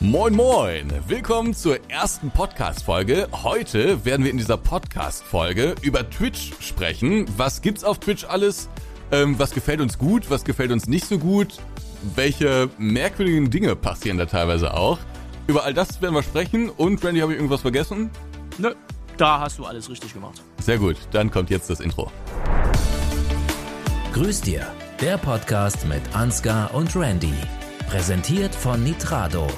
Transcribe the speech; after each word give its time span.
Moin 0.00 0.32
Moin, 0.32 0.92
willkommen 1.08 1.54
zur 1.54 1.90
ersten 1.90 2.30
Podcast-Folge. 2.30 3.26
Heute 3.42 4.04
werden 4.04 4.22
wir 4.24 4.30
in 4.30 4.36
dieser 4.36 4.56
Podcast-Folge 4.56 5.74
über 5.82 6.08
Twitch 6.08 6.52
sprechen. 6.60 7.26
Was 7.36 7.62
gibt's 7.62 7.82
auf 7.82 7.98
Twitch 7.98 8.24
alles? 8.24 8.68
Ähm, 9.10 9.36
was 9.40 9.50
gefällt 9.50 9.80
uns 9.80 9.98
gut, 9.98 10.30
was 10.30 10.44
gefällt 10.44 10.70
uns 10.70 10.86
nicht 10.86 11.04
so 11.04 11.18
gut? 11.18 11.54
Welche 12.14 12.70
merkwürdigen 12.78 13.50
Dinge 13.50 13.74
passieren 13.74 14.18
da 14.18 14.26
teilweise 14.26 14.72
auch? 14.72 15.00
Über 15.48 15.64
all 15.64 15.74
das 15.74 16.00
werden 16.00 16.14
wir 16.14 16.22
sprechen. 16.22 16.70
Und 16.70 17.04
Randy, 17.04 17.18
habe 17.20 17.32
ich 17.32 17.38
irgendwas 17.38 17.62
vergessen? 17.62 18.10
Nö, 18.56 18.74
da 19.16 19.40
hast 19.40 19.58
du 19.58 19.64
alles 19.64 19.90
richtig 19.90 20.14
gemacht. 20.14 20.40
Sehr 20.60 20.78
gut, 20.78 20.96
dann 21.10 21.28
kommt 21.32 21.50
jetzt 21.50 21.70
das 21.70 21.80
Intro. 21.80 22.12
Grüß 24.12 24.42
dir, 24.42 24.64
der 25.00 25.18
Podcast 25.18 25.88
mit 25.88 26.02
Ansgar 26.14 26.72
und 26.72 26.94
Randy. 26.94 27.34
Präsentiert 27.88 28.54
von 28.54 28.84
Nitrado. 28.84 29.48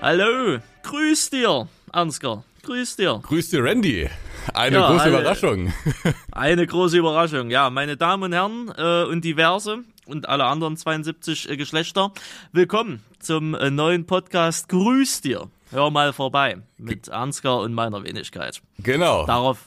Hallo, 0.00 0.58
grüß 0.84 1.30
dir, 1.30 1.66
Ansgar. 1.90 2.44
Grüß 2.62 2.94
dir. 2.94 3.20
Grüß 3.20 3.50
dir, 3.50 3.64
Randy. 3.64 4.08
Eine 4.54 4.76
ja, 4.76 4.90
große 4.92 5.02
eine, 5.02 5.18
Überraschung. 5.18 5.72
Eine 6.30 6.66
große 6.68 6.96
Überraschung, 6.96 7.50
ja. 7.50 7.68
Meine 7.68 7.96
Damen 7.96 8.22
und 8.22 8.32
Herren 8.32 8.72
äh, 8.78 9.10
und 9.10 9.24
diverse 9.24 9.80
und 10.06 10.28
alle 10.28 10.44
anderen 10.44 10.76
72 10.76 11.50
äh, 11.50 11.56
Geschlechter, 11.56 12.12
willkommen 12.52 13.02
zum 13.18 13.56
äh, 13.56 13.72
neuen 13.72 14.06
Podcast 14.06 14.68
Grüß 14.68 15.20
dir. 15.20 15.50
Hör 15.72 15.90
mal 15.90 16.12
vorbei 16.12 16.58
mit 16.78 17.10
Ansgar 17.10 17.58
und 17.58 17.74
meiner 17.74 18.04
Wenigkeit. 18.04 18.62
Genau. 18.78 19.26
Darauf 19.26 19.66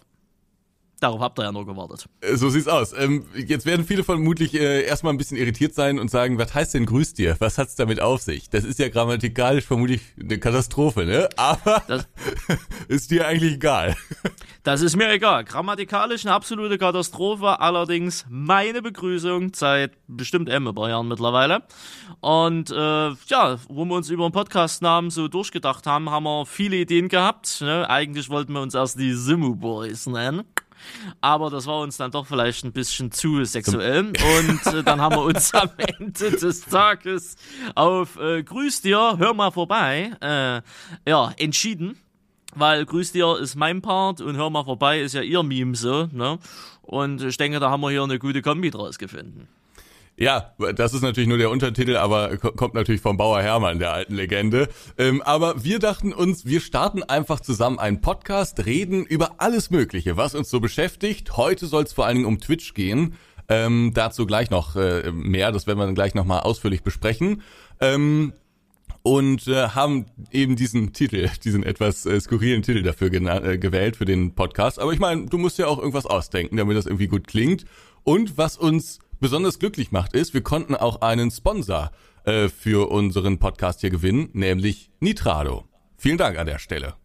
Darauf 1.02 1.20
habt 1.20 1.40
ihr 1.40 1.46
ja 1.46 1.52
nur 1.52 1.66
gewartet. 1.66 2.08
So 2.36 2.52
sieht's 2.52 2.68
aus. 2.68 2.94
Ähm, 2.96 3.26
jetzt 3.34 3.66
werden 3.66 3.88
viele 3.88 4.04
vermutlich 4.04 4.54
äh, 4.54 4.84
erstmal 4.84 5.12
ein 5.12 5.18
bisschen 5.18 5.36
irritiert 5.36 5.74
sein 5.74 5.98
und 5.98 6.12
sagen, 6.12 6.38
was 6.38 6.54
heißt 6.54 6.76
denn 6.76 6.86
grüß 6.86 7.16
dir? 7.16 7.36
Was 7.40 7.58
hat's 7.58 7.74
damit 7.74 8.00
auf 8.00 8.22
sich? 8.22 8.52
Das 8.52 8.64
ist 8.64 8.78
ja 8.78 8.88
grammatikalisch 8.88 9.66
vermutlich 9.66 10.02
eine 10.20 10.38
Katastrophe, 10.38 11.06
ne? 11.06 11.28
Aber 11.38 11.82
das, 11.88 12.08
ist 12.88 13.10
dir 13.10 13.26
eigentlich 13.26 13.54
egal. 13.54 13.96
Das 14.62 14.84
ist 14.84 14.96
mir 14.96 15.12
egal. 15.12 15.44
Grammatikalisch 15.44 16.24
eine 16.24 16.36
absolute 16.36 16.78
Katastrophe. 16.78 17.60
Allerdings 17.60 18.28
meine 18.30 18.84
Begrüßung 18.84 19.54
seit 19.56 19.94
bestimmt 20.06 20.50
M 20.50 20.68
über 20.68 20.88
Jahren 20.88 21.08
mittlerweile. 21.08 21.64
Und 22.20 22.70
äh, 22.70 23.10
ja, 23.10 23.58
wo 23.70 23.86
wir 23.86 23.96
uns 23.96 24.12
über 24.12 24.30
den 24.30 24.34
Podcastnamen 24.34 25.10
so 25.10 25.28
durchgedacht 25.28 25.88
haben, 25.88 26.12
haben 26.12 26.26
wir 26.26 26.46
viele 26.46 26.76
Ideen 26.76 27.08
gehabt. 27.08 27.62
Ne? 27.62 27.90
Eigentlich 27.90 28.30
wollten 28.30 28.54
wir 28.54 28.62
uns 28.62 28.76
erst 28.76 29.00
die 29.00 29.16
Simu 29.16 29.56
Boys 29.56 30.06
nennen 30.06 30.44
aber 31.22 31.50
das 31.50 31.68
war 31.68 31.82
uns 31.82 31.98
dann 31.98 32.12
doch 32.12 32.28
vielleicht 32.28 32.64
ein 32.64 32.72
bisschen 32.72 33.12
zu 33.12 33.44
sexuell 33.46 34.00
und 34.00 34.74
äh, 34.74 34.84
dann 34.84 35.02
haben 35.02 35.16
wir 35.16 35.24
uns 35.24 35.54
am 35.54 35.70
Ende 35.78 36.32
des 36.32 36.62
Tages 36.62 37.36
auf 37.76 38.18
äh, 38.20 38.44
Grüß 38.44 38.82
dir, 38.82 39.18
hör 39.18 39.34
mal 39.34 39.52
vorbei, 39.52 40.12
äh, 40.22 41.10
ja, 41.10 41.34
entschieden. 41.38 41.98
Weil 42.54 42.86
Grüß 42.86 43.14
dir 43.14 43.38
ist 43.40 43.56
mein 43.56 43.82
Part 43.82 44.20
und 44.20 44.36
hör 44.36 44.50
mal 44.50 44.66
vorbei 44.66 45.00
ist 45.00 45.14
ja 45.14 45.22
ihr 45.22 45.42
Meme 45.42 45.74
so, 45.74 46.10
ne? 46.12 46.38
Und 46.82 47.24
ich 47.24 47.38
denke, 47.38 47.62
da 47.62 47.70
haben 47.70 47.80
wir 47.80 47.92
hier 47.92 48.04
eine 48.04 48.20
gute 48.20 48.42
Kombi 48.42 48.72
draus 48.72 48.98
gefunden. 48.98 49.48
Ja, 50.22 50.54
das 50.76 50.94
ist 50.94 51.02
natürlich 51.02 51.28
nur 51.28 51.40
der 51.40 51.50
Untertitel, 51.50 51.96
aber 51.96 52.38
kommt 52.38 52.76
natürlich 52.76 53.02
vom 53.02 53.18
Bauer 53.18 53.42
Hermann, 53.42 53.80
der 53.80 53.92
alten 53.92 54.14
Legende. 54.14 54.70
Ähm, 54.96 55.24
aber 55.24 55.64
wir 55.64 55.80
dachten 55.80 56.14
uns, 56.14 56.46
wir 56.46 56.62
starten 56.62 57.02
einfach 57.02 57.40
zusammen 57.40 57.80
einen 57.80 58.02
Podcast, 58.02 58.68
reden 58.68 59.04
über 59.04 59.42
alles 59.42 59.72
Mögliche, 59.72 60.18
was 60.18 60.36
uns 60.36 60.52
so 60.52 60.60
beschäftigt. 60.60 61.38
Heute 61.38 61.66
soll 61.66 61.86
es 61.86 61.94
vor 61.94 62.06
allen 62.06 62.18
Dingen 62.18 62.28
um 62.28 62.40
Twitch 62.40 62.76
gehen. 62.76 63.16
Ähm, 63.50 63.94
dazu 63.96 64.28
gleich 64.28 64.52
noch 64.52 64.76
äh, 64.76 65.12
mehr, 65.12 65.52
das 65.52 65.66
werden 65.66 65.80
wir 65.80 65.88
dann 65.88 65.96
gleich 65.96 66.14
nochmal 66.14 66.42
ausführlich 66.42 66.84
besprechen. 66.84 67.42
Ähm, 67.80 68.34
und 69.02 69.48
äh, 69.48 69.70
haben 69.70 70.06
eben 70.32 70.56
diesen 70.56 70.94
Titel, 70.94 71.32
diesen 71.44 71.64
etwas 71.64 72.06
äh, 72.06 72.22
skurrilen 72.22 72.62
Titel 72.62 72.84
dafür 72.84 73.12
äh, 73.12 73.58
gewählt 73.58 73.96
für 73.96 74.06
den 74.06 74.36
Podcast. 74.36 74.78
Aber 74.78 74.94
ich 74.94 75.00
meine, 75.00 75.26
du 75.26 75.40
musst 75.40 75.58
ja 75.58 75.66
auch 75.66 75.80
irgendwas 75.80 76.06
ausdenken, 76.06 76.58
damit 76.58 76.78
das 76.78 76.86
irgendwie 76.86 77.08
gut 77.08 77.26
klingt. 77.26 77.66
Und 78.04 78.38
was 78.38 78.56
uns 78.56 79.00
besonders 79.22 79.60
glücklich 79.60 79.92
macht, 79.92 80.14
ist, 80.14 80.34
wir 80.34 80.42
konnten 80.42 80.76
auch 80.76 81.02
einen 81.02 81.32
Sponsor 81.32 81.92
äh, 82.26 82.50
für 82.50 82.92
unseren 82.92 83.40
Podcast 83.40 83.80
hier 83.80 83.90
gewinnen, 83.90 84.30
nämlich 84.34 84.92
Nitrado. 85.00 85.66
Vielen 85.98 86.18
Dank 86.18 86.38
an 86.38 86.48
der 86.48 86.60
Stelle. 86.60 86.96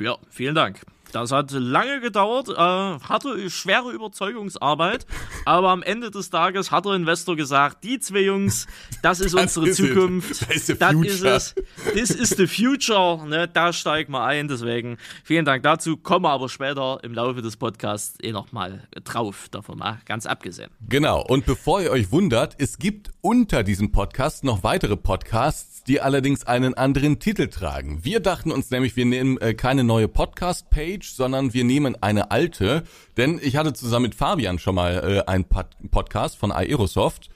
Ja, 0.00 0.16
vielen 0.30 0.54
Dank. 0.54 0.80
Das 1.12 1.32
hat 1.32 1.52
lange 1.52 2.00
gedauert, 2.00 2.48
äh, 2.48 2.54
hatte 2.54 3.48
schwere 3.50 3.92
Überzeugungsarbeit, 3.92 5.06
aber 5.46 5.70
am 5.70 5.82
Ende 5.82 6.10
des 6.10 6.30
Tages 6.30 6.70
hat 6.70 6.84
der 6.84 6.92
Investor 6.92 7.34
gesagt, 7.34 7.82
die 7.84 7.98
zwei 7.98 8.20
Jungs, 8.20 8.66
das 9.02 9.20
ist 9.20 9.34
das 9.34 9.56
unsere 9.56 9.68
ist 9.68 9.76
Zukunft, 9.76 10.42
das 10.42 10.68
ist, 10.68 10.80
das 10.80 10.94
ist 10.94 11.24
es, 11.24 11.54
this 11.94 12.10
is 12.10 12.30
the 12.30 12.46
future, 12.46 13.26
ne, 13.26 13.48
da 13.48 13.72
steigen 13.72 14.12
wir 14.12 14.22
ein, 14.22 14.48
deswegen 14.48 14.98
vielen 15.24 15.44
Dank 15.44 15.62
dazu, 15.62 15.96
kommen 15.96 16.26
aber 16.26 16.48
später 16.48 16.98
im 17.02 17.14
Laufe 17.14 17.40
des 17.40 17.56
Podcasts 17.56 18.18
eh 18.22 18.32
nochmal 18.32 18.86
drauf, 19.04 19.48
davon 19.50 19.78
mal 19.78 20.00
ganz 20.04 20.26
abgesehen. 20.26 20.70
Genau, 20.88 21.22
und 21.22 21.46
bevor 21.46 21.80
ihr 21.80 21.90
euch 21.90 22.12
wundert, 22.12 22.54
es 22.58 22.78
gibt 22.78 23.10
unter 23.22 23.62
diesem 23.62 23.92
Podcast 23.92 24.44
noch 24.44 24.62
weitere 24.62 24.96
Podcasts, 24.96 25.77
die 25.88 26.02
allerdings 26.02 26.44
einen 26.44 26.74
anderen 26.74 27.18
Titel 27.18 27.48
tragen. 27.48 28.04
Wir 28.04 28.20
dachten 28.20 28.52
uns 28.52 28.70
nämlich, 28.70 28.94
wir 28.94 29.06
nehmen 29.06 29.38
äh, 29.38 29.54
keine 29.54 29.84
neue 29.84 30.06
Podcast-Page, 30.06 31.10
sondern 31.10 31.54
wir 31.54 31.64
nehmen 31.64 31.96
eine 32.02 32.30
alte, 32.30 32.84
denn 33.16 33.40
ich 33.42 33.56
hatte 33.56 33.72
zusammen 33.72 34.04
mit 34.04 34.14
Fabian 34.14 34.58
schon 34.58 34.74
mal 34.74 35.24
äh, 35.26 35.30
einen 35.30 35.44
Pod 35.44 35.68
Podcast 35.90 36.36
von 36.36 36.52
Aerosoft. 36.52 37.30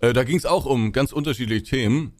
Äh, 0.00 0.12
da 0.12 0.22
ging 0.24 0.36
es 0.36 0.44
auch 0.44 0.66
um 0.66 0.92
ganz 0.92 1.12
unterschiedliche 1.12 1.62
Themen. 1.62 2.12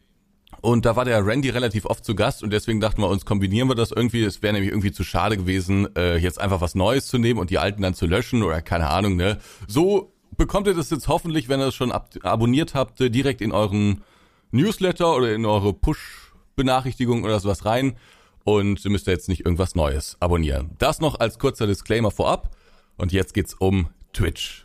Und 0.62 0.86
da 0.86 0.96
war 0.96 1.04
der 1.04 1.26
Randy 1.26 1.50
relativ 1.50 1.84
oft 1.84 2.04
zu 2.04 2.14
Gast 2.14 2.42
und 2.42 2.50
deswegen 2.50 2.80
dachten 2.80 3.02
wir 3.02 3.08
uns, 3.10 3.26
kombinieren 3.26 3.68
wir 3.68 3.74
das 3.74 3.90
irgendwie. 3.90 4.22
Es 4.22 4.40
wäre 4.40 4.54
nämlich 4.54 4.70
irgendwie 4.70 4.92
zu 4.92 5.04
schade 5.04 5.36
gewesen, 5.36 5.88
jetzt 5.96 6.40
einfach 6.40 6.60
was 6.60 6.74
Neues 6.74 7.06
zu 7.08 7.18
nehmen 7.18 7.40
und 7.40 7.50
die 7.50 7.58
alten 7.58 7.82
dann 7.82 7.92
zu 7.92 8.06
löschen 8.06 8.42
oder 8.42 8.62
keine 8.62 8.88
Ahnung, 8.88 9.16
ne? 9.16 9.38
So 9.66 10.14
bekommt 10.36 10.68
ihr 10.68 10.74
das 10.74 10.88
jetzt 10.90 11.08
hoffentlich, 11.08 11.48
wenn 11.48 11.60
ihr 11.60 11.66
es 11.66 11.74
schon 11.74 11.92
ab 11.92 12.14
abonniert 12.22 12.74
habt, 12.74 13.00
direkt 13.00 13.40
in 13.40 13.52
euren 13.52 14.04
Newsletter 14.54 15.16
oder 15.16 15.34
in 15.34 15.44
eure 15.44 15.74
Push-Benachrichtigung 15.74 17.24
oder 17.24 17.40
sowas 17.40 17.64
rein 17.64 17.96
und 18.44 18.84
ihr 18.84 18.90
müsst 18.90 19.08
jetzt 19.08 19.28
nicht 19.28 19.44
irgendwas 19.44 19.74
Neues 19.74 20.16
abonnieren. 20.20 20.70
Das 20.78 21.00
noch 21.00 21.18
als 21.18 21.38
kurzer 21.38 21.66
Disclaimer 21.66 22.12
vorab 22.12 22.54
und 22.96 23.12
jetzt 23.12 23.34
geht's 23.34 23.54
um 23.54 23.88
Twitch. 24.12 24.64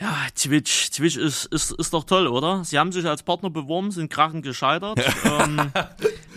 Ja, 0.00 0.16
Twitch, 0.34 0.90
Twitch 0.90 1.16
ist, 1.16 1.44
ist, 1.44 1.72
ist 1.72 1.92
doch 1.92 2.04
toll, 2.04 2.26
oder? 2.26 2.64
Sie 2.64 2.78
haben 2.78 2.90
sich 2.90 3.04
als 3.04 3.22
Partner 3.22 3.50
beworben, 3.50 3.90
sind 3.90 4.10
krachend 4.10 4.42
gescheitert. 4.42 4.98
ähm, 5.24 5.70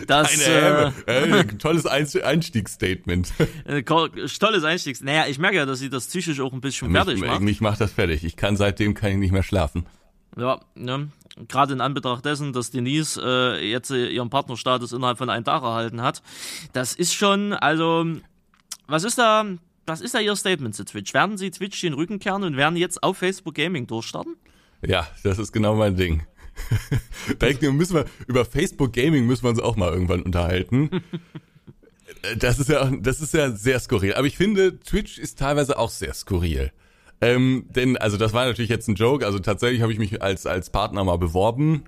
das, 0.06 0.38
äh, 0.46 0.92
äh, 1.06 1.44
tolles 1.58 1.86
Einstiegsstatement. 1.86 3.32
Äh, 3.64 3.82
tolles 3.82 4.64
Einstiegs. 4.64 5.00
Naja, 5.00 5.26
ich 5.28 5.38
merke 5.38 5.56
ja, 5.56 5.66
dass 5.66 5.78
sie 5.78 5.88
das 5.88 6.06
psychisch 6.06 6.40
auch 6.40 6.52
ein 6.52 6.60
bisschen 6.60 6.92
mich, 6.92 7.02
fertig 7.02 7.24
macht. 7.24 7.40
Mich 7.40 7.60
macht 7.62 7.80
das 7.80 7.90
fertig. 7.90 8.22
Ich 8.22 8.36
kann 8.36 8.56
seitdem 8.56 8.92
kann 8.92 9.12
ich 9.12 9.16
nicht 9.16 9.32
mehr 9.32 9.42
schlafen. 9.42 9.86
Ja, 10.36 10.60
ne? 10.74 11.08
Gerade 11.48 11.72
in 11.72 11.80
Anbetracht 11.80 12.24
dessen, 12.24 12.52
dass 12.52 12.70
Denise 12.70 13.20
äh, 13.22 13.68
jetzt 13.68 13.90
äh, 13.90 14.08
ihren 14.08 14.30
Partnerstatus 14.30 14.92
innerhalb 14.92 15.18
von 15.18 15.30
einem 15.30 15.44
Tag 15.44 15.62
erhalten 15.62 16.02
hat. 16.02 16.22
Das 16.72 16.94
ist 16.94 17.14
schon, 17.14 17.52
also, 17.52 18.06
was 18.86 19.04
ist 19.04 19.18
da, 19.18 19.44
was 19.86 20.00
ist 20.00 20.14
da 20.14 20.20
Ihr 20.20 20.36
Statement 20.36 20.74
zu 20.74 20.84
Twitch? 20.84 21.12
Werden 21.12 21.36
Sie 21.36 21.50
Twitch 21.50 21.80
den 21.80 21.94
Rücken 21.94 22.18
kehren 22.18 22.42
und 22.42 22.56
werden 22.56 22.76
jetzt 22.76 23.02
auf 23.02 23.18
Facebook 23.18 23.54
Gaming 23.54 23.86
durchstarten? 23.86 24.36
Ja, 24.86 25.06
das 25.22 25.38
ist 25.38 25.52
genau 25.52 25.74
mein 25.74 25.96
Ding. 25.96 26.24
da 27.38 27.48
müssen 27.72 27.94
wir, 27.94 28.04
über 28.26 28.44
Facebook 28.44 28.92
Gaming 28.92 29.26
müssen 29.26 29.42
wir 29.42 29.50
uns 29.50 29.60
auch 29.60 29.76
mal 29.76 29.92
irgendwann 29.92 30.22
unterhalten. 30.22 31.02
das 32.38 32.58
ist 32.58 32.68
ja, 32.68 32.90
das 33.00 33.20
ist 33.20 33.34
ja 33.34 33.50
sehr 33.50 33.80
skurril. 33.80 34.14
Aber 34.14 34.26
ich 34.26 34.36
finde, 34.36 34.78
Twitch 34.78 35.18
ist 35.18 35.38
teilweise 35.38 35.78
auch 35.78 35.90
sehr 35.90 36.14
skurril. 36.14 36.70
Ähm, 37.24 37.66
denn, 37.74 37.96
also 37.96 38.18
das 38.18 38.34
war 38.34 38.44
natürlich 38.44 38.68
jetzt 38.68 38.86
ein 38.88 38.96
Joke. 38.96 39.24
Also 39.24 39.38
tatsächlich 39.38 39.80
habe 39.80 39.92
ich 39.92 39.98
mich 39.98 40.20
als, 40.22 40.46
als 40.46 40.68
Partner 40.70 41.04
mal 41.04 41.16
beworben. 41.16 41.84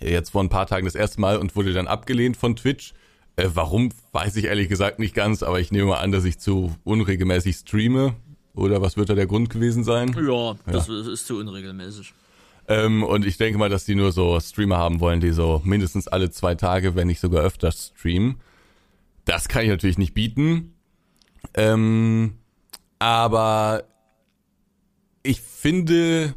Jetzt 0.00 0.30
vor 0.30 0.42
ein 0.42 0.48
paar 0.48 0.66
Tagen 0.66 0.86
das 0.86 0.96
erste 0.96 1.20
Mal 1.20 1.38
und 1.38 1.54
wurde 1.54 1.72
dann 1.72 1.86
abgelehnt 1.86 2.36
von 2.36 2.56
Twitch. 2.56 2.92
Äh, 3.36 3.50
warum, 3.54 3.90
weiß 4.12 4.34
ich 4.36 4.46
ehrlich 4.46 4.68
gesagt 4.68 4.98
nicht 4.98 5.14
ganz, 5.14 5.42
aber 5.42 5.60
ich 5.60 5.70
nehme 5.70 5.86
mal 5.86 5.98
an, 5.98 6.10
dass 6.10 6.24
ich 6.24 6.38
zu 6.38 6.74
unregelmäßig 6.84 7.56
streame. 7.56 8.16
Oder 8.54 8.82
was 8.82 8.96
wird 8.96 9.08
da 9.08 9.14
der 9.14 9.26
Grund 9.26 9.50
gewesen 9.50 9.84
sein? 9.84 10.16
Ja, 10.16 10.56
das 10.66 10.88
ja. 10.88 11.12
ist 11.12 11.26
zu 11.26 11.36
unregelmäßig. 11.38 12.12
Ähm, 12.68 13.04
und 13.04 13.24
ich 13.24 13.36
denke 13.36 13.58
mal, 13.58 13.68
dass 13.68 13.84
die 13.84 13.94
nur 13.94 14.10
so 14.10 14.40
Streamer 14.40 14.78
haben 14.78 14.98
wollen, 14.98 15.20
die 15.20 15.30
so 15.30 15.60
mindestens 15.64 16.08
alle 16.08 16.30
zwei 16.30 16.56
Tage, 16.56 16.96
wenn 16.96 17.06
nicht 17.06 17.20
sogar 17.20 17.44
öfter 17.44 17.70
streamen. 17.70 18.40
Das 19.24 19.48
kann 19.48 19.62
ich 19.62 19.68
natürlich 19.68 19.98
nicht 19.98 20.14
bieten. 20.14 20.74
Ähm, 21.54 22.38
aber 22.98 23.84
ich 25.26 25.40
finde, 25.40 26.34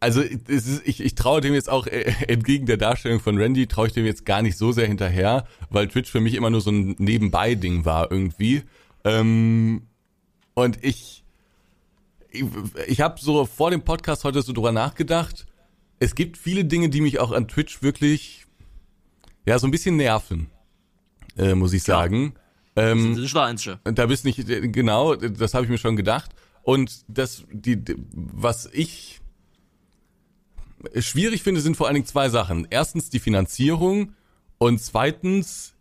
also 0.00 0.20
ist, 0.20 0.82
ich, 0.84 1.00
ich 1.00 1.14
traue 1.14 1.40
dem 1.40 1.54
jetzt 1.54 1.68
auch 1.68 1.86
äh, 1.86 2.12
entgegen 2.28 2.66
der 2.66 2.76
Darstellung 2.76 3.20
von 3.20 3.38
Randy, 3.38 3.66
traue 3.66 3.88
ich 3.88 3.92
dem 3.92 4.06
jetzt 4.06 4.24
gar 4.24 4.42
nicht 4.42 4.56
so 4.56 4.72
sehr 4.72 4.86
hinterher, 4.86 5.46
weil 5.70 5.88
Twitch 5.88 6.10
für 6.10 6.20
mich 6.20 6.34
immer 6.34 6.50
nur 6.50 6.60
so 6.60 6.70
ein 6.70 6.94
Nebenbei-Ding 6.98 7.84
war 7.84 8.10
irgendwie. 8.10 8.62
Ähm, 9.04 9.82
und 10.54 10.84
ich, 10.84 11.24
ich, 12.30 12.44
ich 12.86 13.00
habe 13.00 13.20
so 13.20 13.46
vor 13.46 13.70
dem 13.70 13.82
Podcast 13.82 14.24
heute 14.24 14.42
so 14.42 14.52
drüber 14.52 14.72
nachgedacht. 14.72 15.46
Es 15.98 16.14
gibt 16.14 16.36
viele 16.36 16.64
Dinge, 16.64 16.88
die 16.90 17.00
mich 17.00 17.18
auch 17.18 17.32
an 17.32 17.48
Twitch 17.48 17.82
wirklich, 17.82 18.46
ja, 19.46 19.58
so 19.58 19.66
ein 19.66 19.70
bisschen 19.72 19.96
nerven, 19.96 20.48
äh, 21.36 21.54
muss 21.54 21.72
ich 21.72 21.82
sagen. 21.82 22.34
Ähm, 22.76 23.14
Das 23.16 23.24
ist 23.24 23.34
der 23.34 23.42
Einzige. 23.42 23.80
da 23.84 24.06
bist 24.06 24.24
nicht, 24.24 24.46
genau, 24.46 25.16
das 25.16 25.54
habe 25.54 25.64
ich 25.64 25.70
mir 25.70 25.78
schon 25.78 25.96
gedacht. 25.96 26.30
Und 26.68 27.06
das, 27.08 27.44
die, 27.50 27.82
was 28.12 28.68
ich 28.70 29.22
schwierig 30.98 31.42
finde, 31.42 31.62
sind 31.62 31.78
vor 31.78 31.86
allen 31.86 31.94
Dingen 31.94 32.04
zwei 32.04 32.28
Sachen. 32.28 32.66
Erstens 32.68 33.08
die 33.08 33.20
Finanzierung 33.20 34.12
und 34.58 34.78
zweitens 34.78 35.76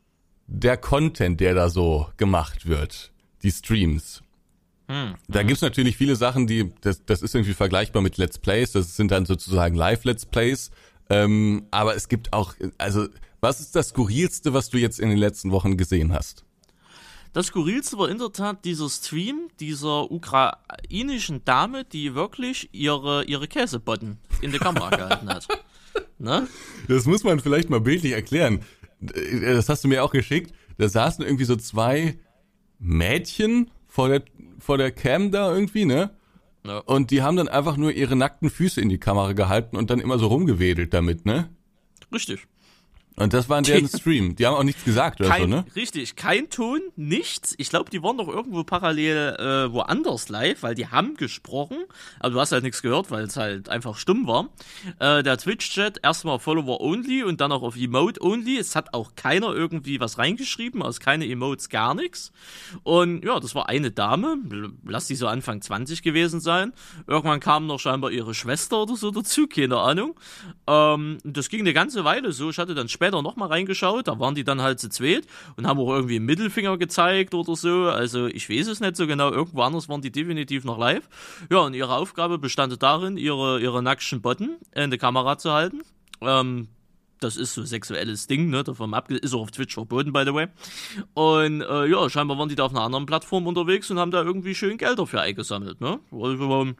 der 0.47 0.77
Content, 0.77 1.41
der 1.41 1.55
da 1.55 1.67
so 1.69 2.07
gemacht 2.15 2.67
wird. 2.67 3.11
Die 3.43 3.51
Streams. 3.51 4.23
Da 5.27 5.43
gibt's 5.43 5.61
natürlich 5.61 5.97
viele 5.97 6.15
Sachen, 6.15 6.47
die, 6.47 6.71
das, 6.79 7.03
das 7.03 7.21
ist 7.21 7.35
irgendwie 7.35 7.53
vergleichbar 7.53 8.01
mit 8.01 8.15
Let's 8.15 8.39
Plays, 8.39 8.71
das 8.71 8.95
sind 8.95 9.11
dann 9.11 9.25
sozusagen 9.25 9.75
Live-Let's 9.75 10.25
Plays. 10.25 10.71
Ähm, 11.09 11.67
aber 11.69 11.97
es 11.97 12.07
gibt 12.07 12.31
auch, 12.31 12.53
also, 12.77 13.09
was 13.41 13.59
ist 13.59 13.75
das 13.75 13.89
Skurrilste, 13.89 14.53
was 14.53 14.69
du 14.69 14.77
jetzt 14.77 15.01
in 15.01 15.09
den 15.09 15.17
letzten 15.17 15.51
Wochen 15.51 15.75
gesehen 15.75 16.13
hast? 16.13 16.46
Das 17.37 17.45
Skurrilste 17.45 17.99
war 17.99 18.09
in 18.09 18.17
der 18.17 18.31
Tat 18.31 18.65
dieser 18.65 18.89
Stream 18.89 19.49
dieser 19.59 20.09
ukrainischen 20.09 21.45
Dame, 21.45 21.85
die 21.85 22.15
wirklich 22.15 22.67
ihre, 22.71 23.25
ihre 23.25 23.47
Käsebotten 23.47 24.17
in 24.41 24.51
die 24.51 24.57
Kamera 24.57 24.89
gehalten 24.89 25.29
hat. 25.29 25.47
Ne? 26.19 26.47
Das 26.87 27.05
muss 27.05 27.23
man 27.23 27.39
vielleicht 27.39 27.69
mal 27.69 27.79
bildlich 27.79 28.13
erklären. 28.13 28.61
Das 28.99 29.69
hast 29.69 29.83
du 29.83 29.87
mir 29.87 30.03
auch 30.03 30.11
geschickt. 30.11 30.51
Da 30.79 30.89
saßen 30.89 31.23
irgendwie 31.23 31.45
so 31.45 31.55
zwei 31.55 32.17
Mädchen 32.79 33.69
vor 33.87 34.09
der, 34.09 34.23
vor 34.59 34.79
der 34.79 34.91
Cam 34.91 35.31
da 35.31 35.53
irgendwie, 35.53 35.85
ne? 35.85 36.11
Ja. 36.65 36.79
Und 36.79 37.11
die 37.11 37.21
haben 37.21 37.37
dann 37.37 37.47
einfach 37.47 37.77
nur 37.77 37.91
ihre 37.91 38.15
nackten 38.15 38.49
Füße 38.49 38.81
in 38.81 38.89
die 38.89 38.99
Kamera 38.99 39.33
gehalten 39.33 39.75
und 39.77 39.91
dann 39.91 39.99
immer 39.99 40.17
so 40.17 40.27
rumgewedelt 40.27 40.93
damit, 40.93 41.25
ne? 41.25 41.49
Richtig. 42.11 42.47
Und 43.19 43.33
das 43.33 43.49
war 43.49 43.57
in 43.57 43.63
deren 43.63 43.87
Stream. 43.87 44.35
Die 44.35 44.45
haben 44.45 44.53
auch 44.53 44.63
nichts 44.63 44.83
gesagt 44.83 45.19
oder 45.19 45.29
Kein, 45.29 45.41
so, 45.41 45.47
ne? 45.47 45.65
Richtig, 45.75 46.15
kein 46.15 46.51
Ton, 46.51 46.81
nichts. 46.95 47.55
Ich 47.57 47.69
glaube, 47.69 47.89
die 47.89 48.03
waren 48.03 48.15
doch 48.15 48.27
irgendwo 48.27 48.63
parallel 48.63 49.35
äh, 49.39 49.73
woanders 49.73 50.29
live, 50.29 50.61
weil 50.61 50.75
die 50.75 50.87
haben 50.87 51.15
gesprochen, 51.15 51.77
aber 52.19 52.29
du 52.29 52.39
hast 52.39 52.51
halt 52.51 52.61
nichts 52.63 52.83
gehört, 52.83 53.09
weil 53.09 53.23
es 53.23 53.35
halt 53.35 53.69
einfach 53.69 53.97
stumm 53.97 54.27
war. 54.27 54.49
Äh, 54.99 55.23
der 55.23 55.39
Twitch-Chat 55.39 56.01
erstmal 56.03 56.37
Follower 56.37 56.79
only 56.79 57.23
und 57.23 57.41
dann 57.41 57.51
auch 57.51 57.63
auf 57.63 57.75
Emote 57.75 58.21
only. 58.21 58.59
Es 58.59 58.75
hat 58.75 58.93
auch 58.93 59.15
keiner 59.15 59.51
irgendwie 59.51 59.99
was 59.99 60.19
reingeschrieben, 60.19 60.83
also 60.83 60.99
keine 60.99 61.27
Emotes, 61.27 61.69
gar 61.69 61.95
nichts. 61.95 62.31
Und 62.83 63.25
ja, 63.25 63.39
das 63.39 63.55
war 63.55 63.67
eine 63.67 63.89
Dame, 63.89 64.37
lass 64.85 65.07
die 65.07 65.15
so 65.15 65.25
Anfang 65.25 65.63
20 65.63 66.03
gewesen 66.03 66.39
sein. 66.39 66.71
Irgendwann 67.07 67.39
kam 67.39 67.65
noch 67.65 67.79
scheinbar 67.79 68.11
ihre 68.11 68.35
Schwester 68.35 68.83
oder 68.83 68.95
so 68.95 69.09
dazu, 69.09 69.47
keine 69.47 69.79
Ahnung. 69.79 70.19
Ähm, 70.67 71.17
das 71.23 71.49
ging 71.49 71.61
eine 71.61 71.73
ganze 71.73 72.03
Weile 72.05 72.31
so. 72.31 72.51
Ich 72.51 72.59
hatte 72.59 72.75
dann 72.75 72.87
später 72.87 73.06
nochmal 73.11 73.49
reingeschaut, 73.49 74.07
da 74.07 74.19
waren 74.19 74.35
die 74.35 74.43
dann 74.43 74.61
halt 74.61 74.79
zu 74.79 74.89
zweit 74.89 75.25
und 75.55 75.67
haben 75.67 75.79
auch 75.79 75.89
irgendwie 75.89 76.17
einen 76.17 76.25
Mittelfinger 76.25 76.77
gezeigt 76.77 77.33
oder 77.33 77.55
so. 77.55 77.85
Also 77.85 78.27
ich 78.27 78.49
weiß 78.49 78.67
es 78.67 78.79
nicht 78.79 78.95
so 78.95 79.07
genau. 79.07 79.31
Irgendwo 79.31 79.61
anders 79.61 79.89
waren 79.89 80.01
die 80.01 80.11
definitiv 80.11 80.63
noch 80.63 80.77
live. 80.77 81.07
Ja, 81.51 81.59
und 81.59 81.73
ihre 81.73 81.95
Aufgabe 81.95 82.37
bestand 82.37 82.81
darin, 82.81 83.17
ihre, 83.17 83.59
ihre 83.59 83.81
nackten 83.81 84.21
Botten 84.21 84.57
in 84.73 84.91
die 84.91 84.97
Kamera 84.97 85.37
zu 85.37 85.51
halten. 85.51 85.81
Ähm, 86.21 86.67
das 87.19 87.37
ist 87.37 87.53
so 87.53 87.63
sexuelles 87.63 88.27
Ding, 88.27 88.49
ne? 88.49 88.63
Davon 88.63 88.93
abge 88.93 89.17
ist 89.17 89.33
auch 89.33 89.41
auf 89.41 89.51
Twitch 89.51 89.73
verboten, 89.73 90.13
by 90.13 90.23
the 90.25 90.33
way. 90.33 90.47
Und 91.13 91.61
äh, 91.61 91.87
ja, 91.87 92.09
scheinbar 92.09 92.37
waren 92.37 92.49
die 92.49 92.55
da 92.55 92.65
auf 92.65 92.71
einer 92.71 92.83
anderen 92.83 93.05
Plattform 93.05 93.47
unterwegs 93.47 93.89
und 93.89 93.99
haben 93.99 94.11
da 94.11 94.21
irgendwie 94.23 94.53
schön 94.55 94.77
Geld 94.77 94.99
dafür 94.99 95.21
eingesammelt, 95.21 95.81
ne? 95.81 95.99
Also, 96.11 96.73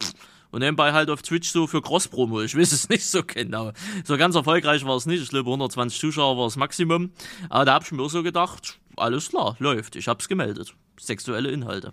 und 0.50 0.60
nebenbei 0.60 0.92
halt 0.92 1.10
auf 1.10 1.22
Twitch 1.22 1.50
so 1.50 1.66
für 1.66 1.82
Cross-Promo. 1.82 2.42
Ich 2.42 2.56
weiß 2.56 2.72
es 2.72 2.88
nicht 2.88 3.06
so 3.06 3.22
genau. 3.24 3.72
So 4.04 4.16
ganz 4.16 4.34
erfolgreich 4.34 4.84
war 4.84 4.96
es 4.96 5.06
nicht. 5.06 5.22
Ich 5.22 5.28
glaube, 5.28 5.48
120 5.48 5.98
Zuschauer 6.00 6.36
war 6.36 6.44
das 6.44 6.56
Maximum. 6.56 7.10
Aber 7.48 7.64
da 7.64 7.74
hab 7.74 7.84
ich 7.84 7.92
mir 7.92 8.02
auch 8.02 8.10
so 8.10 8.22
gedacht, 8.22 8.78
alles 8.96 9.28
klar, 9.28 9.56
läuft. 9.58 9.96
Ich 9.96 10.08
hab's 10.08 10.28
gemeldet. 10.28 10.74
Sexuelle 10.98 11.50
Inhalte. 11.50 11.92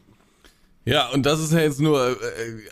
Ja, 0.85 1.09
und 1.09 1.25
das 1.25 1.39
ist 1.39 1.51
ja 1.51 1.59
jetzt 1.59 1.81
nur 1.81 2.11
äh, 2.11 2.15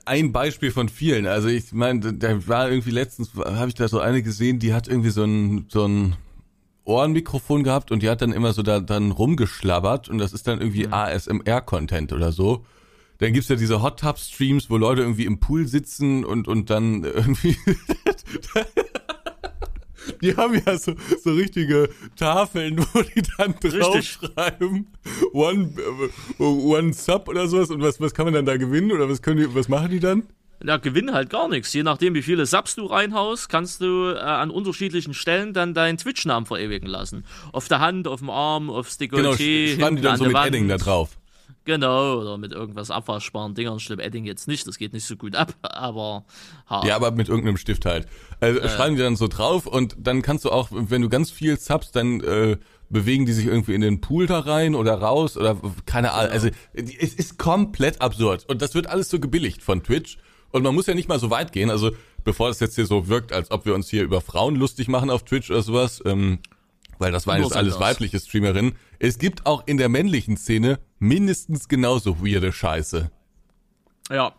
ein 0.06 0.32
Beispiel 0.32 0.72
von 0.72 0.88
vielen. 0.88 1.26
Also 1.26 1.48
ich 1.48 1.74
meine, 1.74 2.14
da 2.14 2.48
war 2.48 2.70
irgendwie 2.70 2.92
letztens, 2.92 3.32
habe 3.36 3.70
ich 3.70 3.74
da 3.74 3.88
so 3.88 4.00
eine 4.00 4.22
gesehen, 4.22 4.60
die 4.60 4.74
hat 4.74 4.88
irgendwie 4.88 5.10
so 5.10 5.24
ein, 5.24 5.66
so 5.68 5.88
ein 5.88 6.16
Ohrenmikrofon 6.86 7.64
gehabt 7.64 7.92
und 7.92 8.04
die 8.04 8.10
hat 8.10 8.22
dann 8.22 8.32
immer 8.32 8.54
so 8.54 8.62
da 8.62 8.80
dann 8.80 9.12
rumgeschlabbert 9.12 10.10
und 10.10 10.20
das 10.20 10.32
ist 10.32 10.48
dann 10.48 10.60
irgendwie 10.60 10.88
ASMR-Content 10.90 12.14
oder 12.14 12.32
so. 12.32 12.66
Dann 13.20 13.32
gibt's 13.34 13.50
ja 13.50 13.56
diese 13.56 13.82
Hot 13.82 14.00
Tub 14.00 14.18
Streams, 14.18 14.70
wo 14.70 14.78
Leute 14.78 15.02
irgendwie 15.02 15.26
im 15.26 15.40
Pool 15.40 15.68
sitzen 15.68 16.26
und 16.26 16.48
und 16.48 16.70
dann 16.70 17.04
irgendwie 17.04 17.56
Die 20.22 20.36
haben 20.36 20.62
ja 20.66 20.78
so, 20.78 20.94
so 21.24 21.32
richtige 21.34 21.90
Tafeln, 22.18 22.78
wo 22.94 23.02
die 23.02 23.22
dann 23.38 23.56
draufschreiben, 23.62 24.88
one, 25.32 25.74
äh, 26.40 26.44
one 26.44 26.92
Sub 26.94 27.30
oder 27.30 27.48
sowas. 27.48 27.70
Und 27.70 27.82
was, 27.82 28.02
was 28.02 28.14
kann 28.14 28.26
man 28.26 28.34
dann 28.34 28.46
da 28.46 28.58
gewinnen 28.58 28.92
oder 28.92 29.10
was 29.10 29.22
können 29.22 29.38
die, 29.38 29.56
was 29.56 29.70
machen 29.70 29.92
die 29.92 30.02
dann? 30.02 30.24
Ja, 30.62 30.76
gewinnen 30.78 31.14
halt 31.14 31.30
gar 31.30 31.48
nichts. 31.48 31.72
Je 31.74 31.84
nachdem, 31.84 32.16
wie 32.16 32.22
viele 32.22 32.46
Subs 32.46 32.76
du 32.76 32.86
reinhaust, 32.86 33.48
kannst 33.50 33.80
du 33.82 34.14
äh, 34.14 34.18
an 34.20 34.50
unterschiedlichen 34.50 35.14
Stellen 35.14 35.54
dann 35.54 35.74
deinen 35.74 35.98
Twitch-Namen 35.98 36.46
verewigen 36.46 36.88
lassen. 36.88 37.24
Auf 37.54 37.70
der 37.70 37.80
Hand, 37.80 38.08
auf 38.08 38.20
dem 38.20 38.30
Arm, 38.30 38.70
aufs 38.70 38.98
Dekolleté, 39.00 39.16
Genau, 39.16 39.32
sch- 39.34 39.80
schreiben 39.80 39.96
die 39.98 40.02
dann 40.02 40.12
an 40.14 40.18
so 40.20 40.26
mit 40.26 40.34
Wand. 40.34 40.48
Edding 40.48 40.68
da 40.68 40.78
drauf. 40.78 41.18
Genau, 41.66 42.20
oder 42.20 42.38
mit 42.38 42.52
irgendwas 42.52 42.92
abwaschbaren 42.92 43.56
Dingern. 43.56 43.80
Schlimm, 43.80 44.00
Edding 44.00 44.26
jetzt 44.26 44.48
nicht, 44.50 44.68
das 44.68 44.78
geht 44.78 44.92
nicht 44.94 45.06
so 45.06 45.16
gut 45.16 45.36
ab, 45.36 45.54
aber 45.62 46.26
ha. 46.70 46.86
Ja, 46.86 46.96
aber 46.98 47.12
mit 47.12 47.30
irgendeinem 47.30 47.58
Stift 47.58 47.86
halt. 47.86 48.06
Also 48.42 48.60
schreiben 48.68 48.96
die 48.96 49.02
dann 49.02 49.16
so 49.16 49.28
drauf 49.30 49.66
und 49.66 49.96
dann 49.98 50.22
kannst 50.22 50.44
du 50.46 50.52
auch, 50.52 50.68
wenn 50.72 51.02
du 51.02 51.08
ganz 51.10 51.32
viel 51.32 51.58
subst, 51.58 51.96
dann 51.96 52.20
äh, 52.22 52.58
bewegen 52.90 53.26
die 53.26 53.32
sich 53.34 53.46
irgendwie 53.46 53.74
in 53.76 53.82
den 53.82 54.02
Pool 54.02 54.28
da 54.28 54.40
rein 54.40 54.76
oder 54.76 54.96
raus 54.96 55.38
oder 55.38 55.58
keine 55.86 56.12
Ahnung. 56.12 56.32
Also 56.32 56.50
die- 56.74 57.00
es 57.00 57.14
ist 57.14 57.38
komplett 57.40 58.02
absurd 58.02 58.46
und 58.50 58.62
das 58.62 58.76
wird 58.76 58.88
alles 58.88 59.10
so 59.10 59.20
gebilligt 59.20 59.64
von 59.64 59.84
Twitch 59.84 60.18
und 60.52 60.64
man 60.64 60.76
muss 60.76 60.86
ja 60.88 60.94
nicht 60.94 61.08
mal 61.08 61.20
so 61.20 61.30
weit 61.30 61.54
gehen. 61.54 61.70
Also 61.72 61.92
bevor 62.26 62.50
das 62.50 62.60
jetzt 62.60 62.76
hier 62.76 62.86
so 62.86 63.08
wirkt, 63.08 63.32
als 63.32 63.52
ob 63.52 63.66
wir 63.66 63.74
uns 63.74 63.90
hier 63.90 64.04
über 64.04 64.20
Frauen 64.22 64.56
lustig 64.58 64.90
machen 64.90 65.10
auf 65.10 65.24
Twitch 65.24 65.50
oder 65.50 65.62
sowas, 65.62 66.02
ähm, 66.06 66.40
weil 67.00 67.12
das 67.12 67.26
waren 67.26 67.42
jetzt 67.42 67.56
alles 67.56 67.80
weibliche 67.80 68.20
Streamerinnen. 68.20 68.76
Es 69.00 69.18
gibt 69.18 69.46
auch 69.46 69.64
in 69.66 69.78
der 69.78 69.90
männlichen 69.90 70.38
Szene 70.38 70.80
mindestens 71.04 71.68
genauso 71.68 72.26
weirde 72.26 72.52
Scheiße. 72.52 73.12
Ja. 74.10 74.34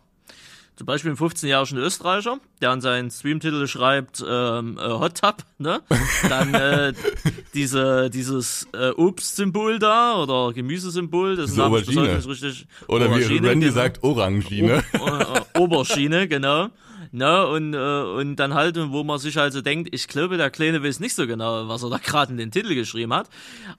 Zum 0.75 0.87
Beispiel 0.87 1.11
ein 1.11 1.17
15-jährigen 1.17 1.77
Österreicher, 1.77 2.39
der 2.61 2.71
an 2.71 2.81
seinen 2.81 3.09
Streamtitel 3.09 3.65
schreibt 3.65 4.21
ähm, 4.27 4.77
äh, 4.77 4.89
Hot 4.89 5.21
Tub, 5.21 5.37
ne? 5.57 5.81
Dann 6.27 6.53
äh, 6.53 6.93
diese, 7.53 8.09
dieses 8.09 8.67
äh, 8.73 8.89
Obstsymbol 8.89 9.79
da 9.79 10.21
oder 10.21 10.51
Gemüsesymbol, 10.51 11.37
das 11.37 11.51
heute 11.51 11.63
Aubergine. 11.63 12.15
nicht 12.15 12.27
richtig. 12.27 12.67
Oder 12.87 13.05
wie 13.05 13.23
Aubergine, 13.23 13.47
Randy 13.47 13.67
genau. 13.67 13.75
sagt, 13.75 14.03
Orangine. 14.03 14.83
O 14.99 15.07
äh, 15.07 15.59
Oberschiene, 15.59 16.27
genau. 16.27 16.67
Ne, 17.13 17.47
und, 17.47 17.73
äh, 17.73 17.77
und 17.77 18.35
dann 18.35 18.53
halt, 18.53 18.77
wo 18.77 19.05
man 19.05 19.17
sich 19.19 19.37
halt 19.37 19.53
so 19.53 19.61
denkt, 19.61 19.95
ich 19.95 20.09
glaube, 20.09 20.35
der 20.35 20.49
Kleine 20.49 20.83
weiß 20.83 20.99
nicht 20.99 21.15
so 21.15 21.25
genau, 21.25 21.69
was 21.69 21.83
er 21.83 21.89
da 21.89 21.97
gerade 21.99 22.33
in 22.33 22.37
den 22.37 22.51
Titel 22.51 22.75
geschrieben 22.75 23.13
hat. 23.13 23.29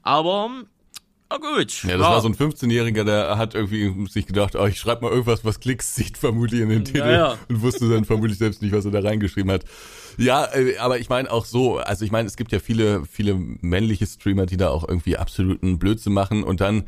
Aber, 0.02 0.50
na 1.28 1.36
gut. 1.38 1.82
Ja, 1.84 1.96
das 1.96 2.06
war 2.06 2.20
so 2.20 2.28
ein 2.28 2.34
15-Jähriger, 2.34 3.04
der 3.04 3.36
hat 3.36 3.54
irgendwie 3.54 4.08
sich 4.08 4.26
gedacht, 4.26 4.54
oh, 4.54 4.66
ich 4.66 4.78
schreibe 4.78 5.02
mal 5.02 5.10
irgendwas, 5.10 5.44
was 5.44 5.60
Klicks 5.60 5.94
sieht, 5.94 6.16
vermutlich 6.18 6.60
in 6.60 6.68
den 6.68 6.84
Titel. 6.84 6.98
ja. 6.98 7.38
Und 7.48 7.62
wusste 7.62 7.88
dann 7.88 8.04
vermutlich 8.04 8.38
selbst 8.38 8.62
nicht, 8.62 8.72
was 8.72 8.84
er 8.84 8.90
da 8.90 9.00
reingeschrieben 9.00 9.50
hat. 9.50 9.64
Ja, 10.18 10.44
äh, 10.54 10.78
aber 10.78 10.98
ich 10.98 11.08
meine 11.08 11.30
auch 11.30 11.44
so, 11.44 11.78
also 11.78 12.04
ich 12.04 12.10
meine, 12.10 12.26
es 12.26 12.36
gibt 12.36 12.52
ja 12.52 12.58
viele, 12.58 13.04
viele 13.06 13.34
männliche 13.34 14.06
Streamer, 14.06 14.46
die 14.46 14.56
da 14.56 14.70
auch 14.70 14.88
irgendwie 14.88 15.16
absoluten 15.16 15.78
Blödsinn 15.78 16.12
machen 16.12 16.44
und 16.44 16.60
dann 16.60 16.84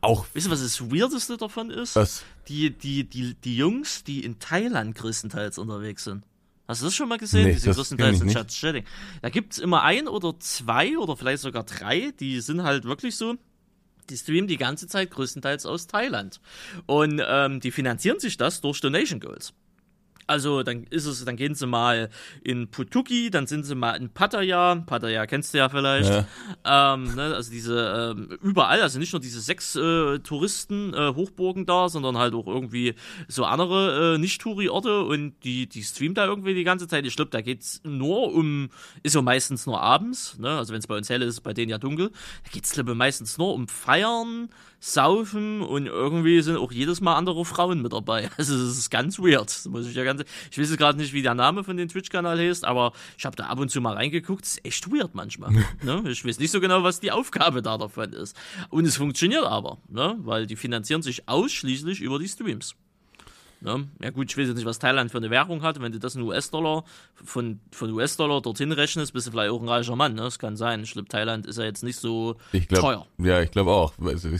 auch 0.00 0.26
Wisst 0.32 0.46
ihr, 0.46 0.52
was 0.52 0.62
das 0.62 0.92
Weirdeste 0.92 1.36
davon 1.36 1.70
ist? 1.70 1.96
was. 1.96 2.22
Die, 2.48 2.70
die, 2.70 3.04
die, 3.04 3.34
die 3.34 3.56
Jungs, 3.56 4.04
die 4.04 4.24
in 4.24 4.38
Thailand 4.38 4.94
größtenteils 4.94 5.58
unterwegs 5.58 6.04
sind. 6.04 6.22
Hast 6.68 6.82
du 6.82 6.86
das 6.86 6.94
schon 6.94 7.08
mal 7.08 7.18
gesehen? 7.18 7.46
Nee, 7.46 7.54
die 7.54 7.58
sind 7.58 7.70
das 7.70 7.76
größtenteils 7.76 8.20
in 8.20 8.28
Chat 8.28 8.48
Chatting. 8.48 8.84
Da 9.22 9.30
gibt's 9.30 9.58
immer 9.58 9.82
ein 9.82 10.06
oder 10.06 10.38
zwei 10.38 10.98
oder 10.98 11.16
vielleicht 11.16 11.42
sogar 11.42 11.64
drei, 11.64 12.12
die 12.20 12.40
sind 12.40 12.62
halt 12.62 12.84
wirklich 12.84 13.16
so, 13.16 13.36
die 14.10 14.16
streamen 14.16 14.46
die 14.46 14.56
ganze 14.56 14.86
Zeit 14.86 15.10
größtenteils 15.10 15.66
aus 15.66 15.86
Thailand. 15.86 16.40
Und 16.86 17.22
ähm, 17.26 17.60
die 17.60 17.70
finanzieren 17.70 18.20
sich 18.20 18.36
das 18.36 18.60
durch 18.60 18.80
Donation 18.80 19.20
Goals. 19.20 19.52
Also 20.28 20.62
dann 20.62 20.84
ist 20.84 21.06
es, 21.06 21.24
dann 21.24 21.36
gehen 21.36 21.54
sie 21.54 21.66
mal 21.66 22.10
in 22.44 22.68
Putuki, 22.70 23.30
dann 23.30 23.46
sind 23.46 23.64
sie 23.64 23.74
mal 23.74 23.92
in 23.92 24.10
Pattaya. 24.10 24.74
Pattaya 24.74 25.26
kennst 25.26 25.54
du 25.54 25.58
ja 25.58 25.70
vielleicht. 25.70 26.26
Ähm, 26.64 27.14
ne, 27.14 27.34
also 27.34 27.50
diese 27.50 28.14
ähm, 28.14 28.38
überall, 28.42 28.82
also 28.82 28.98
nicht 28.98 29.12
nur 29.12 29.20
diese 29.20 29.40
sechs 29.40 29.74
äh, 29.74 30.18
Touristen 30.18 30.92
äh, 30.92 31.14
Hochburgen 31.14 31.64
da, 31.64 31.88
sondern 31.88 32.18
halt 32.18 32.34
auch 32.34 32.46
irgendwie 32.46 32.94
so 33.26 33.46
andere 33.46 34.16
äh, 34.16 34.18
Nicht-Touri-Orte 34.18 35.04
und 35.04 35.32
die 35.44 35.66
die 35.66 35.82
streamen 35.82 36.14
da 36.14 36.26
irgendwie 36.26 36.52
die 36.52 36.64
ganze 36.64 36.88
Zeit. 36.88 37.06
Ich 37.06 37.16
glaube, 37.16 37.30
da 37.30 37.40
geht's 37.40 37.80
nur 37.84 38.34
um, 38.34 38.68
ist 39.02 39.14
ja 39.14 39.22
meistens 39.22 39.64
nur 39.64 39.80
abends, 39.80 40.38
ne? 40.38 40.58
Also 40.58 40.74
wenn 40.74 40.80
es 40.80 40.86
bei 40.86 40.96
uns 40.96 41.08
hell 41.08 41.22
ist, 41.22 41.40
bei 41.40 41.54
denen 41.54 41.70
ja 41.70 41.78
dunkel. 41.78 42.10
Da 42.44 42.50
geht's 42.52 42.72
glaube 42.72 42.92
ich 42.92 42.98
meistens 42.98 43.38
nur 43.38 43.54
um 43.54 43.66
Feiern, 43.66 44.50
saufen 44.80 45.60
und 45.60 45.86
irgendwie 45.86 46.40
sind 46.40 46.56
auch 46.56 46.70
jedes 46.70 47.00
Mal 47.00 47.16
andere 47.16 47.44
Frauen 47.44 47.82
mit 47.82 47.92
dabei. 47.92 48.30
Also 48.38 48.56
das 48.56 48.78
ist 48.78 48.90
ganz 48.90 49.18
weird. 49.18 49.46
Das 49.46 49.66
muss 49.66 49.86
ich 49.86 49.94
ja 49.94 50.04
ganz. 50.04 50.22
Ich 50.50 50.58
weiß 50.58 50.76
gerade 50.76 50.96
nicht, 50.96 51.12
wie 51.12 51.22
der 51.22 51.34
Name 51.34 51.64
von 51.64 51.76
dem 51.76 51.88
Twitch-Kanal 51.88 52.38
heißt, 52.38 52.64
aber 52.64 52.92
ich 53.16 53.24
habe 53.24 53.34
da 53.34 53.46
ab 53.46 53.58
und 53.58 53.68
zu 53.68 53.80
mal 53.80 53.94
reingeguckt. 53.94 54.42
Das 54.42 54.52
ist 54.52 54.64
echt 54.64 54.90
weird 54.92 55.14
manchmal. 55.14 55.50
ne? 55.82 56.04
Ich 56.08 56.24
weiß 56.24 56.38
nicht 56.38 56.52
so 56.52 56.60
genau, 56.60 56.84
was 56.84 57.00
die 57.00 57.10
Aufgabe 57.10 57.62
da 57.62 57.76
davon 57.78 58.12
ist. 58.12 58.36
Und 58.70 58.86
es 58.86 58.96
funktioniert 58.96 59.44
aber, 59.44 59.78
ne? 59.88 60.16
weil 60.20 60.46
die 60.46 60.56
finanzieren 60.56 61.02
sich 61.02 61.28
ausschließlich 61.28 62.00
über 62.00 62.18
die 62.18 62.28
Streams. 62.28 62.76
Ne? 63.60 63.88
Ja 64.02 64.10
gut, 64.10 64.30
ich 64.30 64.38
weiß 64.38 64.46
jetzt 64.46 64.56
nicht, 64.56 64.66
was 64.66 64.78
Thailand 64.78 65.10
für 65.10 65.18
eine 65.18 65.30
Währung 65.30 65.62
hat. 65.62 65.80
Wenn 65.80 65.92
du 65.92 65.98
das 65.98 66.14
in 66.14 66.22
US-Dollar 66.22 66.84
von, 67.14 67.60
von 67.72 67.90
US-Dollar 67.90 68.40
dorthin 68.40 68.72
rechnest, 68.72 69.12
bist 69.12 69.26
du 69.26 69.30
vielleicht 69.32 69.50
auch 69.50 69.60
ein 69.60 69.68
reicher 69.68 69.96
Mann. 69.96 70.14
Ne? 70.14 70.22
Das 70.22 70.38
kann 70.38 70.56
sein. 70.56 70.82
Ich 70.82 70.92
glaube, 70.92 71.08
Thailand 71.08 71.46
ist 71.46 71.58
ja 71.58 71.64
jetzt 71.64 71.82
nicht 71.82 71.96
so 71.96 72.36
ich 72.52 72.68
glaub, 72.68 72.82
teuer. 72.82 73.06
Ja, 73.18 73.42
ich 73.42 73.50
glaube 73.50 73.70
auch. 73.70 73.94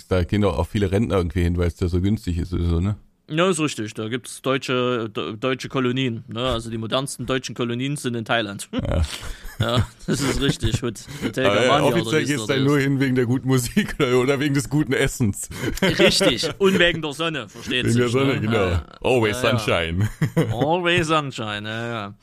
Da 0.08 0.24
gehen 0.24 0.42
doch 0.42 0.58
auch 0.58 0.66
viele 0.66 0.90
Rentner 0.90 1.16
irgendwie 1.16 1.42
hin, 1.42 1.56
weil 1.56 1.66
es 1.66 1.76
da 1.76 1.88
so 1.88 2.00
günstig 2.00 2.38
ist 2.38 2.52
oder 2.52 2.64
so, 2.64 2.80
ne? 2.80 2.96
Ja, 3.30 3.50
ist 3.50 3.60
richtig. 3.60 3.92
Da 3.94 4.08
gibt 4.08 4.26
es 4.26 4.40
deutsche, 4.40 5.10
deutsche 5.10 5.68
Kolonien. 5.68 6.24
Ne? 6.28 6.40
Also 6.40 6.70
die 6.70 6.78
modernsten 6.78 7.26
deutschen 7.26 7.54
Kolonien 7.54 7.96
sind 7.96 8.14
in 8.14 8.24
Thailand. 8.24 8.68
Ja, 8.72 9.02
ja 9.60 9.86
das 10.06 10.20
ist 10.20 10.40
richtig. 10.40 10.82
Mit 10.82 11.06
Hotel 11.22 11.46
Aber 11.46 11.64
ja, 11.64 11.82
offiziell 11.82 12.24
gehst 12.24 12.48
du 12.48 12.60
nur 12.60 12.78
hin 12.78 13.00
wegen 13.00 13.14
der 13.14 13.26
guten 13.26 13.48
Musik 13.48 13.96
oder 14.00 14.40
wegen 14.40 14.54
des 14.54 14.70
guten 14.70 14.94
Essens. 14.94 15.50
Richtig. 15.82 16.48
Und 16.58 16.78
wegen 16.78 17.02
der 17.02 17.12
Sonne, 17.12 17.48
versteht 17.48 17.84
Wegen 17.84 17.88
sich, 17.90 18.00
der 18.00 18.08
Sonne, 18.08 18.34
ne? 18.34 18.40
genau. 18.40 18.68
Ja, 18.68 18.86
Always 19.02 19.40
Sunshine. 19.40 20.08
Always 20.50 21.06
Sunshine, 21.08 21.68
ja, 21.68 21.88
ja. 21.88 22.14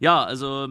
Ja, 0.00 0.24
also 0.24 0.68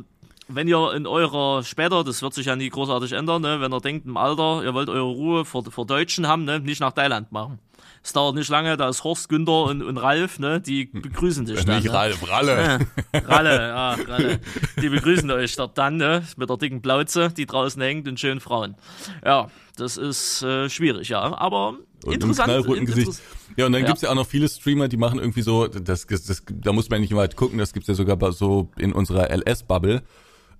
wenn 0.47 0.67
ihr 0.67 0.93
in 0.93 1.07
eurer 1.07 1.63
später, 1.63 2.03
das 2.03 2.21
wird 2.21 2.33
sich 2.33 2.45
ja 2.45 2.55
nie 2.55 2.69
großartig 2.69 3.13
ändern, 3.13 3.41
ne, 3.41 3.59
wenn 3.59 3.73
ihr 3.73 3.81
denkt 3.81 4.05
im 4.05 4.17
Alter, 4.17 4.63
ihr 4.63 4.73
wollt 4.73 4.89
eure 4.89 5.11
Ruhe 5.11 5.45
vor, 5.45 5.63
vor 5.69 5.85
Deutschen 5.85 6.27
haben, 6.27 6.45
ne, 6.45 6.59
nicht 6.59 6.79
nach 6.79 6.91
Thailand 6.91 7.31
machen. 7.31 7.59
Es 8.03 8.11
dauert 8.11 8.35
nicht 8.35 8.49
lange, 8.49 8.75
da 8.75 8.89
ist 8.89 9.05
Horst, 9.05 9.29
Günther 9.29 9.63
und, 9.63 9.81
und 9.81 9.97
Ralf, 9.97 10.37
ne? 10.37 10.59
Die 10.59 10.85
begrüßen 10.85 11.45
dich 11.45 11.63
dann. 11.63 11.77
Nicht 11.77 11.85
ne? 11.85 11.93
Ralf, 11.93 12.29
Ralle. 12.29 12.79
Ralle, 13.13 13.55
ja, 13.55 13.93
Ralle. 13.93 14.39
Die 14.81 14.89
begrüßen 14.89 15.31
euch 15.31 15.55
dort 15.55 15.77
dann, 15.77 15.95
ne? 15.95 16.23
Mit 16.35 16.49
der 16.49 16.57
dicken 16.57 16.81
Plauze, 16.81 17.29
die 17.29 17.45
draußen 17.45 17.81
hängt 17.81 18.07
und 18.09 18.19
schönen 18.19 18.41
Frauen. 18.41 18.75
Ja, 19.23 19.49
das 19.77 19.95
ist 19.95 20.43
äh, 20.43 20.69
schwierig, 20.69 21.07
ja. 21.09 21.21
Aber 21.21 21.77
und 22.03 22.13
interessant. 22.13 22.65
In, 22.67 22.85
Gesicht. 22.85 23.21
Ja, 23.55 23.67
und 23.67 23.71
dann 23.71 23.81
ja. 23.83 23.87
gibt's 23.87 24.01
ja 24.01 24.09
auch 24.09 24.15
noch 24.15 24.27
viele 24.27 24.49
Streamer, 24.49 24.89
die 24.89 24.97
machen 24.97 25.19
irgendwie 25.19 25.41
so, 25.41 25.67
das, 25.67 26.05
das, 26.05 26.23
das 26.23 26.43
da 26.49 26.73
muss 26.73 26.89
man 26.89 26.99
nicht 26.99 27.15
weit 27.15 27.37
gucken, 27.37 27.57
das 27.57 27.71
gibt's 27.71 27.87
ja 27.87 27.93
sogar 27.93 28.33
so 28.33 28.69
in 28.77 28.91
unserer 28.91 29.29
LS-Bubble. 29.31 30.03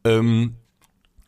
Ähm, 0.06 0.56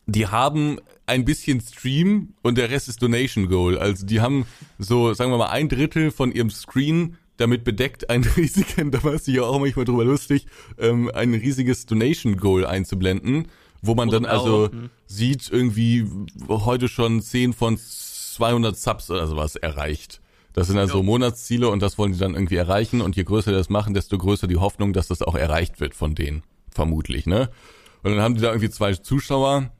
die 0.06 0.28
haben 0.28 0.78
ein 1.06 1.24
bisschen 1.24 1.60
Stream 1.60 2.34
und 2.42 2.58
der 2.58 2.70
Rest 2.70 2.88
ist 2.88 3.00
Donation 3.00 3.48
Goal. 3.48 3.78
Also 3.78 4.04
die 4.04 4.20
haben 4.20 4.46
so, 4.78 5.14
sagen 5.14 5.30
wir 5.30 5.38
mal, 5.38 5.50
ein 5.50 5.68
Drittel 5.68 6.10
von 6.10 6.32
ihrem 6.32 6.50
Screen 6.50 7.16
damit 7.36 7.64
bedeckt, 7.64 8.10
ein 8.10 8.24
riesigen, 8.36 8.90
da 8.90 9.02
war 9.04 9.14
es 9.14 9.26
ja 9.26 9.42
auch 9.42 9.58
manchmal 9.58 9.84
drüber 9.84 10.04
lustig, 10.04 10.46
ähm, 10.78 11.10
ein 11.14 11.34
riesiges 11.34 11.86
Donation 11.86 12.36
Goal 12.36 12.66
einzublenden, 12.66 13.48
wo 13.82 13.94
man 13.94 14.08
dann 14.08 14.24
also 14.24 14.70
hm. 14.70 14.90
sieht, 15.06 15.48
irgendwie 15.50 16.06
heute 16.48 16.88
schon 16.88 17.20
10 17.20 17.52
von 17.52 17.78
200 17.78 18.76
Subs 18.76 19.10
oder 19.10 19.26
sowas 19.26 19.56
erreicht. 19.56 20.20
Das 20.54 20.68
sind 20.68 20.78
also. 20.78 21.02
Monatsziele 21.02 21.68
und 21.68 21.82
das 21.82 21.98
wollen 21.98 22.12
die 22.12 22.18
dann 22.18 22.34
irgendwie 22.34 22.56
erreichen 22.56 23.02
und 23.02 23.14
je 23.14 23.24
größer 23.24 23.50
die 23.50 23.56
das 23.58 23.68
machen, 23.68 23.92
desto 23.92 24.16
größer 24.16 24.46
die 24.46 24.56
Hoffnung, 24.56 24.94
dass 24.94 25.06
das 25.06 25.20
auch 25.20 25.34
erreicht 25.34 25.80
wird 25.80 25.94
von 25.94 26.14
denen. 26.14 26.42
Vermutlich, 26.70 27.26
ne? 27.26 27.50
Und 28.02 28.12
dann 28.12 28.22
haben 28.22 28.34
die 28.36 28.40
da 28.40 28.48
irgendwie 28.48 28.70
zwei 28.70 28.94
Zuschauer, 28.94 29.70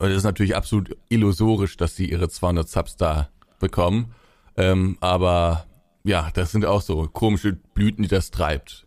und 0.00 0.10
es 0.10 0.16
ist 0.16 0.24
natürlich 0.24 0.56
absolut 0.56 0.96
illusorisch, 1.10 1.76
dass 1.76 1.94
sie 1.94 2.10
ihre 2.10 2.28
200 2.28 2.68
Subs 2.68 2.96
da 2.96 3.28
bekommen. 3.58 4.14
Ähm, 4.56 4.96
aber 5.00 5.66
ja, 6.04 6.30
das 6.32 6.52
sind 6.52 6.64
auch 6.64 6.80
so 6.80 7.06
komische 7.06 7.52
Blüten, 7.52 8.02
die 8.02 8.08
das 8.08 8.30
treibt. 8.30 8.86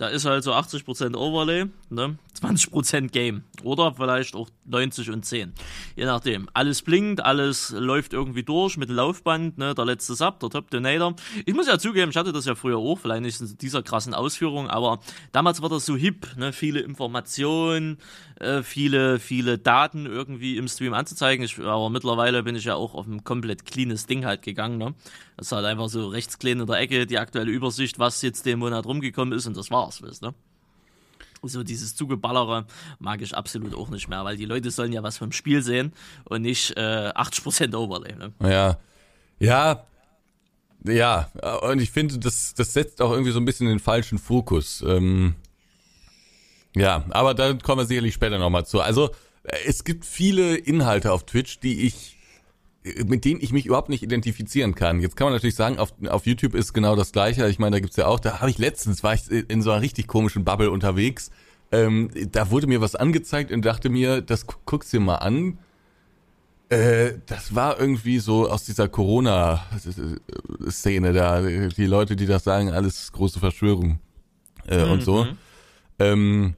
Da 0.00 0.08
ist 0.08 0.24
halt 0.24 0.42
so 0.44 0.54
80% 0.54 1.14
Overlay, 1.14 1.66
ne? 1.90 2.16
20% 2.40 3.08
Game. 3.08 3.44
Oder 3.62 3.92
vielleicht 3.92 4.34
auch 4.34 4.48
90 4.64 5.10
und 5.10 5.26
10. 5.26 5.52
Je 5.94 6.06
nachdem. 6.06 6.48
Alles 6.54 6.80
blinkt, 6.80 7.22
alles 7.22 7.68
läuft 7.76 8.14
irgendwie 8.14 8.42
durch 8.42 8.78
mit 8.78 8.88
Laufband, 8.88 9.58
ne? 9.58 9.74
Der 9.74 9.84
letzte 9.84 10.14
Sub, 10.14 10.40
der 10.40 10.48
Top 10.48 10.70
Donator. 10.70 11.16
Ich 11.44 11.52
muss 11.52 11.66
ja 11.66 11.78
zugeben, 11.78 12.12
ich 12.12 12.16
hatte 12.16 12.32
das 12.32 12.46
ja 12.46 12.54
früher 12.54 12.78
auch, 12.78 12.98
vielleicht 12.98 13.20
nicht 13.20 13.42
in 13.42 13.58
dieser 13.58 13.82
krassen 13.82 14.14
Ausführung, 14.14 14.70
aber 14.70 15.00
damals 15.32 15.60
war 15.60 15.68
das 15.68 15.84
so 15.84 15.96
hip, 15.96 16.34
ne? 16.38 16.54
Viele 16.54 16.80
Informationen, 16.80 17.98
äh, 18.36 18.62
viele, 18.62 19.18
viele 19.18 19.58
Daten 19.58 20.06
irgendwie 20.06 20.56
im 20.56 20.66
Stream 20.66 20.94
anzuzeigen. 20.94 21.44
Ich, 21.44 21.58
aber 21.58 21.90
mittlerweile 21.90 22.42
bin 22.42 22.56
ich 22.56 22.64
ja 22.64 22.74
auch 22.74 22.94
auf 22.94 23.06
ein 23.06 23.22
komplett 23.22 23.66
cleanes 23.66 24.06
Ding 24.06 24.24
halt 24.24 24.40
gegangen, 24.40 24.78
ne? 24.78 24.94
Das 25.40 25.46
ist 25.46 25.52
halt 25.52 25.64
einfach 25.64 25.88
so 25.88 26.08
rechts 26.08 26.38
klein 26.38 26.60
in 26.60 26.66
der 26.66 26.76
Ecke, 26.76 27.06
die 27.06 27.16
aktuelle 27.16 27.50
Übersicht, 27.50 27.98
was 27.98 28.20
jetzt 28.20 28.44
den 28.44 28.58
Monat 28.58 28.84
rumgekommen 28.84 29.32
ist 29.32 29.46
und 29.46 29.56
das 29.56 29.70
war's, 29.70 30.02
weißt 30.02 30.20
ne? 30.20 30.34
So 31.42 31.62
dieses 31.62 31.96
Zugeballere 31.96 32.66
mag 32.98 33.22
ich 33.22 33.34
absolut 33.34 33.74
auch 33.74 33.88
nicht 33.88 34.06
mehr, 34.06 34.22
weil 34.22 34.36
die 34.36 34.44
Leute 34.44 34.70
sollen 34.70 34.92
ja 34.92 35.02
was 35.02 35.16
vom 35.16 35.32
Spiel 35.32 35.62
sehen 35.62 35.94
und 36.24 36.42
nicht 36.42 36.76
äh, 36.76 37.10
80% 37.14 37.74
Overlay. 37.74 38.16
Ne? 38.16 38.34
Ja, 38.42 38.78
ja, 39.38 39.86
ja. 40.84 41.30
Und 41.62 41.80
ich 41.80 41.90
finde, 41.90 42.18
das, 42.18 42.52
das 42.52 42.74
setzt 42.74 43.00
auch 43.00 43.10
irgendwie 43.10 43.32
so 43.32 43.40
ein 43.40 43.46
bisschen 43.46 43.66
den 43.66 43.78
falschen 43.78 44.18
Fokus. 44.18 44.84
Ähm, 44.86 45.36
ja, 46.76 47.06
aber 47.08 47.32
da 47.32 47.54
kommen 47.54 47.80
wir 47.80 47.86
sicherlich 47.86 48.12
später 48.12 48.38
nochmal 48.38 48.66
zu. 48.66 48.82
Also 48.82 49.08
es 49.64 49.84
gibt 49.84 50.04
viele 50.04 50.56
Inhalte 50.56 51.10
auf 51.10 51.24
Twitch, 51.24 51.60
die 51.60 51.86
ich 51.86 52.18
mit 53.06 53.26
denen 53.26 53.42
ich 53.42 53.52
mich 53.52 53.66
überhaupt 53.66 53.90
nicht 53.90 54.02
identifizieren 54.02 54.74
kann. 54.74 55.00
Jetzt 55.00 55.16
kann 55.16 55.26
man 55.26 55.34
natürlich 55.34 55.54
sagen, 55.54 55.78
auf, 55.78 55.92
auf 56.08 56.26
YouTube 56.26 56.54
ist 56.54 56.72
genau 56.72 56.96
das 56.96 57.12
Gleiche. 57.12 57.46
Ich 57.48 57.58
meine, 57.58 57.76
da 57.76 57.80
gibt's 57.80 57.96
ja 57.96 58.06
auch, 58.06 58.20
da 58.20 58.40
habe 58.40 58.50
ich 58.50 58.56
letztens, 58.56 59.02
war 59.02 59.12
ich 59.12 59.30
in 59.30 59.60
so 59.60 59.70
einer 59.70 59.82
richtig 59.82 60.06
komischen 60.06 60.44
Bubble 60.44 60.70
unterwegs. 60.70 61.30
Ähm, 61.72 62.10
da 62.32 62.50
wurde 62.50 62.66
mir 62.66 62.80
was 62.80 62.94
angezeigt 62.94 63.52
und 63.52 63.64
dachte 63.64 63.90
mir, 63.90 64.22
das 64.22 64.46
guckst 64.64 64.92
dir 64.92 65.00
mal 65.00 65.16
an. 65.16 65.58
Äh, 66.70 67.18
das 67.26 67.54
war 67.54 67.78
irgendwie 67.78 68.18
so 68.18 68.48
aus 68.48 68.64
dieser 68.64 68.88
Corona-Szene 68.88 71.12
da. 71.12 71.42
Die 71.42 71.86
Leute, 71.86 72.16
die 72.16 72.26
das 72.26 72.44
sagen, 72.44 72.70
alles 72.70 73.12
große 73.12 73.40
Verschwörung 73.40 73.98
äh, 74.66 74.86
mhm. 74.86 74.90
und 74.90 75.02
so. 75.02 75.24
Mhm. 75.24 75.36
Ähm, 75.98 76.54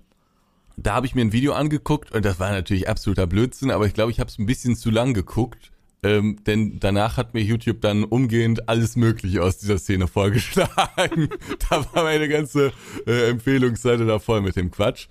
da 0.77 0.95
habe 0.95 1.07
ich 1.07 1.17
mir 1.17 1.23
ein 1.23 1.33
Video 1.33 1.53
angeguckt 1.53 2.13
und 2.13 2.25
das 2.25 2.39
war 2.39 2.53
natürlich 2.53 2.89
absoluter 2.89 3.27
Blödsinn, 3.27 3.73
aber 3.73 3.87
ich 3.87 3.95
glaube, 3.95 4.13
ich 4.13 4.21
habe 4.21 4.31
es 4.31 4.39
ein 4.39 4.47
bisschen 4.47 4.77
zu 4.77 4.91
lang 4.91 5.15
geguckt 5.15 5.72
ähm, 6.03 6.39
denn 6.45 6.81
danach 6.81 7.17
hat 7.17 7.35
mir 7.35 7.43
YouTube 7.43 7.81
dann 7.81 8.05
umgehend 8.05 8.69
alles 8.69 8.97
Mögliche 8.97 9.43
aus 9.43 9.59
dieser 9.59 9.79
Szene 9.79 10.09
vorgeschlagen. 10.09 11.29
da 11.71 11.87
war 11.93 12.05
meine 12.05 12.29
ganze 12.29 12.73
äh, 13.07 13.31
Empfehlungsseite 13.31 14.07
da 14.07 14.19
voll 14.19 14.41
mit 14.41 14.57
dem 14.57 14.71
Quatsch. 14.71 15.07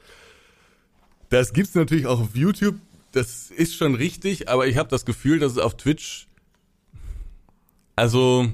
Das 1.29 1.53
gibt's 1.53 1.75
natürlich 1.75 2.07
auch 2.07 2.19
auf 2.19 2.35
YouTube. 2.35 2.75
Das 3.13 3.51
ist 3.51 3.75
schon 3.75 3.95
richtig, 3.95 4.49
aber 4.49 4.67
ich 4.67 4.77
habe 4.77 4.89
das 4.89 5.05
Gefühl, 5.05 5.39
dass 5.39 5.53
es 5.53 5.57
auf 5.57 5.75
Twitch 5.75 6.27
also 8.01 8.49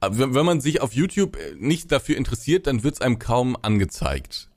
wenn 0.00 0.46
man 0.46 0.60
sich 0.60 0.80
auf 0.80 0.92
YouTube 0.92 1.38
nicht 1.58 1.92
dafür 1.92 2.16
interessiert, 2.16 2.66
dann 2.66 2.82
wird's 2.82 3.00
einem 3.00 3.20
kaum 3.20 3.56
angezeigt. 3.62 4.48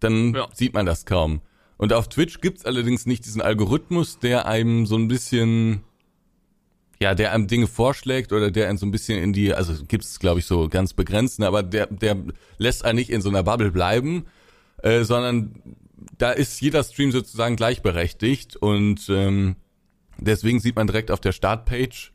Dann 0.00 0.34
ja. 0.34 0.48
sieht 0.54 0.72
man 0.72 0.86
das 0.86 1.04
kaum. 1.04 1.42
Und 1.78 1.92
auf 1.92 2.08
Twitch 2.08 2.40
gibt's 2.40 2.64
allerdings 2.64 3.06
nicht 3.06 3.26
diesen 3.26 3.42
Algorithmus, 3.42 4.18
der 4.18 4.46
einem 4.46 4.86
so 4.86 4.96
ein 4.96 5.08
bisschen, 5.08 5.82
ja, 7.00 7.14
der 7.14 7.32
einem 7.32 7.46
Dinge 7.46 7.66
vorschlägt 7.66 8.32
oder 8.32 8.50
der 8.50 8.68
einen 8.68 8.78
so 8.78 8.86
ein 8.86 8.90
bisschen 8.90 9.22
in 9.22 9.32
die, 9.32 9.52
also 9.52 9.84
gibt's 9.84 10.18
glaube 10.18 10.40
ich 10.40 10.46
so 10.46 10.68
ganz 10.68 10.94
begrenzt, 10.94 11.38
ne, 11.38 11.46
aber 11.46 11.62
der, 11.62 11.86
der 11.86 12.16
lässt 12.58 12.84
einen 12.84 12.96
nicht 12.96 13.10
in 13.10 13.20
so 13.20 13.28
einer 13.28 13.42
Bubble 13.42 13.70
bleiben, 13.70 14.24
äh, 14.82 15.04
sondern 15.04 15.60
da 16.16 16.30
ist 16.30 16.60
jeder 16.60 16.82
Stream 16.82 17.12
sozusagen 17.12 17.56
gleichberechtigt 17.56 18.56
und 18.56 19.08
ähm, 19.10 19.56
deswegen 20.18 20.60
sieht 20.60 20.76
man 20.76 20.86
direkt 20.86 21.10
auf 21.10 21.20
der 21.20 21.32
Startpage 21.32 22.12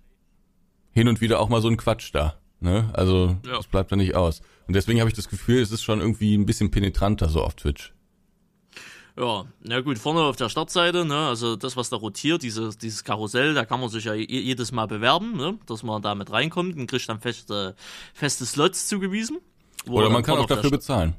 hin 0.91 1.07
und 1.07 1.21
wieder 1.21 1.39
auch 1.39 1.49
mal 1.49 1.61
so 1.61 1.67
ein 1.67 1.77
Quatsch 1.77 2.09
da. 2.13 2.39
Ne? 2.59 2.89
Also 2.93 3.37
ja. 3.45 3.57
das 3.57 3.67
bleibt 3.67 3.91
da 3.91 3.95
nicht 3.95 4.15
aus. 4.15 4.41
Und 4.67 4.75
deswegen 4.75 4.99
habe 4.99 5.09
ich 5.09 5.15
das 5.15 5.29
Gefühl, 5.29 5.61
es 5.61 5.71
ist 5.71 5.83
schon 5.83 5.99
irgendwie 5.99 6.35
ein 6.35 6.45
bisschen 6.45 6.71
penetranter 6.71 7.29
so 7.29 7.43
auf 7.43 7.55
Twitch. 7.55 7.93
Ja, 9.17 9.45
na 9.61 9.81
gut, 9.81 9.97
vorne 9.97 10.21
auf 10.21 10.37
der 10.37 10.49
Startseite, 10.49 11.05
ne, 11.05 11.27
also 11.27 11.55
das, 11.55 11.75
was 11.75 11.89
da 11.89 11.97
rotiert, 11.97 12.43
dieses, 12.43 12.77
dieses 12.77 13.03
Karussell, 13.03 13.53
da 13.53 13.65
kann 13.65 13.79
man 13.79 13.89
sich 13.89 14.05
ja 14.05 14.13
jedes 14.13 14.71
Mal 14.71 14.87
bewerben, 14.87 15.35
ne, 15.35 15.57
dass 15.65 15.83
man 15.83 16.01
da 16.01 16.15
mit 16.15 16.31
reinkommt 16.31 16.77
und 16.77 16.87
kriegt 16.87 17.09
dann 17.09 17.19
feste, 17.19 17.75
feste 18.13 18.45
Slots 18.45 18.87
zugewiesen. 18.87 19.39
Oder 19.87 20.09
man 20.09 20.23
kann 20.23 20.37
auch 20.37 20.45
dafür 20.45 20.71
bezahlen. 20.71 21.15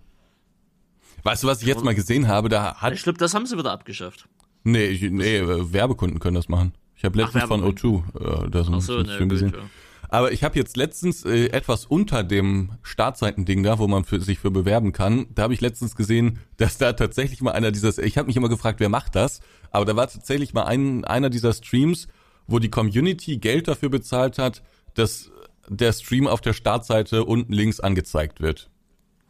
Weißt 1.23 1.43
du, 1.43 1.47
was 1.47 1.61
ich 1.61 1.69
jetzt 1.69 1.85
mal 1.85 1.95
gesehen 1.95 2.29
habe? 2.29 2.49
Da 2.49 2.77
hat. 2.77 2.95
Ich 2.95 3.03
glaube, 3.03 3.19
das 3.19 3.35
haben 3.35 3.47
sie 3.47 3.57
wieder 3.57 3.73
abgeschafft. 3.73 4.27
Nee, 4.65 4.87
ich, 4.87 5.03
nee, 5.03 5.41
Werbekunden 5.45 6.19
können 6.19 6.35
das 6.37 6.49
machen. 6.49 6.73
Ich 6.97 7.05
habe 7.05 7.19
letztens 7.19 7.45
Ach, 7.45 7.49
von 7.49 7.65
O2 7.65 8.47
äh, 8.47 8.51
das 8.51 8.69
Ach 8.71 8.81
so, 8.81 9.03
ne, 9.03 9.27
gesehen. 9.29 9.53
Gut, 9.53 9.61
ja. 9.61 9.67
Aber 10.13 10.31
ich 10.31 10.45
habe 10.45 10.59
jetzt 10.59 10.77
letztens 10.77 11.25
äh, 11.25 11.47
etwas 11.47 11.87
unter 11.87 12.23
dem 12.23 12.73
Startseitending 12.83 13.63
da, 13.63 13.79
wo 13.79 13.89
man 13.89 14.05
für, 14.05 14.21
sich 14.21 14.39
für 14.39 14.51
bewerben 14.51 14.93
kann, 14.93 15.27
da 15.35 15.45
habe 15.45 15.55
ich 15.55 15.63
letztens 15.63 15.97
gesehen, 15.97 16.39
dass 16.59 16.77
da 16.77 16.93
tatsächlich 16.93 17.41
mal 17.41 17.53
einer 17.53 17.73
dieser, 17.73 17.97
ich 17.99 18.19
habe 18.19 18.27
mich 18.27 18.37
immer 18.37 18.51
gefragt, 18.51 18.79
wer 18.79 18.91
macht 18.91 19.17
das, 19.17 19.41
aber 19.71 19.87
da 19.87 19.97
war 19.97 20.07
tatsächlich 20.09 20.53
mal 20.53 20.65
ein, 20.65 21.07
einer 21.07 21.31
dieser 21.31 21.55
Streams, 21.55 22.09
wo 22.47 22.59
die 22.59 22.69
Community 22.69 23.39
Geld 23.39 23.69
dafür 23.69 23.89
bezahlt 23.89 24.37
hat, 24.37 24.63
dass 24.93 25.31
der 25.67 25.95
Stream 25.95 26.27
auf 26.27 26.43
der 26.43 26.53
Startseite 26.53 27.25
unten 27.25 27.55
links 27.55 27.81
angezeigt 27.81 28.43
wird. 28.43 28.69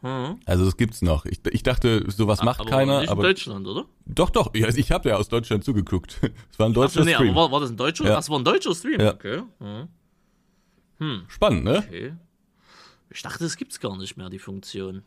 Hm. 0.01 0.41
Also 0.45 0.65
das 0.65 0.75
gibt's 0.75 1.01
noch. 1.01 1.25
Ich, 1.25 1.39
ich 1.49 1.63
dachte, 1.63 2.03
sowas 2.11 2.43
macht 2.43 2.59
aber 2.59 2.69
keiner, 2.69 2.99
nicht 2.99 3.09
aber 3.09 3.21
in 3.21 3.29
Deutschland, 3.29 3.67
oder? 3.67 3.85
doch, 4.05 4.31
doch. 4.31 4.53
Ja, 4.53 4.67
ich 4.67 4.91
habe 4.91 5.07
ja 5.07 5.15
aus 5.15 5.29
Deutschland 5.29 5.63
zugeguckt. 5.63 6.19
Es 6.51 6.59
war 6.59 6.67
ein 6.67 6.71
Achso, 6.71 6.81
deutscher 6.81 7.05
nee, 7.05 7.13
Stream. 7.13 7.29
aber 7.29 7.43
war, 7.43 7.51
war 7.53 7.59
das 7.61 7.69
ein 7.69 7.77
deutscher? 7.77 8.03
Ja. 8.03 8.15
Ach, 8.15 8.19
es 8.19 8.29
war 8.29 8.37
ein 8.37 8.43
deutscher 8.43 8.75
Stream. 8.75 8.99
Ja. 8.99 9.13
Okay. 9.13 9.43
Hm. 11.03 11.23
Spannend, 11.27 11.63
ne? 11.65 11.83
okay. 11.87 12.13
Ich 13.09 13.21
dachte, 13.21 13.45
es 13.45 13.57
gibt's 13.57 13.79
gar 13.79 13.97
nicht 13.97 14.15
mehr, 14.17 14.29
die 14.29 14.39
Funktion. 14.39 15.03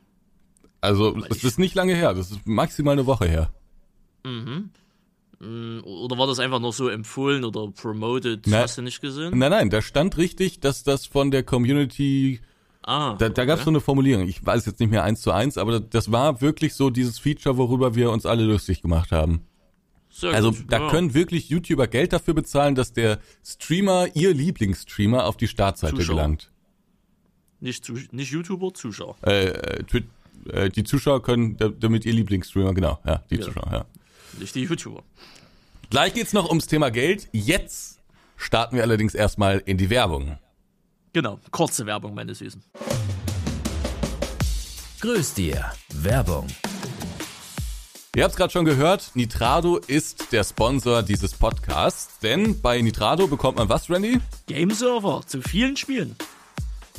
Also 0.80 1.16
es 1.30 1.42
ist 1.42 1.58
nicht 1.58 1.74
lange 1.74 1.94
her. 1.94 2.12
Das 2.14 2.30
ist 2.30 2.46
maximal 2.46 2.92
eine 2.92 3.06
Woche 3.06 3.26
her. 3.26 3.50
Hm, 4.24 5.82
Oder 5.84 6.16
war 6.18 6.26
das 6.26 6.38
einfach 6.38 6.60
nur 6.60 6.72
so 6.72 6.88
empfohlen 6.88 7.44
oder 7.44 7.68
promoted? 7.70 8.46
Na- 8.46 8.58
Hast 8.60 8.78
du 8.78 8.82
nicht 8.82 9.00
gesehen? 9.00 9.36
Nein, 9.38 9.50
nein, 9.50 9.70
da 9.70 9.82
stand 9.82 10.16
richtig, 10.16 10.60
dass 10.60 10.82
das 10.82 11.06
von 11.06 11.30
der 11.30 11.42
Community 11.42 12.40
ah, 12.82 13.14
Da, 13.18 13.28
da 13.28 13.44
gab 13.44 13.58
es 13.58 13.64
so 13.64 13.70
eine 13.70 13.80
Formulierung, 13.80 14.26
ich 14.28 14.44
weiß 14.44 14.64
jetzt 14.66 14.80
nicht 14.80 14.90
mehr 14.90 15.04
eins 15.04 15.20
zu 15.20 15.32
eins, 15.32 15.58
aber 15.58 15.80
das 15.80 16.10
war 16.12 16.40
wirklich 16.40 16.74
so 16.74 16.90
dieses 16.90 17.18
Feature, 17.18 17.56
worüber 17.58 17.94
wir 17.94 18.10
uns 18.10 18.24
alle 18.24 18.44
lustig 18.44 18.80
gemacht 18.82 19.12
haben. 19.12 19.42
Sehr 20.20 20.32
Also 20.32 20.52
gut. 20.52 20.64
da 20.68 20.80
ja. 20.80 20.90
können 20.90 21.14
wirklich 21.14 21.48
YouTuber 21.50 21.86
Geld 21.88 22.12
dafür 22.12 22.34
bezahlen, 22.34 22.74
dass 22.74 22.92
der 22.92 23.18
Streamer, 23.44 24.08
ihr 24.14 24.32
Lieblingsstreamer, 24.34 25.24
auf 25.26 25.36
die 25.36 25.48
Startseite 25.48 25.96
Zuschauer. 25.96 26.16
gelangt. 26.16 26.50
nicht, 27.60 27.84
zu, 27.84 27.94
nicht 28.12 28.30
YouTuber, 28.32 28.72
Zuschauer. 28.74 29.16
Äh, 29.22 29.46
äh, 29.48 30.02
äh, 30.50 30.68
die 30.70 30.84
Zuschauer 30.84 31.22
können, 31.22 31.56
da- 31.56 31.68
damit 31.68 32.04
ihr 32.04 32.12
Lieblingsstreamer, 32.12 32.74
genau, 32.74 32.98
ja, 33.04 33.22
die 33.30 33.36
Ja. 33.36 33.42
Zuschauer, 33.42 33.68
ja. 33.72 33.84
Nicht 34.38 34.54
die 34.54 34.62
YouTuber. 34.64 35.02
Gleich 35.90 36.14
geht's 36.14 36.32
noch 36.32 36.48
ums 36.48 36.66
Thema 36.66 36.90
Geld. 36.90 37.28
Jetzt 37.32 38.00
starten 38.36 38.76
wir 38.76 38.82
allerdings 38.82 39.14
erstmal 39.14 39.62
in 39.66 39.78
die 39.78 39.88
Werbung. 39.90 40.38
Genau, 41.12 41.38
kurze 41.50 41.86
Werbung, 41.86 42.14
meine 42.14 42.34
Süßen. 42.34 42.62
Grüß 45.00 45.34
dir. 45.34 45.72
Werbung. 45.94 46.46
Ihr 48.16 48.24
habt 48.24 48.32
es 48.32 48.38
gerade 48.38 48.50
schon 48.50 48.64
gehört, 48.64 49.10
Nitrado 49.12 49.76
ist 49.76 50.32
der 50.32 50.42
Sponsor 50.42 51.02
dieses 51.02 51.34
Podcasts, 51.34 52.18
denn 52.20 52.62
bei 52.62 52.80
Nitrado 52.80 53.26
bekommt 53.26 53.58
man 53.58 53.68
was, 53.68 53.90
Randy? 53.90 54.20
Game 54.46 54.70
Server 54.70 55.20
zu 55.26 55.42
vielen 55.42 55.76
Spielen. 55.76 56.16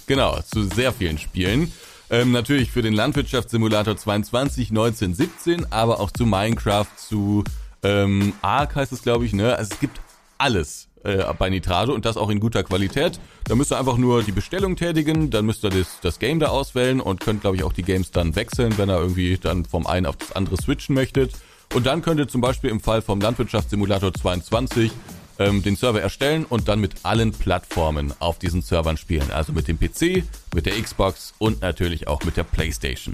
Genau, 0.06 0.40
zu 0.42 0.66
sehr 0.66 0.94
vielen 0.94 1.18
Spielen. 1.18 1.74
Ähm, 2.12 2.34
natürlich 2.34 2.70
für 2.70 2.84
den 2.84 2.94
Landwirtschaftssimulator 2.94 3.98
22, 3.98 4.70
19, 4.70 5.16
17, 5.16 5.72
aber 5.72 6.02
auch 6.02 6.12
zu 6.12 6.28
Minecraft, 6.28 6.86
zu 6.96 7.44
ähm, 7.82 8.34
Ark 8.44 8.76
heißt 8.76 8.92
es, 8.92 9.02
glaube 9.02 9.26
ich, 9.26 9.34
ne? 9.34 9.56
Also 9.56 9.74
es 9.74 9.80
gibt 9.80 10.00
alles 10.38 10.87
äh, 11.08 11.24
bei 11.38 11.50
Nitrado 11.50 11.94
und 11.94 12.06
das 12.06 12.18
auch 12.18 12.30
in 12.30 12.40
guter 12.40 12.64
Qualität. 12.64 13.20
Da 13.46 13.56
müsst 13.56 13.72
ihr 13.72 13.80
einfach 13.80 13.98
nur 13.98 14.24
die 14.24 14.32
Bestellung 14.32 14.76
tätigen, 14.76 15.30
dann 15.30 15.46
müsst 15.46 15.64
ihr 15.64 15.70
das, 15.70 16.00
das 16.02 16.20
Game 16.20 16.40
da 16.40 16.48
auswählen 16.48 17.00
und 17.00 17.22
könnt, 17.22 17.42
glaube 17.42 17.56
ich, 17.56 17.64
auch 17.64 17.74
die 17.74 17.84
Games 17.84 18.12
dann 18.12 18.36
wechseln, 18.36 18.78
wenn 18.78 18.90
ihr 18.90 19.00
irgendwie 19.00 19.38
dann 19.38 19.66
vom 19.66 19.88
einen 19.88 20.06
auf 20.06 20.18
das 20.18 20.34
andere 20.34 20.58
switchen 20.58 20.94
möchtet. 20.94 21.32
Und 21.74 21.86
dann 21.86 22.02
könnt 22.02 22.20
ihr 22.20 22.28
zum 22.28 22.42
Beispiel 22.42 22.70
im 22.70 22.80
Fall 22.80 23.02
vom 23.02 23.20
Landwirtschaftssimulator 23.22 24.14
22 24.14 24.92
ähm, 25.40 25.64
den 25.64 25.76
Server 25.76 26.02
erstellen 26.02 26.46
und 26.46 26.68
dann 26.68 26.80
mit 26.80 26.96
allen 27.04 27.32
Plattformen 27.32 28.14
auf 28.20 28.40
diesen 28.40 28.62
Servern 28.62 28.98
spielen. 28.98 29.32
Also 29.32 29.54
mit 29.54 29.68
dem 29.68 29.80
PC, 29.80 30.24
mit 30.54 30.66
der 30.66 30.82
Xbox 30.82 31.34
und 31.38 31.62
natürlich 31.62 32.08
auch 32.08 32.24
mit 32.24 32.38
der 32.38 32.44
Playstation. 32.44 33.14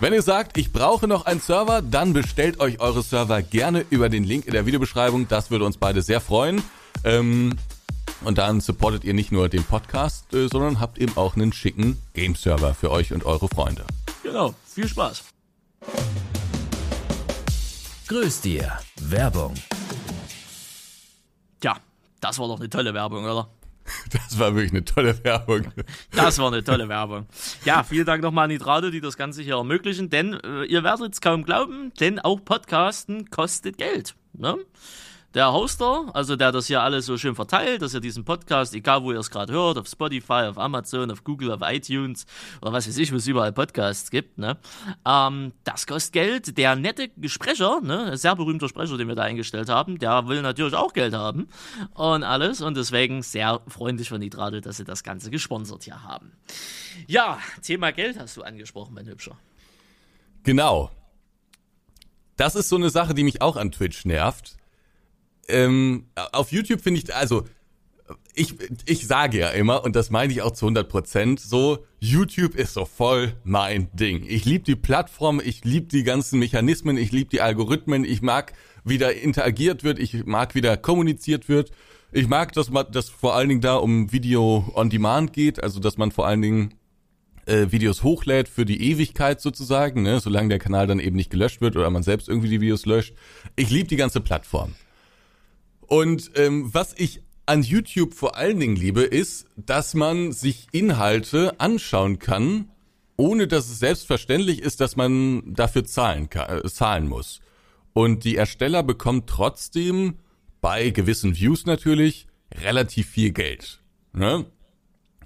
Wenn 0.00 0.12
ihr 0.12 0.22
sagt, 0.22 0.58
ich 0.58 0.72
brauche 0.72 1.08
noch 1.08 1.24
einen 1.24 1.40
Server, 1.40 1.80
dann 1.80 2.12
bestellt 2.12 2.60
euch 2.60 2.80
eure 2.80 3.02
Server 3.02 3.40
gerne 3.40 3.86
über 3.88 4.10
den 4.10 4.24
Link 4.24 4.46
in 4.46 4.52
der 4.52 4.66
Videobeschreibung. 4.66 5.28
Das 5.28 5.50
würde 5.50 5.64
uns 5.64 5.78
beide 5.78 6.02
sehr 6.02 6.20
freuen. 6.20 6.62
Ähm, 7.04 7.56
und 8.22 8.38
dann 8.38 8.60
supportet 8.60 9.04
ihr 9.04 9.14
nicht 9.14 9.32
nur 9.32 9.48
den 9.48 9.64
Podcast, 9.64 10.32
äh, 10.34 10.48
sondern 10.48 10.80
habt 10.80 10.98
eben 10.98 11.16
auch 11.16 11.36
einen 11.36 11.52
schicken 11.52 12.00
Game-Server 12.14 12.74
für 12.74 12.90
euch 12.90 13.12
und 13.12 13.24
eure 13.24 13.48
Freunde. 13.48 13.84
Genau, 14.22 14.54
viel 14.66 14.88
Spaß. 14.88 15.24
Grüß 18.08 18.40
dir. 18.40 18.78
Werbung. 19.00 19.54
Tja, 21.60 21.76
das 22.20 22.38
war 22.38 22.48
doch 22.48 22.60
eine 22.60 22.70
tolle 22.70 22.94
Werbung, 22.94 23.24
oder? 23.24 23.48
Das 24.10 24.38
war 24.38 24.54
wirklich 24.54 24.72
eine 24.72 24.84
tolle 24.84 25.22
Werbung. 25.24 25.66
Das 26.12 26.38
war 26.38 26.48
eine 26.48 26.62
tolle 26.64 26.88
Werbung. 26.88 27.26
Ja, 27.64 27.82
vielen 27.82 28.06
Dank 28.06 28.22
nochmal 28.22 28.44
an 28.44 28.50
Nitrado, 28.50 28.90
die 28.90 29.00
das 29.00 29.16
Ganze 29.16 29.42
hier 29.42 29.56
ermöglichen, 29.56 30.10
denn 30.10 30.34
äh, 30.34 30.64
ihr 30.64 30.82
werdet 30.84 31.12
es 31.12 31.20
kaum 31.20 31.44
glauben, 31.44 31.92
denn 32.00 32.18
auch 32.18 32.44
Podcasten 32.44 33.30
kostet 33.30 33.78
Geld. 33.78 34.14
Ne? 34.32 34.56
Der 35.36 35.52
Hoster, 35.52 36.06
also 36.14 36.34
der 36.34 36.50
das 36.50 36.66
hier 36.66 36.80
alles 36.80 37.04
so 37.04 37.18
schön 37.18 37.34
verteilt, 37.34 37.82
dass 37.82 37.92
ihr 37.92 38.00
diesen 38.00 38.24
Podcast, 38.24 38.74
egal 38.74 39.02
wo 39.02 39.12
ihr 39.12 39.18
es 39.18 39.30
gerade 39.30 39.52
hört, 39.52 39.76
auf 39.76 39.86
Spotify, 39.86 40.46
auf 40.48 40.56
Amazon, 40.56 41.10
auf 41.10 41.24
Google, 41.24 41.52
auf 41.52 41.60
iTunes 41.62 42.24
oder 42.62 42.72
was 42.72 42.88
weiß 42.88 42.96
ich, 42.96 43.12
wo 43.12 43.16
es 43.16 43.26
überall 43.26 43.52
Podcasts 43.52 44.10
gibt, 44.10 44.38
ne? 44.38 44.56
Ähm, 45.06 45.52
das 45.62 45.86
kostet 45.86 46.14
Geld. 46.14 46.56
Der 46.56 46.74
nette 46.74 47.10
Sprecher, 47.26 47.82
ne, 47.82 48.16
sehr 48.16 48.34
berühmter 48.34 48.70
Sprecher, 48.70 48.96
den 48.96 49.08
wir 49.08 49.14
da 49.14 49.24
eingestellt 49.24 49.68
haben, 49.68 49.98
der 49.98 50.26
will 50.26 50.40
natürlich 50.40 50.72
auch 50.72 50.94
Geld 50.94 51.12
haben 51.12 51.48
und 51.92 52.22
alles 52.22 52.62
und 52.62 52.74
deswegen 52.74 53.20
sehr 53.20 53.60
freundlich 53.68 54.08
von 54.08 54.20
Nitrado, 54.20 54.60
dass 54.60 54.78
sie 54.78 54.84
das 54.84 55.04
Ganze 55.04 55.30
gesponsert 55.30 55.84
hier 55.84 56.02
haben. 56.02 56.32
Ja, 57.08 57.38
Thema 57.60 57.92
Geld 57.92 58.18
hast 58.18 58.38
du 58.38 58.42
angesprochen, 58.42 58.94
mein 58.94 59.06
Hübscher. 59.06 59.36
Genau. 60.44 60.90
Das 62.38 62.54
ist 62.54 62.70
so 62.70 62.76
eine 62.76 62.88
Sache, 62.88 63.12
die 63.12 63.22
mich 63.22 63.42
auch 63.42 63.56
an 63.56 63.70
Twitch 63.70 64.06
nervt. 64.06 64.55
Ähm, 65.48 66.06
auf 66.32 66.52
YouTube 66.52 66.80
finde 66.80 67.00
ich, 67.00 67.14
also 67.14 67.44
ich, 68.34 68.54
ich 68.84 69.06
sage 69.06 69.38
ja 69.38 69.48
immer, 69.48 69.84
und 69.84 69.96
das 69.96 70.10
meine 70.10 70.32
ich 70.32 70.42
auch 70.42 70.52
zu 70.52 70.66
100 70.66 70.88
Prozent, 70.88 71.40
so, 71.40 71.84
YouTube 71.98 72.54
ist 72.54 72.74
so 72.74 72.84
voll 72.84 73.34
mein 73.44 73.88
Ding. 73.94 74.24
Ich 74.28 74.44
liebe 74.44 74.64
die 74.64 74.76
Plattform, 74.76 75.40
ich 75.42 75.64
liebe 75.64 75.86
die 75.86 76.02
ganzen 76.02 76.38
Mechanismen, 76.38 76.96
ich 76.98 77.12
liebe 77.12 77.30
die 77.30 77.40
Algorithmen, 77.40 78.04
ich 78.04 78.22
mag, 78.22 78.52
wie 78.84 78.98
da 78.98 79.08
interagiert 79.08 79.84
wird, 79.84 79.98
ich 79.98 80.26
mag, 80.26 80.54
wie 80.54 80.60
da 80.60 80.76
kommuniziert 80.76 81.48
wird. 81.48 81.72
Ich 82.12 82.28
mag, 82.28 82.52
dass 82.52 82.70
man, 82.70 82.90
dass 82.92 83.08
vor 83.08 83.34
allen 83.34 83.48
Dingen 83.48 83.60
da 83.60 83.76
um 83.76 84.12
Video 84.12 84.70
on 84.74 84.90
Demand 84.90 85.32
geht, 85.32 85.62
also 85.62 85.80
dass 85.80 85.96
man 85.96 86.12
vor 86.12 86.26
allen 86.26 86.42
Dingen 86.42 86.74
äh, 87.46 87.66
Videos 87.70 88.02
hochlädt 88.02 88.48
für 88.48 88.64
die 88.64 88.90
Ewigkeit 88.90 89.40
sozusagen, 89.40 90.02
ne, 90.02 90.20
solange 90.20 90.50
der 90.50 90.58
Kanal 90.58 90.86
dann 90.86 91.00
eben 91.00 91.16
nicht 91.16 91.30
gelöscht 91.30 91.60
wird 91.60 91.76
oder 91.76 91.90
man 91.90 92.02
selbst 92.02 92.28
irgendwie 92.28 92.48
die 92.48 92.60
Videos 92.60 92.86
löscht. 92.86 93.14
Ich 93.56 93.70
liebe 93.70 93.88
die 93.88 93.96
ganze 93.96 94.20
Plattform. 94.20 94.74
Und 95.86 96.32
ähm, 96.34 96.72
was 96.72 96.94
ich 96.96 97.22
an 97.46 97.62
YouTube 97.62 98.14
vor 98.14 98.36
allen 98.36 98.58
Dingen 98.58 98.76
liebe, 98.76 99.02
ist, 99.02 99.46
dass 99.56 99.94
man 99.94 100.32
sich 100.32 100.66
Inhalte 100.72 101.60
anschauen 101.60 102.18
kann, 102.18 102.70
ohne 103.16 103.46
dass 103.46 103.70
es 103.70 103.78
selbstverständlich 103.78 104.60
ist, 104.60 104.80
dass 104.80 104.96
man 104.96 105.54
dafür 105.54 105.84
zahlen, 105.84 106.28
kann, 106.28 106.64
äh, 106.64 106.68
zahlen 106.68 107.08
muss. 107.08 107.40
Und 107.92 108.24
die 108.24 108.36
Ersteller 108.36 108.82
bekommen 108.82 109.24
trotzdem 109.26 110.16
bei 110.60 110.90
gewissen 110.90 111.36
Views 111.36 111.64
natürlich 111.66 112.26
relativ 112.52 113.08
viel 113.08 113.30
Geld. 113.30 113.80
Ne? 114.12 114.44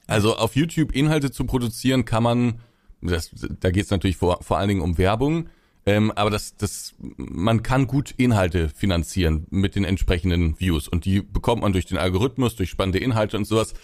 Also 0.06 0.36
auf 0.36 0.56
YouTube 0.56 0.92
Inhalte 0.92 1.30
zu 1.30 1.44
produzieren 1.44 2.04
kann 2.04 2.22
man, 2.22 2.60
das, 3.00 3.30
da 3.32 3.70
geht 3.70 3.84
es 3.84 3.90
natürlich 3.90 4.16
vor, 4.16 4.42
vor 4.42 4.58
allen 4.58 4.68
Dingen 4.68 4.82
um 4.82 4.98
Werbung, 4.98 5.48
ähm, 5.86 6.10
aber 6.12 6.30
das, 6.30 6.56
das, 6.56 6.94
man 6.98 7.62
kann 7.62 7.86
gut 7.86 8.12
Inhalte 8.16 8.68
finanzieren 8.68 9.46
mit 9.50 9.74
den 9.74 9.84
entsprechenden 9.84 10.60
Views 10.60 10.88
und 10.88 11.04
die 11.04 11.22
bekommt 11.22 11.62
man 11.62 11.72
durch 11.72 11.86
den 11.86 11.98
Algorithmus, 11.98 12.56
durch 12.56 12.70
spannende 12.70 12.98
Inhalte 12.98 13.36
und 13.36 13.46
sowas. 13.46 13.74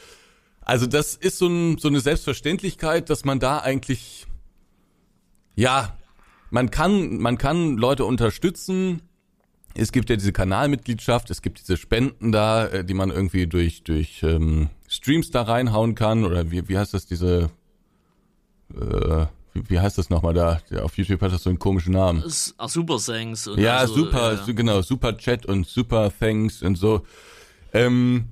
Also 0.61 0.87
das 0.87 1.15
ist 1.15 1.39
so, 1.39 1.47
ein, 1.47 1.79
so 1.79 1.89
eine 1.89 2.01
Selbstverständlichkeit, 2.01 3.09
dass 3.09 3.25
man 3.25 3.39
da 3.39 3.59
eigentlich, 3.59 4.27
ja, 5.55 5.97
man 6.51 6.71
kann, 6.71 7.19
man 7.19 7.39
kann 7.39 7.77
Leute 7.77 8.05
unterstützen. 8.05 9.03
Es 9.75 9.93
gibt 9.93 10.11
ja 10.11 10.17
diese 10.17 10.33
Kanalmitgliedschaft, 10.33 11.31
es 11.31 11.43
gibt 11.43 11.61
diese 11.61 11.77
Spenden 11.77 12.33
da, 12.33 12.67
äh, 12.67 12.85
die 12.85 12.95
man 12.95 13.11
irgendwie 13.11 13.47
durch 13.47 13.85
durch 13.85 14.23
ähm, 14.23 14.71
Streams 14.89 15.31
da 15.31 15.43
reinhauen 15.43 15.95
kann 15.95 16.25
oder 16.25 16.51
wie 16.51 16.69
wie 16.69 16.79
heißt 16.79 16.95
das 16.95 17.07
diese 17.07 17.51
äh, 18.75 19.27
wie, 19.69 19.81
heißt 19.81 19.99
das 19.99 20.11
nochmal 20.11 20.35
da? 20.35 20.61
Ja, 20.71 20.83
Auf 20.83 20.97
YouTube 20.99 21.21
hat 21.23 21.33
das 21.33 21.43
so 21.43 21.51
einen 21.51 21.59
komischen 21.59 21.93
Namen. 21.93 22.23
Ach, 22.59 22.69
Super 22.69 22.99
Thanks. 22.99 23.47
Und 23.47 23.59
Ja, 23.61 23.77
also, 23.79 23.95
super, 23.95 24.37
su- 24.45 24.55
genau, 24.55 24.83
super 24.83 25.17
Chat 25.17 25.47
und 25.47 25.67
super 25.67 26.13
Thanks 26.19 26.63
und 26.63 26.77
so. 26.77 27.03
Ähm, 27.73 28.27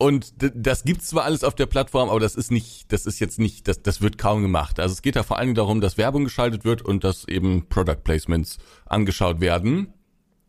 und 0.00 0.32
das 0.38 0.84
gibt's 0.84 1.08
zwar 1.08 1.24
alles 1.24 1.42
auf 1.42 1.56
der 1.56 1.66
Plattform, 1.66 2.08
aber 2.08 2.20
das 2.20 2.36
ist 2.36 2.52
nicht, 2.52 2.92
das 2.92 3.04
ist 3.04 3.18
jetzt 3.18 3.40
nicht, 3.40 3.66
das, 3.66 3.82
das 3.82 4.00
wird 4.00 4.16
kaum 4.16 4.42
gemacht. 4.42 4.78
Also 4.78 4.92
es 4.92 5.02
geht 5.02 5.16
da 5.16 5.24
vor 5.24 5.38
allen 5.38 5.48
Dingen 5.48 5.56
darum, 5.56 5.80
dass 5.80 5.98
Werbung 5.98 6.22
geschaltet 6.24 6.64
wird 6.64 6.82
und 6.82 7.02
dass 7.02 7.26
eben 7.26 7.66
Product 7.68 7.96
Placements 8.04 8.58
angeschaut 8.86 9.40
werden. 9.40 9.92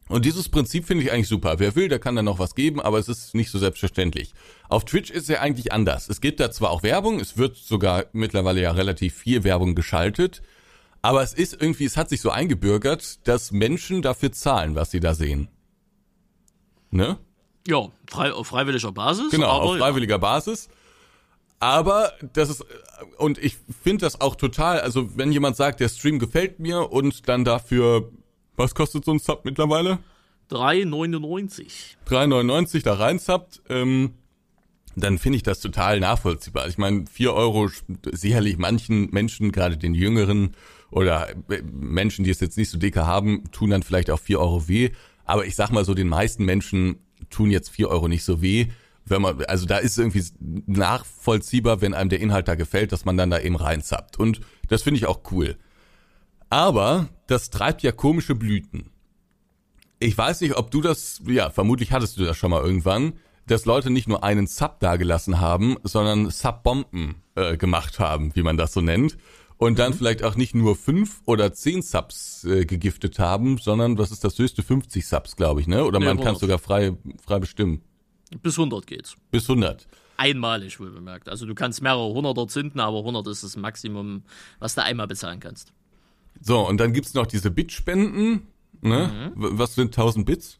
Und 0.08 0.26
dieses 0.26 0.50
Prinzip 0.50 0.86
finde 0.86 1.04
ich 1.04 1.12
eigentlich 1.12 1.28
super. 1.28 1.56
Wer 1.58 1.76
will, 1.76 1.88
der 1.88 2.00
kann 2.00 2.16
da 2.16 2.22
noch 2.22 2.38
was 2.40 2.54
geben, 2.56 2.80
aber 2.80 3.00
es 3.00 3.08
ist 3.10 3.34
nicht 3.34 3.50
so 3.52 3.58
selbstverständlich. 3.60 4.34
Auf 4.70 4.86
Twitch 4.86 5.10
ist 5.10 5.24
es 5.24 5.30
ja 5.30 5.42
eigentlich 5.42 5.74
anders. 5.74 6.10
Es 6.10 6.22
gibt 6.22 6.40
da 6.40 6.52
zwar 6.52 6.70
auch 6.70 6.84
Werbung, 6.84 7.20
es 7.20 7.38
wird 7.38 7.58
sogar 7.58 8.06
mittlerweile 8.14 8.62
ja 8.62 8.72
relativ 8.72 9.16
viel 9.16 9.44
Werbung 9.44 9.74
geschaltet, 9.74 10.44
aber 11.02 11.24
es 11.24 11.34
ist 11.34 11.60
irgendwie, 11.60 11.86
es 11.86 11.98
hat 11.98 12.10
sich 12.10 12.22
so 12.22 12.30
eingebürgert, 12.30 13.28
dass 13.28 13.52
Menschen 13.52 14.04
dafür 14.04 14.32
zahlen, 14.32 14.76
was 14.76 14.92
sie 14.92 15.00
da 15.00 15.16
sehen. 15.16 15.50
Ne? 16.92 17.18
Ja, 17.68 17.90
frei, 18.08 18.32
auf 18.32 18.48
freiwilliger 18.48 18.92
Basis. 18.92 19.32
Genau, 19.32 19.48
aber, 19.48 19.64
auf 19.64 19.78
freiwilliger 19.78 20.20
Basis. 20.20 20.70
Aber 21.60 22.14
das 22.34 22.50
ist, 22.50 22.66
und 23.18 23.38
ich 23.40 23.58
finde 23.82 24.06
das 24.06 24.22
auch 24.22 24.36
total, 24.36 24.82
also 24.82 25.18
wenn 25.18 25.32
jemand 25.32 25.56
sagt, 25.56 25.80
der 25.80 25.90
Stream 25.90 26.20
gefällt 26.20 26.60
mir 26.60 26.92
und 26.92 27.28
dann 27.28 27.44
dafür, 27.44 28.12
was 28.56 28.76
kostet 28.76 29.04
so 29.04 29.12
ein 29.12 29.20
Sub 29.20 29.46
mittlerweile? 29.46 30.00
3,99. 30.52 31.98
3,99 32.08 32.84
da 32.84 32.94
reinsubbt, 32.94 33.62
ähm, 33.70 34.14
dann 34.96 35.18
finde 35.18 35.38
ich 35.38 35.44
das 35.44 35.60
total 35.60 36.00
nachvollziehbar. 36.00 36.68
Ich 36.68 36.78
meine, 36.78 37.06
4 37.06 37.34
Euro 37.34 37.70
sicherlich 38.12 38.58
manchen 38.58 39.10
Menschen, 39.12 39.52
gerade 39.52 39.78
den 39.78 39.96
Jüngeren 39.96 40.56
oder 40.92 41.30
äh, 41.50 41.62
Menschen, 41.62 42.24
die 42.24 42.32
es 42.32 42.40
jetzt 42.40 42.58
nicht 42.58 42.70
so 42.70 42.78
dicker 42.78 43.06
haben, 43.06 43.44
tun 43.52 43.70
dann 43.70 43.84
vielleicht 43.84 44.10
auch 44.10 44.20
4 44.20 44.40
Euro 44.40 44.68
weh. 44.68 44.92
Aber 45.26 45.46
ich 45.46 45.56
sag 45.56 45.72
mal 45.72 45.86
so, 45.86 45.94
den 45.94 46.08
meisten 46.08 46.44
Menschen 46.44 46.98
tun 47.30 47.52
jetzt 47.52 47.70
4 47.70 47.90
Euro 47.90 48.08
nicht 48.08 48.24
so 48.24 48.42
weh 48.42 48.68
wenn 49.10 49.22
man, 49.22 49.44
also 49.46 49.66
da 49.66 49.78
ist 49.78 49.98
irgendwie 49.98 50.24
nachvollziehbar, 50.68 51.82
wenn 51.82 51.94
einem 51.94 52.10
der 52.10 52.20
Inhalt 52.20 52.48
da 52.48 52.56
gefällt, 52.56 52.92
dass 52.92 53.06
man 53.06 53.18
dann 53.18 53.30
da 53.30 53.40
eben 53.40 53.56
reinzappt. 53.56 54.18
Und 54.18 54.42
das 54.68 54.84
finde 54.84 55.00
ich 55.00 55.08
auch 55.08 55.22
cool. 55.32 55.58
Aber 56.50 57.10
das 57.28 57.50
treibt 57.50 57.84
ja 57.84 57.92
komische 57.92 58.36
Blüten. 58.36 58.90
Ich 60.00 60.18
weiß 60.18 60.42
nicht, 60.42 60.56
ob 60.56 60.72
du 60.72 60.82
das, 60.82 61.22
ja, 61.28 61.50
vermutlich 61.50 61.92
hattest 61.92 62.18
du 62.18 62.24
das 62.24 62.38
schon 62.38 62.52
mal 62.52 62.64
irgendwann, 62.64 63.14
dass 63.50 63.66
Leute 63.66 63.90
nicht 63.90 64.08
nur 64.08 64.24
einen 64.24 64.48
Sub 64.48 64.80
dagelassen 64.80 65.40
haben, 65.40 65.78
sondern 65.84 66.30
Subbomben 66.30 67.16
äh, 67.36 67.58
gemacht 67.58 68.00
haben, 68.00 68.36
wie 68.36 68.44
man 68.44 68.58
das 68.58 68.74
so 68.74 68.82
nennt. 68.82 69.18
Und 69.58 69.78
dann 69.78 69.92
mhm. 69.92 69.98
vielleicht 69.98 70.24
auch 70.24 70.36
nicht 70.36 70.56
nur 70.56 70.76
fünf 70.76 71.22
oder 71.26 71.52
zehn 71.52 71.82
Subs 71.82 72.46
äh, 72.46 72.66
gegiftet 72.66 73.20
haben, 73.20 73.58
sondern 73.58 73.98
was 73.98 74.12
ist 74.12 74.24
das 74.24 74.38
höchste 74.40 74.64
50 74.64 75.06
Subs, 75.06 75.36
glaube 75.36 75.60
ich, 75.60 75.68
ne? 75.68 75.84
Oder 75.84 76.00
man 76.00 76.20
kann 76.20 76.36
es 76.36 76.40
sogar 76.40 76.60
frei, 76.60 76.96
frei 77.26 77.40
bestimmen. 77.40 77.82
Bis 78.42 78.58
100 78.58 78.88
geht's. 78.88 79.16
Bis 79.32 79.50
100. 79.50 79.88
Einmalig 80.16 80.80
wohl 80.80 80.92
bemerkt. 80.92 81.28
Also 81.28 81.46
du 81.46 81.56
kannst 81.56 81.82
mehrere 81.82 82.14
Hunderter 82.14 82.48
zünden, 82.48 82.80
aber 82.80 83.00
100 83.00 83.28
ist 83.28 83.44
das 83.44 83.58
Maximum, 83.58 84.24
was 84.60 84.76
du 84.76 84.84
einmal 84.84 85.08
bezahlen 85.08 85.40
kannst. 85.40 85.74
So, 86.40 86.66
und 86.68 86.78
dann 86.78 86.94
gibt's 86.94 87.14
noch 87.14 87.26
diese 87.26 87.52
Bitspenden. 87.52 88.48
Ne? 88.82 89.32
Mhm. 89.36 89.58
Was 89.58 89.76
sind 89.76 89.88
1000 89.88 90.26
Bits? 90.26 90.59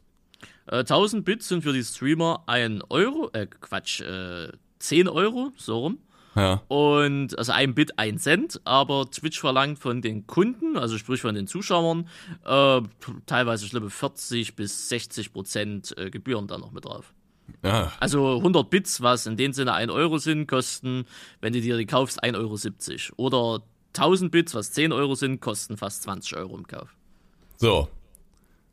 Äh, 0.72 0.80
1000 0.80 1.26
Bits 1.26 1.48
sind 1.48 1.64
für 1.64 1.74
die 1.74 1.84
Streamer 1.84 2.44
1 2.46 2.84
Euro, 2.90 3.30
äh, 3.34 3.48
Quatsch, 3.48 4.02
äh, 4.02 4.50
10 4.80 5.08
Euro, 5.08 5.52
so 5.58 5.80
rum. 5.80 6.00
Ja. 6.36 6.62
Und 6.68 7.38
also 7.38 7.52
ein 7.52 7.74
Bit 7.74 7.98
ein 7.98 8.20
Cent, 8.20 8.62
aber 8.64 9.10
Twitch 9.10 9.40
verlangt 9.40 9.80
von 9.80 10.02
den 10.02 10.28
Kunden, 10.28 10.78
also 10.78 10.98
sprich 10.98 11.22
von 11.22 11.34
den 11.34 11.48
Zuschauern, 11.48 12.08
äh, 12.46 12.82
teilweise 13.26 13.66
ich 13.66 13.72
glaube 13.72 13.90
40 13.90 14.56
bis 14.56 14.90
60 14.90 15.34
Prozent 15.34 15.98
äh, 15.98 16.12
Gebühren 16.12 16.48
da 16.48 16.58
noch 16.58 16.72
mit 16.72 16.86
drauf. 16.86 17.14
Ja. 17.64 17.92
Also 18.00 18.38
100 18.38 18.70
Bits, 18.70 19.02
was 19.02 19.26
in 19.26 19.38
dem 19.38 19.54
Sinne 19.54 19.74
1 19.74 19.92
Euro 19.92 20.20
sind, 20.20 20.46
kosten, 20.48 21.06
wenn 21.42 21.52
du 21.52 21.62
dir 21.62 21.78
die 21.78 21.88
kaufst, 21.88 22.24
1,70 22.24 22.38
Euro. 22.38 23.16
Oder 23.18 23.64
1000 23.98 24.32
Bits, 24.32 24.54
was 24.54 24.72
10 24.72 24.92
Euro 24.92 25.16
sind, 25.16 25.42
kosten 25.42 25.78
fast 25.78 26.04
20 26.04 26.38
Euro 26.38 26.56
im 26.56 26.68
Kauf. 26.68 26.96
So. 27.58 27.90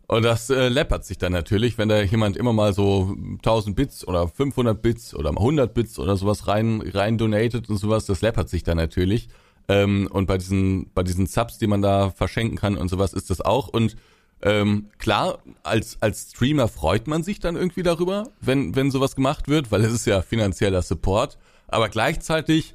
Und 0.08 0.24
das 0.24 0.50
äh, 0.50 0.68
läppert 0.68 1.04
sich 1.04 1.18
dann 1.18 1.32
natürlich, 1.32 1.78
wenn 1.78 1.88
da 1.88 2.00
jemand 2.00 2.36
immer 2.36 2.52
mal 2.52 2.72
so 2.72 3.16
1000 3.38 3.74
Bits 3.74 4.06
oder 4.06 4.28
500 4.28 4.80
Bits 4.80 5.14
oder 5.14 5.30
100 5.30 5.74
Bits 5.74 5.98
oder 5.98 6.16
sowas 6.16 6.46
rein, 6.46 6.80
rein 6.80 7.18
donatet 7.18 7.68
und 7.68 7.78
sowas, 7.78 8.06
das 8.06 8.20
läppert 8.20 8.48
sich 8.48 8.62
dann 8.62 8.76
natürlich. 8.76 9.28
Ähm, 9.68 10.08
und 10.12 10.26
bei 10.26 10.38
diesen, 10.38 10.90
bei 10.94 11.02
diesen 11.02 11.26
Subs, 11.26 11.58
die 11.58 11.66
man 11.66 11.82
da 11.82 12.10
verschenken 12.10 12.56
kann 12.56 12.76
und 12.76 12.88
sowas, 12.88 13.12
ist 13.12 13.30
das 13.30 13.40
auch. 13.40 13.66
Und 13.66 13.96
ähm, 14.42 14.90
klar, 14.98 15.38
als, 15.64 16.00
als 16.00 16.30
Streamer 16.30 16.68
freut 16.68 17.08
man 17.08 17.24
sich 17.24 17.40
dann 17.40 17.56
irgendwie 17.56 17.82
darüber, 17.82 18.30
wenn, 18.40 18.76
wenn 18.76 18.92
sowas 18.92 19.16
gemacht 19.16 19.48
wird, 19.48 19.72
weil 19.72 19.84
es 19.84 19.92
ist 19.92 20.06
ja 20.06 20.22
finanzieller 20.22 20.82
Support. 20.82 21.36
Aber 21.66 21.88
gleichzeitig 21.88 22.74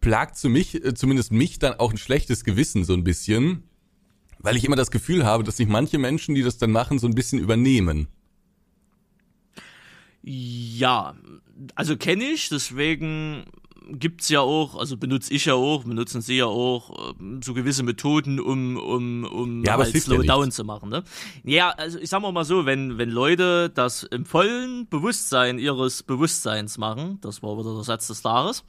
plagt 0.00 0.36
zu 0.36 0.48
mich, 0.48 0.84
äh, 0.84 0.94
zumindest 0.94 1.32
mich 1.32 1.58
dann 1.58 1.74
auch 1.74 1.90
ein 1.90 1.98
schlechtes 1.98 2.44
Gewissen 2.44 2.84
so 2.84 2.94
ein 2.94 3.02
bisschen, 3.02 3.64
weil 4.42 4.56
ich 4.56 4.64
immer 4.64 4.76
das 4.76 4.90
Gefühl 4.90 5.24
habe, 5.24 5.44
dass 5.44 5.58
sich 5.58 5.68
manche 5.68 5.98
Menschen, 5.98 6.34
die 6.34 6.42
das 6.42 6.58
dann 6.58 6.72
machen, 6.72 6.98
so 6.98 7.06
ein 7.06 7.14
bisschen 7.14 7.38
übernehmen. 7.38 8.08
Ja, 10.22 11.14
also 11.74 11.96
kenne 11.96 12.24
ich, 12.24 12.48
deswegen 12.48 13.44
gibt's 13.98 14.28
ja 14.28 14.40
auch, 14.40 14.76
also 14.76 14.96
benutze 14.96 15.32
ich 15.32 15.46
ja 15.46 15.54
auch, 15.54 15.84
benutzen 15.84 16.20
sie 16.20 16.36
ja 16.36 16.46
auch, 16.46 17.14
ähm, 17.18 17.40
so 17.42 17.54
gewisse 17.54 17.82
Methoden, 17.82 18.40
um, 18.40 18.76
um, 18.76 19.24
um 19.24 19.64
ja, 19.64 19.76
halt 19.76 19.96
Slowdown 19.96 20.46
ja 20.46 20.50
zu 20.50 20.64
machen. 20.64 20.90
Ne? 20.90 21.02
Ja, 21.44 21.70
also 21.70 21.98
ich 21.98 22.10
sag 22.10 22.20
mal 22.20 22.44
so, 22.44 22.66
wenn, 22.66 22.98
wenn 22.98 23.10
Leute 23.10 23.70
das 23.70 24.02
im 24.02 24.26
vollen 24.26 24.88
Bewusstsein 24.88 25.58
ihres 25.58 26.02
Bewusstseins 26.02 26.78
machen, 26.78 27.18
das 27.20 27.42
war 27.42 27.58
wieder 27.58 27.74
der 27.74 27.84
Satz 27.84 28.06
des 28.06 28.22
Jahres, 28.22 28.64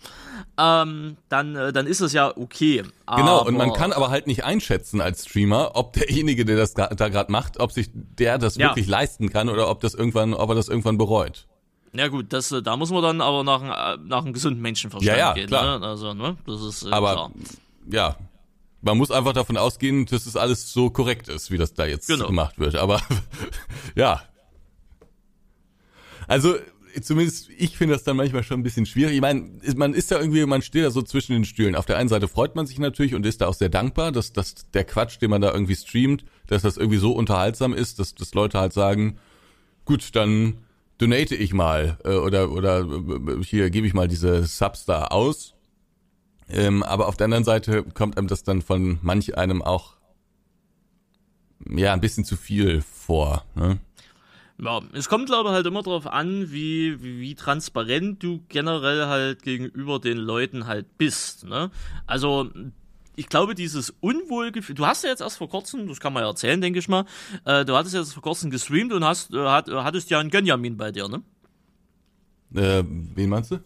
ähm, 0.57 1.17
dann, 1.29 1.55
äh, 1.55 1.73
dann 1.73 1.87
ist 1.87 2.01
es 2.01 2.13
ja 2.13 2.35
okay. 2.35 2.83
Genau, 3.13 3.45
und 3.45 3.57
man 3.57 3.73
kann 3.73 3.91
aber 3.91 4.09
halt 4.09 4.27
nicht 4.27 4.45
einschätzen 4.45 5.01
als 5.01 5.25
Streamer, 5.25 5.71
ob 5.73 5.93
derjenige, 5.93 6.45
der 6.45 6.55
das 6.55 6.73
da 6.73 6.87
gerade 6.87 7.31
macht, 7.31 7.59
ob 7.59 7.71
sich 7.71 7.89
der 7.93 8.37
das 8.37 8.55
ja. 8.55 8.69
wirklich 8.69 8.87
leisten 8.87 9.29
kann 9.29 9.49
oder 9.49 9.69
ob 9.69 9.81
das 9.81 9.93
irgendwann, 9.93 10.33
ob 10.33 10.49
er 10.49 10.55
das 10.55 10.69
irgendwann 10.69 10.97
bereut. 10.97 11.47
Ja 11.93 12.07
gut, 12.07 12.31
das, 12.31 12.51
äh, 12.51 12.61
da 12.61 12.77
muss 12.77 12.89
man 12.89 13.03
dann 13.03 13.21
aber 13.21 13.43
nach, 13.43 13.61
äh, 13.61 13.97
nach 14.03 14.23
einem 14.23 14.33
gesunden 14.33 14.61
Menschenverstand 14.61 15.17
ja, 15.17 15.17
ja, 15.17 15.33
gehen. 15.33 15.47
Klar. 15.47 15.79
Ne? 15.79 15.85
Also, 15.85 16.13
ne? 16.13 16.37
Das 16.45 16.61
ist 16.61 16.83
äh, 16.83 16.89
aber, 16.91 17.13
klar. 17.13 17.31
Ja, 17.91 18.15
man 18.81 18.97
muss 18.97 19.11
einfach 19.11 19.33
davon 19.33 19.57
ausgehen, 19.57 20.05
dass 20.05 20.25
es 20.25 20.35
alles 20.35 20.71
so 20.71 20.89
korrekt 20.89 21.27
ist, 21.27 21.51
wie 21.51 21.57
das 21.57 21.73
da 21.73 21.85
jetzt 21.85 22.07
genau. 22.07 22.27
gemacht 22.27 22.59
wird. 22.59 22.75
Aber 22.75 23.01
ja. 23.95 24.21
Also 26.27 26.55
zumindest 27.01 27.49
ich 27.57 27.77
finde 27.77 27.93
das 27.93 28.03
dann 28.03 28.17
manchmal 28.17 28.43
schon 28.43 28.59
ein 28.59 28.63
bisschen 28.63 28.85
schwierig. 28.85 29.15
Ich 29.15 29.21
meine, 29.21 29.49
man 29.75 29.93
ist 29.93 30.11
da 30.11 30.19
irgendwie, 30.19 30.45
man 30.45 30.61
steht 30.61 30.83
da 30.83 30.91
so 30.91 31.01
zwischen 31.01 31.33
den 31.33 31.45
Stühlen. 31.45 31.75
Auf 31.75 31.85
der 31.85 31.97
einen 31.97 32.09
Seite 32.09 32.27
freut 32.27 32.55
man 32.55 32.65
sich 32.65 32.79
natürlich 32.79 33.15
und 33.15 33.25
ist 33.25 33.41
da 33.41 33.47
auch 33.47 33.53
sehr 33.53 33.69
dankbar, 33.69 34.11
dass, 34.11 34.33
dass 34.33 34.69
der 34.71 34.83
Quatsch, 34.83 35.21
den 35.21 35.29
man 35.29 35.41
da 35.41 35.53
irgendwie 35.53 35.75
streamt, 35.75 36.25
dass 36.47 36.63
das 36.63 36.77
irgendwie 36.77 36.97
so 36.97 37.11
unterhaltsam 37.11 37.73
ist, 37.73 37.99
dass, 37.99 38.15
dass 38.15 38.33
Leute 38.33 38.59
halt 38.59 38.73
sagen, 38.73 39.17
gut, 39.85 40.15
dann 40.15 40.57
donate 41.01 41.35
ich 41.35 41.53
mal 41.53 41.97
äh, 42.03 42.13
oder 42.13 42.51
oder 42.51 42.81
äh, 42.81 43.43
hier 43.43 43.69
gebe 43.71 43.87
ich 43.87 43.93
mal 43.93 44.07
diese 44.07 44.43
Subs 44.45 44.85
da 44.85 45.05
aus. 45.05 45.55
Ähm, 46.47 46.83
aber 46.83 47.07
auf 47.07 47.17
der 47.17 47.25
anderen 47.25 47.43
Seite 47.43 47.83
kommt 47.83 48.17
einem 48.17 48.27
das 48.27 48.43
dann 48.43 48.61
von 48.61 48.99
manch 49.01 49.37
einem 49.37 49.61
auch 49.61 49.95
ja 51.69 51.93
ein 51.93 52.01
bisschen 52.01 52.25
zu 52.25 52.35
viel 52.35 52.81
vor. 52.81 53.45
Ne? 53.55 53.79
Ja, 54.59 54.81
es 54.93 55.09
kommt 55.09 55.25
glaube 55.25 55.49
ich 55.49 55.55
halt 55.55 55.65
immer 55.65 55.81
darauf 55.81 56.05
an, 56.05 56.51
wie, 56.51 57.01
wie, 57.01 57.33
transparent 57.33 58.21
du 58.21 58.43
generell 58.47 59.07
halt 59.07 59.41
gegenüber 59.41 59.99
den 59.99 60.17
Leuten 60.17 60.67
halt 60.67 60.99
bist. 60.99 61.45
Ne? 61.45 61.71
Also 62.05 62.49
ich 63.15 63.27
glaube, 63.27 63.55
dieses 63.55 63.91
Unwohlgefühl, 63.99 64.75
du 64.75 64.85
hast 64.85 65.03
ja 65.03 65.09
jetzt 65.09 65.21
erst 65.21 65.37
vor 65.37 65.49
kurzem, 65.49 65.87
das 65.87 65.99
kann 65.99 66.13
man 66.13 66.23
ja 66.23 66.29
erzählen, 66.29 66.61
denke 66.61 66.79
ich 66.79 66.87
mal, 66.87 67.05
äh, 67.45 67.65
du 67.65 67.75
hattest 67.75 67.93
jetzt 67.93 68.13
vor 68.13 68.23
kurzem 68.23 68.49
gestreamt 68.49 68.93
und 68.93 69.03
hast, 69.03 69.33
äh, 69.33 69.37
hat, 69.37 69.69
hattest 69.69 70.09
ja 70.09 70.19
einen 70.19 70.29
Gönjamin 70.29 70.77
bei 70.77 70.91
dir, 70.91 71.07
ne? 71.07 71.21
Äh, 72.53 72.83
wen 72.85 73.29
meinst 73.29 73.51
du? 73.51 73.59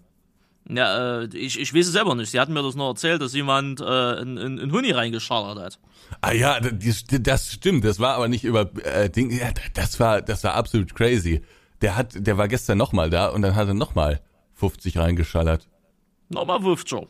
Ja, 0.67 1.21
äh, 1.21 1.25
ich, 1.37 1.59
ich 1.59 1.73
weiß 1.73 1.85
es 1.85 1.93
selber 1.93 2.15
nicht. 2.15 2.31
Sie 2.31 2.39
hatten 2.39 2.53
mir 2.53 2.63
das 2.63 2.75
noch 2.75 2.89
erzählt, 2.89 3.21
dass 3.21 3.33
jemand 3.33 3.81
äh, 3.81 4.21
in, 4.21 4.37
in, 4.37 4.57
in 4.57 4.71
Huni 4.71 4.91
reingeschallert 4.91 5.59
hat. 5.59 5.79
Ah 6.21 6.31
ja, 6.31 6.59
das, 6.59 7.03
das 7.07 7.51
stimmt. 7.51 7.85
Das 7.85 7.99
war 7.99 8.15
aber 8.15 8.27
nicht 8.27 8.43
über 8.43 8.71
äh, 8.83 9.09
Ding. 9.09 9.31
Ja, 9.31 9.51
das 9.73 9.99
war, 9.99 10.21
das 10.21 10.43
war 10.43 10.55
absolut 10.55 10.95
crazy. 10.95 11.41
Der 11.81 11.95
hat, 11.95 12.13
der 12.15 12.37
war 12.37 12.47
gestern 12.47 12.77
nochmal 12.77 13.09
da 13.09 13.27
und 13.27 13.43
dann 13.43 13.55
hat 13.55 13.67
er 13.67 13.73
nochmal 13.75 14.21
50 14.55 14.97
reingeschallert. 14.97 15.67
Nochmal 16.29 16.61
50 16.61 17.07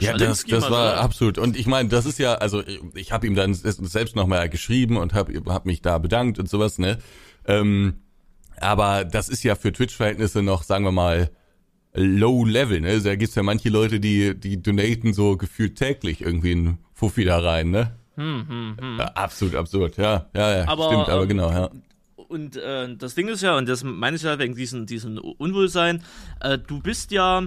ja, 0.00 0.16
das, 0.16 0.44
das 0.44 0.70
war 0.70 0.98
absolut. 0.98 1.38
Und 1.38 1.56
ich 1.56 1.66
meine, 1.66 1.88
das 1.88 2.06
ist 2.06 2.18
ja, 2.18 2.34
also 2.34 2.62
ich 2.94 3.12
habe 3.12 3.26
ihm 3.26 3.34
dann 3.34 3.54
selbst 3.54 4.16
nochmal 4.16 4.48
geschrieben 4.48 4.96
und 4.96 5.14
habe 5.14 5.42
hab 5.46 5.66
mich 5.66 5.82
da 5.82 5.98
bedankt 5.98 6.38
und 6.38 6.48
sowas, 6.48 6.78
ne? 6.78 6.98
Ähm, 7.46 7.94
aber 8.60 9.04
das 9.04 9.28
ist 9.28 9.42
ja 9.42 9.54
für 9.56 9.72
Twitch-Verhältnisse 9.72 10.42
noch, 10.42 10.62
sagen 10.62 10.84
wir 10.84 10.92
mal, 10.92 11.30
low 11.94 12.44
level, 12.44 12.80
ne? 12.80 13.00
Da 13.00 13.14
gibt's 13.16 13.34
ja 13.34 13.42
manche 13.42 13.68
Leute, 13.68 14.00
die, 14.00 14.38
die 14.38 14.62
donaten 14.62 15.12
so 15.12 15.36
gefühlt 15.36 15.76
täglich 15.76 16.20
irgendwie 16.20 16.52
ein 16.52 16.78
Fuffi 16.92 17.24
da 17.24 17.38
rein, 17.38 17.70
ne? 17.70 17.96
Hm, 18.16 18.46
hm, 18.48 18.76
hm. 18.80 18.98
Ja, 18.98 19.06
absolut 19.06 19.54
absurd, 19.56 19.96
ja, 19.96 20.26
ja, 20.34 20.58
ja, 20.58 20.68
aber, 20.68 20.86
stimmt, 20.86 21.08
aber 21.08 21.22
ähm, 21.22 21.28
genau, 21.28 21.50
ja. 21.50 21.70
Und 22.16 22.56
äh, 22.56 22.94
das 22.96 23.14
Ding 23.14 23.28
ist 23.28 23.42
ja, 23.42 23.56
und 23.56 23.68
das 23.68 23.84
meine 23.84 24.16
ich 24.16 24.22
ja 24.22 24.38
wegen 24.38 24.54
diesem, 24.54 24.86
diesem 24.86 25.18
Unwohlsein, 25.18 26.02
äh, 26.40 26.58
du 26.58 26.80
bist 26.80 27.10
ja 27.10 27.42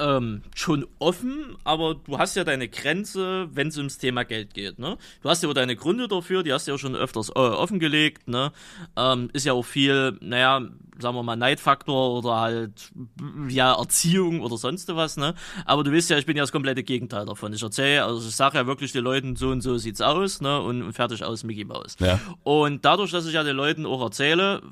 ähm, 0.00 0.42
schon 0.54 0.86
offen, 0.98 1.56
aber 1.64 1.94
du 1.94 2.18
hast 2.18 2.36
ja 2.36 2.44
deine 2.44 2.68
Grenze, 2.68 3.48
wenn 3.52 3.68
es 3.68 3.76
ums 3.76 3.98
Thema 3.98 4.24
Geld 4.24 4.54
geht. 4.54 4.78
Ne? 4.78 4.96
Du 5.22 5.28
hast 5.28 5.42
ja 5.42 5.52
deine 5.52 5.76
Gründe 5.76 6.08
dafür, 6.08 6.42
die 6.42 6.52
hast 6.52 6.66
du 6.66 6.72
ja 6.72 6.78
schon 6.78 6.96
öfters 6.96 7.28
äh, 7.30 7.38
offengelegt. 7.38 8.26
Ne? 8.28 8.52
Ähm, 8.96 9.30
ist 9.32 9.46
ja 9.46 9.52
auch 9.52 9.64
viel, 9.64 10.16
naja, 10.20 10.62
sagen 11.00 11.16
wir 11.16 11.22
mal, 11.22 11.36
Neidfaktor 11.36 12.18
oder 12.18 12.40
halt, 12.40 12.92
ja, 13.48 13.74
Erziehung 13.74 14.40
oder 14.40 14.56
sonst 14.56 14.94
was, 14.94 15.16
ne? 15.16 15.34
Aber 15.64 15.84
du 15.84 15.92
weißt 15.92 16.10
ja, 16.10 16.18
ich 16.18 16.26
bin 16.26 16.36
ja 16.36 16.42
das 16.42 16.52
komplette 16.52 16.82
Gegenteil 16.82 17.26
davon. 17.26 17.52
Ich 17.52 17.62
erzähle, 17.62 18.04
also 18.04 18.26
ich 18.26 18.36
sage 18.36 18.58
ja 18.58 18.66
wirklich 18.66 18.92
den 18.92 19.04
Leuten, 19.04 19.36
so 19.36 19.48
und 19.50 19.60
so 19.60 19.78
sieht's 19.78 20.00
aus, 20.00 20.40
ne? 20.40 20.60
Und, 20.60 20.82
und 20.82 20.92
fertig 20.92 21.24
aus 21.24 21.44
Mickey 21.44 21.64
Mouse. 21.64 21.96
Ja. 21.98 22.20
Und 22.42 22.84
dadurch, 22.84 23.10
dass 23.10 23.26
ich 23.26 23.34
ja 23.34 23.42
den 23.42 23.56
Leuten 23.56 23.86
auch 23.86 24.02
erzähle, 24.02 24.62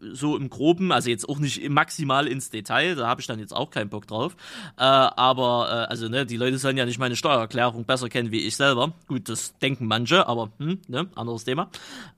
so 0.00 0.36
im 0.36 0.50
Groben, 0.50 0.92
also 0.92 1.10
jetzt 1.10 1.28
auch 1.28 1.38
nicht 1.38 1.68
maximal 1.68 2.26
ins 2.26 2.50
Detail, 2.50 2.94
da 2.94 3.06
habe 3.06 3.20
ich 3.20 3.26
dann 3.26 3.38
jetzt 3.38 3.54
auch 3.54 3.70
keinen 3.70 3.88
Bock 3.88 4.06
drauf. 4.06 4.36
Äh, 4.76 4.82
aber, 4.82 5.68
äh, 5.68 5.90
also, 5.90 6.08
ne, 6.08 6.26
die 6.26 6.36
Leute 6.36 6.58
sollen 6.58 6.76
ja 6.76 6.84
nicht 6.84 6.98
meine 6.98 7.16
Steuererklärung 7.16 7.84
besser 7.84 8.08
kennen 8.08 8.30
wie 8.30 8.40
ich 8.40 8.56
selber. 8.56 8.92
Gut, 9.08 9.28
das 9.28 9.58
denken 9.58 9.86
manche, 9.86 10.26
aber, 10.26 10.50
hm, 10.58 10.80
ne, 10.88 11.08
anderes 11.14 11.44
Thema. 11.44 11.70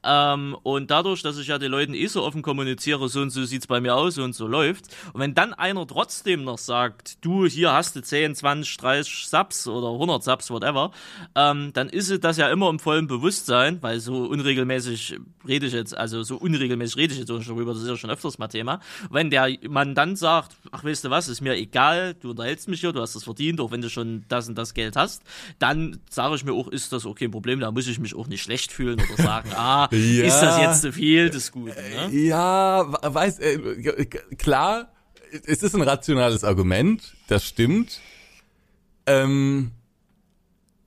Ähm, 0.03 0.57
und 0.62 0.90
dadurch, 0.90 1.23
dass 1.23 1.38
ich 1.38 1.49
ja 1.49 1.59
den 1.59 1.71
Leuten 1.71 1.95
eh 1.95 2.07
so 2.07 2.23
offen 2.23 2.42
kommuniziere, 2.42 3.09
so 3.09 3.21
und 3.21 3.31
so 3.31 3.45
sieht's 3.47 3.67
bei 3.67 3.81
mir 3.81 3.95
aus, 3.95 4.17
so 4.17 4.23
und 4.23 4.35
so 4.35 4.47
läuft. 4.47 4.87
Und 5.13 5.21
wenn 5.21 5.35
dann 5.35 5.55
einer 5.55 5.87
trotzdem 5.87 6.45
noch 6.45 6.59
sagt, 6.59 7.25
du, 7.25 7.47
hier 7.47 7.73
hast 7.73 7.97
du 7.97 8.03
10, 8.03 8.35
20, 8.35 8.77
30 8.77 9.27
Subs 9.29 9.67
oder 9.67 9.91
100 9.93 10.23
Subs, 10.23 10.51
whatever, 10.51 10.91
ähm, 11.35 11.73
dann 11.73 11.89
ist 11.89 12.13
das 12.25 12.37
ja 12.37 12.49
immer 12.51 12.69
im 12.69 12.79
vollen 12.79 13.07
Bewusstsein, 13.07 13.79
weil 13.83 14.01
so 14.01 14.25
unregelmäßig 14.25 15.19
rede 15.47 15.67
ich 15.67 15.73
jetzt, 15.73 15.97
also 15.97 16.23
so 16.23 16.37
unregelmäßig 16.37 16.97
rede 16.97 17.13
ich 17.15 17.21
jetzt 17.21 17.31
auch 17.31 17.41
schon 17.43 17.57
darüber, 17.57 17.73
das 17.73 17.83
ist 17.83 17.89
ja 17.89 17.97
schon 17.97 18.11
öfters 18.11 18.39
mal 18.39 18.49
Thema. 18.49 18.81
Wenn 19.11 19.31
der 19.31 19.49
Mann 19.69 19.95
dann 19.95 20.17
sagt, 20.17 20.57
ach 20.73 20.85
weißt 20.85 21.05
du 21.05 21.11
was, 21.11 21.29
ist 21.29 21.41
mir 21.41 21.55
egal, 21.55 22.15
du 22.15 22.31
unterhältst 22.31 22.69
mich 22.69 22.81
hier, 22.81 22.93
du 22.93 23.01
hast 23.01 23.15
das 23.15 23.25
verdient, 23.25 23.61
auch 23.61 23.71
wenn 23.71 23.81
du 23.81 23.91
schon 23.91 24.25
das 24.29 24.49
und 24.49 24.57
das 24.57 24.75
Geld 24.75 24.97
hast, 24.97 25.23
dann 25.59 25.99
sage 26.11 26.35
ich 26.37 26.45
mir 26.45 26.53
auch, 26.53 26.69
ist 26.69 26.93
das 26.93 27.07
okay, 27.07 27.27
ein 27.27 27.31
Problem, 27.31 27.61
da 27.61 27.71
muss 27.71 27.87
ich 27.87 27.99
mich 27.99 28.15
auch 28.15 28.27
nicht 28.27 28.43
schlecht 28.43 28.73
fühlen 28.73 29.01
oder 29.01 29.23
sagen, 29.23 29.51
ah, 29.55 29.89
Ja. 29.97 30.25
ist 30.25 30.41
das 30.41 30.59
jetzt 30.61 30.83
zu 30.83 30.93
viel 30.93 31.31
des 31.31 31.53
Guten, 31.53 31.71
ne? 31.71 32.09
Ja, 32.11 32.85
weiß, 33.03 33.36
äh, 33.38 34.05
klar, 34.37 34.92
es 35.46 35.62
ist 35.62 35.75
ein 35.75 35.83
rationales 35.83 36.44
Argument, 36.44 37.14
das 37.29 37.44
stimmt. 37.44 38.01
Ähm, 39.07 39.72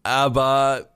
aber 0.03 0.89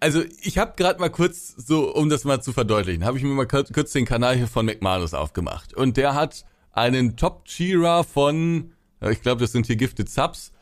also 0.00 0.22
ich 0.40 0.58
habe 0.58 0.74
gerade 0.76 1.00
mal 1.00 1.10
kurz 1.10 1.54
so, 1.56 1.94
um 1.94 2.08
das 2.08 2.24
mal 2.24 2.40
zu 2.42 2.52
verdeutlichen, 2.52 3.04
habe 3.04 3.18
ich 3.18 3.24
mir 3.24 3.30
mal 3.30 3.46
kurz, 3.46 3.92
den 3.92 4.04
Kanal 4.04 4.36
hier 4.36 4.46
von 4.46 4.66
McManus 4.66 5.14
aufgemacht 5.14 5.74
und 5.74 5.96
der 5.96 6.14
hat 6.14 6.44
einen 6.72 7.16
Top-Cheerer 7.16 8.04
von, 8.04 8.72
ich 9.00 9.22
glaube, 9.22 9.40
das 9.40 9.52
sind 9.52 9.66
hier 9.66 9.76
Gifted 9.76 10.10
Subs, 10.10 10.52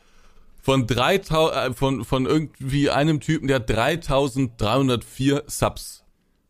von 0.61 0.87
3000, 0.87 1.55
äh, 1.55 1.73
von, 1.73 2.05
von 2.05 2.25
irgendwie 2.25 2.89
einem 2.89 3.19
Typen, 3.19 3.47
der 3.47 3.57
hat 3.57 3.69
3304 3.69 5.43
Subs 5.47 6.03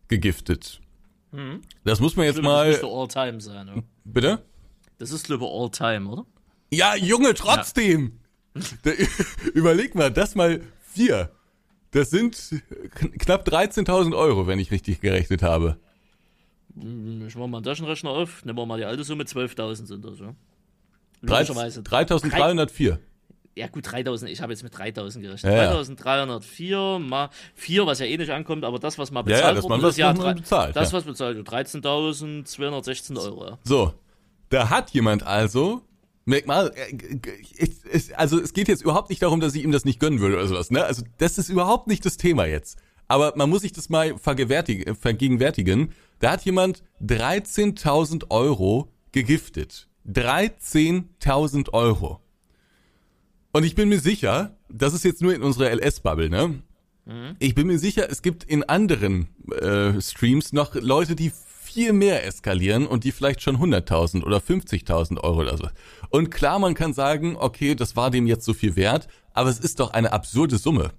gegiftet. 0.08 0.80
Das 1.84 2.00
muss 2.00 2.16
man 2.16 2.26
jetzt 2.26 2.38
Das 2.38 2.44
mal, 2.44 2.68
müsste 2.70 2.88
All-Time 2.88 3.42
sein, 3.42 3.70
oder? 3.70 3.84
bitte? 4.04 4.44
Das 4.98 5.12
ist, 5.12 5.26
glaube 5.26 5.46
ich, 5.46 5.52
All-Time, 5.52 6.10
oder? 6.10 6.26
Ja, 6.72 6.96
Junge, 6.96 7.34
trotzdem. 7.34 8.20
Da, 8.84 8.92
überleg 9.54 9.96
mal, 9.96 10.12
das 10.12 10.36
mal 10.36 10.62
vier. 10.88 11.32
Das 11.92 12.10
sind 12.10 12.36
kn- 12.36 13.18
knapp 13.20 13.48
13.000 13.48 14.16
Euro, 14.16 14.48
wenn 14.48 14.60
ich 14.60 14.72
richtig 14.72 15.02
gerechnet 15.02 15.42
habe. 15.44 15.78
Ich 16.78 17.36
mach 17.36 17.48
mal 17.48 17.58
einen 17.58 17.64
Taschenrechner 17.64 18.10
auf, 18.10 18.44
nehmen 18.44 18.58
wir 18.58 18.66
mal 18.66 18.78
die 18.78 18.86
alte 18.86 19.04
Summe, 19.04 19.24
12.000 19.24 19.86
sind 19.86 20.04
das, 20.04 20.20
ja. 20.20 20.36
13 21.24 21.56
Logischerweise. 21.56 21.82
3.304. 21.82 22.98
Ja 23.58 23.68
gut, 23.68 23.90
3000, 23.90 24.30
ich 24.30 24.42
habe 24.42 24.52
jetzt 24.52 24.64
mit 24.64 24.78
3000 24.78 25.24
gerechnet. 25.24 25.54
Ja, 25.54 25.64
ja. 25.64 25.72
3304 25.74 27.00
mal 27.00 27.30
4, 27.56 27.86
was 27.86 28.00
ja 28.00 28.06
eh 28.06 28.18
nicht 28.18 28.32
ankommt, 28.32 28.66
aber 28.66 28.80
das, 28.80 28.98
was 28.98 29.12
mal 29.12 29.22
Ja, 29.30 29.30
ja, 29.30 29.36
bezahlt 29.38 29.58
das 29.58 29.68
man- 29.70 29.84
ist, 29.84 29.98
ja, 29.98 30.10
was 30.10 30.18
man 30.18 30.26
drei- 30.26 30.34
bezahlt, 30.42 30.76
das, 30.76 30.92
ja. 30.92 30.98
was 30.98 31.04
bezahlt 31.06 31.38
wird, 31.38 31.48
13.216 31.48 33.18
Euro. 33.18 33.46
Ja. 33.46 33.58
So, 33.64 33.94
da 34.50 34.70
hat 34.70 34.92
jemand 34.92 35.24
also, 35.24 35.82
merk 36.26 36.48
mal, 36.48 36.74
äh, 36.76 38.00
also 38.18 38.40
es 38.42 38.52
geht 38.54 38.68
jetzt 38.68 38.82
überhaupt 38.82 39.10
nicht 39.10 39.22
darum, 39.22 39.40
dass 39.40 39.56
ich 39.56 39.64
ihm 39.64 39.72
das 39.72 39.86
nicht 39.86 40.00
gönnen 40.02 40.20
würde 40.20 40.36
oder 40.36 40.48
sowas, 40.48 40.70
ne? 40.70 40.84
Also 40.84 41.04
das 41.18 41.38
ist 41.38 41.48
überhaupt 41.50 41.88
nicht 41.88 42.06
das 42.06 42.18
Thema 42.18 42.46
jetzt. 42.46 42.78
Aber 43.08 43.34
man 43.38 43.50
muss 43.50 43.62
sich 43.62 43.72
das 43.72 43.88
mal 43.90 44.08
äh, 44.10 44.18
vergegenwärtigen. 44.18 45.94
Da 46.20 46.32
hat 46.32 46.44
jemand 46.44 46.84
13.000 47.02 48.32
Euro 48.32 48.92
gegiftet. 49.12 49.88
13.000 50.08 51.72
Euro. 51.74 52.20
Und 53.56 53.64
ich 53.64 53.74
bin 53.74 53.88
mir 53.88 54.02
sicher, 54.02 54.58
das 54.68 54.94
ist 54.94 55.06
jetzt 55.06 55.22
nur 55.22 55.34
in 55.34 55.42
unserer 55.42 55.74
LS-Bubble, 55.74 56.30
ne? 56.30 56.62
Ich 57.40 57.56
bin 57.56 57.68
mir 57.68 57.80
sicher, 57.80 58.06
es 58.12 58.22
gibt 58.22 58.44
in 58.44 58.64
anderen 58.64 59.30
äh, 59.50 60.02
Streams 60.02 60.52
noch 60.52 60.76
Leute, 60.76 61.16
die 61.16 61.32
viel 61.64 61.94
mehr 61.94 62.26
eskalieren 62.26 62.86
und 62.86 63.06
die 63.06 63.14
vielleicht 63.14 63.42
schon 63.42 63.56
100.000 63.56 64.26
oder 64.26 64.40
50.000 64.40 65.22
Euro 65.24 65.40
oder 65.40 65.56
so. 65.56 65.70
Und 66.10 66.32
klar, 66.32 66.60
man 66.60 66.74
kann 66.74 66.94
sagen, 66.94 67.38
okay, 67.40 67.76
das 67.76 67.96
war 67.96 68.12
dem 68.12 68.28
jetzt 68.28 68.44
so 68.44 68.54
viel 68.54 68.76
wert, 68.76 69.08
aber 69.32 69.50
es 69.50 69.60
ist 69.60 69.80
doch 69.80 69.94
eine 69.94 70.12
absurde 70.12 70.58
Summe. 70.58 70.92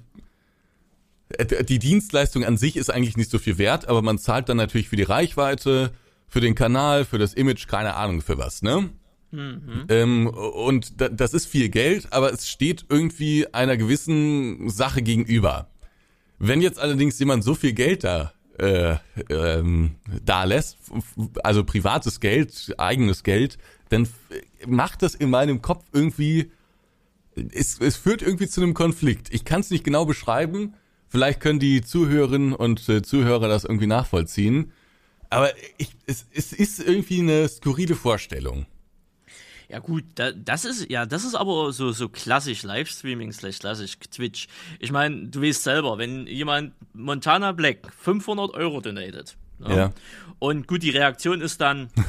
die 1.38 1.78
Dienstleistung 1.78 2.44
an 2.44 2.58
sich 2.58 2.76
ist 2.76 2.90
eigentlich 2.90 3.16
nicht 3.16 3.30
so 3.30 3.38
viel 3.38 3.60
wert, 3.60 3.88
aber 3.88 4.02
man 4.02 4.18
zahlt 4.18 4.50
dann 4.50 4.58
natürlich 4.58 4.90
für 4.90 4.96
die 4.96 5.04
Reichweite, 5.04 5.92
für 6.28 6.42
den 6.42 6.56
Kanal, 6.56 7.06
für 7.06 7.20
das 7.20 7.36
Image, 7.36 7.68
keine 7.68 7.94
Ahnung 7.94 8.22
für 8.22 8.40
was, 8.40 8.64
ne? 8.64 8.90
Ähm, 9.90 10.28
und 10.28 11.00
da, 11.02 11.10
das 11.10 11.34
ist 11.34 11.46
viel 11.46 11.70
Geld, 11.70 12.12
aber 12.12 12.34
es 12.34 12.50
steht 12.50 12.86
irgendwie 12.90 13.48
einer 13.54 13.78
gewissen 13.78 14.70
Sache 14.70 15.02
gegenüber. 15.02 15.70
Wenn 16.40 16.62
jetzt 16.62 16.80
allerdings 16.80 17.20
jemand 17.20 17.44
so 17.44 17.54
viel 17.54 17.74
Geld 17.74 18.04
da 18.04 18.34
äh, 18.60 18.98
ähm, 19.30 19.96
da 20.26 20.44
lässt, 20.44 20.78
also 21.44 21.64
privates 21.64 22.20
Geld, 22.20 22.74
eigenes 22.78 23.24
Geld, 23.24 23.58
dann 23.90 24.08
macht 24.68 25.02
das 25.02 25.16
in 25.16 25.30
meinem 25.30 25.62
Kopf 25.62 25.86
irgendwie, 25.94 26.52
es, 27.36 27.80
es 27.80 27.96
führt 27.96 28.22
irgendwie 28.22 28.48
zu 28.48 28.62
einem 28.62 28.74
Konflikt. 28.74 29.34
Ich 29.34 29.46
kann 29.46 29.62
es 29.62 29.70
nicht 29.70 29.84
genau 29.84 30.06
beschreiben. 30.06 30.76
Vielleicht 31.08 31.40
können 31.40 31.60
die 31.60 31.82
Zuhörerinnen 31.82 32.54
und 32.54 32.88
äh, 32.90 33.02
Zuhörer 33.02 33.48
das 33.48 33.64
irgendwie 33.64 33.88
nachvollziehen. 33.88 34.72
Aber 35.30 35.52
ich, 35.78 35.96
es, 36.06 36.26
es 36.34 36.54
ist 36.54 36.80
irgendwie 36.80 37.22
eine 37.22 37.48
skurrile 37.48 37.96
Vorstellung. 37.96 38.66
Ja 39.70 39.78
gut, 39.78 40.04
da, 40.16 40.32
das 40.32 40.66
ist 40.66 40.90
ja, 40.90 41.06
das 41.06 41.24
ist 41.24 41.36
aber 41.36 41.72
so 41.72 41.92
so 41.92 42.10
klassisch 42.10 42.64
Livestreaming 42.64 43.32
slash 43.32 43.60
klassisch 43.60 44.00
Twitch. 44.00 44.48
Ich 44.80 44.92
meine, 44.92 45.28
du 45.28 45.44
weißt 45.44 45.64
selber, 45.64 46.00
wenn 46.00 46.26
jemand 46.26 46.74
Montana 46.94 47.52
Black 47.52 47.94
500 47.94 48.56
Euro 48.56 48.82
donatet, 48.82 49.38
ne? 49.60 49.76
Ja. 49.76 49.92
und 50.40 50.68
gut, 50.68 50.84
die 50.84 50.90
Reaktion 50.92 51.42
ist 51.42 51.60
dann, 51.62 51.90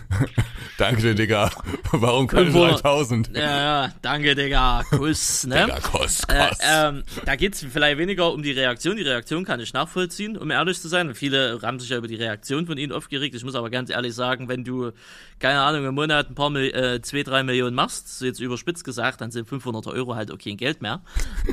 Danke 0.78 1.14
Digga. 1.14 1.50
Warum 1.92 2.26
500? 2.26 2.82
3000? 2.82 3.36
ja, 3.36 3.42
ja, 3.84 3.92
danke 4.00 4.34
Digga, 4.34 4.82
Kuss, 4.88 5.46
ne? 5.46 5.66
Digga, 5.66 5.78
Kost, 5.80 6.24
Äh, 6.32 6.48
Kost. 6.48 6.62
ähm, 6.66 7.02
da 7.26 7.36
geht's 7.36 7.66
vielleicht 7.70 7.98
weniger 7.98 8.32
um 8.32 8.42
die 8.42 8.52
Reaktion. 8.52 8.96
Die 8.96 9.02
Reaktion 9.02 9.44
kann 9.44 9.60
ich 9.60 9.74
nachvollziehen, 9.74 10.38
um 10.38 10.50
ehrlich 10.50 10.80
zu 10.80 10.88
sein. 10.88 11.14
Viele 11.14 11.58
haben 11.62 11.78
sich 11.80 11.90
ja 11.90 11.98
über 11.98 12.08
die 12.08 12.14
Reaktion 12.14 12.64
von 12.66 12.78
ihnen 12.78 12.92
aufgeregt. 12.92 13.34
Ich 13.34 13.44
muss 13.44 13.54
aber 13.56 13.68
ganz 13.68 13.90
ehrlich 13.90 14.14
sagen, 14.14 14.48
wenn 14.48 14.64
du, 14.64 14.92
keine 15.38 15.60
Ahnung, 15.60 15.84
im 15.84 15.94
Monat 15.94 16.30
ein 16.30 16.34
paar, 16.34 16.54
äh, 16.56 17.02
zwei, 17.02 17.24
drei 17.24 17.42
Millionen 17.42 17.74
machst, 17.76 18.18
so 18.18 18.24
jetzt 18.24 18.40
überspitzt 18.40 18.84
gesagt, 18.84 19.20
dann 19.20 19.30
sind 19.30 19.46
500 19.46 19.86
Euro 19.88 20.14
halt 20.14 20.30
kein 20.42 20.56
Geld 20.56 20.80
mehr. 20.80 21.02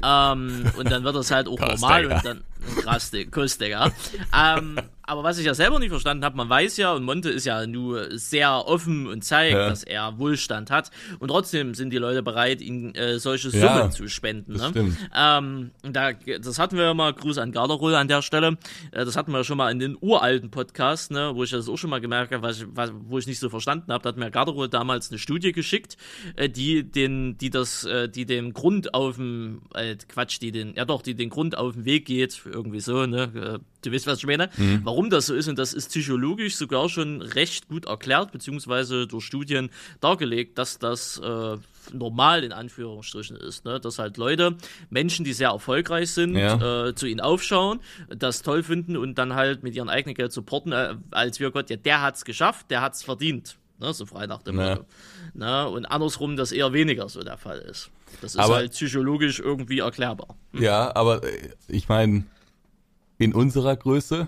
ähm, 0.05 0.71
und 0.77 0.89
dann 0.89 1.03
wird 1.03 1.15
das 1.17 1.31
halt 1.31 1.49
auch 1.49 1.57
Krass, 1.57 1.81
normal 1.81 2.03
Digga. 2.03 2.15
und 2.15 2.25
dann, 2.25 2.43
krass, 2.75 3.11
Kuss, 3.31 3.57
Digga. 3.57 3.91
ähm, 4.37 4.77
aber 5.09 5.23
was 5.23 5.37
ich 5.39 5.45
ja 5.45 5.53
selber 5.53 5.79
nicht 5.79 5.89
verstanden 5.89 6.25
habe, 6.25 6.35
man 6.35 6.49
weiß 6.49 6.75
ja, 6.77 6.91
und 6.93 7.03
Monte 7.05 7.29
ist 7.29 7.45
ja 7.45 7.65
nur 7.65 8.17
sehr 8.17 8.67
offen 8.67 9.07
und 9.07 9.23
zeigt, 9.23 9.53
Ja. 9.53 9.69
dass 9.69 9.83
er 9.85 10.19
Wohlstand 10.19 10.69
hat. 10.69 10.91
Und 11.19 11.29
trotzdem 11.29 11.75
sind 11.75 11.91
die 11.91 11.97
Leute 11.97 12.21
bereit, 12.23 12.59
ihm 12.59 12.93
äh, 12.93 13.17
solche 13.17 13.47
Ja, 13.57 13.77
Summen 13.77 13.91
zu 13.93 14.09
spenden. 14.09 14.57
das 14.57 14.73
ne? 14.73 14.91
Ähm, 15.15 15.71
da, 15.83 16.11
das 16.11 16.59
hatten 16.59 16.75
wir 16.75 16.83
ja 16.83 16.93
mal, 16.93 17.13
Gruß 17.13 17.37
an 17.37 17.53
Garderol 17.53 17.95
an 17.95 18.09
der 18.09 18.21
Stelle, 18.21 18.57
äh, 18.91 19.05
das 19.05 19.15
hatten 19.15 19.31
wir 19.31 19.37
ja 19.37 19.43
schon 19.45 19.57
mal 19.57 19.71
in 19.71 19.79
den 19.79 19.97
uralten 20.01 20.51
Podcast, 20.51 21.11
ne, 21.11 21.31
wo 21.33 21.43
ich 21.43 21.51
das 21.51 21.69
auch 21.69 21.77
schon 21.77 21.89
mal 21.89 22.01
gemerkt 22.01 22.33
habe, 22.33 22.43
was 22.45 22.65
was, 22.73 22.91
wo 23.07 23.17
ich 23.17 23.27
nicht 23.27 23.39
so 23.39 23.49
verstanden 23.49 23.93
habe, 23.93 24.03
da 24.03 24.09
hat 24.09 24.17
mir 24.17 24.29
Garderol 24.29 24.67
damals 24.67 25.09
eine 25.09 25.19
Studie 25.19 25.53
geschickt, 25.53 25.95
äh, 26.35 26.49
die 26.49 26.83
den, 26.83 27.37
die 27.37 27.49
das, 27.49 27.85
äh, 27.85 28.09
die 28.09 28.25
den 28.25 28.51
Grund 28.51 28.93
auf 28.93 29.15
dem, 29.15 29.61
äh, 29.73 29.95
Quatsch, 30.09 30.41
die 30.41 30.51
den, 30.51 30.73
ja 30.75 30.83
doch, 30.83 31.01
die 31.01 31.15
den 31.15 31.29
Grund 31.29 31.57
auf 31.57 31.75
den 31.75 31.85
Weg 31.85 32.05
geht, 32.05 32.41
irgendwie 32.57 32.79
so, 32.81 33.05
ne, 33.05 33.23
äh, 33.35 33.59
du 33.83 33.91
weißt, 33.93 34.07
was 34.07 34.17
ich 34.19 34.25
meine, 34.25 34.49
Mhm. 34.57 34.81
warum 34.83 35.09
das 35.09 35.27
so 35.27 35.35
ist 35.35 35.47
und 35.47 35.57
das 35.59 35.73
ist 35.73 35.89
psychologisch 35.89 36.55
sogar 36.55 36.89
schon 36.89 37.21
recht 37.21 37.67
gut 37.69 37.85
erklärt, 37.85 38.31
beziehungsweise 38.31 39.07
durch 39.07 39.23
Studien 39.23 39.69
dargelegt, 40.01 40.57
dass 40.57 40.79
das 40.79 41.19
äh, 41.23 41.57
normal 41.93 42.43
in 42.43 42.51
Anführungsstrichen 42.51 43.37
ist, 43.37 43.63
ne? 43.63 43.79
dass 43.79 43.99
halt 43.99 44.17
Leute, 44.17 44.55
Menschen, 44.89 45.23
die 45.23 45.33
sehr 45.33 45.49
erfolgreich 45.49 46.11
sind, 46.11 46.35
Ja. 46.35 46.87
äh, 46.87 46.95
zu 46.95 47.05
ihnen 47.07 47.21
aufschauen, 47.21 47.79
das 48.09 48.41
toll 48.41 48.63
finden 48.63 48.97
und 48.97 49.15
dann 49.17 49.33
halt 49.35 49.63
mit 49.63 49.75
ihrem 49.75 49.87
eigenen 49.87 50.15
Geld 50.15 50.33
supporten, 50.33 50.71
äh, 50.73 50.95
als 51.11 51.39
wir 51.39 51.51
Gott, 51.51 51.69
ja, 51.69 51.77
der 51.77 52.01
hat's 52.01 52.25
geschafft, 52.25 52.69
der 52.71 52.81
hat's 52.81 53.03
verdient, 53.03 53.57
ne? 53.79 53.93
so 53.93 54.05
frei 54.05 54.25
nach 54.27 54.41
dem. 54.43 54.55
Motto. 54.57 54.85
Ne? 55.33 55.69
Und 55.69 55.85
andersrum, 55.85 56.35
dass 56.35 56.51
eher 56.51 56.73
weniger 56.73 57.07
so 57.09 57.21
der 57.21 57.37
Fall 57.37 57.59
ist. 57.59 57.89
Das 58.21 58.33
ist 58.33 58.39
Aber- 58.39 58.55
halt 58.55 58.71
psychologisch 58.71 59.39
irgendwie 59.39 59.79
erklärbar. 59.79 60.35
Ja, 60.53 60.93
aber 60.95 61.23
äh, 61.23 61.49
ich 61.67 61.87
meine, 61.89 62.23
in 63.17 63.33
unserer 63.33 63.75
Größe 63.75 64.27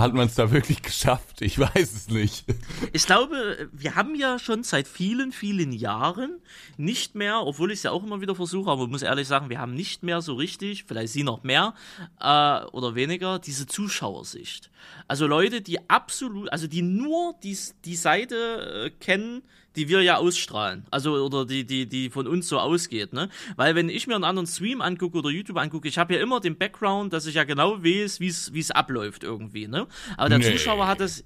hat 0.00 0.14
man 0.14 0.26
es 0.26 0.34
da 0.34 0.50
wirklich 0.50 0.82
geschafft. 0.82 1.42
Ich 1.42 1.58
weiß 1.58 1.92
es 1.92 2.08
nicht. 2.08 2.46
Ich 2.92 3.06
glaube, 3.06 3.68
wir 3.72 3.94
haben 3.94 4.14
ja 4.14 4.38
schon 4.38 4.62
seit 4.62 4.88
vielen, 4.88 5.30
vielen 5.30 5.72
Jahren 5.72 6.40
nicht 6.76 7.14
mehr, 7.14 7.42
obwohl 7.46 7.70
ich 7.70 7.80
es 7.80 7.82
ja 7.84 7.90
auch 7.90 8.02
immer 8.02 8.20
wieder 8.20 8.34
versuche, 8.34 8.70
aber 8.70 8.84
ich 8.84 8.88
muss 8.88 9.02
ehrlich 9.02 9.28
sagen, 9.28 9.50
wir 9.50 9.58
haben 9.58 9.74
nicht 9.74 10.02
mehr 10.02 10.22
so 10.22 10.34
richtig, 10.34 10.84
vielleicht 10.84 11.12
Sie 11.12 11.22
noch 11.22 11.42
mehr 11.42 11.74
äh, 12.18 12.64
oder 12.72 12.94
weniger, 12.94 13.38
diese 13.38 13.66
Zuschauersicht. 13.66 14.70
Also 15.06 15.26
Leute, 15.26 15.60
die 15.60 15.90
absolut, 15.90 16.50
also 16.50 16.66
die 16.66 16.82
nur 16.82 17.34
die, 17.42 17.56
die 17.84 17.96
Seite 17.96 18.86
äh, 18.86 18.90
kennen, 18.90 19.42
die 19.76 19.88
wir 19.88 20.02
ja 20.02 20.16
ausstrahlen. 20.16 20.84
Also, 20.90 21.14
oder 21.14 21.46
die, 21.46 21.64
die, 21.64 21.86
die 21.86 22.10
von 22.10 22.26
uns 22.26 22.48
so 22.48 22.58
ausgeht, 22.58 23.12
ne? 23.12 23.28
Weil 23.56 23.74
wenn 23.74 23.88
ich 23.88 24.06
mir 24.06 24.14
einen 24.16 24.24
anderen 24.24 24.46
Stream 24.46 24.80
angucke 24.80 25.18
oder 25.18 25.30
YouTube 25.30 25.56
angucke, 25.58 25.86
ich 25.88 25.98
habe 25.98 26.14
ja 26.14 26.20
immer 26.20 26.40
den 26.40 26.56
Background, 26.58 27.12
dass 27.12 27.26
ich 27.26 27.34
ja 27.36 27.44
genau 27.44 27.82
weiß, 27.82 28.20
wie 28.20 28.28
es 28.28 28.52
wie 28.52 28.60
es 28.60 28.70
abläuft 28.70 29.22
irgendwie, 29.22 29.68
ne? 29.68 29.86
Aber 30.16 30.28
der 30.28 30.38
Nee. 30.38 30.52
Zuschauer 30.52 30.86
hat 30.86 31.00
es 31.00 31.24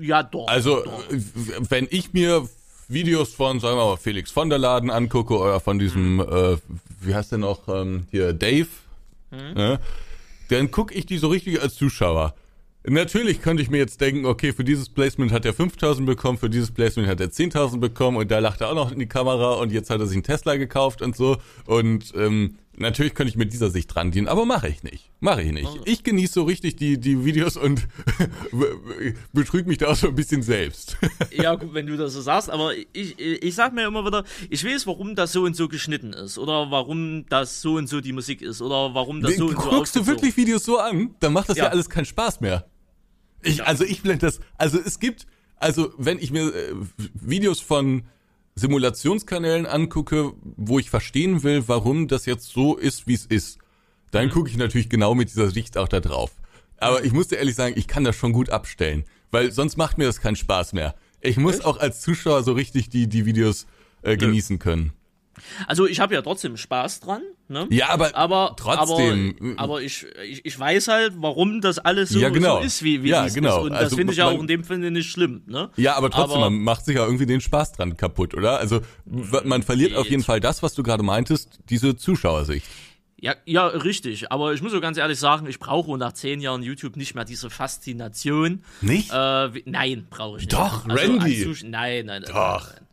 ja 0.00 0.22
doch. 0.22 0.48
Also, 0.48 0.84
äh, 0.84 1.20
wenn 1.68 1.86
ich 1.90 2.12
mir 2.12 2.48
Videos 2.88 3.34
von, 3.34 3.58
sagen 3.60 3.76
wir 3.76 3.84
mal, 3.84 3.96
Felix 3.96 4.30
von 4.30 4.48
der 4.48 4.58
Laden 4.58 4.90
angucke 4.90 5.36
oder 5.36 5.58
von 5.60 5.78
diesem, 5.78 6.20
äh, 6.20 6.56
wie 7.00 7.14
heißt 7.14 7.32
der 7.32 7.38
noch, 7.38 7.66
ähm, 7.68 8.06
hier, 8.10 8.32
Dave, 8.32 8.68
ne, 9.30 9.80
dann 10.48 10.70
gucke 10.70 10.94
ich 10.94 11.04
die 11.04 11.18
so 11.18 11.28
richtig 11.28 11.60
als 11.60 11.74
Zuschauer. 11.74 12.34
Natürlich 12.88 13.42
könnte 13.42 13.62
ich 13.62 13.70
mir 13.70 13.78
jetzt 13.78 14.00
denken, 14.00 14.26
okay, 14.26 14.52
für 14.52 14.62
dieses 14.62 14.88
Placement 14.88 15.32
hat 15.32 15.44
er 15.44 15.52
5000 15.52 16.06
bekommen, 16.06 16.38
für 16.38 16.48
dieses 16.48 16.70
Placement 16.70 17.08
hat 17.08 17.20
er 17.20 17.28
10.000 17.28 17.78
bekommen 17.78 18.16
und 18.16 18.30
da 18.30 18.38
lacht 18.38 18.60
er 18.60 18.70
auch 18.70 18.74
noch 18.74 18.92
in 18.92 18.98
die 19.00 19.08
Kamera 19.08 19.54
und 19.54 19.72
jetzt 19.72 19.90
hat 19.90 19.98
er 20.00 20.06
sich 20.06 20.16
einen 20.16 20.22
Tesla 20.22 20.56
gekauft 20.56 21.02
und 21.02 21.16
so. 21.16 21.36
Und 21.66 22.12
ähm, 22.14 22.58
natürlich 22.76 23.14
könnte 23.14 23.30
ich 23.30 23.36
mit 23.36 23.52
dieser 23.52 23.70
Sicht 23.70 23.92
dran 23.92 24.12
gehen, 24.12 24.28
aber 24.28 24.44
mache 24.44 24.68
ich 24.68 24.84
nicht. 24.84 25.10
Mache 25.18 25.42
ich 25.42 25.50
nicht. 25.50 25.68
Ich 25.84 26.04
genieße 26.04 26.34
so 26.34 26.44
richtig 26.44 26.76
die, 26.76 27.00
die 27.00 27.24
Videos 27.24 27.56
und 27.56 27.88
betrüge 29.32 29.68
mich 29.68 29.78
da 29.78 29.88
auch 29.88 29.96
so 29.96 30.08
ein 30.08 30.14
bisschen 30.14 30.42
selbst. 30.42 30.96
Ja, 31.32 31.54
gut, 31.54 31.74
wenn 31.74 31.86
du 31.86 31.96
das 31.96 32.14
so 32.14 32.20
sagst, 32.22 32.48
aber 32.48 32.72
ich, 32.92 33.18
ich 33.18 33.54
sag 33.54 33.74
mir 33.74 33.86
immer 33.86 34.06
wieder, 34.06 34.24
ich 34.48 34.64
weiß, 34.64 34.86
warum 34.86 35.14
das 35.14 35.32
so 35.32 35.42
und 35.42 35.54
so 35.54 35.68
geschnitten 35.68 36.12
ist. 36.12 36.38
Oder 36.38 36.70
warum 36.70 37.26
das 37.28 37.60
so 37.60 37.74
und 37.74 37.88
so 37.88 38.00
die 38.00 38.12
Musik 38.12 38.40
ist. 38.42 38.62
Oder 38.62 38.94
warum 38.94 39.20
das 39.20 39.36
so 39.36 39.46
und 39.46 39.60
so 39.60 39.68
Guckst 39.68 39.96
du 39.96 40.06
wirklich 40.06 40.36
Videos 40.36 40.64
so 40.64 40.78
an? 40.78 41.14
Dann 41.20 41.32
macht 41.32 41.48
das 41.50 41.58
ja, 41.58 41.64
Ja. 41.64 41.70
alles 41.70 41.90
keinen 41.90 42.06
Spaß 42.06 42.40
mehr. 42.40 42.64
Ich, 43.46 43.64
also 43.64 43.84
ich 43.84 44.02
blende 44.02 44.26
das, 44.26 44.40
also 44.58 44.78
es 44.78 44.98
gibt, 44.98 45.26
also 45.56 45.92
wenn 45.98 46.18
ich 46.18 46.30
mir 46.30 46.54
äh, 46.54 46.74
Videos 47.14 47.60
von 47.60 48.04
Simulationskanälen 48.54 49.66
angucke, 49.66 50.32
wo 50.42 50.78
ich 50.78 50.90
verstehen 50.90 51.42
will, 51.42 51.64
warum 51.66 52.08
das 52.08 52.26
jetzt 52.26 52.48
so 52.48 52.76
ist, 52.76 53.06
wie 53.06 53.14
es 53.14 53.26
ist, 53.26 53.58
dann 54.10 54.30
gucke 54.30 54.48
ich 54.48 54.56
natürlich 54.56 54.88
genau 54.88 55.14
mit 55.14 55.28
dieser 55.28 55.50
Sicht 55.50 55.76
auch 55.76 55.88
da 55.88 56.00
drauf. 56.00 56.32
Aber 56.78 57.04
ich 57.04 57.12
muss 57.12 57.28
dir 57.28 57.36
ehrlich 57.36 57.54
sagen, 57.54 57.74
ich 57.76 57.86
kann 57.86 58.04
das 58.04 58.16
schon 58.16 58.32
gut 58.32 58.50
abstellen, 58.50 59.04
weil 59.30 59.52
sonst 59.52 59.76
macht 59.76 59.98
mir 59.98 60.04
das 60.04 60.20
keinen 60.20 60.36
Spaß 60.36 60.72
mehr. 60.72 60.94
Ich 61.20 61.36
muss 61.36 61.60
auch 61.62 61.78
als 61.78 62.00
Zuschauer 62.00 62.42
so 62.42 62.52
richtig 62.52 62.88
die, 62.88 63.08
die 63.08 63.26
Videos 63.26 63.66
äh, 64.02 64.16
genießen 64.16 64.58
können. 64.58 64.92
Also 65.66 65.86
ich 65.86 66.00
habe 66.00 66.14
ja 66.14 66.22
trotzdem 66.22 66.56
Spaß 66.56 67.00
dran, 67.00 67.22
ne? 67.48 67.66
Ja, 67.70 67.88
aber, 67.90 68.14
Aber 68.16 68.54
trotzdem. 68.56 69.36
aber, 69.56 69.62
aber 69.62 69.82
ich, 69.82 70.06
ich, 70.28 70.44
ich 70.44 70.58
weiß 70.58 70.88
halt, 70.88 71.14
warum 71.16 71.60
das 71.60 71.78
alles 71.78 72.10
so, 72.10 72.18
Ja, 72.18 72.28
genau. 72.30 72.58
so 72.60 72.66
ist, 72.66 72.82
wie, 72.82 73.02
wie 73.02 73.08
Ja, 73.10 73.26
es 73.26 73.34
genau. 73.34 73.58
ist. 73.60 73.64
Und 73.66 73.72
Also 73.72 73.84
das 73.90 73.94
finde 73.94 74.12
ich 74.12 74.18
ja 74.18 74.26
auch 74.28 74.40
in 74.40 74.46
dem 74.46 74.62
Sinne 74.64 74.90
nicht 74.90 75.10
schlimm, 75.10 75.42
ne? 75.46 75.70
Ja, 75.76 75.94
aber 75.96 76.10
trotzdem, 76.10 76.40
Aber- 76.40 76.50
man 76.50 76.60
macht 76.60 76.84
sich 76.84 76.96
ja 76.96 77.04
irgendwie 77.04 77.26
den 77.26 77.40
Spaß 77.40 77.72
dran 77.72 77.96
kaputt, 77.96 78.34
oder? 78.34 78.58
Also 78.58 78.80
man 79.04 79.62
verliert 79.62 79.94
auf 79.94 80.08
jeden 80.08 80.22
Fall 80.22 80.40
das, 80.40 80.62
was 80.62 80.74
du 80.74 80.82
gerade 80.82 81.02
meintest, 81.02 81.60
diese 81.70 81.96
Zuschauersicht. 81.96 82.66
Ja, 83.18 83.34
ja, 83.46 83.66
richtig. 83.68 84.30
Aber 84.30 84.52
ich 84.52 84.60
muss 84.60 84.72
so 84.72 84.80
ganz 84.80 84.98
ehrlich 84.98 85.18
sagen, 85.18 85.46
ich 85.46 85.58
brauche 85.58 85.96
nach 85.96 86.12
zehn 86.12 86.38
Jahren 86.42 86.62
YouTube 86.62 86.96
nicht 86.96 87.14
mehr 87.14 87.24
diese 87.24 87.48
Faszination. 87.48 88.62
Nicht? 88.82 89.10
Äh, 89.10 89.48
nein, 89.64 90.06
brauche 90.10 90.36
ich 90.36 90.42
nicht. 90.42 90.52
Doch, 90.52 90.86
Also 90.86 90.94
Randy. 91.02 91.46
Nein, 91.64 92.04
nein, 92.06 92.22
nein. 92.22 92.22
Doch. 92.26 92.34
Nein, 92.66 92.72
nein. 92.76 92.85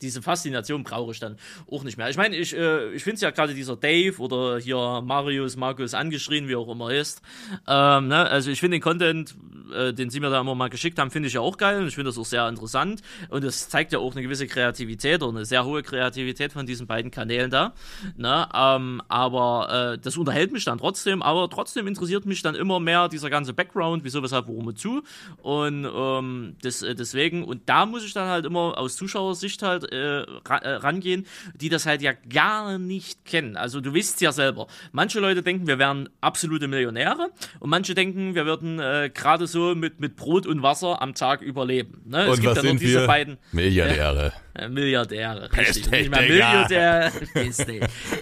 Diese 0.00 0.22
Faszination 0.22 0.84
brauche 0.84 1.12
ich 1.12 1.20
dann 1.20 1.36
auch 1.70 1.84
nicht 1.84 1.98
mehr. 1.98 2.08
Ich 2.08 2.16
meine, 2.16 2.36
ich, 2.36 2.56
äh, 2.56 2.92
ich 2.92 3.02
finde 3.02 3.16
es 3.16 3.20
ja 3.20 3.30
gerade 3.30 3.54
dieser 3.54 3.76
Dave 3.76 4.18
oder 4.18 4.58
hier 4.58 5.02
Marius, 5.04 5.56
Markus 5.56 5.94
angeschrien, 5.94 6.48
wie 6.48 6.56
auch 6.56 6.68
immer 6.68 6.90
ist. 6.90 7.22
Ähm, 7.66 8.08
ne? 8.08 8.28
Also 8.28 8.50
ich 8.50 8.60
finde 8.60 8.76
den 8.76 8.82
Content, 8.82 9.34
äh, 9.74 9.92
den 9.92 10.10
sie 10.10 10.20
mir 10.20 10.30
da 10.30 10.40
immer 10.40 10.54
mal 10.54 10.68
geschickt 10.68 10.98
haben, 10.98 11.10
finde 11.10 11.28
ich 11.28 11.34
ja 11.34 11.40
auch 11.40 11.56
geil 11.56 11.80
und 11.80 11.88
ich 11.88 11.94
finde 11.94 12.10
das 12.10 12.18
auch 12.18 12.24
sehr 12.24 12.48
interessant. 12.48 13.02
Und 13.28 13.44
es 13.44 13.68
zeigt 13.68 13.92
ja 13.92 13.98
auch 13.98 14.12
eine 14.12 14.22
gewisse 14.22 14.46
Kreativität 14.46 15.22
oder 15.22 15.36
eine 15.36 15.44
sehr 15.44 15.64
hohe 15.64 15.82
Kreativität 15.82 16.52
von 16.52 16.66
diesen 16.66 16.86
beiden 16.86 17.10
Kanälen 17.10 17.50
da. 17.50 17.74
Ne? 18.16 18.48
Ähm, 18.54 19.02
aber 19.08 19.94
äh, 19.94 19.98
das 19.98 20.16
unterhält 20.16 20.52
mich 20.52 20.64
dann 20.64 20.78
trotzdem, 20.78 21.22
aber 21.22 21.48
trotzdem 21.50 21.86
interessiert 21.86 22.26
mich 22.26 22.42
dann 22.42 22.54
immer 22.54 22.80
mehr 22.80 23.08
dieser 23.08 23.30
ganze 23.30 23.52
Background, 23.52 24.04
wieso, 24.04 24.22
weshalb, 24.22 24.48
worum 24.48 24.66
und 24.66 24.78
zu. 24.78 25.02
Und 25.42 25.84
ähm, 25.84 26.56
das, 26.62 26.82
äh, 26.82 26.94
deswegen, 26.94 27.44
und 27.44 27.68
da 27.68 27.86
muss 27.86 28.04
ich 28.04 28.12
dann 28.12 28.28
halt 28.28 28.44
immer 28.46 28.78
aus 28.78 28.96
Zuschauersicht 28.96 29.62
halt 29.62 29.87
äh, 29.92 30.20
äh, 30.22 30.24
rangehen, 30.48 31.26
die 31.54 31.68
das 31.68 31.86
halt 31.86 32.02
ja 32.02 32.12
gar 32.12 32.78
nicht 32.78 33.24
kennen. 33.24 33.56
Also 33.56 33.80
du 33.80 33.94
weißt 33.94 34.20
ja 34.20 34.32
selber. 34.32 34.66
Manche 34.92 35.20
Leute 35.20 35.42
denken, 35.42 35.66
wir 35.66 35.78
wären 35.78 36.08
absolute 36.20 36.68
Millionäre 36.68 37.30
und 37.60 37.70
manche 37.70 37.94
denken, 37.94 38.34
wir 38.34 38.46
würden 38.46 38.78
äh, 38.78 39.10
gerade 39.12 39.46
so 39.46 39.74
mit, 39.74 40.00
mit 40.00 40.16
Brot 40.16 40.46
und 40.46 40.62
Wasser 40.62 41.00
am 41.02 41.14
Tag 41.14 41.42
überleben. 41.42 42.02
Ne? 42.06 42.22
es 42.24 42.28
Und 42.30 42.40
gibt 42.40 42.56
was 42.56 42.62
ja 42.64 42.70
nur 42.70 42.78
diese 42.78 43.00
wir? 43.00 43.06
beiden 43.06 43.38
Milliardäre. 43.52 44.26
äh, 44.26 44.30
Milliardäre, 44.68 45.50
richtig. 45.56 45.90
Nicht 45.90 46.06
Digga. 46.06 46.20
Milliardär. 46.20 47.12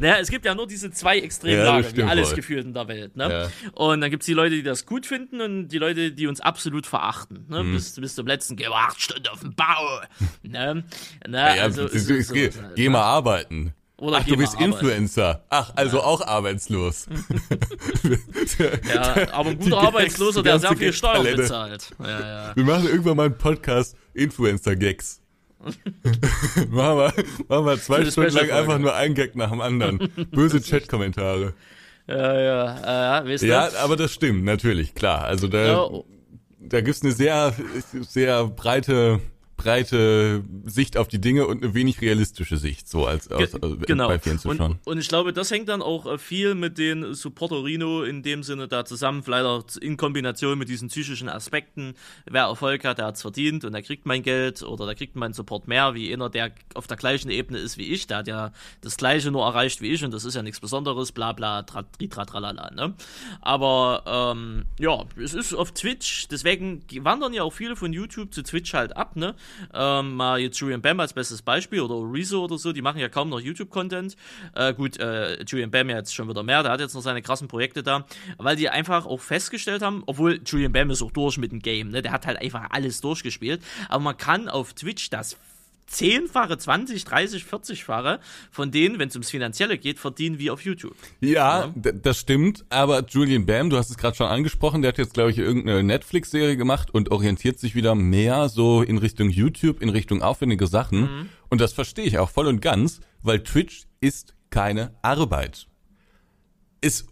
Naja, 0.01 0.16
es 0.20 0.29
gibt 0.29 0.44
ja 0.44 0.55
nur 0.55 0.66
diese 0.66 0.90
zwei 0.90 1.14
Ja, 1.16 1.20
das 1.20 1.25
Extremlager, 1.27 1.96
wie 1.96 2.03
alles 2.03 2.31
wohl. 2.31 2.37
gefühlt 2.37 2.64
in 2.66 2.74
der 2.74 2.89
Welt. 2.89 3.16
Ne? 3.16 3.30
Ja. 3.30 3.70
Und 3.72 4.01
dann 4.01 4.11
gibt's 4.11 4.26
die 4.26 4.34
Leute, 4.34 4.57
die 4.57 4.62
das 4.62 4.84
gut 4.87 5.07
finden 5.07 5.41
und 5.41 5.68
die 5.68 5.78
Leute, 5.78 6.12
die 6.12 6.26
uns 6.26 6.41
absolut 6.41 6.87
verachten. 6.87 7.47
Ne? 7.49 7.62
Mhm. 7.62 7.72
Bis, 7.74 7.95
bis 7.99 8.14
zum 8.14 8.26
letzten, 8.26 8.57
geh 8.57 8.68
mal 8.68 8.87
acht 8.89 9.01
Stunden 9.01 9.28
auf 9.28 9.41
den 9.41 9.55
Bau. 9.55 10.01
ne? 10.43 10.84
Ne? 11.26 11.37
Ja, 11.57 11.62
also, 11.62 11.84
es 11.84 12.07
du, 12.07 12.14
ist 12.14 12.32
geh, 12.32 12.51
sowas 12.51 12.62
halt, 12.62 12.76
geh 12.76 12.84
ne? 12.84 12.91
mal 12.91 13.03
arbeiten. 13.03 13.72
Oder 13.99 14.18
Ach, 14.18 14.24
du 14.24 14.37
bist 14.37 14.55
mal 14.55 14.64
arbeiten. 14.66 14.87
Influencer. 14.87 15.45
Ach, 15.49 15.72
also 15.74 16.03
auch 16.03 16.20
arbeitslos. 16.20 17.07
Ja, 18.95 19.32
aber 19.32 19.51
ein 19.51 19.59
guter 19.59 19.78
Arbeitsloser, 19.78 20.43
der 20.43 20.59
sehr 20.59 20.76
viel 20.76 20.93
Steuern 20.93 21.24
bezahlt. 21.24 21.91
Ja, 21.99 22.20
ja. 22.20 22.57
Wir 22.57 22.64
machen 22.64 22.87
irgendwann 22.87 23.16
mal 23.16 23.26
einen 23.26 23.39
Podcast 23.39 23.97
Influencer-Gags. 24.14 25.20
machen, 26.70 26.98
wir, 26.98 27.12
machen 27.48 27.66
wir 27.66 27.80
zwei 27.80 28.04
Stunden 28.04 28.34
lang 28.34 28.50
einfach 28.50 28.78
nur 28.78 28.94
ein 28.94 29.14
Gag 29.14 29.36
nach 29.36 29.50
dem 29.50 29.61
anderen. 29.61 29.98
Böse 30.30 30.61
Chat-Kommentare. 30.61 31.54
Ja, 32.09 32.40
ja, 32.40 33.20
äh, 33.20 33.36
du? 33.36 33.46
Ja, 33.46 33.68
aber 33.82 33.96
das 33.96 34.12
stimmt, 34.12 34.44
natürlich, 34.44 34.94
klar. 34.94 35.24
Also 35.24 35.48
da, 35.48 35.66
Ja, 35.66 35.90
da 36.61 36.80
gibt's 36.80 37.02
eine 37.02 37.12
sehr, 37.12 37.52
sehr 38.02 38.44
breite 38.46 39.20
breite 39.66 40.44
Sicht 40.64 40.96
auf 40.96 41.08
die 41.08 41.20
Dinge 41.20 41.46
und 41.48 41.64
eine 41.64 41.74
wenig 41.74 42.00
realistische 42.00 42.56
Sicht, 42.56 42.88
so 42.88 43.04
als, 43.04 43.28
als, 43.28 43.54
als 43.54 43.80
genau. 43.80 44.06
bei 44.06 44.20
vielen 44.20 44.38
Zuschauern. 44.38 44.78
Und, 44.84 44.86
und 44.86 44.98
ich 44.98 45.08
glaube, 45.08 45.32
das 45.32 45.50
hängt 45.50 45.68
dann 45.68 45.82
auch 45.82 46.06
äh, 46.06 46.18
viel 46.18 46.54
mit 46.54 46.78
den 46.78 47.14
Supporterino 47.14 48.04
in 48.04 48.22
dem 48.22 48.44
Sinne 48.44 48.68
da 48.68 48.84
zusammen, 48.84 49.24
vielleicht 49.24 49.44
auch 49.44 49.64
in 49.80 49.96
Kombination 49.96 50.56
mit 50.56 50.68
diesen 50.68 50.88
psychischen 50.88 51.28
Aspekten. 51.28 51.94
Wer 52.26 52.44
Erfolg 52.44 52.84
hat, 52.84 52.98
der 52.98 53.06
hat's 53.06 53.22
verdient 53.22 53.64
und 53.64 53.72
der 53.72 53.82
kriegt 53.82 54.06
mein 54.06 54.22
Geld 54.22 54.62
oder 54.62 54.86
der 54.86 54.94
kriegt 54.94 55.16
meinen 55.16 55.32
Support 55.32 55.66
mehr, 55.66 55.94
wie 55.94 56.12
einer, 56.12 56.30
der 56.30 56.52
auf 56.74 56.86
der 56.86 56.96
gleichen 56.96 57.28
Ebene 57.30 57.58
ist 57.58 57.76
wie 57.76 57.92
ich, 57.92 58.06
der 58.06 58.18
hat 58.18 58.28
ja 58.28 58.52
das 58.82 58.96
gleiche 58.96 59.32
nur 59.32 59.44
erreicht 59.44 59.80
wie 59.80 59.88
ich 59.88 60.04
und 60.04 60.14
das 60.14 60.24
ist 60.24 60.34
ja 60.34 60.42
nichts 60.42 60.60
Besonderes, 60.60 61.10
bla 61.10 61.32
bla, 61.32 61.64
tra, 61.64 61.82
tri, 61.82 62.08
tra, 62.08 62.24
tralala, 62.24 62.70
ne? 62.70 62.94
Aber 63.40 64.04
ähm, 64.06 64.66
ja, 64.78 65.04
es 65.20 65.34
ist 65.34 65.54
auf 65.54 65.72
Twitch, 65.72 66.28
deswegen 66.28 66.84
wandern 67.00 67.32
ja 67.32 67.42
auch 67.42 67.52
viele 67.52 67.74
von 67.74 67.92
YouTube 67.92 68.32
zu 68.32 68.44
Twitch 68.44 68.72
halt 68.72 68.96
ab, 68.96 69.16
ne? 69.16 69.34
Ähm, 69.74 70.14
mal 70.14 70.38
jetzt 70.38 70.59
Julian 70.59 70.82
Bam 70.82 71.00
als 71.00 71.12
bestes 71.12 71.42
Beispiel 71.42 71.80
oder 71.80 71.94
Rezo 71.94 72.44
oder 72.44 72.59
so, 72.59 72.72
die 72.72 72.82
machen 72.82 73.00
ja 73.00 73.09
kaum 73.09 73.28
noch 73.28 73.40
YouTube-Content. 73.40 74.16
Äh, 74.54 74.74
gut, 74.74 74.98
äh, 74.98 75.42
Julian 75.44 75.70
Bam 75.70 75.90
ja 75.90 75.96
jetzt 75.96 76.14
schon 76.14 76.28
wieder 76.28 76.42
mehr, 76.42 76.62
der 76.62 76.72
hat 76.72 76.80
jetzt 76.80 76.94
noch 76.94 77.02
seine 77.02 77.22
krassen 77.22 77.48
Projekte 77.48 77.82
da, 77.82 78.07
weil 78.38 78.57
die 78.57 78.68
einfach 78.68 79.07
auch 79.07 79.20
festgestellt 79.20 79.82
haben, 79.82 80.02
obwohl 80.07 80.40
Julian 80.44 80.72
Bam 80.72 80.90
ist 80.90 81.02
auch 81.02 81.12
durch 81.12 81.38
mit 81.38 81.52
dem 81.52 81.61
Game, 81.61 81.90
ne? 81.90 82.02
Der 82.02 82.12
hat 82.12 82.26
halt 82.26 82.40
einfach 82.40 82.68
alles 82.70 83.00
durchgespielt, 83.00 83.62
aber 83.88 84.02
man 84.02 84.16
kann 84.16 84.48
auf 84.48 84.74
Twitch 84.74 85.11
das 85.11 85.36
zehnfache, 85.87 86.59
20, 86.59 87.05
30, 87.05 87.45
40-fache 87.45 88.18
von 88.51 88.70
denen, 88.70 88.99
wenn 88.99 89.09
es 89.09 89.14
ums 89.14 89.30
Finanzielle 89.30 89.78
geht, 89.78 89.99
verdienen 89.99 90.39
wie 90.39 90.51
auf 90.51 90.62
YouTube. 90.64 90.97
Ja, 91.20 91.72
d- 91.74 91.93
das 92.03 92.18
stimmt, 92.18 92.64
aber 92.70 93.05
Julian 93.07 93.47
Bam, 93.47 93.70
du 93.70 93.76
hast 93.76 93.91
es 93.91 93.97
gerade 93.97 94.16
schon 94.16 94.26
angesprochen, 94.26 94.82
der 94.82 94.89
hat 94.91 94.99
jetzt, 94.99 95.14
glaube 95.14 95.30
ich, 95.30 95.39
irgendeine 95.39 95.82
Netflix-Serie 95.82 96.57
gemacht 96.57 96.91
und 96.93 97.11
orientiert 97.11 97.59
sich 97.61 97.74
wieder 97.74 97.95
mehr 97.95 98.49
so 98.49 98.82
in 98.82 98.99
Richtung 98.99 99.30
YouTube, 99.30 99.80
in 99.80 99.89
Richtung 99.89 100.22
aufwendige 100.22 100.66
Sachen. 100.66 101.30
Und 101.49 101.61
das 101.61 101.72
verstehe 101.72 102.05
ich 102.05 102.18
auch 102.18 102.30
voll 102.30 102.47
und 102.49 102.61
ganz, 102.61 103.01
weil 103.22 103.43
Twitch 103.43 103.84
ist 104.01 104.34
keine 104.51 104.95
Arbeit. 105.03 105.66
Ist, 106.82 107.07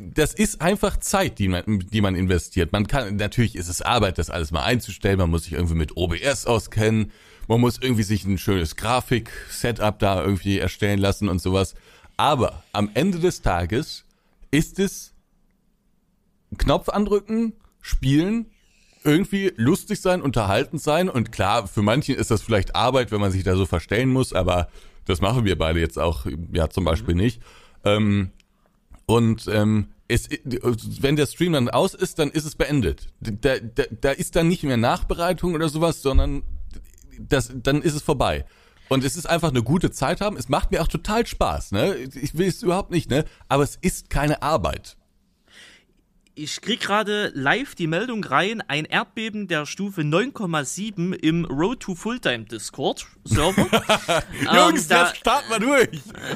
das 0.00 0.34
ist 0.34 0.60
einfach 0.60 0.98
Zeit, 0.98 1.38
die 1.38 1.48
man, 1.48 1.62
die 1.90 2.00
man 2.00 2.14
investiert. 2.14 2.70
Man 2.72 2.86
kann, 2.86 3.16
natürlich 3.16 3.56
ist 3.56 3.68
es 3.68 3.82
Arbeit, 3.82 4.18
das 4.18 4.30
alles 4.30 4.50
mal 4.52 4.62
einzustellen. 4.62 5.18
Man 5.18 5.30
muss 5.30 5.44
sich 5.44 5.54
irgendwie 5.54 5.74
mit 5.74 5.96
OBS 5.96 6.46
auskennen. 6.46 7.10
Man 7.48 7.60
muss 7.60 7.78
irgendwie 7.80 8.02
sich 8.02 8.24
ein 8.24 8.38
schönes 8.38 8.76
Grafik-Setup 8.76 9.98
da 9.98 10.22
irgendwie 10.22 10.58
erstellen 10.58 10.98
lassen 10.98 11.28
und 11.28 11.40
sowas. 11.40 11.74
Aber 12.16 12.62
am 12.72 12.90
Ende 12.94 13.18
des 13.18 13.42
Tages 13.42 14.04
ist 14.50 14.78
es 14.78 15.12
Knopf 16.58 16.88
andrücken, 16.88 17.52
spielen, 17.80 18.46
irgendwie 19.04 19.52
lustig 19.56 20.00
sein, 20.00 20.20
unterhaltend 20.20 20.82
sein. 20.82 21.08
Und 21.08 21.30
klar, 21.30 21.68
für 21.68 21.82
manchen 21.82 22.16
ist 22.16 22.30
das 22.30 22.42
vielleicht 22.42 22.74
Arbeit, 22.74 23.12
wenn 23.12 23.20
man 23.20 23.30
sich 23.30 23.44
da 23.44 23.54
so 23.56 23.66
verstellen 23.66 24.10
muss, 24.10 24.32
aber 24.32 24.68
das 25.04 25.20
machen 25.20 25.44
wir 25.44 25.56
beide 25.56 25.78
jetzt 25.78 25.98
auch, 25.98 26.26
ja, 26.52 26.68
zum 26.68 26.84
Beispiel 26.84 27.14
nicht. 27.14 27.40
Ähm, 27.84 28.30
und 29.06 29.46
ähm, 29.46 29.86
es, 30.08 30.28
wenn 31.00 31.16
der 31.16 31.26
Stream 31.26 31.52
dann 31.52 31.68
aus 31.68 31.94
ist, 31.94 32.18
dann 32.18 32.30
ist 32.30 32.44
es 32.44 32.56
beendet. 32.56 33.08
Da, 33.20 33.58
da, 33.58 33.84
da 34.00 34.10
ist 34.10 34.36
dann 34.36 34.48
nicht 34.48 34.64
mehr 34.64 34.76
Nachbereitung 34.76 35.54
oder 35.54 35.68
sowas, 35.68 36.02
sondern 36.02 36.42
das, 37.20 37.52
dann 37.54 37.82
ist 37.82 37.94
es 37.94 38.02
vorbei. 38.02 38.44
Und 38.88 39.04
es 39.04 39.16
ist 39.16 39.28
einfach 39.28 39.50
eine 39.50 39.62
gute 39.62 39.90
Zeit 39.90 40.20
haben. 40.20 40.36
Es 40.36 40.48
macht 40.48 40.70
mir 40.70 40.80
auch 40.80 40.88
total 40.88 41.26
Spaß, 41.26 41.72
ne? 41.72 41.96
Ich 41.96 42.38
will 42.38 42.46
es 42.46 42.62
überhaupt 42.62 42.90
nicht, 42.90 43.10
ne? 43.10 43.24
Aber 43.48 43.64
es 43.64 43.76
ist 43.80 44.10
keine 44.10 44.42
Arbeit. 44.42 44.96
Ich 46.38 46.60
krieg 46.60 46.80
gerade 46.80 47.32
live 47.34 47.74
die 47.74 47.86
Meldung 47.86 48.22
rein, 48.22 48.62
ein 48.68 48.84
Erdbeben 48.84 49.48
der 49.48 49.64
Stufe 49.64 50.02
9,7 50.02 51.14
im 51.14 51.46
Road 51.46 51.80
to 51.80 51.94
Fulltime 51.94 52.44
Discord 52.44 53.06
Server. 53.24 53.62
Jungs, 54.54 54.82
Ähm, 54.82 54.88
da- 54.90 55.06
jetzt 55.06 55.16
starten 55.16 55.48
wir 55.48 55.60
durch. 55.60 55.88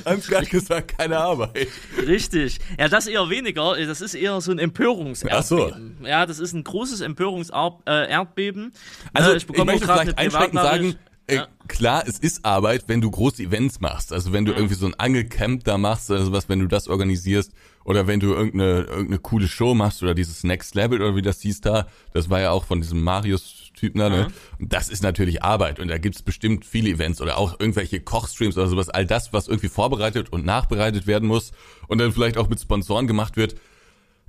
Haben 0.07 0.23
gerade 0.23 0.47
gesagt, 0.47 0.97
keine 0.97 1.19
Arbeit. 1.19 1.69
Richtig. 2.07 2.61
Ja, 2.79 2.89
das 2.89 3.09
eher 3.09 3.29
weniger. 3.29 3.77
Das 3.87 4.01
ist 4.01 4.15
eher 4.15 4.41
so 4.41 4.53
ein 4.53 4.59
Empörungserdbeben. 4.59 5.99
Ja, 6.07 6.25
das 6.25 6.39
ist 6.39 6.55
ein 6.55 6.65
großes 6.65 7.03
Empörungserdbeben. 7.03 8.73
Also 9.13 9.33
Äh, 9.33 9.37
ich, 9.37 9.47
bekomme 9.47 9.73
möchte 9.73 9.85
auch 9.85 9.89
gerade 9.97 10.01
vielleicht 10.15 10.19
einschränkend 10.19 10.63
sagen, 10.63 10.95
äh, 11.31 11.47
klar, 11.69 12.05
es 12.07 12.19
ist 12.19 12.45
Arbeit, 12.45 12.85
wenn 12.87 13.01
du 13.01 13.11
große 13.11 13.43
Events 13.43 13.81
machst. 13.81 14.13
Also 14.13 14.33
wenn 14.33 14.45
du 14.45 14.53
irgendwie 14.53 14.75
so 14.75 14.87
ein 14.87 14.95
Angelcamp 14.95 15.65
da 15.65 15.79
machst 15.79 16.11
oder 16.11 16.25
sowas, 16.25 16.49
wenn 16.49 16.61
du 16.61 16.67
das 16.67 16.89
organisierst 16.89 17.53
oder 17.85 18.07
wenn 18.07 18.21
du 18.21 18.33
irgendeine, 18.35 18.83
irgendeine 18.83 19.19
coole 19.19 19.49
Show 19.49 19.75
machst 19.75 20.03
oder 20.03 20.15
dieses 20.15 20.45
Next 20.45 20.75
Level 20.75 21.01
oder 21.01 21.17
wie 21.17 21.23
das 21.23 21.41
hieß 21.41 21.61
da, 21.61 21.87
das 22.13 22.31
war 22.31 22.41
ja 22.41 22.51
auch 22.51 22.65
von 22.65 22.81
diesem 22.81 23.03
Marius-Typen 23.03 23.99
da, 23.99 24.09
ne? 24.11 24.29
Und 24.59 24.73
das 24.73 24.89
ist 24.89 25.03
natürlich 25.03 25.43
Arbeit 25.43 25.81
und 25.81 25.89
da 25.89 25.99
gibt's 25.99 26.23
bestimmt 26.23 26.65
viele 26.65 26.91
Events 26.91 27.21
oder 27.21 27.39
auch 27.39 27.59
irgendwelche 27.59 28.01
Kochstreams 28.01 28.57
oder 28.57 28.67
sowas, 28.67 28.89
all 28.89 29.07
das, 29.07 29.33
was 29.33 29.49
irgendwie 29.49 29.69
vorbereitet 29.69 30.33
und 30.33 30.45
nachbereitet 30.45 31.07
werden 31.07 31.29
muss 31.29 31.53
und 31.89 31.99
dann 31.99 32.13
vielleicht 32.13 32.37
auch 32.37 32.49
mit 32.49 32.61
Sponsoren 32.61 33.07
gemacht 33.07 33.37
wird, 33.37 33.57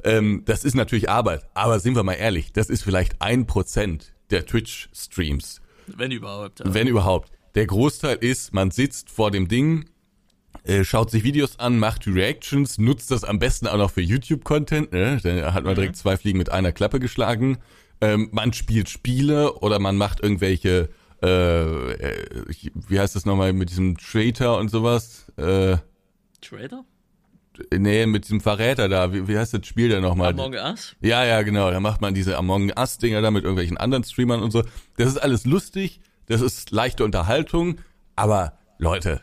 ähm, 0.04 0.44
das 0.46 0.64
ist 0.64 0.76
natürlich 0.76 1.10
Arbeit. 1.10 1.46
Aber 1.54 1.80
sind 1.80 1.96
wir 1.96 2.04
mal 2.04 2.14
ehrlich, 2.14 2.54
das 2.54 2.70
ist 2.70 2.84
vielleicht 2.84 3.22
ein 3.22 3.46
Prozent 3.48 4.14
der 4.30 4.46
Twitch-Streams. 4.46 5.61
Wenn 5.98 6.12
überhaupt. 6.12 6.60
Ja. 6.60 6.74
Wenn 6.74 6.88
überhaupt. 6.88 7.32
Der 7.56 7.66
Großteil 7.66 8.18
ist, 8.18 8.54
man 8.54 8.72
sitzt 8.72 9.10
vor 9.10 9.32
dem 9.32 9.48
Ding, 9.48 9.86
äh, 10.64 10.84
schaut 10.84 11.12
sich 11.12 11.24
Videos 11.24 11.60
an, 11.60 11.80
macht 11.80 12.08
Reactions, 12.08 12.78
nutzt 12.78 13.12
das 13.12 13.24
am 13.24 13.40
besten 13.40 13.68
auch 13.68 13.78
noch 13.78 13.92
für 13.92 14.02
YouTube-Content. 14.02 14.92
Ne? 14.92 15.20
Dann 15.22 15.54
hat 15.54 15.64
man 15.64 15.76
direkt 15.76 15.96
zwei 15.96 16.18
Fliegen 16.18 16.38
mit 16.38 16.52
einer 16.52 16.72
Klappe 16.72 17.00
geschlagen. 17.00 17.58
Ähm, 18.00 18.30
man 18.32 18.54
spielt 18.54 18.90
Spiele 18.90 19.54
oder 19.56 19.80
man 19.80 19.98
macht 19.98 20.22
irgendwelche, 20.22 20.90
äh, 21.22 21.92
äh, 21.92 22.72
wie 22.74 23.00
heißt 23.00 23.16
das 23.16 23.26
nochmal, 23.26 23.54
mit 23.54 23.70
diesem 23.70 23.98
Traitor 23.98 24.58
und 24.60 24.70
sowas. 24.70 25.32
Äh, 25.38 25.78
Trader? 26.42 26.86
Nee, 27.74 28.06
mit 28.06 28.26
diesem 28.26 28.42
Verräter 28.42 28.90
da. 28.90 29.14
Wie, 29.14 29.28
wie 29.28 29.38
heißt 29.38 29.54
das 29.54 29.66
Spiel 29.66 29.90
denn 29.90 30.02
nochmal? 30.02 30.30
Among 30.30 30.54
Us? 30.54 30.96
Ja, 31.02 31.26
ja, 31.26 31.42
genau. 31.42 31.72
Da 31.72 31.80
macht 31.80 32.02
man 32.02 32.14
diese 32.14 32.38
Among 32.38 32.72
Us-Dinger 32.78 33.22
da 33.22 33.32
mit 33.32 33.44
irgendwelchen 33.44 33.78
anderen 33.78 34.04
Streamern 34.04 34.42
und 34.42 34.52
so. 34.52 34.64
Das 34.98 35.08
ist 35.08 35.18
alles 35.18 35.46
lustig, 35.46 36.02
das 36.28 36.42
ist 36.42 36.72
leichte 36.72 37.04
Unterhaltung, 37.04 37.80
aber 38.16 38.54
Leute, 38.78 39.22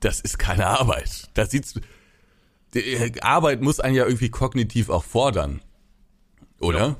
das 0.00 0.20
ist 0.20 0.38
keine 0.38 0.66
Arbeit. 0.66 1.28
Das 1.34 1.50
sieht's. 1.50 1.74
Die 2.74 3.22
Arbeit 3.22 3.60
muss 3.62 3.80
einen 3.80 3.96
ja 3.96 4.04
irgendwie 4.04 4.30
kognitiv 4.30 4.90
auch 4.90 5.04
fordern. 5.04 5.60
Oder? 6.60 6.96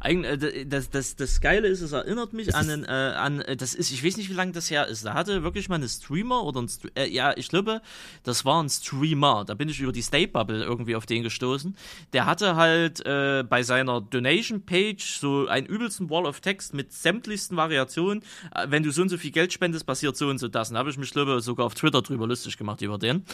Eigen, 0.00 0.24
äh, 0.24 0.66
das, 0.66 0.90
das, 0.90 1.16
das 1.16 1.40
Geile 1.40 1.68
ist, 1.68 1.80
es 1.80 1.92
erinnert 1.92 2.32
mich 2.32 2.54
an, 2.54 2.70
einen, 2.70 2.84
äh, 2.84 2.88
an, 2.88 3.40
äh, 3.40 3.56
das 3.56 3.74
ist, 3.74 3.90
ich 3.90 4.04
weiß 4.04 4.16
nicht, 4.16 4.30
wie 4.30 4.34
lange 4.34 4.52
das 4.52 4.70
her 4.70 4.86
ist. 4.86 5.04
Da 5.04 5.14
hatte 5.14 5.42
wirklich 5.42 5.68
mal 5.68 5.76
eine 5.76 5.88
Streamer 5.88 6.44
oder 6.44 6.62
ein, 6.62 6.70
äh, 6.94 7.08
ja, 7.08 7.36
ich 7.36 7.48
glaube, 7.48 7.82
das 8.22 8.44
war 8.44 8.62
ein 8.62 8.68
Streamer. 8.68 9.44
Da 9.46 9.54
bin 9.54 9.68
ich 9.68 9.80
über 9.80 9.92
die 9.92 10.02
State 10.02 10.32
Bubble 10.32 10.62
irgendwie 10.62 10.96
auf 10.96 11.06
den 11.06 11.22
gestoßen. 11.22 11.76
Der 12.12 12.26
hatte 12.26 12.56
halt 12.56 13.04
äh, 13.06 13.44
bei 13.48 13.62
seiner 13.62 14.00
Donation 14.00 14.62
Page 14.62 15.18
so 15.18 15.46
einen 15.48 15.66
übelsten 15.66 16.10
Wall 16.10 16.26
of 16.26 16.40
Text 16.40 16.74
mit 16.74 16.92
sämtlichsten 16.92 17.56
Variationen. 17.56 18.22
Äh, 18.54 18.66
wenn 18.68 18.82
du 18.82 18.90
so 18.90 19.02
und 19.02 19.08
so 19.08 19.18
viel 19.18 19.30
Geld 19.30 19.52
spendest, 19.52 19.86
passiert 19.86 20.16
so 20.16 20.28
und 20.28 20.38
so 20.38 20.48
das. 20.48 20.68
Und 20.68 20.74
da 20.74 20.80
habe 20.80 20.90
ich 20.90 20.98
mich, 20.98 21.10
glaube 21.10 21.40
sogar 21.40 21.66
auf 21.66 21.74
Twitter 21.74 22.02
drüber 22.02 22.26
lustig 22.26 22.56
gemacht 22.56 22.82
über 22.82 22.98
den. 22.98 23.24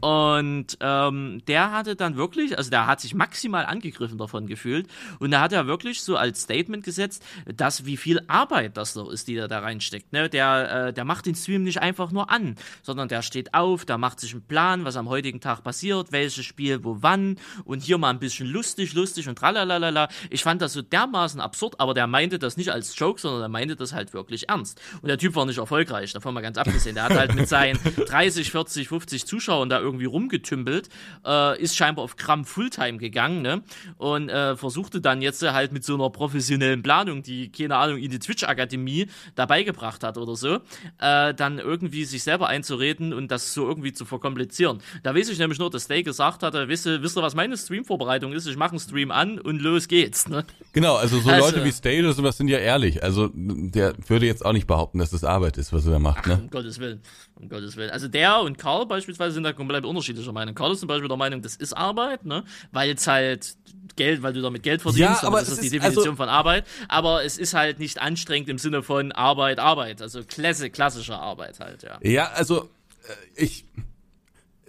Und 0.00 0.76
ähm, 0.80 1.42
der 1.46 1.72
hatte 1.72 1.96
dann 1.96 2.16
wirklich, 2.16 2.56
also 2.56 2.70
der 2.70 2.86
hat 2.86 3.00
sich 3.00 3.14
maximal 3.14 3.64
angegriffen 3.66 4.18
davon 4.18 4.46
gefühlt. 4.46 4.86
Und 5.18 5.30
da 5.30 5.40
hat 5.40 5.52
er 5.52 5.66
wirklich 5.66 6.02
so 6.02 6.11
als 6.16 6.42
Statement 6.42 6.84
gesetzt, 6.84 7.24
dass 7.46 7.84
wie 7.84 7.96
viel 7.96 8.20
Arbeit 8.28 8.76
das 8.76 8.94
doch 8.94 9.10
ist, 9.10 9.28
die 9.28 9.36
er 9.36 9.48
da 9.48 9.60
reinsteckt. 9.60 10.12
Ne? 10.12 10.28
Der, 10.28 10.88
äh, 10.88 10.92
der 10.92 11.04
macht 11.04 11.26
den 11.26 11.34
Stream 11.34 11.62
nicht 11.62 11.80
einfach 11.80 12.12
nur 12.12 12.30
an, 12.30 12.56
sondern 12.82 13.08
der 13.08 13.22
steht 13.22 13.54
auf, 13.54 13.84
der 13.84 13.98
macht 13.98 14.20
sich 14.20 14.32
einen 14.32 14.42
Plan, 14.42 14.84
was 14.84 14.96
am 14.96 15.08
heutigen 15.08 15.40
Tag 15.40 15.62
passiert, 15.62 16.12
welches 16.12 16.44
Spiel, 16.44 16.84
wo 16.84 16.98
wann 17.00 17.36
und 17.64 17.82
hier 17.82 17.98
mal 17.98 18.10
ein 18.10 18.18
bisschen 18.18 18.46
lustig, 18.46 18.94
lustig 18.94 19.28
und 19.28 19.38
tralalala. 19.38 20.08
Ich 20.30 20.42
fand 20.42 20.62
das 20.62 20.72
so 20.72 20.82
dermaßen 20.82 21.40
absurd, 21.40 21.78
aber 21.78 21.94
der 21.94 22.06
meinte 22.06 22.38
das 22.38 22.56
nicht 22.56 22.70
als 22.70 22.98
Joke, 22.98 23.20
sondern 23.20 23.40
der 23.40 23.48
meinte 23.48 23.76
das 23.76 23.92
halt 23.92 24.12
wirklich 24.12 24.48
ernst. 24.48 24.80
Und 25.00 25.08
der 25.08 25.18
Typ 25.18 25.34
war 25.34 25.46
nicht 25.46 25.58
erfolgreich, 25.58 26.12
davon 26.12 26.34
mal 26.34 26.40
ganz 26.40 26.58
abgesehen. 26.58 26.94
Der 26.94 27.04
hat 27.04 27.14
halt 27.14 27.34
mit 27.34 27.48
seinen 27.48 27.78
30, 28.06 28.50
40, 28.50 28.88
50 28.88 29.26
Zuschauern 29.26 29.68
da 29.68 29.80
irgendwie 29.80 30.04
rumgetümpelt, 30.04 30.88
äh, 31.24 31.60
ist 31.60 31.76
scheinbar 31.76 32.04
auf 32.04 32.16
Gramm 32.16 32.44
Fulltime 32.44 32.98
gegangen, 32.98 33.42
ne? 33.42 33.62
Und 33.96 34.28
äh, 34.28 34.56
versuchte 34.56 35.00
dann 35.00 35.22
jetzt 35.22 35.42
halt 35.42 35.72
mit 35.72 35.84
so 35.84 35.94
einer 35.94 36.01
einer 36.02 36.10
professionellen 36.10 36.82
Planung, 36.82 37.22
die, 37.22 37.50
keine 37.50 37.76
Ahnung, 37.76 37.98
in 37.98 38.10
die 38.10 38.18
Twitch-Akademie 38.18 39.06
dabei 39.34 39.62
gebracht 39.62 40.02
hat 40.04 40.18
oder 40.18 40.36
so, 40.36 40.58
äh, 40.98 41.34
dann 41.34 41.58
irgendwie 41.58 42.04
sich 42.04 42.22
selber 42.22 42.48
einzureden 42.48 43.12
und 43.12 43.30
das 43.30 43.54
so 43.54 43.66
irgendwie 43.66 43.92
zu 43.92 44.04
verkomplizieren. 44.04 44.80
Da 45.02 45.14
weiß 45.14 45.28
ich 45.28 45.38
nämlich 45.38 45.58
nur, 45.58 45.70
dass 45.70 45.84
Stay 45.84 46.02
gesagt 46.02 46.42
hatte, 46.42 46.68
wisst 46.68 46.86
ihr, 46.86 47.02
wisst 47.02 47.16
ihr 47.16 47.22
was 47.22 47.34
meine 47.34 47.56
Stream-Vorbereitung 47.56 48.32
ist? 48.32 48.46
Ich 48.46 48.56
mache 48.56 48.70
einen 48.70 48.80
Stream 48.80 49.10
an 49.10 49.38
und 49.38 49.60
los 49.60 49.88
geht's. 49.88 50.28
Ne? 50.28 50.44
Genau, 50.72 50.96
also 50.96 51.20
so 51.20 51.30
also, 51.30 51.46
Leute 51.46 51.64
wie 51.64 51.72
Stay 51.72 52.00
oder 52.00 52.12
sowas 52.12 52.36
sind 52.36 52.48
ja 52.48 52.58
ehrlich. 52.58 53.02
Also 53.02 53.30
der 53.34 53.94
würde 54.08 54.26
jetzt 54.26 54.44
auch 54.44 54.52
nicht 54.52 54.66
behaupten, 54.66 54.98
dass 54.98 55.10
das 55.10 55.24
Arbeit 55.24 55.58
ist, 55.58 55.72
was 55.72 55.86
er 55.86 55.92
da 55.92 55.98
macht. 55.98 56.26
Ne? 56.26 56.34
Ach, 56.38 56.42
um 56.42 56.50
Gottes 56.50 56.78
Willen. 56.78 57.00
Um 57.42 57.48
Gottes 57.48 57.76
Willen. 57.76 57.90
Also 57.90 58.06
der 58.06 58.40
und 58.40 58.56
Karl 58.56 58.86
beispielsweise 58.86 59.34
sind 59.34 59.42
da 59.42 59.52
komplett 59.52 59.84
unterschiedlicher 59.84 60.32
Meinung. 60.32 60.54
Karl 60.54 60.72
ist 60.72 60.78
zum 60.78 60.86
Beispiel 60.86 61.08
der 61.08 61.16
Meinung, 61.16 61.42
das 61.42 61.56
ist 61.56 61.72
Arbeit, 61.76 62.24
ne? 62.24 62.44
Weil 62.70 62.92
es 62.92 63.06
halt 63.08 63.56
Geld, 63.96 64.22
weil 64.22 64.32
du 64.32 64.40
damit 64.40 64.62
Geld 64.62 64.80
verdienst, 64.80 65.22
ja, 65.22 65.26
aber 65.26 65.40
das 65.40 65.48
ist 65.48 65.62
die 65.62 65.70
Definition 65.70 66.04
also, 66.04 66.16
von 66.16 66.28
Arbeit. 66.28 66.66
Aber 66.88 67.24
es 67.24 67.38
ist 67.38 67.52
halt 67.54 67.80
nicht 67.80 68.00
anstrengend 68.00 68.48
im 68.48 68.58
Sinne 68.58 68.84
von 68.84 69.10
Arbeit, 69.10 69.58
Arbeit. 69.58 70.00
Also 70.00 70.22
klasse, 70.22 70.70
klassische 70.70 71.18
Arbeit 71.18 71.58
halt, 71.58 71.82
ja. 71.82 71.98
Ja, 72.00 72.30
also 72.30 72.70
äh, 73.08 73.42
ich 73.42 73.64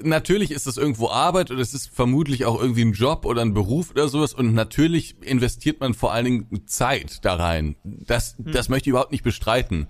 natürlich 0.01 0.49
ist 0.49 0.65
das 0.65 0.77
irgendwo 0.77 1.09
Arbeit 1.09 1.51
oder 1.51 1.61
es 1.61 1.75
ist 1.75 1.93
vermutlich 1.93 2.45
auch 2.45 2.59
irgendwie 2.59 2.83
ein 2.83 2.93
Job 2.93 3.23
oder 3.25 3.43
ein 3.43 3.53
Beruf 3.53 3.91
oder 3.91 4.07
sowas 4.07 4.33
und 4.33 4.55
natürlich 4.55 5.15
investiert 5.21 5.79
man 5.79 5.93
vor 5.93 6.11
allen 6.11 6.25
Dingen 6.25 6.61
Zeit 6.65 7.23
da 7.23 7.35
rein. 7.35 7.75
Das, 7.83 8.35
hm. 8.37 8.51
das 8.51 8.67
möchte 8.67 8.89
ich 8.89 8.91
überhaupt 8.91 9.11
nicht 9.11 9.23
bestreiten. 9.23 9.87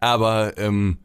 Aber 0.00 0.58
ähm, 0.58 0.98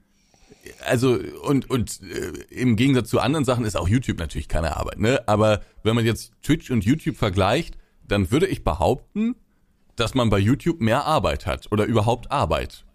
also 0.85 1.19
und 1.43 1.69
und 1.69 2.01
äh, 2.01 2.31
im 2.49 2.75
Gegensatz 2.75 3.09
zu 3.09 3.19
anderen 3.19 3.45
Sachen 3.45 3.65
ist 3.65 3.75
auch 3.75 3.87
YouTube 3.87 4.19
natürlich 4.19 4.47
keine 4.47 4.77
Arbeit, 4.77 4.99
ne? 4.99 5.27
Aber 5.27 5.61
wenn 5.83 5.95
man 5.95 6.05
jetzt 6.05 6.33
Twitch 6.43 6.71
und 6.71 6.83
YouTube 6.83 7.17
vergleicht, 7.17 7.77
dann 8.07 8.31
würde 8.31 8.47
ich 8.47 8.63
behaupten, 8.63 9.35
dass 9.95 10.13
man 10.13 10.29
bei 10.29 10.39
YouTube 10.39 10.81
mehr 10.81 11.05
Arbeit 11.05 11.45
hat 11.45 11.71
oder 11.71 11.85
überhaupt 11.85 12.31
Arbeit. 12.31 12.85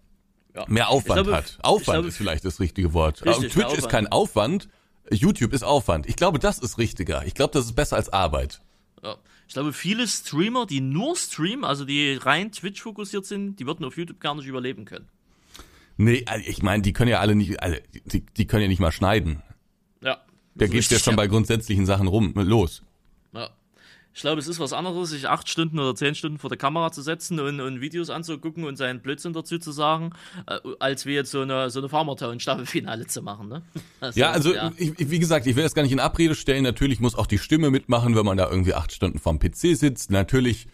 Ja. 0.55 0.65
Mehr 0.67 0.89
Aufwand 0.89 1.23
glaube, 1.23 1.35
hat. 1.35 1.57
Aufwand 1.61 1.95
glaube, 1.95 2.07
ist 2.07 2.17
vielleicht 2.17 2.45
das 2.45 2.59
richtige 2.59 2.93
Wort. 2.93 3.25
Richtig, 3.25 3.53
Twitch 3.53 3.73
ist 3.77 3.89
kein 3.89 4.07
Aufwand, 4.07 4.69
YouTube 5.11 5.53
ist 5.53 5.63
Aufwand. 5.63 6.07
Ich 6.07 6.15
glaube, 6.15 6.39
das 6.39 6.59
ist 6.59 6.77
richtiger. 6.77 7.25
Ich 7.25 7.33
glaube, 7.33 7.53
das 7.53 7.65
ist 7.65 7.75
besser 7.75 7.95
als 7.95 8.09
Arbeit. 8.09 8.61
Ja. 9.03 9.17
Ich 9.47 9.53
glaube, 9.53 9.71
viele 9.71 10.07
Streamer, 10.07 10.65
die 10.65 10.81
nur 10.81 11.15
streamen, 11.15 11.63
also 11.63 11.85
die 11.85 12.15
rein 12.15 12.51
Twitch 12.51 12.81
fokussiert 12.81 13.25
sind, 13.25 13.59
die 13.59 13.65
würden 13.65 13.85
auf 13.85 13.97
YouTube 13.97 14.19
gar 14.19 14.35
nicht 14.35 14.45
überleben 14.45 14.85
können. 14.85 15.07
Nee, 15.97 16.23
also 16.27 16.45
ich 16.47 16.61
meine, 16.61 16.83
die 16.83 16.93
können 16.93 17.09
ja 17.09 17.19
alle 17.19 17.35
nicht, 17.35 17.61
also 17.61 17.75
die, 18.05 18.25
die 18.25 18.45
können 18.45 18.63
ja 18.63 18.67
nicht 18.67 18.79
mal 18.79 18.91
schneiden. 18.91 19.41
Ja. 20.01 20.21
Der 20.53 20.67
geht 20.67 20.89
ja 20.91 20.99
schon 20.99 21.15
bei 21.15 21.27
grundsätzlichen 21.27 21.85
Sachen 21.85 22.07
rum, 22.07 22.33
los. 22.35 22.83
Ja. 23.33 23.49
Ich 24.13 24.21
glaube, 24.21 24.39
es 24.39 24.47
ist 24.47 24.59
was 24.59 24.73
anderes, 24.73 25.09
sich 25.09 25.27
acht 25.27 25.49
Stunden 25.49 25.79
oder 25.79 25.93
zehn 25.95 26.15
Stunden 26.15 26.39
vor 26.39 26.49
der 26.49 26.57
Kamera 26.57 26.91
zu 26.91 27.01
setzen 27.01 27.39
und, 27.39 27.59
und 27.59 27.81
Videos 27.81 28.09
anzugucken 28.09 28.63
und 28.63 28.75
seinen 28.75 28.99
Blödsinn 28.99 29.33
dazu 29.33 29.59
zu 29.59 29.71
sagen, 29.71 30.11
äh, 30.47 30.57
als 30.79 31.05
wie 31.05 31.13
jetzt 31.13 31.31
so 31.31 31.41
eine, 31.41 31.69
so 31.69 31.79
eine 31.79 31.89
Farmertown-Staffelfinale 31.89 33.07
zu 33.07 33.21
machen. 33.21 33.49
Ne? 33.49 33.61
Also, 33.99 34.19
ja, 34.19 34.29
also 34.29 34.53
ja. 34.53 34.71
Ich, 34.77 35.09
wie 35.09 35.17
gesagt, 35.17 35.47
ich 35.47 35.55
will 35.55 35.63
das 35.63 35.73
gar 35.73 35.81
nicht 35.81 35.91
in 35.91 35.99
Abrede 35.99 36.35
stellen. 36.35 36.63
Natürlich 36.63 36.99
muss 36.99 37.15
auch 37.15 37.25
die 37.25 37.39
Stimme 37.39 37.71
mitmachen, 37.71 38.15
wenn 38.15 38.25
man 38.25 38.37
da 38.37 38.47
irgendwie 38.47 38.75
acht 38.75 38.91
Stunden 38.91 39.17
vorm 39.17 39.39
PC 39.39 39.75
sitzt. 39.75 40.11
Natürlich 40.11 40.67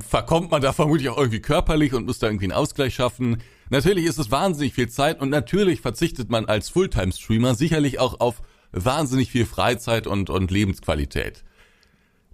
verkommt 0.00 0.50
man 0.50 0.62
da 0.62 0.72
vermutlich 0.72 1.08
auch 1.08 1.18
irgendwie 1.18 1.40
körperlich 1.40 1.92
und 1.92 2.06
muss 2.06 2.18
da 2.18 2.28
irgendwie 2.28 2.46
einen 2.46 2.52
Ausgleich 2.52 2.94
schaffen. 2.94 3.42
Natürlich 3.70 4.04
ist 4.04 4.18
es 4.18 4.30
wahnsinnig 4.30 4.74
viel 4.74 4.88
Zeit 4.88 5.20
und 5.20 5.30
natürlich 5.30 5.80
verzichtet 5.80 6.30
man 6.30 6.46
als 6.46 6.68
Fulltime-Streamer 6.68 7.54
sicherlich 7.54 7.98
auch 7.98 8.20
auf 8.20 8.42
wahnsinnig 8.72 9.30
viel 9.30 9.46
Freizeit 9.46 10.06
und, 10.06 10.30
und 10.30 10.50
Lebensqualität. 10.50 11.44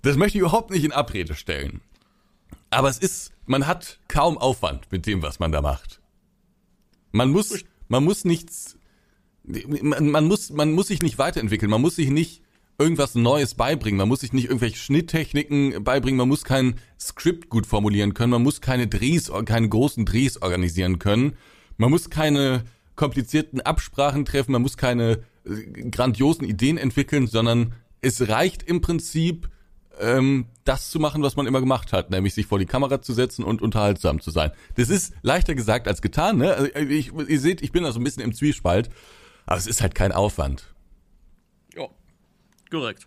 Das 0.02 0.16
möchte 0.16 0.38
ich 0.38 0.42
überhaupt 0.42 0.70
nicht 0.70 0.84
in 0.84 0.92
Abrede 0.92 1.34
stellen. 1.34 1.80
Aber 2.70 2.88
es 2.88 2.98
ist, 2.98 3.32
man 3.46 3.66
hat 3.66 4.00
kaum 4.08 4.36
Aufwand 4.36 4.90
mit 4.90 5.06
dem, 5.06 5.22
was 5.22 5.38
man 5.38 5.52
da 5.52 5.62
macht. 5.62 6.00
Man 7.12 7.30
muss, 7.30 7.64
man 7.88 8.04
muss 8.04 8.24
nichts, 8.24 8.76
man, 9.44 10.10
man 10.10 10.26
muss, 10.26 10.50
man 10.50 10.72
muss 10.72 10.88
sich 10.88 11.00
nicht 11.00 11.18
weiterentwickeln. 11.18 11.70
Man 11.70 11.80
muss 11.80 11.96
sich 11.96 12.10
nicht 12.10 12.43
irgendwas 12.78 13.14
Neues 13.14 13.54
beibringen. 13.54 13.98
Man 13.98 14.08
muss 14.08 14.20
sich 14.20 14.32
nicht 14.32 14.46
irgendwelche 14.46 14.78
Schnitttechniken 14.78 15.84
beibringen. 15.84 16.18
Man 16.18 16.28
muss 16.28 16.44
kein 16.44 16.76
Skript 16.98 17.48
gut 17.48 17.66
formulieren 17.66 18.14
können. 18.14 18.30
Man 18.30 18.42
muss 18.42 18.60
keine 18.60 18.86
Drehs, 18.86 19.30
keine 19.44 19.68
großen 19.68 20.04
Drehs 20.04 20.42
organisieren 20.42 20.98
können. 20.98 21.36
Man 21.76 21.90
muss 21.90 22.10
keine 22.10 22.64
komplizierten 22.96 23.60
Absprachen 23.60 24.24
treffen. 24.24 24.52
Man 24.52 24.62
muss 24.62 24.76
keine 24.76 25.20
äh, 25.44 25.90
grandiosen 25.90 26.44
Ideen 26.44 26.78
entwickeln, 26.78 27.26
sondern 27.26 27.74
es 28.00 28.28
reicht 28.28 28.62
im 28.62 28.80
Prinzip, 28.80 29.48
ähm, 30.00 30.46
das 30.64 30.90
zu 30.90 30.98
machen, 30.98 31.22
was 31.22 31.36
man 31.36 31.46
immer 31.46 31.60
gemacht 31.60 31.92
hat, 31.92 32.10
nämlich 32.10 32.34
sich 32.34 32.46
vor 32.46 32.58
die 32.58 32.66
Kamera 32.66 33.00
zu 33.00 33.12
setzen 33.12 33.44
und 33.44 33.62
unterhaltsam 33.62 34.20
zu 34.20 34.30
sein. 34.30 34.50
Das 34.76 34.88
ist 34.90 35.14
leichter 35.22 35.54
gesagt 35.54 35.88
als 35.88 36.02
getan, 36.02 36.38
ne? 36.38 36.54
Also 36.54 36.70
ich, 36.74 37.12
ihr 37.12 37.40
seht, 37.40 37.62
ich 37.62 37.72
bin 37.72 37.84
da 37.84 37.92
so 37.92 38.00
ein 38.00 38.04
bisschen 38.04 38.22
im 38.22 38.34
Zwiespalt, 38.34 38.90
aber 39.46 39.58
es 39.58 39.66
ist 39.66 39.80
halt 39.80 39.94
kein 39.94 40.12
Aufwand. 40.12 40.73
Korrekt 42.74 43.06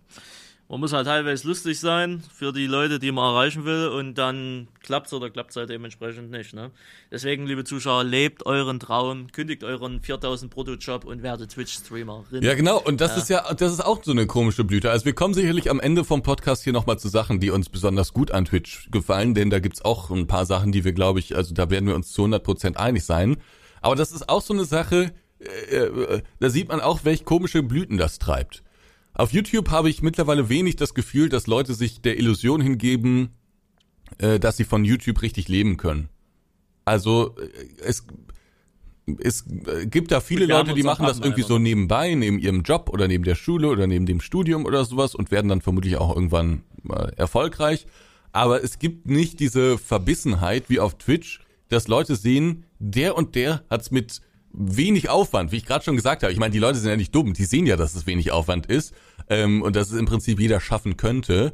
man 0.69 0.81
muss 0.81 0.91
halt 0.91 1.07
teilweise 1.07 1.47
lustig 1.47 1.79
sein 1.79 2.21
für 2.33 2.51
die 2.51 2.67
Leute, 2.67 2.99
die 2.99 3.11
man 3.11 3.33
erreichen 3.33 3.63
will 3.63 3.87
und 3.87 4.15
dann 4.15 4.67
klappt 4.81 5.07
es 5.07 5.13
oder 5.13 5.29
klappt 5.29 5.51
es 5.51 5.55
halt 5.55 5.69
dementsprechend 5.69 6.29
nicht. 6.29 6.53
Ne? 6.53 6.71
Deswegen, 7.09 7.47
liebe 7.47 7.63
Zuschauer, 7.63 8.03
lebt 8.03 8.45
euren 8.45 8.79
Traum, 8.79 9.31
kündigt 9.31 9.63
euren 9.63 10.01
4000 10.01 10.51
Brutto-Job 10.51 11.05
und 11.05 11.23
werdet 11.23 11.51
Twitch-Streamerin. 11.51 12.43
Ja, 12.43 12.53
genau. 12.53 12.81
Und 12.81 12.99
das 12.99 13.11
ja. 13.11 13.17
ist 13.17 13.29
ja, 13.29 13.53
das 13.53 13.71
ist 13.71 13.85
auch 13.85 14.03
so 14.03 14.11
eine 14.11 14.27
komische 14.27 14.65
Blüte. 14.65 14.91
Also 14.91 15.05
wir 15.05 15.13
kommen 15.13 15.33
sicherlich 15.33 15.69
am 15.69 15.79
Ende 15.79 16.03
vom 16.03 16.21
Podcast 16.21 16.65
hier 16.65 16.73
nochmal 16.73 16.99
zu 16.99 17.07
Sachen, 17.07 17.39
die 17.39 17.49
uns 17.49 17.69
besonders 17.69 18.11
gut 18.11 18.31
an 18.31 18.43
Twitch 18.43 18.89
gefallen, 18.91 19.35
denn 19.35 19.49
da 19.49 19.59
gibt's 19.59 19.83
auch 19.83 20.09
ein 20.09 20.27
paar 20.27 20.45
Sachen, 20.45 20.73
die 20.73 20.83
wir, 20.83 20.91
glaube 20.91 21.19
ich, 21.19 21.35
also 21.35 21.53
da 21.53 21.69
werden 21.69 21.87
wir 21.87 21.95
uns 21.95 22.11
zu 22.11 22.23
100 22.23 22.43
Prozent 22.43 22.77
einig 22.77 23.05
sein. 23.05 23.37
Aber 23.79 23.95
das 23.95 24.11
ist 24.11 24.27
auch 24.27 24.41
so 24.41 24.53
eine 24.53 24.65
Sache, 24.65 25.13
äh, 25.39 25.75
äh, 25.75 26.21
da 26.41 26.49
sieht 26.49 26.67
man 26.67 26.81
auch, 26.81 27.05
welche 27.05 27.23
komische 27.23 27.63
Blüten 27.63 27.97
das 27.97 28.19
treibt. 28.19 28.63
Auf 29.17 29.33
YouTube 29.33 29.71
habe 29.71 29.89
ich 29.89 30.03
mittlerweile 30.03 30.47
wenig 30.47 30.75
das 30.75 30.93
Gefühl, 30.93 31.27
dass 31.27 31.47
Leute 31.47 31.73
sich 31.73 32.01
der 32.01 32.19
Illusion 32.19 32.61
hingeben, 32.61 33.29
äh, 34.19 34.39
dass 34.39 34.57
sie 34.57 34.63
von 34.63 34.85
YouTube 34.85 35.23
richtig 35.23 35.47
leben 35.47 35.77
können. 35.77 36.09
Also 36.85 37.35
äh, 37.37 37.49
es 37.83 38.05
es 39.19 39.43
äh, 39.65 39.87
gibt 39.87 40.11
da 40.11 40.21
viele 40.21 40.45
Leute, 40.45 40.75
die 40.75 40.83
machen 40.83 41.07
das 41.07 41.19
irgendwie 41.19 41.41
so 41.41 41.57
nebenbei, 41.57 42.13
neben 42.13 42.37
ihrem 42.37 42.61
Job 42.61 42.91
oder 42.93 43.07
neben 43.07 43.23
der 43.23 43.33
Schule 43.33 43.69
oder 43.69 43.87
neben 43.87 44.05
dem 44.05 44.21
Studium 44.21 44.65
oder 44.65 44.85
sowas 44.85 45.15
und 45.15 45.31
werden 45.31 45.47
dann 45.47 45.61
vermutlich 45.61 45.97
auch 45.97 46.13
irgendwann 46.13 46.61
erfolgreich. 47.15 47.87
Aber 48.33 48.63
es 48.63 48.77
gibt 48.77 49.07
nicht 49.07 49.39
diese 49.39 49.79
Verbissenheit 49.79 50.69
wie 50.69 50.79
auf 50.79 50.99
Twitch, 50.99 51.39
dass 51.69 51.87
Leute 51.87 52.15
sehen, 52.15 52.65
der 52.77 53.17
und 53.17 53.33
der 53.33 53.63
hat's 53.67 53.89
mit 53.89 54.21
wenig 54.51 55.09
Aufwand, 55.09 55.51
wie 55.51 55.57
ich 55.57 55.65
gerade 55.65 55.83
schon 55.83 55.95
gesagt 55.95 56.21
habe. 56.21 56.31
Ich 56.31 56.39
meine, 56.39 56.51
die 56.51 56.59
Leute 56.59 56.77
sind 56.77 56.89
ja 56.89 56.97
nicht 56.97 57.15
dumm, 57.15 57.33
die 57.33 57.45
sehen 57.45 57.65
ja, 57.65 57.77
dass 57.77 57.95
es 57.95 58.05
wenig 58.05 58.31
Aufwand 58.31 58.67
ist 58.67 58.93
ähm, 59.29 59.61
und 59.61 59.75
dass 59.75 59.91
es 59.91 59.99
im 59.99 60.05
Prinzip 60.05 60.39
jeder 60.39 60.59
schaffen 60.59 60.97
könnte. 60.97 61.53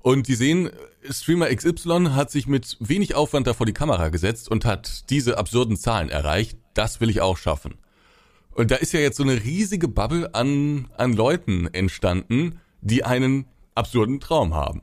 Und 0.00 0.28
die 0.28 0.34
sehen, 0.34 0.70
Streamer 1.10 1.54
XY 1.54 2.10
hat 2.12 2.30
sich 2.30 2.46
mit 2.46 2.76
wenig 2.80 3.14
Aufwand 3.14 3.46
da 3.46 3.54
vor 3.54 3.66
die 3.66 3.72
Kamera 3.72 4.08
gesetzt 4.08 4.48
und 4.48 4.64
hat 4.64 5.10
diese 5.10 5.38
absurden 5.38 5.76
Zahlen 5.76 6.08
erreicht. 6.08 6.58
Das 6.74 7.00
will 7.00 7.10
ich 7.10 7.20
auch 7.20 7.36
schaffen. 7.36 7.74
Und 8.52 8.70
da 8.70 8.76
ist 8.76 8.92
ja 8.92 9.00
jetzt 9.00 9.16
so 9.16 9.22
eine 9.22 9.42
riesige 9.42 9.88
Bubble 9.88 10.34
an, 10.34 10.88
an 10.96 11.12
Leuten 11.12 11.68
entstanden, 11.72 12.60
die 12.80 13.04
einen 13.04 13.46
absurden 13.74 14.20
Traum 14.20 14.54
haben. 14.54 14.82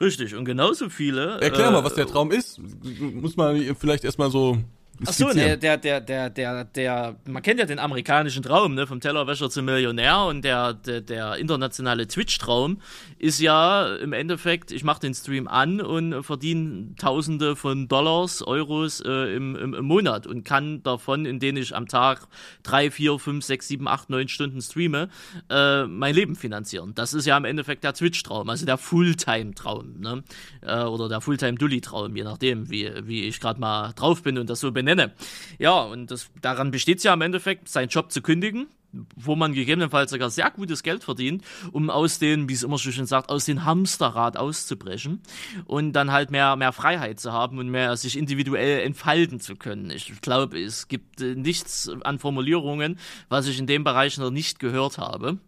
Richtig, 0.00 0.34
und 0.34 0.44
genauso 0.44 0.90
viele. 0.90 1.40
Erklär 1.40 1.70
mal, 1.70 1.82
was 1.82 1.94
der 1.94 2.04
äh, 2.04 2.08
Traum 2.08 2.30
ist. 2.30 2.60
Muss 3.00 3.36
man 3.36 3.74
vielleicht 3.76 4.04
erstmal 4.04 4.30
so 4.30 4.58
Ach 5.06 5.12
so, 5.12 5.32
der, 5.32 5.56
der, 5.56 5.76
der, 5.76 6.00
der, 6.00 6.28
der, 6.28 6.64
der, 6.64 7.16
man 7.24 7.42
kennt 7.42 7.60
ja 7.60 7.66
den 7.66 7.78
amerikanischen 7.78 8.42
Traum, 8.42 8.74
ne, 8.74 8.86
vom 8.86 9.00
Tellerwäscher 9.00 9.48
zum 9.48 9.66
Millionär 9.66 10.24
und 10.24 10.42
der, 10.42 10.74
der, 10.74 11.00
der 11.00 11.36
internationale 11.36 12.08
Twitch-Traum 12.08 12.80
ist 13.18 13.40
ja 13.40 13.94
im 13.96 14.12
Endeffekt, 14.12 14.72
ich 14.72 14.82
mache 14.82 15.00
den 15.00 15.14
Stream 15.14 15.46
an 15.46 15.80
und 15.80 16.24
verdiene 16.24 16.96
Tausende 16.96 17.54
von 17.54 17.86
Dollars, 17.86 18.42
Euros 18.42 19.00
äh, 19.00 19.36
im, 19.36 19.54
im, 19.54 19.74
im 19.74 19.84
Monat 19.84 20.26
und 20.26 20.44
kann 20.44 20.82
davon, 20.82 21.26
in 21.26 21.38
denen 21.38 21.58
ich 21.58 21.76
am 21.76 21.86
Tag 21.86 22.26
drei, 22.64 22.90
vier, 22.90 23.20
fünf, 23.20 23.44
sechs, 23.44 23.68
sieben, 23.68 23.86
acht, 23.86 24.10
neun 24.10 24.26
Stunden 24.26 24.60
streame, 24.60 25.10
äh, 25.48 25.84
mein 25.84 26.14
Leben 26.14 26.34
finanzieren. 26.34 26.92
Das 26.96 27.14
ist 27.14 27.24
ja 27.24 27.36
im 27.36 27.44
Endeffekt 27.44 27.84
der 27.84 27.94
Twitch-Traum, 27.94 28.50
also 28.50 28.66
der 28.66 28.78
Fulltime-Traum, 28.78 30.00
ne, 30.00 30.24
äh, 30.62 30.82
oder 30.82 31.08
der 31.08 31.20
Fulltime-Dully-Traum, 31.20 32.16
je 32.16 32.24
nachdem, 32.24 32.68
wie, 32.68 32.90
wie 33.04 33.24
ich 33.24 33.38
gerade 33.38 33.60
mal 33.60 33.92
drauf 33.92 34.24
bin 34.24 34.38
und 34.38 34.50
das 34.50 34.58
so 34.58 34.72
benenne 34.72 34.87
nenne. 34.88 35.12
Ja, 35.58 35.82
und 35.82 36.10
das, 36.10 36.30
daran 36.40 36.70
besteht 36.70 36.98
es 36.98 37.04
ja 37.04 37.14
im 37.14 37.20
Endeffekt, 37.20 37.68
seinen 37.68 37.88
Job 37.88 38.10
zu 38.10 38.22
kündigen, 38.22 38.68
wo 39.16 39.36
man 39.36 39.52
gegebenenfalls 39.52 40.10
sogar 40.10 40.30
sehr 40.30 40.50
gutes 40.50 40.82
Geld 40.82 41.04
verdient, 41.04 41.44
um 41.72 41.90
aus 41.90 42.18
den, 42.18 42.48
wie 42.48 42.54
es 42.54 42.62
immer 42.62 42.78
so 42.78 42.90
schön 42.90 43.04
sagt, 43.04 43.28
aus 43.28 43.44
dem 43.44 43.64
Hamsterrad 43.64 44.36
auszubrechen 44.36 45.20
und 45.66 45.92
dann 45.92 46.10
halt 46.10 46.30
mehr, 46.30 46.56
mehr 46.56 46.72
Freiheit 46.72 47.20
zu 47.20 47.32
haben 47.32 47.58
und 47.58 47.68
mehr 47.68 47.96
sich 47.96 48.16
individuell 48.16 48.80
entfalten 48.80 49.40
zu 49.40 49.56
können. 49.56 49.90
Ich 49.90 50.20
glaube, 50.22 50.58
es 50.58 50.88
gibt 50.88 51.20
äh, 51.20 51.34
nichts 51.34 51.90
an 52.02 52.18
Formulierungen, 52.18 52.98
was 53.28 53.46
ich 53.46 53.58
in 53.58 53.66
dem 53.66 53.84
Bereich 53.84 54.16
noch 54.16 54.30
nicht 54.30 54.58
gehört 54.58 54.96
habe. 54.96 55.38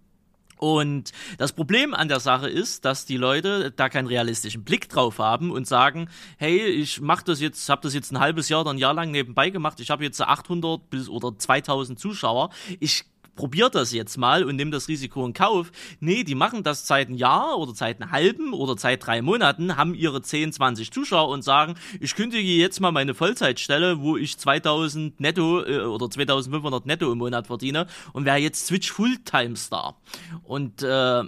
Und 0.60 1.12
das 1.38 1.52
Problem 1.54 1.94
an 1.94 2.08
der 2.08 2.20
Sache 2.20 2.46
ist, 2.46 2.84
dass 2.84 3.06
die 3.06 3.16
Leute 3.16 3.70
da 3.70 3.88
keinen 3.88 4.06
realistischen 4.06 4.62
Blick 4.62 4.90
drauf 4.90 5.18
haben 5.18 5.50
und 5.50 5.66
sagen, 5.66 6.10
hey, 6.36 6.58
ich 6.66 7.00
mache 7.00 7.24
das 7.24 7.40
jetzt, 7.40 7.66
habe 7.70 7.80
das 7.80 7.94
jetzt 7.94 8.12
ein 8.12 8.20
halbes 8.20 8.50
Jahr 8.50 8.60
oder 8.60 8.70
ein 8.70 8.78
Jahr 8.78 8.92
lang 8.92 9.10
nebenbei 9.10 9.48
gemacht, 9.48 9.80
ich 9.80 9.88
habe 9.88 10.04
jetzt 10.04 10.20
800 10.20 10.90
bis 10.90 11.08
oder 11.08 11.36
2000 11.38 11.98
Zuschauer, 11.98 12.50
ich 12.78 13.04
probiert 13.34 13.74
das 13.74 13.92
jetzt 13.92 14.16
mal 14.16 14.44
und 14.44 14.56
nimm 14.56 14.70
das 14.70 14.88
Risiko 14.88 15.24
in 15.24 15.32
Kauf. 15.32 15.72
Nee, 16.00 16.24
die 16.24 16.34
machen 16.34 16.62
das 16.62 16.86
seit 16.86 17.08
einem 17.08 17.16
Jahr 17.16 17.58
oder 17.58 17.74
seit 17.74 18.00
einem 18.00 18.10
halben 18.10 18.52
oder 18.52 18.76
seit 18.76 19.06
drei 19.06 19.22
Monaten, 19.22 19.76
haben 19.76 19.94
ihre 19.94 20.22
10, 20.22 20.52
20 20.52 20.92
Zuschauer 20.92 21.28
und 21.28 21.42
sagen, 21.42 21.74
ich 22.00 22.14
kündige 22.14 22.48
jetzt 22.48 22.80
mal 22.80 22.92
meine 22.92 23.14
Vollzeitstelle, 23.14 24.00
wo 24.00 24.16
ich 24.16 24.38
2000 24.38 25.20
netto 25.20 25.64
äh, 25.64 25.80
oder 25.80 26.10
2500 26.10 26.86
netto 26.86 27.10
im 27.10 27.18
Monat 27.18 27.46
verdiene 27.46 27.86
und 28.12 28.24
wäre 28.24 28.38
jetzt 28.38 28.66
Switch 28.66 28.90
Fulltime 28.90 29.56
Star. 29.56 29.96
Und 30.42 30.82
äh, 30.82 31.22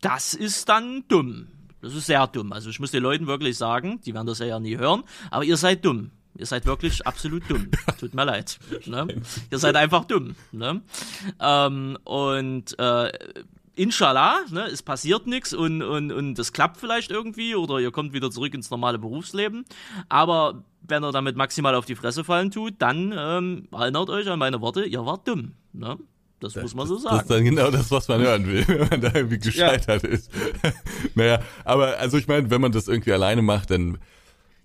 das 0.00 0.34
ist 0.34 0.68
dann 0.68 1.04
dumm. 1.08 1.48
Das 1.80 1.94
ist 1.94 2.06
sehr 2.06 2.26
dumm. 2.26 2.52
Also 2.52 2.70
ich 2.70 2.80
muss 2.80 2.90
den 2.90 3.02
Leuten 3.02 3.26
wirklich 3.26 3.56
sagen, 3.56 4.00
die 4.04 4.14
werden 4.14 4.26
das 4.26 4.40
ja 4.40 4.58
nie 4.58 4.76
hören, 4.76 5.04
aber 5.30 5.44
ihr 5.44 5.56
seid 5.56 5.84
dumm. 5.84 6.10
Ihr 6.38 6.46
seid 6.46 6.66
wirklich 6.66 7.06
absolut 7.06 7.42
dumm. 7.48 7.68
Tut 8.00 8.14
mir 8.14 8.24
leid. 8.24 8.58
Ne? 8.86 9.08
Ihr 9.50 9.58
seid 9.58 9.76
einfach 9.76 10.04
dumm. 10.04 10.36
Ne? 10.52 10.80
Ähm, 11.40 11.98
und 12.04 12.78
äh, 12.78 13.12
Inshallah, 13.74 14.40
ne, 14.50 14.66
es 14.66 14.82
passiert 14.82 15.28
nichts 15.28 15.54
und, 15.54 15.82
und, 15.82 16.10
und 16.10 16.34
das 16.34 16.52
klappt 16.52 16.78
vielleicht 16.78 17.12
irgendwie 17.12 17.54
oder 17.54 17.78
ihr 17.78 17.92
kommt 17.92 18.12
wieder 18.12 18.28
zurück 18.28 18.52
ins 18.52 18.70
normale 18.70 18.98
Berufsleben. 18.98 19.64
Aber 20.08 20.64
wenn 20.82 21.04
ihr 21.04 21.12
damit 21.12 21.36
maximal 21.36 21.76
auf 21.76 21.84
die 21.84 21.94
Fresse 21.94 22.24
fallen 22.24 22.50
tut, 22.50 22.74
dann 22.78 23.14
ähm, 23.16 23.68
erinnert 23.70 24.10
euch 24.10 24.28
an 24.28 24.40
meine 24.40 24.60
Worte, 24.60 24.84
ihr 24.84 25.06
wart 25.06 25.28
dumm. 25.28 25.52
Ne? 25.72 25.96
Das 26.40 26.56
muss 26.56 26.74
man 26.74 26.88
so 26.88 26.98
sagen. 26.98 27.16
Das 27.16 27.22
ist 27.22 27.30
dann 27.30 27.44
genau 27.44 27.70
das, 27.70 27.90
was 27.92 28.08
man 28.08 28.20
hören 28.20 28.46
will, 28.48 28.64
wenn 28.66 28.88
man 28.88 29.00
da 29.00 29.12
irgendwie 29.14 29.38
gescheitert 29.38 30.02
ja. 30.02 30.08
ist. 30.08 30.30
naja, 31.14 31.40
aber 31.64 31.98
also 31.98 32.18
ich 32.18 32.26
meine, 32.26 32.50
wenn 32.50 32.60
man 32.60 32.72
das 32.72 32.88
irgendwie 32.88 33.12
alleine 33.12 33.42
macht, 33.42 33.70
dann 33.70 33.98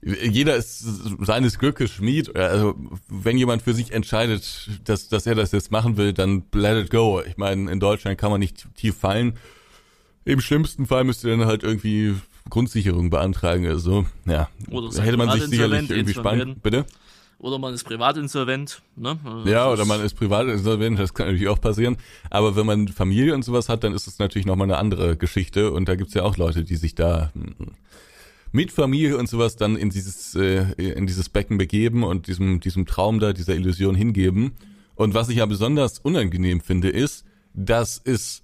jeder 0.06 0.56
ist 0.56 0.86
seines 1.22 1.60
Glückes 1.60 1.92
Schmied. 1.92 2.36
Also 2.36 2.76
wenn 3.08 3.38
jemand 3.38 3.62
für 3.62 3.74
sich 3.74 3.92
entscheidet, 3.92 4.70
dass, 4.84 5.08
dass 5.08 5.26
er 5.26 5.36
das 5.36 5.52
jetzt 5.52 5.72
machen 5.72 5.98
will, 5.98 6.14
dann 6.14 6.44
let 6.54 6.86
it 6.86 6.92
go. 6.92 7.22
Ich 7.26 7.38
meine, 7.38 7.72
in 7.72 7.80
Deutschland 7.80 8.18
kann 8.18 8.32
man 8.32 8.40
nicht 8.40 8.68
tief 8.76 8.98
fallen. 8.98 9.38
Im 10.26 10.42
schlimmsten 10.42 10.86
Fall 10.86 11.04
müsste 11.04 11.30
dann 11.30 11.46
halt 11.46 11.64
irgendwie 11.64 12.16
Grundsicherung 12.50 13.10
beantragen. 13.10 13.68
Also 13.68 14.06
ja, 14.26 14.50
oder 14.70 14.90
hätte 15.02 15.18
man 15.18 15.32
sich 15.32 15.44
sicherlich 15.50 15.90
irgendwie 15.90 16.14
spannend. 16.14 16.62
Bitte. 16.64 16.86
Oder 17.40 17.60
man 17.60 17.74
ist 17.74 17.84
privatinsolvent. 17.84 18.82
Ne? 18.96 19.20
Also 19.26 19.50
ja, 19.50 19.70
oder 19.70 19.84
man 19.84 20.02
ist 20.02 20.14
privatinsolvent, 20.14 20.98
das 20.98 21.14
kann 21.14 21.28
natürlich 21.28 21.50
auch 21.50 21.60
passieren. 21.60 21.98
Aber 22.30 22.56
wenn 22.56 22.66
man 22.66 22.88
Familie 22.88 23.34
und 23.34 23.44
sowas 23.44 23.68
hat, 23.68 23.84
dann 23.84 23.94
ist 23.94 24.08
es 24.08 24.18
natürlich 24.18 24.46
nochmal 24.46 24.68
eine 24.68 24.78
andere 24.78 25.18
Geschichte. 25.18 25.72
Und 25.72 25.90
da 25.90 25.96
gibt's 25.96 26.14
ja 26.14 26.24
auch 26.24 26.38
Leute, 26.38 26.64
die 26.64 26.78
sich 26.78 26.96
da 26.96 27.34
mit 28.54 28.72
Familie 28.72 29.18
und 29.18 29.28
sowas 29.28 29.56
dann 29.56 29.76
in 29.76 29.90
dieses, 29.90 30.36
äh, 30.36 30.72
in 30.78 31.08
dieses 31.08 31.28
Becken 31.28 31.58
begeben 31.58 32.04
und 32.04 32.28
diesem, 32.28 32.60
diesem 32.60 32.86
Traum 32.86 33.20
da, 33.20 33.34
dieser 33.34 33.56
Illusion 33.56 33.96
hingeben. 33.96 34.54
Und 34.96 35.16
was 35.16 35.30
ich 35.30 35.38
ja 35.38 35.46
besonders 35.48 36.00
unangenehm 36.00 36.62
finde, 36.62 36.90
ist, 36.90 37.26
dass 37.56 38.00
es, 38.04 38.44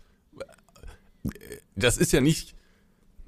das 1.75 1.97
ist 1.97 2.11
ja 2.11 2.21
nicht, 2.21 2.55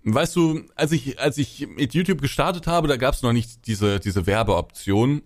weißt 0.05 0.36
du, 0.36 0.63
als 0.75 0.91
ich, 0.91 1.19
als 1.19 1.38
ich 1.38 1.67
mit 1.67 1.93
YouTube 1.93 2.19
gestartet 2.19 2.65
habe, 2.65 2.88
da 2.88 2.97
gab 2.97 3.13
es 3.13 3.21
noch 3.21 3.32
nicht 3.32 3.67
diese, 3.67 3.99
diese 3.99 4.25
Werbeoption. 4.25 5.21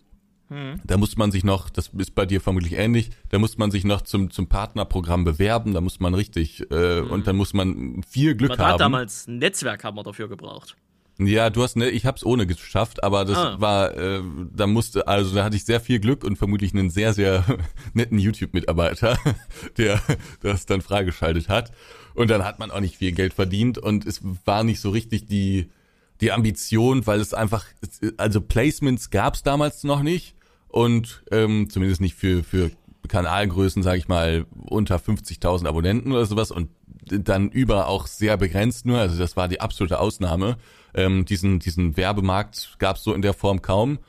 Hm. 0.49 0.81
Da 0.83 0.97
muss 0.97 1.15
man 1.15 1.31
sich 1.31 1.45
noch, 1.45 1.69
das 1.69 1.89
ist 1.97 2.15
bei 2.15 2.25
dir 2.25 2.41
vermutlich 2.41 2.73
ähnlich, 2.73 3.11
da 3.29 3.39
muss 3.39 3.57
man 3.57 3.71
sich 3.71 3.85
noch 3.85 4.01
zum, 4.01 4.29
zum 4.29 4.47
Partnerprogramm 4.47 5.23
bewerben, 5.23 5.73
da 5.73 5.79
muss 5.79 6.01
man 6.01 6.13
richtig, 6.13 6.69
äh, 6.69 6.99
hm. 6.99 7.11
und 7.11 7.27
dann 7.27 7.37
muss 7.37 7.53
man 7.53 8.03
viel 8.03 8.35
Glück 8.35 8.49
man 8.49 8.59
haben. 8.59 8.73
Hat 8.73 8.79
damals 8.81 9.25
ein 9.25 9.37
Netzwerk 9.37 9.85
haben 9.85 9.95
wir 9.95 10.03
dafür 10.03 10.27
gebraucht. 10.27 10.75
Ja, 11.17 11.49
du 11.49 11.63
hast 11.63 11.77
ne, 11.77 11.89
ich 11.89 12.05
hab's 12.05 12.25
ohne 12.25 12.45
geschafft, 12.45 13.03
aber 13.03 13.23
das 13.23 13.37
ah. 13.37 13.55
war, 13.59 13.95
äh, 13.95 14.21
da 14.53 14.67
musste, 14.67 15.07
also 15.07 15.33
da 15.33 15.45
hatte 15.45 15.55
ich 15.55 15.63
sehr 15.63 15.79
viel 15.79 15.99
Glück 15.99 16.25
und 16.25 16.37
vermutlich 16.37 16.73
einen 16.73 16.89
sehr, 16.89 17.13
sehr 17.13 17.45
netten 17.93 18.19
YouTube-Mitarbeiter, 18.19 19.17
der 19.77 20.01
das 20.41 20.65
dann 20.65 20.81
freigeschaltet 20.81 21.47
hat. 21.47 21.71
Und 22.15 22.29
dann 22.29 22.43
hat 22.43 22.59
man 22.59 22.69
auch 22.71 22.81
nicht 22.81 22.97
viel 22.97 23.13
Geld 23.13 23.33
verdient 23.33 23.77
und 23.77 24.05
es 24.05 24.21
war 24.45 24.63
nicht 24.63 24.81
so 24.81 24.89
richtig 24.89 25.25
die, 25.27 25.69
die 26.21 26.31
Ambition, 26.31 27.07
weil 27.07 27.19
es 27.19 27.33
einfach, 27.33 27.65
also 28.17 28.41
Placements 28.41 29.09
gab's 29.09 29.43
damals 29.43 29.83
noch 29.83 30.01
nicht 30.01 30.35
und 30.67 31.23
ähm, 31.31 31.69
zumindest 31.69 32.01
nicht 32.01 32.15
für, 32.15 32.43
für 32.43 32.71
Kanalgrößen, 33.07 33.83
sage 33.83 33.99
ich 33.99 34.07
mal, 34.07 34.45
unter 34.51 34.97
50.000 34.97 35.67
Abonnenten 35.67 36.11
oder 36.11 36.25
sowas 36.25 36.51
und 36.51 36.69
dann 37.05 37.49
über 37.49 37.87
auch 37.87 38.07
sehr 38.07 38.37
begrenzt 38.37 38.85
nur, 38.85 38.99
also 38.99 39.17
das 39.17 39.35
war 39.35 39.47
die 39.47 39.61
absolute 39.61 39.99
Ausnahme. 39.99 40.57
Ähm, 40.93 41.25
diesen, 41.25 41.59
diesen 41.59 41.97
Werbemarkt 41.97 42.75
gab 42.79 42.97
es 42.97 43.03
so 43.03 43.13
in 43.13 43.21
der 43.21 43.33
Form 43.33 43.61
kaum. 43.61 43.99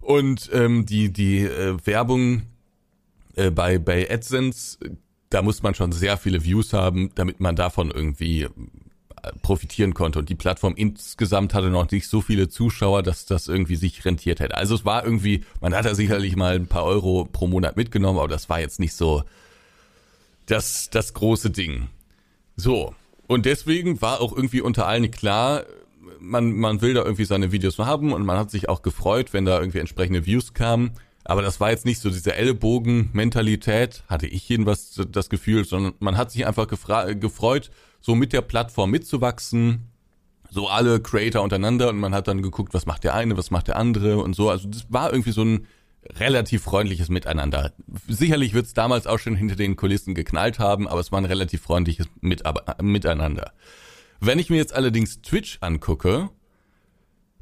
Und 0.00 0.50
ähm, 0.52 0.86
die, 0.86 1.12
die 1.12 1.40
äh, 1.40 1.76
Werbung 1.84 2.42
äh, 3.36 3.50
bei, 3.50 3.78
bei 3.78 4.10
AdSense, 4.10 4.78
da 5.28 5.42
muss 5.42 5.62
man 5.62 5.74
schon 5.74 5.92
sehr 5.92 6.16
viele 6.16 6.44
Views 6.44 6.72
haben, 6.72 7.10
damit 7.14 7.40
man 7.40 7.56
davon 7.56 7.90
irgendwie 7.90 8.42
äh, 8.42 8.48
profitieren 9.42 9.94
konnte. 9.94 10.18
Und 10.18 10.28
die 10.28 10.34
Plattform 10.34 10.74
insgesamt 10.76 11.54
hatte 11.54 11.70
noch 11.70 11.90
nicht 11.90 12.08
so 12.08 12.20
viele 12.20 12.48
Zuschauer, 12.48 13.02
dass 13.02 13.26
das 13.26 13.48
irgendwie 13.48 13.76
sich 13.76 14.04
rentiert 14.04 14.40
hätte. 14.40 14.56
Also 14.56 14.74
es 14.74 14.84
war 14.84 15.04
irgendwie, 15.04 15.44
man 15.60 15.74
hat 15.74 15.84
da 15.84 15.94
sicherlich 15.94 16.36
mal 16.36 16.54
ein 16.54 16.66
paar 16.66 16.84
Euro 16.84 17.28
pro 17.30 17.46
Monat 17.46 17.76
mitgenommen, 17.76 18.18
aber 18.18 18.28
das 18.28 18.48
war 18.48 18.60
jetzt 18.60 18.80
nicht 18.80 18.94
so 18.94 19.22
das, 20.46 20.90
das 20.90 21.14
große 21.14 21.50
Ding. 21.50 21.88
So. 22.60 22.94
Und 23.26 23.46
deswegen 23.46 24.02
war 24.02 24.20
auch 24.20 24.34
irgendwie 24.34 24.60
unter 24.60 24.86
allen 24.86 25.10
klar, 25.10 25.64
man, 26.20 26.52
man 26.52 26.82
will 26.82 26.94
da 26.94 27.02
irgendwie 27.02 27.24
seine 27.24 27.52
Videos 27.52 27.78
haben 27.78 28.12
und 28.12 28.24
man 28.24 28.36
hat 28.36 28.50
sich 28.50 28.68
auch 28.68 28.82
gefreut, 28.82 29.32
wenn 29.32 29.44
da 29.44 29.58
irgendwie 29.58 29.78
entsprechende 29.78 30.26
Views 30.26 30.52
kamen. 30.52 30.92
Aber 31.24 31.42
das 31.42 31.60
war 31.60 31.70
jetzt 31.70 31.84
nicht 31.84 32.00
so 32.00 32.10
diese 32.10 32.34
Ellbogen-Mentalität, 32.34 34.02
hatte 34.08 34.26
ich 34.26 34.48
jedenfalls 34.48 35.00
das 35.10 35.28
Gefühl, 35.28 35.64
sondern 35.64 35.94
man 36.00 36.16
hat 36.16 36.30
sich 36.30 36.46
einfach 36.46 36.66
gefreut, 36.66 37.70
so 38.00 38.14
mit 38.14 38.32
der 38.32 38.40
Plattform 38.40 38.90
mitzuwachsen, 38.90 39.90
so 40.50 40.68
alle 40.68 41.00
Creator 41.00 41.42
untereinander 41.42 41.88
und 41.90 41.98
man 41.98 42.14
hat 42.14 42.26
dann 42.26 42.42
geguckt, 42.42 42.74
was 42.74 42.86
macht 42.86 43.04
der 43.04 43.14
eine, 43.14 43.36
was 43.36 43.50
macht 43.50 43.68
der 43.68 43.76
andere 43.76 44.18
und 44.18 44.34
so. 44.34 44.50
Also 44.50 44.68
das 44.68 44.86
war 44.88 45.12
irgendwie 45.12 45.32
so 45.32 45.42
ein 45.44 45.66
relativ 46.04 46.62
freundliches 46.62 47.08
Miteinander. 47.08 47.72
Sicherlich 48.08 48.54
wird 48.54 48.66
es 48.66 48.74
damals 48.74 49.06
auch 49.06 49.18
schon 49.18 49.36
hinter 49.36 49.56
den 49.56 49.76
Kulissen 49.76 50.14
geknallt 50.14 50.58
haben, 50.58 50.88
aber 50.88 51.00
es 51.00 51.12
war 51.12 51.20
ein 51.20 51.26
relativ 51.26 51.62
freundliches 51.62 52.06
Mit 52.20 52.42
Miteinander. 52.80 53.52
Wenn 54.20 54.38
ich 54.38 54.50
mir 54.50 54.56
jetzt 54.56 54.74
allerdings 54.74 55.22
Twitch 55.22 55.58
angucke, 55.60 56.30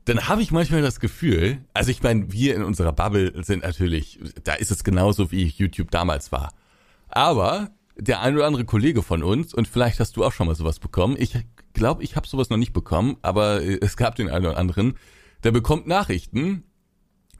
dann 0.04 0.28
habe 0.28 0.42
ich 0.42 0.50
manchmal 0.50 0.80
das 0.80 1.00
Gefühl, 1.00 1.64
also 1.74 1.90
ich 1.90 2.02
meine, 2.02 2.32
wir 2.32 2.54
in 2.56 2.62
unserer 2.62 2.92
Bubble 2.92 3.44
sind 3.44 3.62
natürlich, 3.62 4.18
da 4.42 4.54
ist 4.54 4.70
es 4.70 4.82
genauso 4.82 5.30
wie 5.30 5.44
YouTube 5.44 5.90
damals 5.90 6.32
war. 6.32 6.52
Aber 7.08 7.70
der 7.96 8.20
ein 8.20 8.34
oder 8.34 8.46
andere 8.46 8.64
Kollege 8.64 9.02
von 9.02 9.22
uns, 9.22 9.52
und 9.52 9.68
vielleicht 9.68 10.00
hast 10.00 10.16
du 10.16 10.24
auch 10.24 10.32
schon 10.32 10.46
mal 10.46 10.54
sowas 10.54 10.78
bekommen, 10.78 11.16
ich 11.18 11.36
glaube, 11.74 12.02
ich 12.02 12.16
habe 12.16 12.26
sowas 12.26 12.48
noch 12.48 12.56
nicht 12.56 12.72
bekommen, 12.72 13.16
aber 13.22 13.62
es 13.62 13.96
gab 13.96 14.14
den 14.14 14.30
einen 14.30 14.46
oder 14.46 14.56
anderen, 14.56 14.96
der 15.44 15.50
bekommt 15.50 15.86
Nachrichten, 15.86 16.64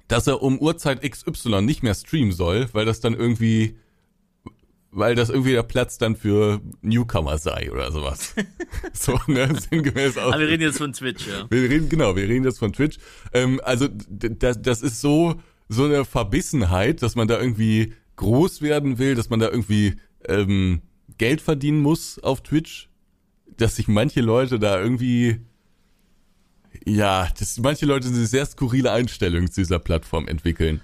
dass 0.09 0.27
er 0.27 0.43
um 0.43 0.59
Uhrzeit 0.59 1.03
XY 1.03 1.63
nicht 1.63 1.83
mehr 1.83 1.95
streamen 1.95 2.33
soll, 2.33 2.69
weil 2.73 2.85
das 2.85 3.01
dann 3.01 3.15
irgendwie 3.15 3.77
weil 4.91 5.15
das 5.15 5.29
irgendwie 5.29 5.53
der 5.53 5.63
Platz 5.63 5.99
dann 5.99 6.17
für 6.17 6.61
Newcomer 6.83 7.39
sei 7.39 7.71
oder 7.71 7.93
sowas. 7.93 8.35
so, 8.93 9.19
ne, 9.27 9.49
sinngemäß 9.71 10.19
auch. 10.19 10.33
Aber 10.33 10.41
wir 10.41 10.49
reden 10.49 10.63
jetzt 10.63 10.79
von 10.79 10.93
Twitch, 10.93 11.27
ja. 11.27 11.47
Wir 11.51 11.69
reden, 11.69 11.89
genau, 11.89 12.17
wir 12.17 12.29
reden 12.29 12.45
jetzt 12.45 12.59
von 12.59 12.73
Twitch. 12.73 12.99
Ähm, 13.33 13.61
also, 13.65 13.89
das, 14.09 14.61
das 14.63 14.83
ist 14.83 15.01
so, 15.01 15.41
so 15.69 15.85
eine 15.85 16.05
Verbissenheit, 16.05 17.03
dass 17.03 17.17
man 17.17 17.29
da 17.29 17.39
irgendwie 17.39 17.93
groß 18.17 18.63
werden 18.63 18.99
will, 18.99 19.15
dass 19.15 19.31
man 19.31 19.41
da 19.41 19.49
irgendwie 19.49 19.97
ähm, 20.27 20.81
Geld 21.19 21.41
verdienen 21.41 21.81
muss 21.81 22.19
auf 22.19 22.43
Twitch, 22.43 22.89
dass 23.57 23.77
sich 23.77 23.89
manche 23.89 24.21
Leute 24.21 24.59
da 24.59 24.81
irgendwie 24.81 25.41
ja, 26.85 27.29
dass 27.39 27.59
manche 27.59 27.87
Leute 27.87 28.09
eine 28.09 28.27
sehr 28.27 28.47
skurrile 28.47 28.93
Einstellung 28.93 29.51
zu 29.51 29.61
dieser 29.61 29.79
Plattform 29.79 30.29
entwickeln. 30.29 30.81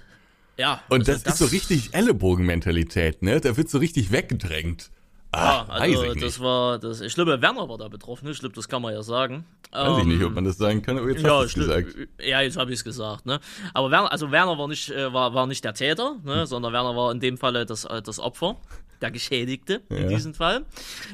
Ja. 0.57 0.81
Und 0.89 1.01
also 1.01 1.11
das, 1.11 1.23
das, 1.23 1.33
ist 1.33 1.39
so 1.39 1.45
richtig 1.45 1.93
Ellenbogenmentalität, 1.93 3.21
ne? 3.21 3.41
Da 3.41 3.57
wird 3.57 3.69
so 3.69 3.77
richtig 3.77 4.11
weggedrängt. 4.11 4.89
Ah, 5.31 5.65
ja, 5.67 5.73
also 5.73 6.13
das 6.13 6.39
war, 6.39 6.79
das, 6.79 7.01
ich 7.01 7.13
glaube, 7.13 7.41
Werner 7.41 7.67
war 7.67 7.77
da 7.77 7.89
betroffen, 7.89 8.29
ich 8.29 8.39
glaube, 8.39 8.55
das 8.55 8.69
kann 8.69 8.81
man 8.81 8.93
ja 8.93 9.03
sagen. 9.03 9.43
Weiß 9.71 10.01
ähm, 10.01 10.09
ich 10.11 10.17
nicht, 10.17 10.23
ob 10.23 10.33
man 10.33 10.45
das 10.45 10.57
sagen 10.57 10.81
kann, 10.81 10.97
aber 10.97 11.09
jetzt 11.09 11.23
ja, 11.23 11.39
hast 11.39 11.55
du 11.55 11.59
gesagt. 11.59 11.87
Ja, 12.21 12.39
jetzt 12.39 12.55
habe 12.55 12.71
ich 12.71 12.79
es 12.79 12.83
gesagt, 12.85 13.25
ne? 13.25 13.41
Aber 13.73 13.91
Werner, 13.91 14.11
also 14.13 14.31
Werner 14.31 14.57
war 14.57 14.69
nicht, 14.69 14.89
äh, 14.91 15.11
war, 15.11 15.33
war 15.33 15.45
nicht 15.45 15.65
der 15.65 15.73
Täter, 15.73 16.15
ne? 16.23 16.41
Hm. 16.41 16.45
Sondern 16.45 16.71
Werner 16.71 16.95
war 16.95 17.11
in 17.11 17.19
dem 17.19 17.37
Falle 17.37 17.65
das, 17.65 17.83
äh, 17.83 18.01
das 18.01 18.19
Opfer. 18.19 18.55
Der 19.01 19.11
Geschädigte 19.11 19.81
ja. 19.89 19.97
in 19.97 20.09
diesem 20.09 20.33
Fall. 20.33 20.65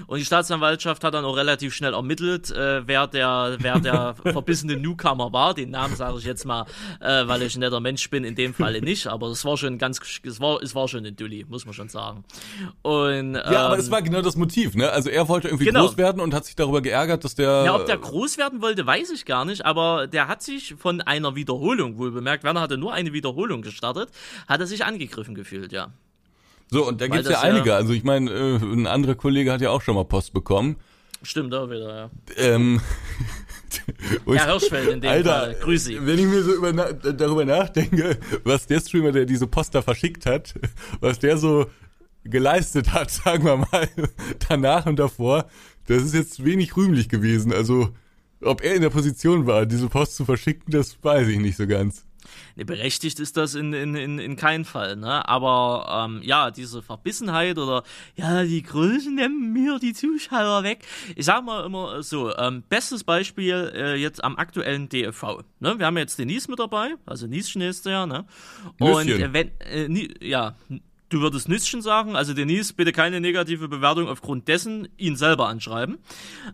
Und 0.08 0.20
die 0.20 0.26
Staatsanwaltschaft 0.26 1.04
hat 1.04 1.14
dann 1.14 1.26
auch 1.26 1.36
relativ 1.36 1.74
schnell 1.74 1.94
ermittelt, 1.94 2.52
äh, 2.52 2.88
wer 2.88 3.08
der, 3.08 3.58
wer 3.60 3.80
der 3.80 4.16
verbissene 4.24 4.78
Newcomer 4.78 5.32
war. 5.34 5.54
Den 5.54 5.72
Namen 5.72 5.96
sage 5.96 6.18
ich 6.20 6.26
jetzt 6.26 6.46
mal, 6.46 6.66
äh, 7.00 7.28
weil 7.28 7.42
ich 7.44 7.56
ein 7.56 7.60
netter 7.60 7.80
Mensch 7.80 8.10
bin, 8.10 8.24
in 8.24 8.36
dem 8.36 8.54
Falle 8.54 8.82
nicht. 8.82 9.08
Aber 9.08 9.28
es 9.28 9.44
war 9.46 9.58
schon 9.58 9.78
ganz, 9.78 10.00
es 10.24 10.40
war, 10.40 10.62
es 10.62 10.76
war 10.76 10.88
schon 10.88 11.06
ein 11.06 11.16
Dulli, 11.16 11.46
muss 11.48 11.66
man 11.66 11.74
schon 11.74 11.90
sagen. 11.90 12.24
Und, 12.82 13.36
ähm, 13.36 13.36
ja, 13.36 13.66
aber 13.66 13.78
das 13.78 13.88
ähm, 13.88 13.92
war 13.92 14.02
genau 14.02 14.22
das 14.22 14.36
Motiv, 14.36 14.76
ne? 14.76 14.90
Also 14.90 15.10
er 15.10 15.28
wollte 15.28 15.48
irgendwie 15.48 15.66
genau. 15.66 15.82
groß 15.82 15.98
werden 15.98 16.22
und 16.22 16.34
hat 16.34 16.46
sich 16.46 16.56
darüber 16.56 16.82
geärgert, 16.82 17.24
dass 17.24 17.36
der. 17.36 17.64
Ja, 17.66 17.76
ob 17.76 17.86
der 17.86 17.98
groß 17.98 18.38
werden 18.38 18.62
wollte, 18.62 18.86
weiß 18.86 19.12
ich 19.12 19.26
gar 19.26 19.46
nicht, 19.46 19.66
aber 19.66 20.08
der 20.08 20.28
hat 20.28 20.42
sich 20.42 20.76
von 20.78 21.02
einer 21.02 21.36
Wiederholung, 21.36 21.98
wohl 21.98 22.12
bemerkt, 22.12 22.44
Werner 22.44 22.62
hatte 22.62 22.78
nur 22.78 22.94
eine 22.94 23.14
Wiederholung 23.14 23.62
gestartet, 23.62 24.10
hat 24.48 24.60
er 24.60 24.68
sich 24.68 24.86
angegriffen 24.86 25.36
gefühlt, 25.36 25.72
ja. 25.72 25.92
So, 26.72 26.88
und 26.88 27.02
da 27.02 27.08
gibt's 27.08 27.30
ja 27.30 27.42
einige. 27.42 27.76
Also 27.76 27.92
ich 27.92 28.06
meine, 28.06 28.32
äh, 28.32 28.56
ein 28.56 28.88
anderer 28.88 29.16
Kollege 29.16 29.52
hat 29.52 29.60
ja 29.60 29.70
auch 29.70 29.82
schon 29.82 29.94
mal 29.94 30.06
Post 30.06 30.32
bekommen. 30.34 30.78
Stimmt 31.22 31.54
auch 31.54 31.70
wieder, 31.70 31.96
ja. 31.96 32.10
Ähm, 32.38 32.80
Herr 34.26 34.46
Hirschfeld 34.48 34.90
in 34.90 35.02
dem 35.02 35.12
Alter, 35.12 35.40
Fall. 35.40 35.58
Grüß 35.62 35.84
Sie. 35.84 36.06
Wenn 36.06 36.18
ich 36.18 36.26
mir 36.26 36.44
so 36.44 36.56
über, 36.56 36.72
darüber 36.74 37.44
nachdenke, 37.46 38.18
was 38.46 38.68
der 38.68 38.80
Streamer, 38.80 39.12
der 39.12 39.26
diese 39.26 39.48
Poster 39.48 39.84
verschickt 39.84 40.26
hat, 40.26 40.56
was 41.02 41.20
der 41.20 41.38
so 41.38 41.68
geleistet 42.24 42.94
hat, 42.94 43.12
sagen 43.12 43.44
wir 43.44 43.58
mal, 43.58 43.90
danach 44.48 44.86
und 44.86 44.98
davor, 44.98 45.48
das 45.88 46.04
ist 46.04 46.14
jetzt 46.14 46.46
wenig 46.46 46.76
rühmlich 46.78 47.10
gewesen. 47.10 47.54
Also, 47.54 47.90
ob 48.42 48.64
er 48.64 48.76
in 48.76 48.82
der 48.82 48.90
Position 48.90 49.46
war, 49.46 49.66
diese 49.66 49.90
Post 49.90 50.16
zu 50.16 50.24
verschicken, 50.26 50.72
das 50.72 50.98
weiß 51.04 51.28
ich 51.28 51.40
nicht 51.40 51.58
so 51.58 51.68
ganz. 51.68 52.06
Ne, 52.56 52.66
berechtigt 52.66 53.20
ist 53.20 53.38
das 53.38 53.56
in, 53.56 53.74
in, 53.74 53.96
in, 53.96 54.20
in 54.20 54.36
keinem 54.36 54.66
Fall, 54.66 54.96
ne? 54.96 55.28
Aber 55.28 56.06
ähm, 56.06 56.22
ja, 56.24 56.52
diese 56.52 56.82
Verbissenheit 56.82 57.58
oder 57.58 57.84
ja, 58.16 58.44
die 58.44 58.64
Größen 58.64 59.16
nehmen 59.16 59.54
mir 59.54 59.80
die 59.80 59.94
Zuschauer 59.94 60.64
weg. 60.64 60.86
Ich 61.16 61.26
sag 61.26 61.44
mal 61.44 61.66
immer 61.66 62.04
so, 62.04 62.36
ähm, 62.38 62.64
bestes 62.70 63.04
Beispiel 63.04 63.72
äh, 63.76 63.96
jetzt 63.96 64.24
am 64.24 64.36
aktuellen 64.36 64.90
DFV. 64.90 65.44
Ne? 65.60 65.78
Wir 65.78 65.86
haben 65.86 65.98
jetzt 65.98 66.20
Denise 66.20 66.50
mit 66.50 66.60
dabei, 66.60 66.96
also 67.06 67.28
Nieschen 67.28 67.62
ist 67.62 67.86
der, 67.86 68.06
ne? 68.06 68.26
Und 68.80 69.10
äh, 69.10 69.34
wenn, 69.34 69.52
äh, 69.60 69.88
nie, 69.88 70.14
ja, 70.22 70.56
Du 71.12 71.20
würdest 71.20 71.50
Nüsschen 71.50 71.82
sagen, 71.82 72.16
also 72.16 72.34
Denise, 72.34 72.72
bitte 72.72 72.94
keine 72.94 73.20
negative 73.20 73.68
Bewertung 73.68 74.08
aufgrund 74.08 74.48
dessen, 74.48 74.88
ihn 74.98 75.18
selber 75.18 75.50
anschreiben. 75.50 75.98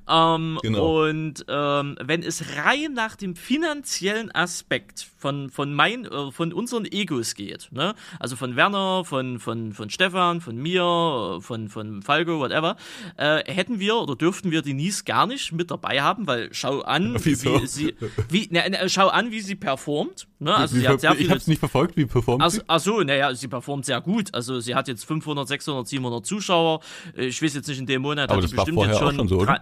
Ähm, 0.09 0.57
genau. 0.63 1.05
Und 1.05 1.45
ähm, 1.47 1.95
wenn 2.01 2.23
es 2.23 2.55
rein 2.57 2.93
nach 2.93 3.15
dem 3.15 3.35
finanziellen 3.35 4.33
Aspekt 4.33 5.05
von, 5.15 5.51
von, 5.51 5.75
mein, 5.75 6.05
äh, 6.05 6.31
von 6.31 6.53
unseren 6.53 6.85
Egos 6.85 7.35
geht, 7.35 7.69
ne? 7.71 7.93
also 8.19 8.35
von 8.35 8.55
Werner, 8.55 9.05
von, 9.05 9.37
von, 9.39 9.73
von 9.73 9.91
Stefan, 9.91 10.41
von 10.41 10.57
mir, 10.57 11.37
von, 11.39 11.69
von 11.69 12.01
Falco, 12.01 12.39
whatever, 12.39 12.77
äh, 13.17 13.43
hätten 13.45 13.79
wir 13.79 13.97
oder 13.97 14.15
dürften 14.15 14.49
wir 14.49 14.63
Denise 14.63 15.03
gar 15.03 15.27
nicht 15.27 15.51
mit 15.51 15.69
dabei 15.69 16.01
haben, 16.01 16.25
weil 16.25 16.49
schau 16.51 16.81
an, 16.81 17.15
Wieso? 17.23 17.61
wie 17.61 17.67
sie, 17.67 17.95
wie, 18.29 18.47
ne, 18.49 18.67
ne, 18.71 18.89
schau 18.89 19.09
an, 19.09 19.29
wie 19.29 19.41
sie 19.41 19.55
performt. 19.55 20.27
Ne? 20.39 20.55
Also 20.55 20.75
wie, 20.75 20.81
sie 20.81 20.87
hat 20.87 21.01
sehr 21.01 21.19
ich 21.19 21.29
habe 21.29 21.37
es 21.37 21.47
nicht 21.47 21.59
verfolgt, 21.59 21.95
wie 21.95 22.05
performt 22.05 22.43
ach, 22.43 22.49
sie? 22.49 22.61
Ach 22.67 22.79
so, 22.79 23.01
naja, 23.01 23.33
sie 23.33 23.47
performt 23.47 23.85
sehr 23.85 24.01
gut. 24.01 24.33
Also 24.33 24.47
also 24.47 24.59
sie 24.61 24.75
hat 24.75 24.87
jetzt 24.87 25.05
500, 25.05 25.47
600, 25.47 25.87
700 25.87 26.25
Zuschauer. 26.25 26.79
Ich 27.15 27.41
weiß 27.41 27.53
jetzt 27.53 27.67
nicht, 27.67 27.79
in 27.79 27.85
dem 27.85 28.01
Monat 28.01 28.29
Aber 28.29 28.41
hat 28.41 28.49
sie 28.49 28.55
bestimmt 28.55 28.79
jetzt 28.79 28.97
schon, 28.97 29.15
schon 29.15 29.27
so, 29.27 29.43
drei, 29.43 29.59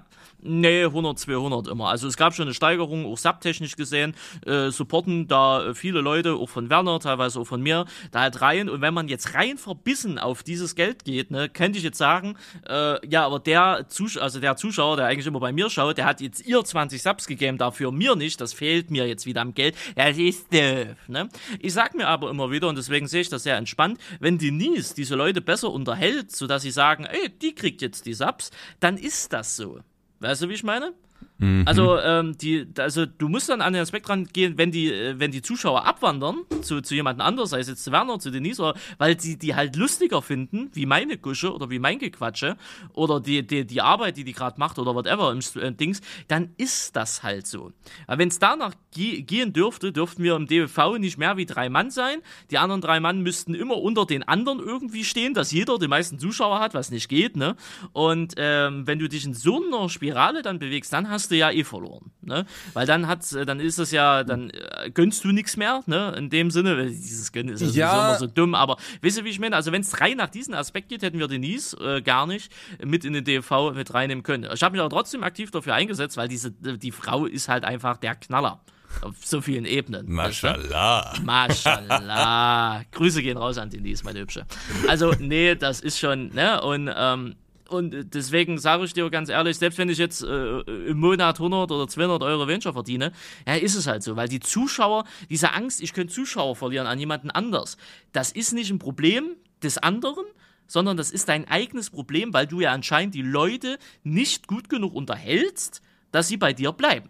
Nee, 0.48 0.84
100, 0.84 1.18
200 1.18 1.68
immer. 1.68 1.90
Also 1.90 2.08
es 2.08 2.18
gab 2.18 2.36
schon 2.36 2.46
eine 2.46 2.54
Steigerung, 2.54 3.08
auch 3.08 3.18
subtechnisch 3.18 3.76
gesehen, 3.76 4.14
äh, 4.46 4.70
supporten 4.70 5.28
da 5.28 5.74
viele 5.74 6.02
Leute, 6.02 6.36
auch 6.36 6.50
von 6.50 6.70
Werner, 6.70 7.00
teilweise 7.00 7.40
auch 7.40 7.46
von 7.46 7.64
mir, 7.64 7.86
da 8.12 8.22
halt 8.22 8.42
rein. 8.42 8.70
Und 8.70 8.82
wenn 8.82 8.94
man 8.94 9.08
jetzt 9.08 9.34
rein 9.34 9.58
verbissen 9.58 10.20
auf 10.20 10.44
dieses 10.44 10.76
Geld 10.76 11.04
geht, 11.04 11.32
ne, 11.32 11.50
könnte 11.50 11.80
ich 11.80 11.84
jetzt 11.84 11.98
sagen, 11.98 12.38
äh, 12.70 13.08
ja, 13.08 13.26
aber 13.26 13.40
der, 13.40 13.86
Zus 13.90 14.18
also 14.18 14.40
der 14.40 14.56
Zuschauer, 14.56 14.98
der 14.98 15.08
eigentlich 15.08 15.26
immer 15.26 15.40
bei 15.40 15.52
mir 15.52 15.72
schaut, 15.72 15.98
der 15.98 16.06
hat 16.06 16.22
jetzt 16.22 16.46
ihr 16.46 16.64
20 16.64 17.02
Subs 17.02 17.26
gegeben, 17.26 17.58
dafür 17.58 17.92
mir 17.92 18.16
nicht, 18.16 18.40
das 18.40 18.54
fehlt 18.54 18.92
mir 18.92 19.08
jetzt 19.08 19.26
wieder 19.26 19.42
am 19.42 19.56
Geld. 19.56 19.76
Das 19.96 20.16
ist 20.16 20.54
doof, 20.54 20.96
ne? 21.08 21.28
Ich 21.60 21.74
sag 21.74 21.96
mir 21.96 22.08
aber 22.08 22.30
immer 22.30 22.52
wieder, 22.52 22.68
und 22.68 22.78
deswegen 22.78 23.08
sehe 23.08 23.22
ich 23.22 23.30
das 23.30 23.42
sehr 23.42 23.58
entspannt, 23.58 24.00
wenn 24.20 24.38
Denise 24.38 24.94
diese 24.94 25.16
Leute 25.16 25.42
besser 25.42 25.72
unterhält, 25.72 26.36
sodass 26.36 26.62
sie 26.62 26.72
sagen, 26.72 27.06
ey, 27.06 27.30
die 27.30 27.56
kriegt 27.56 27.82
jetzt 27.82 28.06
die 28.06 28.14
Subs, 28.14 28.52
dann 28.80 28.98
ist 28.98 29.34
das 29.34 29.56
so. 29.56 29.80
Weißt 30.20 30.42
du, 30.42 30.50
wie 30.50 30.54
ich 30.54 30.64
meine? 30.64 30.94
Mhm. 31.38 31.64
Also, 31.66 32.00
ähm, 32.00 32.38
die, 32.38 32.66
also 32.78 33.06
du 33.06 33.28
musst 33.28 33.50
dann 33.50 33.62
an 33.62 33.74
den 33.74 33.82
Aspekt 33.82 34.08
rangehen, 34.10 34.58
wenn 34.58 34.72
die, 34.72 34.92
äh, 34.92 35.20
wenn 35.20 35.32
die 35.32 35.42
Zuschauer 35.42 35.86
abwandern 35.86 36.38
zu, 36.62 36.82
zu 36.82 36.96
jemand 36.96 37.20
anders, 37.20 37.50
sei 37.50 37.60
es 37.60 37.68
jetzt 37.68 37.84
zu 37.84 37.92
Werner, 37.92 38.20
zu 38.20 38.32
Denise, 38.32 38.62
oder, 38.62 38.76
weil 38.98 39.20
sie 39.20 39.38
die 39.38 39.56
halt 39.56 39.76
lustiger 39.76 40.22
finden, 40.22 40.70
wie 40.74 40.86
meine 40.86 41.18
Gusche 41.18 41.54
oder 41.54 41.70
wie 41.70 41.80
mein 41.80 42.00
Gequatsche 42.00 42.56
oder 42.94 43.20
die, 43.20 43.46
die, 43.46 43.66
die 43.66 43.82
Arbeit, 43.82 44.18
die 44.18 44.24
die 44.24 44.32
gerade 44.34 44.60
macht 44.60 44.80
oder 44.80 44.96
whatever 44.96 45.32
im 45.32 45.40
äh, 45.62 45.72
Dings, 45.72 46.02
dann 46.28 46.52
ist 46.58 46.96
das 46.96 47.24
halt 47.24 47.48
so. 47.48 47.72
Wenn 48.08 48.30
es 48.30 48.40
danach 48.40 48.74
ge 48.94 49.22
gehen 49.22 49.52
dürfte, 49.52 49.92
dürften 49.92 50.24
wir 50.24 50.36
im 50.36 50.48
DWV 50.48 50.98
nicht 51.00 51.18
mehr 51.18 51.38
wie 51.38 51.46
drei 51.46 51.70
Mann 51.70 51.92
sein. 51.92 52.20
Die 52.52 52.58
anderen 52.58 52.82
drei 52.82 53.00
Mann 53.00 53.22
müssten 53.22 53.54
immer 53.56 53.78
unter 53.78 54.06
den 54.06 54.24
anderen 54.24 54.60
irgendwie 54.60 55.04
stehen, 55.04 55.34
dass 55.34 55.52
jeder 55.52 55.78
die 55.78 55.88
meisten 55.88 56.18
Zuschauer 56.18 56.60
hat, 56.60 56.74
was 56.74 56.92
nicht 56.92 57.10
geht, 57.10 57.36
ne? 57.36 57.56
Und 57.92 58.36
ähm, 58.38 58.88
wenn 58.88 59.00
du 59.00 59.10
dich 59.10 59.26
in 59.26 59.34
so 59.34 59.62
einer 59.62 59.90
Spirale 59.90 60.42
dann 60.42 60.60
bewegst, 60.60 60.94
dann 60.94 61.10
hast 61.10 61.25
hast 61.26 61.32
du 61.32 61.36
ja 61.36 61.50
eh 61.50 61.64
verloren, 61.64 62.12
ne? 62.22 62.46
Weil 62.74 62.86
dann 62.86 63.08
hat, 63.08 63.26
dann 63.48 63.60
ist 63.60 63.80
es 63.80 63.90
ja, 63.90 64.24
dann 64.24 64.52
äh, 64.52 64.92
gönnst 64.92 65.24
du 65.24 65.30
nichts 65.30 65.58
mehr, 65.58 65.82
ne? 65.88 66.14
In 66.16 66.30
dem 66.30 66.52
Sinne, 66.52 66.86
dieses 66.86 67.32
Gönnen 67.32 67.56
ist 67.56 67.76
ja. 67.76 68.10
immer 68.10 68.20
so 68.20 68.28
dumm, 68.28 68.54
aber 68.54 68.78
wisst 69.02 69.18
ihr, 69.18 69.26
wie 69.26 69.30
ich 69.30 69.40
meine? 69.40 69.56
Also 69.56 69.72
wenn 69.72 69.82
es 69.82 70.00
rein 70.00 70.18
nach 70.18 70.30
diesem 70.30 70.54
Aspekt 70.54 70.90
geht, 70.90 71.02
hätten 71.02 71.18
wir 71.18 71.28
Denise 71.28 71.76
äh, 71.78 72.04
gar 72.04 72.28
nicht 72.28 72.52
mit 72.84 73.06
in 73.06 73.14
den 73.14 73.24
DFV 73.24 73.72
mit 73.74 73.92
reinnehmen 73.92 74.24
können. 74.24 74.48
Ich 74.54 74.62
habe 74.62 74.74
mich 74.74 74.82
aber 74.82 74.92
trotzdem 74.92 75.24
aktiv 75.24 75.50
dafür 75.50 75.74
eingesetzt, 75.74 76.16
weil 76.16 76.28
diese, 76.28 76.52
die 76.52 76.92
Frau 76.92 77.26
ist 77.26 77.50
halt 77.50 77.66
einfach 77.66 77.98
der 77.98 78.14
Knaller 78.14 78.62
auf 79.02 79.16
so 79.26 79.42
vielen 79.42 79.66
Ebenen. 79.66 80.12
Mashallah. 80.12 81.16
Mashallah. 81.24 82.84
Grüße 82.92 83.24
gehen 83.24 83.38
raus 83.38 83.58
an 83.58 83.72
Denise, 83.72 84.04
meine 84.04 84.20
Hübsche. 84.20 84.46
Also, 84.88 85.12
nee, 85.20 85.56
das 85.56 85.82
ist 85.82 86.00
schon, 86.00 86.30
ne, 86.30 86.62
und 86.62 86.90
ähm, 86.96 87.36
und 87.70 88.14
deswegen 88.14 88.58
sage 88.58 88.86
ich 88.86 88.94
dir 88.94 89.10
ganz 89.10 89.30
ehrlich, 89.30 89.58
selbst 89.58 89.78
wenn 89.78 89.90
ich 89.90 89.98
jetzt 89.98 90.24
äh, 90.24 90.60
im 90.60 91.00
Monat 91.00 91.40
100 91.40 91.72
oder 91.72 91.88
200 91.88 92.24
Euro 92.24 92.48
weniger 92.48 92.74
verdiene, 92.74 93.12
ja, 93.48 93.56
ist 93.56 93.76
es 93.76 93.88
halt 93.88 94.04
so, 94.04 94.16
weil 94.16 94.28
die 94.28 94.40
Zuschauer, 94.40 95.06
diese 95.30 95.54
Angst, 95.54 95.82
ich 95.82 95.94
könnte 95.94 96.14
Zuschauer 96.14 96.56
verlieren 96.56 96.88
an 96.88 97.00
jemanden 97.00 97.32
anders, 97.32 97.78
das 98.12 98.32
ist 98.32 98.54
nicht 98.54 98.72
ein 98.72 98.80
Problem 98.80 99.36
des 99.64 99.78
anderen, 99.78 100.26
sondern 100.68 100.98
das 100.98 101.12
ist 101.12 101.30
dein 101.30 101.48
eigenes 101.48 101.90
Problem, 101.90 102.34
weil 102.34 102.48
du 102.48 102.62
ja 102.62 102.72
anscheinend 102.72 103.16
die 103.16 103.22
Leute 103.22 103.78
nicht 104.04 104.48
gut 104.48 104.70
genug 104.70 104.94
unterhältst, 104.94 105.82
dass 106.12 106.28
sie 106.28 106.38
bei 106.38 106.54
dir 106.54 106.72
bleiben. 106.72 107.10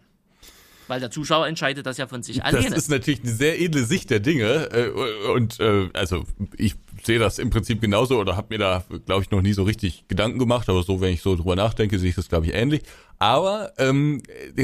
Weil 0.88 1.00
der 1.00 1.12
Zuschauer 1.12 1.48
entscheidet 1.48 1.86
das 1.86 1.98
ja 1.98 2.08
von 2.08 2.24
sich 2.24 2.44
alleine. 2.44 2.70
Das 2.70 2.78
ist 2.78 2.90
natürlich 2.90 3.22
eine 3.24 3.32
sehr 3.32 3.60
edle 3.60 3.84
Sicht 3.84 4.10
der 4.10 4.20
Dinge. 4.20 4.70
Äh, 4.72 4.90
und 5.32 5.60
äh, 5.60 5.90
also 5.94 6.26
ich 6.58 6.76
sehe 7.04 7.20
das 7.20 7.40
im 7.40 7.50
Prinzip 7.50 7.82
genauso 7.82 8.20
oder 8.20 8.36
habe 8.36 8.48
mir 8.50 8.60
da, 8.60 8.84
glaube 9.06 9.24
ich, 9.24 9.32
noch 9.32 9.42
nie 9.42 9.54
so 9.54 9.64
richtig 9.64 10.08
Gedanken 10.08 10.40
gemacht. 10.40 10.70
Aber 10.70 10.84
so, 10.84 11.02
wenn 11.02 11.14
ich 11.14 11.22
so 11.22 11.36
drüber 11.36 11.56
nachdenke, 11.56 11.98
sehe 12.00 12.10
ich 12.10 12.16
das, 12.16 12.30
glaube 12.30 12.46
ich, 12.46 12.54
ähnlich. 12.54 12.82
Aber 13.20 13.72
ähm, 13.78 14.22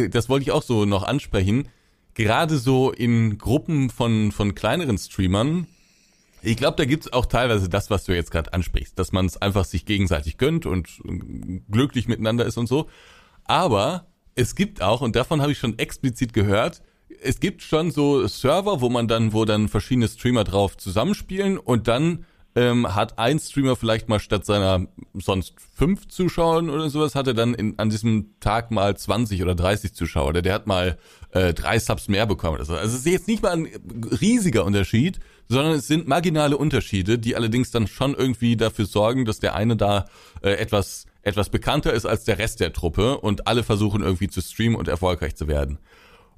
das 0.09 0.29
wollte 0.29 0.43
ich 0.43 0.51
auch 0.51 0.63
so 0.63 0.85
noch 0.85 1.03
ansprechen. 1.03 1.67
Gerade 2.13 2.57
so 2.57 2.91
in 2.91 3.37
Gruppen 3.37 3.89
von, 3.89 4.31
von 4.31 4.53
kleineren 4.53 4.97
Streamern, 4.97 5.67
ich 6.43 6.57
glaube, 6.57 6.75
da 6.75 6.85
gibt's 6.85 7.11
auch 7.13 7.25
teilweise 7.25 7.69
das, 7.69 7.89
was 7.89 8.03
du 8.03 8.15
jetzt 8.15 8.31
gerade 8.31 8.53
ansprichst, 8.53 8.97
dass 8.97 9.11
man 9.11 9.25
es 9.27 9.37
einfach 9.37 9.63
sich 9.63 9.85
gegenseitig 9.85 10.37
gönnt 10.37 10.65
und 10.65 10.89
glücklich 11.69 12.07
miteinander 12.07 12.45
ist 12.45 12.57
und 12.57 12.67
so. 12.67 12.89
Aber 13.45 14.07
es 14.35 14.55
gibt 14.55 14.81
auch, 14.81 15.01
und 15.01 15.15
davon 15.15 15.41
habe 15.41 15.51
ich 15.51 15.57
schon 15.57 15.77
explizit 15.77 16.33
gehört, 16.33 16.81
es 17.23 17.39
gibt 17.39 17.61
schon 17.61 17.91
so 17.91 18.27
Server, 18.27 18.81
wo 18.81 18.89
man 18.89 19.07
dann, 19.07 19.33
wo 19.33 19.45
dann 19.45 19.67
verschiedene 19.67 20.07
Streamer 20.07 20.43
drauf 20.43 20.77
zusammenspielen 20.77 21.57
und 21.57 21.87
dann 21.87 22.25
ähm, 22.55 22.93
hat 22.93 23.17
ein 23.17 23.39
Streamer 23.39 23.75
vielleicht 23.75 24.09
mal 24.09 24.19
statt 24.19 24.45
seiner 24.45 24.87
sonst 25.13 25.53
fünf 25.75 26.07
Zuschauern 26.09 26.69
oder 26.69 26.89
sowas, 26.89 27.15
hatte 27.15 27.33
dann 27.33 27.53
in, 27.53 27.79
an 27.79 27.89
diesem 27.89 28.35
Tag 28.39 28.71
mal 28.71 28.95
20 28.95 29.41
oder 29.41 29.55
30 29.55 29.93
Zuschauer. 29.93 30.29
Oder 30.29 30.41
der 30.41 30.53
hat 30.53 30.67
mal 30.67 30.97
äh, 31.31 31.53
drei 31.53 31.79
Subs 31.79 32.09
mehr 32.09 32.25
bekommen 32.25 32.55
oder 32.55 32.65
so. 32.65 32.73
Also 32.73 32.95
es 32.95 33.05
ist 33.05 33.11
jetzt 33.11 33.27
nicht 33.27 33.41
mal 33.41 33.51
ein 33.51 33.67
riesiger 34.19 34.65
Unterschied, 34.65 35.19
sondern 35.47 35.73
es 35.73 35.87
sind 35.87 36.07
marginale 36.07 36.57
Unterschiede, 36.57 37.17
die 37.19 37.35
allerdings 37.35 37.71
dann 37.71 37.87
schon 37.87 38.15
irgendwie 38.15 38.57
dafür 38.57 38.85
sorgen, 38.85 39.23
dass 39.23 39.39
der 39.39 39.55
eine 39.55 39.77
da 39.77 40.07
äh, 40.41 40.51
etwas 40.51 41.05
etwas 41.23 41.49
bekannter 41.49 41.93
ist 41.93 42.05
als 42.05 42.23
der 42.23 42.39
Rest 42.39 42.59
der 42.59 42.73
Truppe 42.73 43.19
und 43.19 43.47
alle 43.47 43.63
versuchen 43.63 44.01
irgendwie 44.01 44.27
zu 44.27 44.41
streamen 44.41 44.75
und 44.75 44.87
erfolgreich 44.87 45.35
zu 45.35 45.47
werden. 45.47 45.77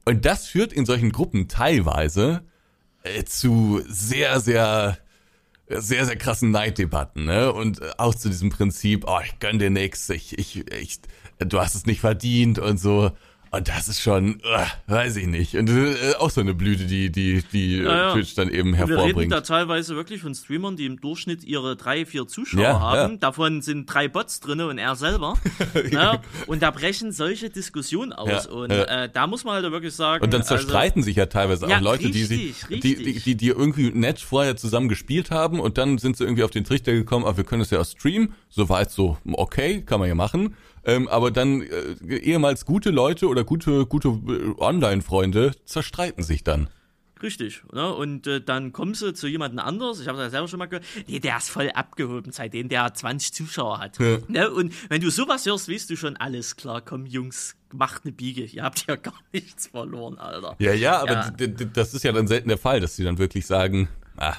Und 0.06 0.26
das 0.26 0.48
führt 0.48 0.74
in 0.74 0.86
solchen 0.86 1.12
Gruppen 1.12 1.48
teilweise 1.48 2.44
äh, 3.04 3.24
zu 3.24 3.82
sehr, 3.88 4.40
sehr, 4.42 4.98
sehr, 5.68 6.06
sehr 6.06 6.16
krassen 6.18 6.52
Neiddebatten, 6.52 7.26
ne? 7.26 7.54
Und 7.54 7.82
äh, 7.82 7.92
auch 7.98 8.14
zu 8.16 8.30
diesem 8.30 8.50
Prinzip, 8.50 9.06
oh, 9.08 9.20
ich 9.24 9.40
gönn 9.40 9.60
dir 9.60 9.70
nix, 9.70 10.10
ich, 10.10 10.38
ich, 10.38 10.68
ich, 10.72 11.00
du 11.40 11.60
hast 11.60 11.76
es 11.76 11.86
nicht 11.86 12.02
verdient 12.02 12.60
und 12.60 12.78
so. 12.80 13.12
Und 13.56 13.68
das 13.68 13.88
ist 13.88 14.02
schon, 14.02 14.42
uh, 14.44 14.92
weiß 14.92 15.16
ich 15.18 15.28
nicht. 15.28 15.56
Und 15.56 15.70
äh, 15.70 16.16
auch 16.18 16.32
so 16.32 16.42
eine 16.42 16.56
Blüte, 16.56 16.86
die, 16.86 17.12
die, 17.12 17.44
die 17.54 17.78
äh, 17.78 17.84
Ja, 17.84 17.96
ja. 17.98 18.14
Twitch 18.14 18.34
dann 18.34 18.50
eben 18.50 18.76
Wir 18.76 18.86
reden 18.86 18.98
hervorbringt. 18.98 19.32
da 19.32 19.42
teilweise 19.42 19.96
wirklich 19.96 20.22
von 20.24 20.34
Streamern, 20.34 20.76
die 20.76 20.88
im 20.88 21.00
Durchschnitt 21.00 21.44
ihre 21.44 21.76
drei, 21.76 22.08
vier 22.08 22.26
Zuschauer 22.26 22.64
Ja, 22.64 22.80
haben. 22.80 23.12
ja. 23.12 23.18
Davon 23.20 23.62
sind 23.62 23.86
drei 23.86 24.08
Bots 24.08 24.40
drinne 24.40 24.66
und 24.66 24.80
er 24.80 24.96
selber. 24.96 25.36
ja, 25.92 26.20
und 26.48 26.64
da 26.64 26.72
brechen 26.72 27.12
solche 27.12 27.52
Diskussionen 27.52 28.12
aus. 28.12 28.46
Ja, 28.46 28.52
und. 28.52 28.72
Äh, 28.72 29.10
da 29.14 29.28
muss 29.28 29.44
man 29.44 29.62
halt 29.62 29.72
wirklich 29.72 29.94
sagen. 29.94 30.24
Und 30.24 30.34
dann 30.34 30.42
also, 30.42 30.56
zerstreiten 30.56 31.04
sich 31.04 31.18
ja 31.18 31.28
teilweise 31.28 31.68
auch 31.68 31.80
Leute, 31.80 32.10
die 32.10 32.24
richtig, 32.24 32.66
die, 32.70 32.80
die, 32.80 32.94
richtig. 32.94 33.24
die, 33.24 33.36
die 33.36 33.48
irgendwie 33.50 33.92
nett 33.92 34.20
vorher 34.20 34.58
zusammen 34.58 34.90
gespielt 34.90 35.30
haben 35.30 35.60
und 35.60 35.78
dann 35.78 36.00
sind 36.00 36.18
sie 36.18 36.24
irgendwie 36.24 36.44
auf 36.44 36.50
den 36.52 36.64
Trichter 36.64 36.92
gekommen, 36.92 37.24
aber 37.24 37.38
wir 37.38 37.44
können 37.44 37.62
es 37.62 37.70
ja 37.70 37.80
auch 37.80 37.86
streamen. 37.86 38.34
So 38.50 38.68
war 38.70 38.82
jetzt 38.82 38.96
so, 38.96 39.18
okay, 39.32 39.84
kann 39.84 40.00
man 40.00 40.10
ja 40.10 40.16
machen. 40.16 40.56
Ähm, 40.86 41.08
aber 41.08 41.32
dann 41.32 41.62
äh, 41.62 42.16
ehemals 42.18 42.66
gute 42.66 42.90
Leute 42.92 43.28
oder 43.28 43.44
gute, 43.44 43.86
gute 43.86 44.10
äh, 44.10 44.54
Online-Freunde 44.62 45.52
zerstreiten 45.66 46.24
sich 46.24 46.44
dann. 46.44 46.70
Richtig, 47.22 47.64
ne? 47.72 47.94
Und 47.94 48.28
äh, 48.28 48.42
dann 48.42 48.74
kommst 48.74 49.02
du 49.02 49.14
zu 49.14 49.28
jemandem 49.28 49.60
anders, 49.60 50.02
ich 50.02 50.10
habe 50.10 50.18
das 50.18 50.26
ja 50.26 50.30
selber 50.32 50.48
schon 50.50 50.60
mal 50.60 50.66
gehört, 50.66 50.84
nee, 51.08 51.20
der 51.22 51.38
ist 51.38 51.50
voll 51.50 51.70
abgehoben, 51.74 52.34
seitdem 52.34 52.68
der 52.68 52.94
20 52.94 53.32
Zuschauer 53.34 53.80
hat. 53.80 53.98
Ja. 53.98 54.18
Ne? 54.28 54.52
Und 54.52 54.74
wenn 54.90 55.00
du 55.00 55.10
sowas 55.10 55.46
hörst, 55.46 55.70
weißt 55.72 55.90
du 55.90 55.96
schon, 55.96 56.18
alles 56.18 56.58
klar, 56.58 56.82
komm 56.82 57.06
Jungs, 57.06 57.56
macht 57.72 58.04
eine 58.04 58.12
Biege, 58.12 58.44
ihr 58.44 58.64
habt 58.64 58.86
ja 58.88 58.96
gar 58.98 59.14
nichts 59.32 59.68
verloren, 59.68 60.18
Alter. 60.18 60.58
Ja, 60.60 60.74
ja, 60.74 61.00
aber 61.02 61.14
Ja. 61.14 61.32
das 61.48 61.94
ist 61.94 62.04
ja 62.04 62.12
dann 62.12 62.28
selten 62.28 62.50
der 62.50 62.58
Fall, 62.58 62.82
dass 62.82 62.98
sie 62.98 63.06
dann 63.06 63.18
wirklich 63.18 63.46
sagen, 63.46 63.88
ah, 64.18 64.36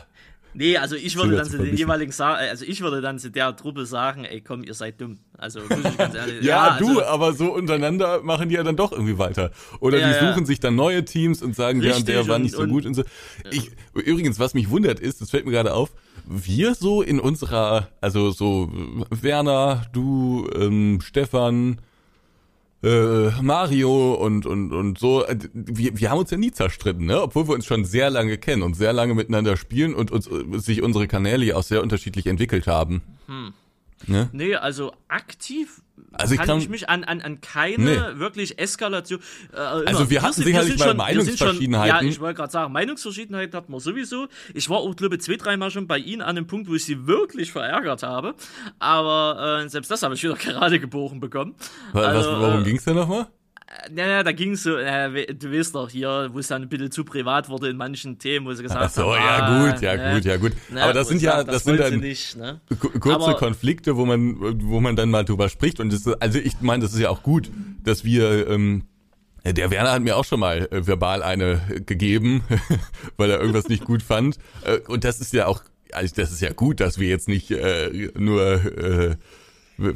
Nee, 0.54 0.76
also 0.76 0.94
ich 0.94 1.16
würde 1.16 1.36
dann 1.36 1.46
zu 1.50 1.58
den 1.58 1.76
jeweiligen 1.76 2.12
sagen, 2.12 2.38
also 2.48 2.64
ich 2.64 2.80
würde 2.80 3.00
dann 3.00 3.18
zu 3.18 3.30
der 3.30 3.56
Truppe 3.56 3.86
sagen, 3.86 4.24
ey 4.24 4.40
komm, 4.40 4.62
ihr 4.62 4.74
seid 4.74 5.00
dumm. 5.00 5.18
Also 5.36 5.60
muss 5.60 5.78
ich 5.84 5.96
ganz 5.98 6.14
ehrlich 6.14 6.34
Ja, 6.44 6.62
also, 6.72 6.94
du, 6.94 7.02
aber 7.02 7.32
so 7.32 7.52
untereinander 7.52 8.22
machen 8.22 8.48
die 8.48 8.54
ja 8.54 8.62
dann 8.62 8.76
doch 8.76 8.92
irgendwie 8.92 9.18
weiter. 9.18 9.50
Oder 9.80 9.98
Ja, 9.98 10.08
die 10.08 10.24
ja. 10.24 10.32
suchen 10.32 10.46
sich 10.46 10.60
dann 10.60 10.76
neue 10.76 11.04
Teams 11.04 11.42
und 11.42 11.56
sagen, 11.56 11.80
der 11.80 11.96
und 11.96 12.06
der 12.06 12.16
Richtig, 12.18 12.30
war 12.30 12.38
nicht 12.38 12.54
so 12.54 12.62
und- 12.62 12.70
gut 12.70 12.86
und 12.86 12.94
so. 12.94 13.02
Ich, 13.50 13.72
übrigens, 13.94 14.38
was 14.38 14.54
mich 14.54 14.70
wundert 14.70 15.00
ist, 15.00 15.20
das 15.20 15.30
fällt 15.30 15.44
mir 15.44 15.50
gerade 15.52 15.74
auf, 15.74 15.90
wir 16.26 16.74
so 16.74 17.02
in 17.02 17.18
unserer, 17.20 17.88
also 18.00 18.30
so 18.30 18.70
Werner, 19.10 19.86
du, 19.92 20.48
ähm, 20.54 21.00
Stefan, 21.02 21.78
äh, 22.84 23.30
Mario 23.42 24.14
und, 24.14 24.46
und, 24.46 24.72
und 24.72 24.98
so, 24.98 25.24
wir, 25.52 25.98
wir 25.98 26.10
haben 26.10 26.18
uns 26.18 26.30
ja 26.30 26.36
nie 26.36 26.52
zerstritten, 26.52 27.06
ne? 27.06 27.22
Obwohl 27.22 27.48
wir 27.48 27.54
uns 27.54 27.64
schon 27.64 27.84
sehr 27.84 28.10
lange 28.10 28.36
kennen 28.36 28.62
und 28.62 28.74
sehr 28.74 28.92
lange 28.92 29.14
miteinander 29.14 29.56
spielen 29.56 29.94
und 29.94 30.10
uns, 30.10 30.28
sich 30.64 30.82
unsere 30.82 31.08
Kanäle 31.08 31.44
ja 31.44 31.56
auch 31.56 31.62
sehr 31.62 31.82
unterschiedlich 31.82 32.26
entwickelt 32.26 32.66
haben. 32.66 33.02
Ne? 34.06 34.28
Nee, 34.32 34.54
also 34.56 34.92
aktiv 35.08 35.80
Also 36.12 36.34
ich 36.34 36.38
kann, 36.38 36.46
kann- 36.48 36.58
ich 36.58 36.68
mich 36.68 36.88
an, 36.90 37.04
an, 37.04 37.20
an 37.22 37.40
keine 37.40 38.12
Nee. 38.14 38.18
wirklich 38.18 38.58
Eskalation. 38.58 39.20
Äh. 39.52 39.56
Also 39.58 40.10
wir 40.10 40.20
hatten 40.20 40.34
sind- 40.34 40.44
sicherlich 40.44 40.76
sind 40.78 40.96
mal 40.96 41.14
wir 41.14 41.22
sind 41.22 41.38
schon- 41.38 41.46
Meinungsverschiedenheiten. 41.48 42.06
Ja, 42.06 42.10
ich 42.12 42.20
wollte 42.20 42.36
gerade 42.36 42.52
sagen, 42.52 42.72
Meinungsverschiedenheiten 42.72 43.56
hatten 43.56 43.72
wir 43.72 43.80
sowieso. 43.80 44.28
Ich 44.52 44.68
war 44.68 44.78
auch, 44.78 44.94
glaube 44.96 45.14
ich, 45.14 45.22
zwei, 45.22 45.36
dreimal 45.36 45.70
schon 45.70 45.86
bei 45.86 45.98
Ihnen 45.98 46.22
an 46.22 46.36
dem 46.36 46.46
Punkt, 46.46 46.68
wo 46.68 46.74
ich 46.74 46.84
Sie 46.84 47.06
wirklich 47.06 47.52
verärgert 47.52 48.02
habe. 48.02 48.34
Aber 48.78 49.62
äh, 49.64 49.68
selbst 49.68 49.90
das 49.90 50.02
habe 50.02 50.14
ich 50.14 50.22
wieder 50.22 50.34
gerade 50.36 50.78
geboren 50.80 51.20
bekommen. 51.20 51.54
Was, 51.92 52.04
Also, 52.06 52.30
warum 52.32 52.60
äh, 52.60 52.64
ging's 52.64 52.84
denn 52.84 52.96
nochmal? 52.96 53.28
Naja, 53.90 54.22
da 54.22 54.32
ging 54.32 54.52
es 54.52 54.62
so, 54.62 54.76
äh, 54.76 55.34
du 55.34 55.50
weißt 55.52 55.74
doch 55.74 55.90
hier, 55.90 56.28
wo 56.32 56.38
es 56.38 56.48
dann 56.48 56.62
ein 56.62 56.68
bisschen 56.68 56.90
zu 56.90 57.02
privat 57.04 57.48
wurde 57.48 57.68
in 57.70 57.76
manchen 57.76 58.18
Themen, 58.18 58.46
wo 58.46 58.52
sie 58.52 58.62
gesagt 58.62 58.80
Ach 58.84 58.90
so, 58.90 59.14
haben, 59.16 59.24
ja 59.24 59.38
ah, 59.42 59.70
gut, 59.72 59.80
ja 59.82 59.96
ne, 59.96 60.14
gut, 60.14 60.24
ja 60.24 60.36
gut. 60.36 60.52
ne, 60.70 60.82
Aber 60.82 60.92
das 60.92 61.08
sind 61.08 61.22
ja, 61.22 61.38
sag, 61.38 61.46
das 61.46 61.64
sind 61.64 61.80
dann 61.80 61.98
nicht, 61.98 62.36
ne? 62.36 62.60
ku- 62.78 62.90
kurze 63.00 63.30
Aber- 63.30 63.34
Konflikte, 63.34 63.96
wo 63.96 64.04
man, 64.06 64.36
wo 64.62 64.80
man 64.80 64.96
dann 64.96 65.10
mal 65.10 65.24
drüber 65.24 65.48
spricht. 65.48 65.80
Und 65.80 65.92
das, 65.92 66.06
ist- 66.06 66.22
also 66.22 66.38
ich 66.38 66.60
meine, 66.60 66.82
das 66.84 66.92
ist 66.92 67.00
ja 67.00 67.08
auch 67.10 67.22
gut, 67.22 67.50
dass 67.82 68.04
wir, 68.04 68.48
ähm, 68.48 68.84
der 69.44 69.70
Werner 69.70 69.92
hat 69.92 70.02
mir 70.02 70.16
auch 70.16 70.24
schon 70.24 70.40
mal 70.40 70.68
äh, 70.70 70.86
verbal 70.86 71.22
eine 71.22 71.60
gegeben, 71.86 72.44
weil 73.16 73.30
er 73.30 73.40
irgendwas 73.40 73.68
nicht 73.68 73.84
gut 73.84 74.02
fand. 74.02 74.38
Äh, 74.64 74.78
und 74.86 75.04
das 75.04 75.20
ist 75.20 75.32
ja 75.32 75.46
auch, 75.46 75.62
also 75.92 76.14
das 76.14 76.32
ist 76.32 76.40
ja 76.42 76.52
gut, 76.52 76.80
dass 76.80 76.98
wir 76.98 77.08
jetzt 77.08 77.28
nicht 77.28 77.50
äh, 77.50 78.10
nur 78.16 78.60
äh, 78.78 79.16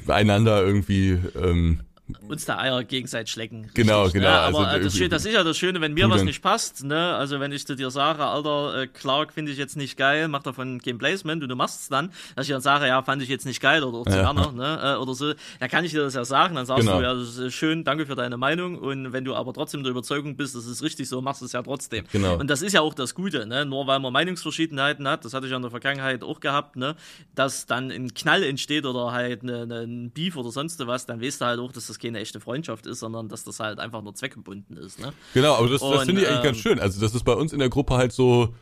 einander 0.09 0.65
irgendwie 0.65 1.19
ähm, 1.41 1.81
uns 2.29 2.45
da 2.45 2.59
Eier 2.59 2.85
gegenseitig 2.85 3.33
schlecken. 3.33 3.71
Genau, 3.75 4.05
Richtig, 4.05 4.21
genau, 4.23 4.33
Ne? 4.33 4.39
Aber 4.41 4.59
also 4.69 4.77
äh, 4.79 4.81
das, 4.83 4.95
Schö- 4.97 5.09
das 5.09 5.25
ist 5.25 5.35
ja 5.35 5.45
das 5.45 5.57
Schöne, 5.59 5.81
wenn 5.81 5.95
mir 5.95 6.09
was 6.11 6.23
nicht 6.25 6.43
passt, 6.43 6.85
ne? 6.85 7.15
Also 7.17 7.41
wenn 7.41 7.53
ich 7.53 7.67
zu 7.67 7.75
dir 7.77 7.91
sage, 7.91 8.25
Alter, 8.25 8.83
äh, 8.83 8.87
Clark 8.87 9.33
finde 9.33 9.53
ich 9.53 9.59
jetzt 9.59 9.77
nicht 9.77 9.97
geil, 9.97 10.29
mach 10.29 10.43
davon 10.43 10.81
kein 10.81 10.99
Placement 10.99 11.43
und 11.43 11.49
du 11.49 11.57
machst 11.57 11.83
es 11.83 11.89
dann, 11.89 12.11
dass 12.37 12.47
ich 12.47 12.53
dann 12.53 12.61
sage, 12.63 12.87
ja, 12.87 13.03
fand 13.03 13.23
ich 13.23 13.29
jetzt 13.29 13.45
nicht 13.47 13.61
geil 13.61 13.83
oder 13.85 14.11
zu 14.11 14.17
Ja. 14.17 14.25
Werner, 14.25 14.53
ne? 14.53 14.95
Äh, 14.95 15.03
oder 15.03 15.15
so, 15.15 15.33
dann 15.61 15.69
kann 15.69 15.85
ich 15.85 15.93
dir 15.93 16.01
das 16.03 16.15
ja 16.15 16.25
sagen, 16.25 16.55
dann 16.55 16.67
sagst 16.67 16.83
Genau. 16.87 16.99
du, 16.99 17.05
ja, 17.05 17.15
das 17.15 17.37
ist 17.37 17.55
schön, 17.55 17.85
danke 17.85 18.07
für 18.07 18.15
deine 18.15 18.37
Meinung 18.37 18.79
und 18.79 19.13
wenn 19.13 19.25
du 19.25 19.35
aber 19.35 19.53
trotzdem 19.53 19.83
der 19.83 19.91
Überzeugung 19.91 20.37
bist, 20.37 20.55
das 20.55 20.67
ist 20.67 20.83
richtig 20.83 21.09
so, 21.09 21.21
machst 21.21 21.41
du 21.43 21.45
es 21.47 21.53
ja 21.53 21.63
trotzdem. 21.63 22.05
Genau. 22.13 22.37
Und 22.39 22.49
das 22.49 22.63
ist 22.63 22.73
ja 22.73 22.81
auch 22.81 22.95
das 22.95 23.15
Gute, 23.15 23.47
ne? 23.47 23.65
Nur 23.67 23.87
weil 23.87 23.99
man 24.01 24.13
Meinungsverschiedenheiten 24.13 25.07
hat, 25.09 25.25
das 25.25 25.35
hatte 25.35 25.47
ich 25.47 25.51
ja 25.51 25.57
in 25.57 25.63
der 25.63 25.71
Vergangenheit 25.71 26.23
auch 26.23 26.41
gehabt, 26.41 26.77
ne? 26.77 26.97
Dass 27.35 27.67
dann 27.67 27.91
ein 27.91 28.15
Knall 28.15 28.43
entsteht 28.43 28.87
oder 28.87 29.13
halt 29.13 29.43
ne, 29.43 29.67
ne, 29.67 29.81
ein 29.83 30.11
Beef 30.11 30.37
oder 30.37 30.51
sonst 30.51 30.85
was, 30.87 31.07
dann 31.07 31.21
weißt 31.21 31.41
du 31.41 31.45
halt 31.45 31.61
auch, 31.61 31.73
dass 31.73 31.87
das 31.89 31.98
keine 31.99 32.19
echte 32.21 32.41
Freundschaft 32.41 32.87
ist, 32.87 33.01
sondern 33.01 33.29
dass 33.29 33.45
das 33.45 33.61
halt 33.61 33.79
einfach 33.79 34.03
nur 34.03 34.15
zweckgebunden 34.15 34.77
ist, 34.77 34.99
ne? 35.01 35.13
Genau, 35.35 35.55
aber 35.55 35.69
das, 35.69 35.81
das 35.81 36.05
finde 36.05 36.23
ich 36.23 36.29
eigentlich 36.29 36.39
ähm, 36.39 36.45
ganz 36.45 36.59
schön. 36.59 36.79
Also 36.81 37.01
das 37.01 37.15
ist 37.15 37.25
bei 37.25 37.35
uns 37.35 37.53
in 37.53 37.59
der 37.59 37.69
Gruppe 37.69 37.95
halt 37.95 38.13
so, 38.13 38.55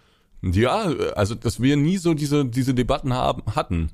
ja, 0.43 0.85
also 1.15 1.35
dass 1.35 1.61
wir 1.63 1.77
nie 1.77 1.97
so 1.99 2.15
diese, 2.15 2.45
diese 2.45 2.75
Debatten 2.75 3.13
haben, 3.13 3.43
hatten. 3.55 3.91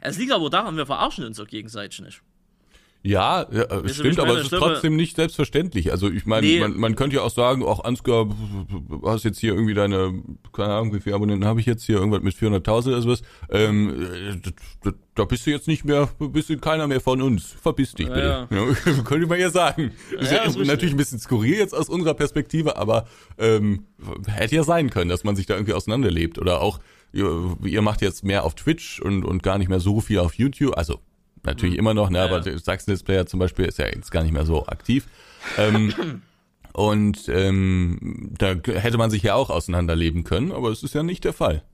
Es 0.00 0.18
liegt 0.18 0.32
aber 0.32 0.48
daran, 0.50 0.76
wir 0.76 0.86
verarschen 0.86 1.24
uns 1.24 1.38
auch 1.40 1.46
gegenseitig 1.46 2.00
nicht. 2.00 2.22
Ja, 3.02 3.46
ja 3.52 3.84
ich 3.84 3.94
stimmt, 3.94 4.18
aber 4.18 4.38
es 4.38 4.44
ist 4.50 4.58
trotzdem 4.58 4.96
nicht 4.96 5.14
selbstverständlich. 5.16 5.92
Also 5.92 6.10
ich 6.10 6.26
meine, 6.26 6.46
Nee. 6.46 6.60
man, 6.60 6.76
man 6.76 6.96
könnte 6.96 7.16
ja 7.16 7.22
auch 7.22 7.30
sagen, 7.30 7.62
auch 7.62 7.84
Ansgar, 7.84 8.24
du 8.26 9.02
hast 9.04 9.22
jetzt 9.24 9.38
hier 9.38 9.52
irgendwie 9.54 9.74
deine, 9.74 10.20
keine 10.52 10.74
Ahnung, 10.74 10.92
wie 10.94 11.00
viele 11.00 11.14
Abonnenten 11.14 11.46
habe 11.46 11.60
ich 11.60 11.66
jetzt 11.66 11.84
hier, 11.84 11.96
irgendwas 11.96 12.22
mit 12.22 12.34
400.000 12.34 12.88
oder 12.88 13.02
sowas. 13.02 13.22
Ähm, 13.50 14.02
äh, 14.02 14.36
d- 14.36 14.50
d- 14.84 14.92
da 15.18 15.24
bist 15.24 15.46
du 15.46 15.50
jetzt 15.50 15.66
nicht 15.66 15.84
mehr, 15.84 16.08
bist 16.18 16.48
du 16.48 16.58
keiner 16.58 16.86
mehr 16.86 17.00
von 17.00 17.20
uns. 17.20 17.56
Verpiss 17.60 17.92
dich 17.92 18.06
bitte. 18.06 18.46
Ja. 18.50 19.02
könnte 19.04 19.26
man 19.26 19.40
ja 19.40 19.50
sagen. 19.50 19.92
ist 20.12 20.30
ja, 20.30 20.38
ist 20.38 20.50
richtig. 20.50 20.66
natürlich 20.68 20.94
ein 20.94 20.96
bisschen 20.96 21.18
skurril 21.18 21.56
jetzt 21.58 21.74
aus 21.74 21.88
unserer 21.88 22.14
Perspektive, 22.14 22.76
aber 22.76 23.06
ähm, 23.36 23.84
hätte 24.26 24.54
ja 24.54 24.62
sein 24.62 24.90
können, 24.90 25.10
dass 25.10 25.24
man 25.24 25.34
sich 25.34 25.46
da 25.46 25.54
irgendwie 25.54 25.72
auseinanderlebt. 25.72 26.38
Oder 26.38 26.60
auch, 26.60 26.78
ihr, 27.12 27.56
ihr 27.64 27.82
macht 27.82 28.00
jetzt 28.00 28.22
mehr 28.24 28.44
auf 28.44 28.54
Twitch 28.54 29.00
und, 29.00 29.24
und 29.24 29.42
gar 29.42 29.58
nicht 29.58 29.68
mehr 29.68 29.80
so 29.80 30.00
viel 30.00 30.20
auf 30.20 30.34
YouTube. 30.34 30.78
Also 30.78 31.00
natürlich 31.42 31.76
immer 31.76 31.94
noch, 31.94 32.10
ne, 32.10 32.20
aber 32.20 32.46
Ja. 32.46 32.56
Sachsen 32.58 32.92
Displayer 32.92 33.26
zum 33.26 33.40
Beispiel 33.40 33.64
ist 33.64 33.78
ja 33.78 33.86
jetzt 33.86 34.12
gar 34.12 34.22
nicht 34.22 34.32
mehr 34.32 34.46
so 34.46 34.66
aktiv. 34.66 35.08
Ähm, 35.56 35.92
und 36.72 37.28
ähm, 37.28 38.30
da 38.38 38.54
hätte 38.54 38.98
man 38.98 39.10
sich 39.10 39.24
ja 39.24 39.34
auch 39.34 39.50
auseinanderleben 39.50 40.22
können, 40.22 40.52
aber 40.52 40.70
es 40.70 40.84
ist 40.84 40.94
ja 40.94 41.02
nicht 41.02 41.24
der 41.24 41.32
Fall. 41.32 41.64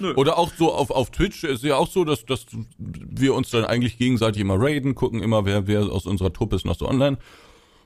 Nö. 0.00 0.14
Oder 0.14 0.38
auch 0.38 0.50
so 0.56 0.72
auf, 0.72 0.90
auf 0.90 1.10
Twitch 1.10 1.44
ist 1.44 1.62
ja 1.62 1.76
auch 1.76 1.88
so, 1.88 2.04
dass, 2.04 2.24
dass 2.24 2.46
wir 2.78 3.34
uns 3.34 3.50
dann 3.50 3.64
eigentlich 3.64 3.98
gegenseitig 3.98 4.40
immer 4.40 4.56
raiden, 4.58 4.94
gucken 4.94 5.22
immer, 5.22 5.44
wer, 5.44 5.66
wer 5.66 5.82
aus 5.82 6.06
unserer 6.06 6.32
Truppe 6.32 6.56
ist 6.56 6.64
noch 6.64 6.78
so 6.78 6.88
online. 6.88 7.18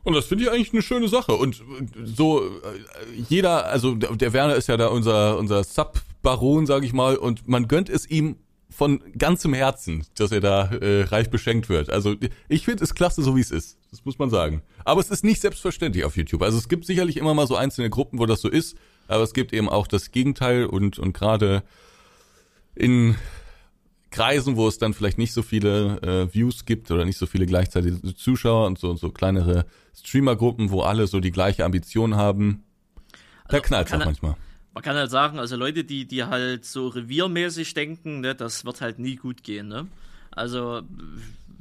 Und 0.05 0.15
das 0.15 0.27
finde 0.27 0.45
ich 0.45 0.51
eigentlich 0.51 0.73
eine 0.73 0.83
schöne 0.83 1.09
Sache. 1.09 1.33
Und 1.33 1.63
so 2.05 2.45
äh, 2.45 2.51
jeder, 3.29 3.67
also 3.67 3.95
der 3.95 4.15
der 4.15 4.33
Werner 4.33 4.55
ist 4.55 4.69
ja 4.69 4.77
da 4.77 4.89
unser, 4.89 5.39
unser 5.39 5.65
Sub-Baron, 5.65 6.67
sag 6.67 6.85
ich 6.85 6.93
mal, 6.93 7.17
und 7.17 7.49
man 7.49 7.69
gönnt 7.69 7.89
es 7.89 8.09
ihm 8.09 8.37
von 8.71 9.01
ganzem 9.17 9.55
Herzen, 9.55 10.05
dass 10.17 10.33
er 10.33 10.41
da 10.41 10.67
äh, 10.67 11.03
reich 11.05 11.31
beschenkt 11.31 11.69
wird. 11.69 11.91
Also 11.91 12.17
ich 12.49 12.65
finde 12.65 12.83
es 12.83 12.95
klasse, 12.95 13.23
so 13.23 13.37
wie 13.37 13.41
es 13.41 13.51
ist. 13.51 13.79
Das 13.91 14.05
muss 14.05 14.19
man 14.19 14.31
sagen. 14.31 14.63
Aber 14.85 15.01
es 15.01 15.11
ist 15.11 15.25
nicht 15.25 15.41
selbstverständlich 15.41 16.05
auf 16.05 16.17
YouTube. 16.17 16.43
Also 16.43 16.59
es 16.59 16.69
gibt 16.69 16.85
sicherlich 16.85 17.17
immer 17.17 17.35
mal 17.35 17.47
so 17.47 17.57
einzelne 17.57 17.89
Gruppen, 17.89 18.19
wo 18.19 18.27
das 18.27 18.41
so 18.41 18.49
ist, 18.49 18.77
aber 19.07 19.23
es 19.23 19.33
gibt 19.33 19.53
eben 19.53 19.69
auch 19.69 19.87
das 19.87 20.11
Gegenteil 20.11 20.67
und, 20.67 20.99
und 20.99 21.13
gerade 21.13 21.63
in 22.75 23.17
Kreisen, 24.11 24.57
wo 24.57 24.69
es 24.69 24.79
dann 24.79 24.95
vielleicht 24.95 25.19
nicht 25.19 25.33
so 25.33 25.43
viele 25.43 26.01
äh, 26.03 26.33
Views 26.33 26.65
gibt 26.67 26.91
oder 26.91 27.05
nicht 27.05 27.19
so 27.19 27.27
viele 27.27 27.47
gleichzeitige 27.47 28.15
Zuschauer 28.15 28.67
und 28.67 28.79
so, 28.79 28.95
so 28.95 29.11
kleinere 29.11 29.67
Streamergruppen, 29.95 30.71
wo 30.71 30.83
alle 30.83 31.07
so 31.07 31.19
die 31.21 31.33
gleiche 31.33 31.65
Ambition 31.65 32.15
haben, 32.15 32.63
da 33.49 33.57
Also, 33.57 33.69
knallt 33.69 33.91
man 33.91 34.01
auch 34.01 34.07
manchmal. 34.07 34.37
Man 34.73 34.83
kann 34.83 34.97
halt 34.97 35.11
sagen, 35.11 35.39
also 35.39 35.57
Leute, 35.57 35.85
die, 35.85 36.07
die 36.07 36.25
halt 36.25 36.65
so 36.65 36.89
reviermäßig 36.89 37.75
denken, 37.75 38.21
ne, 38.21 38.35
das 38.35 38.65
wird 38.65 38.81
halt 38.81 38.99
nie 38.99 39.17
gut 39.17 39.43
gehen, 39.43 39.69
ne? 39.69 39.87
Also, 40.31 40.83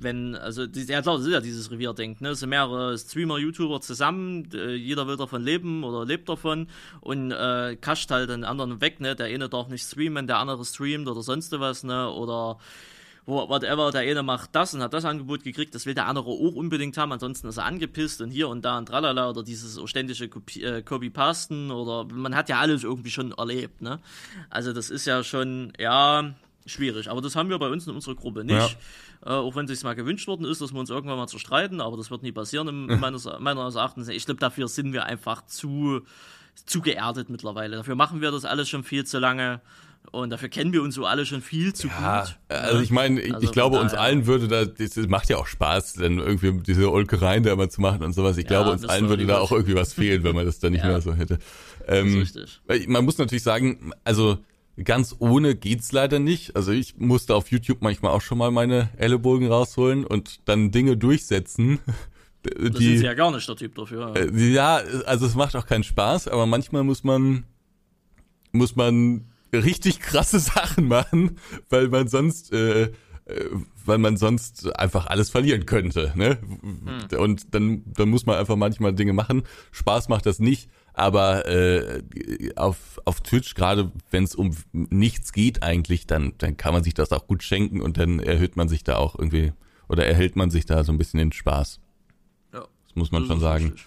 wenn, 0.04 0.36
also, 0.36 0.64
ja 0.64 1.02
klar, 1.02 1.18
das 1.18 1.26
ist 1.26 1.34
ja 1.34 1.42
dieses 1.42 1.72
Revierdenken, 1.72 2.24
ne? 2.24 2.32
Es 2.32 2.40
sind 2.40 2.50
mehrere 2.50 2.98
Streamer, 2.98 3.38
YouTuber 3.38 3.82
zusammen, 3.82 4.50
äh, 4.54 4.76
jeder 4.76 5.08
will 5.08 5.18
davon 5.18 5.44
leben 5.44 5.84
oder 5.84 6.06
lebt 6.06 6.30
davon 6.30 6.68
und 7.02 7.32
äh, 7.32 7.76
kascht 7.80 8.12
halt 8.12 8.30
den 8.30 8.44
anderen 8.44 8.82
weg, 8.82 9.00
ne? 9.00 9.16
Der 9.16 9.28
eine 9.28 9.50
darf 9.50 9.68
nicht 9.70 9.84
streamen, 9.84 10.28
der 10.28 10.38
andere 10.38 10.64
streamt 10.66 11.08
oder 11.08 11.22
sonst 11.22 11.52
was, 11.60 11.84
ne? 11.84 12.10
Oder 12.10 12.58
whatever, 13.26 13.92
der 13.92 14.02
eine 14.02 14.24
macht 14.24 14.50
das 14.54 14.74
und 14.74 14.82
hat 14.82 14.94
das 14.94 15.06
Angebot 15.06 15.44
gekriegt, 15.44 15.74
das 15.76 15.86
will 15.86 15.94
der 15.94 16.08
andere 16.08 16.26
auch 16.26 16.56
unbedingt 16.56 16.98
haben, 16.98 17.12
ansonsten 17.12 17.48
ist 17.48 17.58
er 17.58 17.66
angepisst 17.66 18.22
und 18.22 18.32
hier 18.32 18.50
und 18.50 18.66
da 18.66 18.78
und 18.78 18.88
tralala 18.88 19.30
oder 19.30 19.44
dieses 19.44 19.80
ständige 19.90 20.26
äh, 20.60 20.82
Copy-Pasten 20.82 21.72
oder 21.72 22.06
man 22.14 22.36
hat 22.36 22.50
ja 22.50 22.60
alles 22.60 22.84
irgendwie 22.84 23.12
schon 23.12 23.32
erlebt, 23.32 23.82
ne? 23.82 24.00
Also 24.50 24.74
das 24.74 24.90
ist 24.90 25.06
ja 25.06 25.24
schon, 25.24 25.74
ja, 25.80 26.34
schwierig. 26.66 27.10
Aber 27.10 27.22
das 27.22 27.36
haben 27.36 27.50
wir 27.50 27.60
bei 27.60 27.70
uns 27.70 27.88
in 27.88 27.94
unserer 27.94 28.16
Gruppe 28.16 28.44
nicht. 28.44 28.78
Ja. 29.26 29.32
Äh, 29.32 29.40
auch 29.40 29.56
wenn 29.56 29.70
es 29.70 29.84
mal 29.84 29.96
gewünscht 29.96 30.28
worden 30.28 30.46
ist, 30.46 30.62
dass 30.62 30.74
wir 30.74 30.80
uns 30.80 30.90
irgendwann 30.90 31.18
mal 31.18 31.28
zerstreiten, 31.28 31.82
aber 31.82 31.98
das 31.98 32.12
wird 32.12 32.24
nie 32.24 32.32
passieren, 32.32 32.68
im, 32.68 32.86
meines, 33.00 33.30
meines 33.40 33.76
Erachtens. 33.76 34.08
Ich 34.08 34.26
glaube, 34.26 34.40
dafür 34.40 34.68
sind 34.68 34.94
wir 34.94 35.06
einfach 35.06 35.46
zu, 35.46 36.02
zu 36.66 36.82
geerdet 36.82 37.30
mittlerweile. 37.30 37.78
Dafür 37.78 37.96
machen 37.96 38.22
wir 38.22 38.32
das 38.32 38.46
alles 38.46 38.70
schon 38.70 38.84
viel 38.84 39.06
zu 39.06 39.20
lange. 39.20 39.62
Und 40.12 40.32
dafür 40.32 40.50
kennen 40.50 40.74
wir 40.74 40.84
uns 40.84 40.96
so 40.96 41.06
alle 41.06 41.26
schon 41.26 41.42
viel 41.42 41.74
zu 41.74 41.88
ja, 41.88 42.26
gut. 42.26 42.36
Also 42.50 42.82
ich 42.82 42.92
meine, 42.92 43.22
ich, 43.22 43.34
also 43.34 43.46
ich 43.46 43.54
glaube, 43.54 43.80
uns 43.80 43.94
allen 43.94 44.28
würde 44.28 44.48
da, 44.48 44.66
das 44.66 44.96
macht 45.08 45.30
ja 45.30 45.38
auch 45.38 45.48
Spaß, 45.48 45.94
dann 45.94 46.20
irgendwie 46.20 46.52
diese 46.62 46.92
Olkereien 46.92 47.44
da 47.44 47.54
immer 47.54 47.70
zu 47.70 47.80
machen 47.80 48.04
und 48.04 48.14
sowas. 48.14 48.38
Ich 48.38 48.44
ja, 48.44 48.50
glaube, 48.50 48.72
uns 48.72 48.86
allen 48.86 49.08
würde 49.08 49.26
da 49.26 49.40
auch 49.40 49.52
irgendwie 49.52 49.76
was 49.76 49.94
fehlen, 49.94 50.24
wenn 50.24 50.36
man 50.36 50.46
das 50.46 50.60
dann 50.60 50.74
nicht 50.74 50.82
ja. 50.84 50.90
mehr 50.90 51.02
so 51.02 51.14
hätte. 51.14 51.40
Ähm, 51.88 52.20
richtig. 52.20 52.62
Man 52.88 53.06
muss 53.06 53.18
natürlich 53.18 53.44
sagen, 53.44 53.92
also 54.04 54.40
ganz 54.82 55.16
ohne 55.20 55.56
geht's 55.56 55.92
leider 55.92 56.20
nicht. 56.20 56.56
Also 56.56 56.72
ich 56.72 56.98
musste 56.98 57.36
auf 57.36 57.52
YouTube 57.52 57.82
manchmal 57.82 58.12
auch 58.12 58.22
schon 58.22 58.38
mal 58.38 58.52
meine 58.52 58.90
Ellenbogen 58.98 59.48
rausholen 59.48 60.06
und 60.06 60.48
dann 60.48 60.72
Dinge 60.72 60.98
durchsetzen. 60.98 61.80
Die, 62.46 62.70
das 62.72 62.82
ist 62.82 63.04
ja 63.04 63.14
gar 63.14 63.32
nicht 63.32 63.48
der 63.48 63.56
Typ 63.56 63.76
dafür. 63.76 64.16
Äh, 64.16 64.54
ja, 64.54 64.78
also 65.06 65.26
es 65.26 65.36
macht 65.36 65.56
auch 65.56 65.66
keinen 65.66 65.84
Spaß, 65.84 66.28
aber 66.28 66.46
manchmal 66.46 66.84
muss 66.84 67.04
man 67.04 67.46
muss 68.52 68.76
man 68.76 69.26
richtig 69.52 70.00
krasse 70.00 70.40
Sachen 70.40 70.88
machen, 70.88 71.38
weil 71.70 71.90
man 71.90 72.08
sonst 72.08 72.52
äh, 72.52 72.92
äh, 73.26 73.46
weil 73.86 73.98
man 73.98 74.18
sonst 74.18 74.76
einfach 74.78 75.08
alles 75.08 75.30
verlieren 75.30 75.66
könnte. 75.66 76.12
Ne? 76.16 76.40
Hm. 76.42 77.20
Und 77.20 77.54
dann, 77.54 77.84
dann 77.86 78.10
muss 78.10 78.26
man 78.26 78.38
einfach 78.38 78.56
manchmal 78.56 78.94
Dinge 78.94 79.14
machen. 79.14 79.44
Spaß 79.72 80.10
macht 80.10 80.26
das 80.26 80.40
nicht, 80.40 80.70
aber 80.94 81.48
äh, 81.48 82.02
auf, 82.56 83.02
auf 83.06 83.22
Twitch, 83.22 83.56
gerade 83.56 83.92
wenn 84.12 84.24
es 84.24 84.36
um 84.36 84.56
nichts 84.72 85.34
geht 85.34 85.64
eigentlich, 85.64 86.08
dann, 86.08 86.34
dann 86.38 86.56
kann 86.58 86.74
man 86.74 86.84
sich 86.84 86.94
das 86.94 87.12
auch 87.12 87.28
gut 87.28 87.44
schenken 87.44 87.82
und 87.82 87.98
dann 87.98 88.20
erhöht 88.20 88.56
man 88.56 88.70
sich 88.70 88.84
da 88.84 88.98
auch 88.98 89.18
irgendwie 89.18 89.54
oder 89.90 90.06
erhält 90.06 90.36
man 90.36 90.52
sich 90.52 90.66
da 90.66 90.84
so 90.84 90.92
ein 90.92 90.98
bisschen 90.98 91.18
den 91.18 91.32
Spaß. 91.32 91.80
Ja. 92.54 92.62
Das 92.62 92.96
muss 92.96 93.12
man 93.12 93.24
das 93.24 93.30
schon 93.30 93.40
sagen. 93.40 93.66
Richtig. 93.66 93.86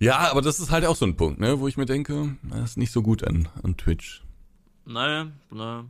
Ja, 0.00 0.30
aber 0.30 0.40
das 0.42 0.60
ist 0.60 0.70
halt 0.70 0.86
auch 0.86 0.96
so 0.96 1.04
ein 1.04 1.16
Punkt, 1.16 1.40
ne, 1.40 1.60
wo 1.60 1.68
ich 1.68 1.76
mir 1.76 1.86
denke, 1.86 2.36
das 2.42 2.70
ist 2.70 2.76
nicht 2.78 2.90
so 2.90 3.02
gut 3.02 3.22
an, 3.22 3.48
an 3.62 3.76
Twitch. 3.76 4.22
Naja, 4.86 5.28
naja. 5.50 5.84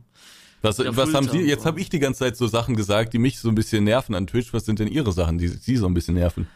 Was, 0.61 0.77
was 0.79 1.13
haben 1.13 1.27
Sie? 1.27 1.39
Jetzt 1.39 1.65
habe 1.65 1.79
ich 1.79 1.89
die 1.89 1.97
ganze 1.97 2.19
Zeit 2.19 2.37
so 2.37 2.45
Sachen 2.45 2.75
gesagt, 2.75 3.13
die 3.13 3.17
mich 3.17 3.39
so 3.39 3.49
ein 3.49 3.55
bisschen 3.55 3.83
nerven 3.83 4.13
an 4.13 4.27
Twitch. 4.27 4.53
Was 4.53 4.65
sind 4.65 4.77
denn 4.77 4.87
Ihre 4.87 5.11
Sachen, 5.11 5.39
die 5.39 5.47
Sie 5.47 5.75
so 5.75 5.87
ein 5.87 5.95
bisschen 5.95 6.13
nerven? 6.13 6.47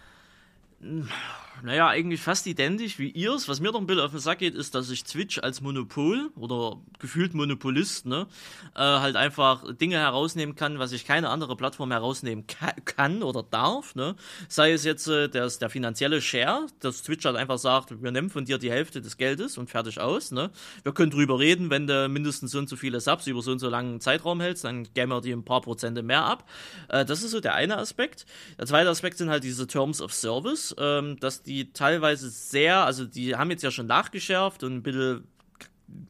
Naja, 1.64 1.88
eigentlich 1.88 2.22
fast 2.22 2.46
identisch 2.48 3.00
wie 3.00 3.10
ihrs. 3.10 3.48
Was 3.48 3.60
mir 3.60 3.72
doch 3.72 3.80
ein 3.80 3.88
bisschen 3.88 4.04
auf 4.04 4.12
den 4.12 4.20
Sack 4.20 4.40
geht, 4.40 4.56
ist, 4.56 4.76
dass 4.76 4.90
ich 4.90 5.04
Twitch 5.04 5.40
als 5.40 5.62
Monopol 5.62 6.30
oder 6.36 6.78
gefühlt 7.00 7.34
Monopolist, 7.34 8.06
ne, 8.06 8.28
äh, 8.76 8.80
halt 8.80 9.16
einfach 9.16 9.76
Dinge 9.76 9.98
herausnehmen 9.98 10.56
kann, 10.56 10.80
was 10.80 10.92
ich 10.92 11.06
keine 11.06 11.30
andere 11.30 11.56
Plattform 11.56 11.92
herausnehmen 11.92 12.46
ka 12.48 12.74
kann 12.86 13.24
oder 13.24 13.44
darf, 13.44 13.96
ne. 13.96 14.16
Sei 14.48 14.72
es 14.72 14.84
jetzt 14.84 15.08
äh, 15.08 15.30
der, 15.30 15.48
der 15.48 15.70
finanzielle 15.70 16.22
Share, 16.22 16.68
dass 16.80 17.04
Twitch 17.04 17.26
halt 17.26 17.36
einfach 17.36 17.58
sagt, 17.58 18.02
wir 18.02 18.12
nehmen 18.12 18.30
von 18.30 18.46
dir 18.46 18.58
die 18.58 18.72
Hälfte 18.72 19.02
des 19.02 19.18
Geldes 19.18 19.58
und 19.58 19.70
fertig 19.70 20.00
aus, 20.00 20.32
ne. 20.32 20.52
Wir 20.84 20.94
können 20.94 21.12
drüber 21.12 21.40
reden, 21.40 21.70
wenn 21.70 21.88
du 21.88 22.10
mindestens 22.10 22.52
so 22.52 22.60
und 22.60 22.70
so 22.70 22.76
viele 22.76 23.00
Subs 23.00 23.28
über 23.28 23.42
so 23.42 23.52
und 23.52 23.60
so 23.60 23.70
langen 23.70 24.02
Zeitraum 24.02 24.42
hältst, 24.42 24.64
dann 24.66 24.84
geben 24.94 25.12
wir 25.12 25.22
dir 25.22 25.36
ein 25.36 25.46
paar 25.46 25.62
Prozente 25.62 26.04
mehr 26.04 26.26
ab. 26.26 26.50
Äh, 26.90 27.06
das 27.06 27.24
ist 27.24 27.32
so 27.32 27.40
der 27.40 27.56
eine 27.56 27.78
Aspekt. 27.78 28.26
Der 28.60 28.66
zweite 28.66 28.90
Aspekt 28.90 29.18
sind 29.18 29.30
halt 29.30 29.44
diese 29.44 29.68
Terms 29.68 30.02
of 30.02 30.14
Service, 30.14 30.76
ähm, 30.78 31.18
dass 31.20 31.45
die 31.46 31.72
teilweise 31.72 32.30
sehr, 32.30 32.86
also 32.86 33.06
die 33.06 33.36
haben 33.36 33.52
jetzt 33.52 33.64
ja 33.64 33.72
schon 33.72 33.88
nachgeschärft 33.88 34.64
und 34.64 34.76
ein 34.76 34.84
bisschen 34.84 35.28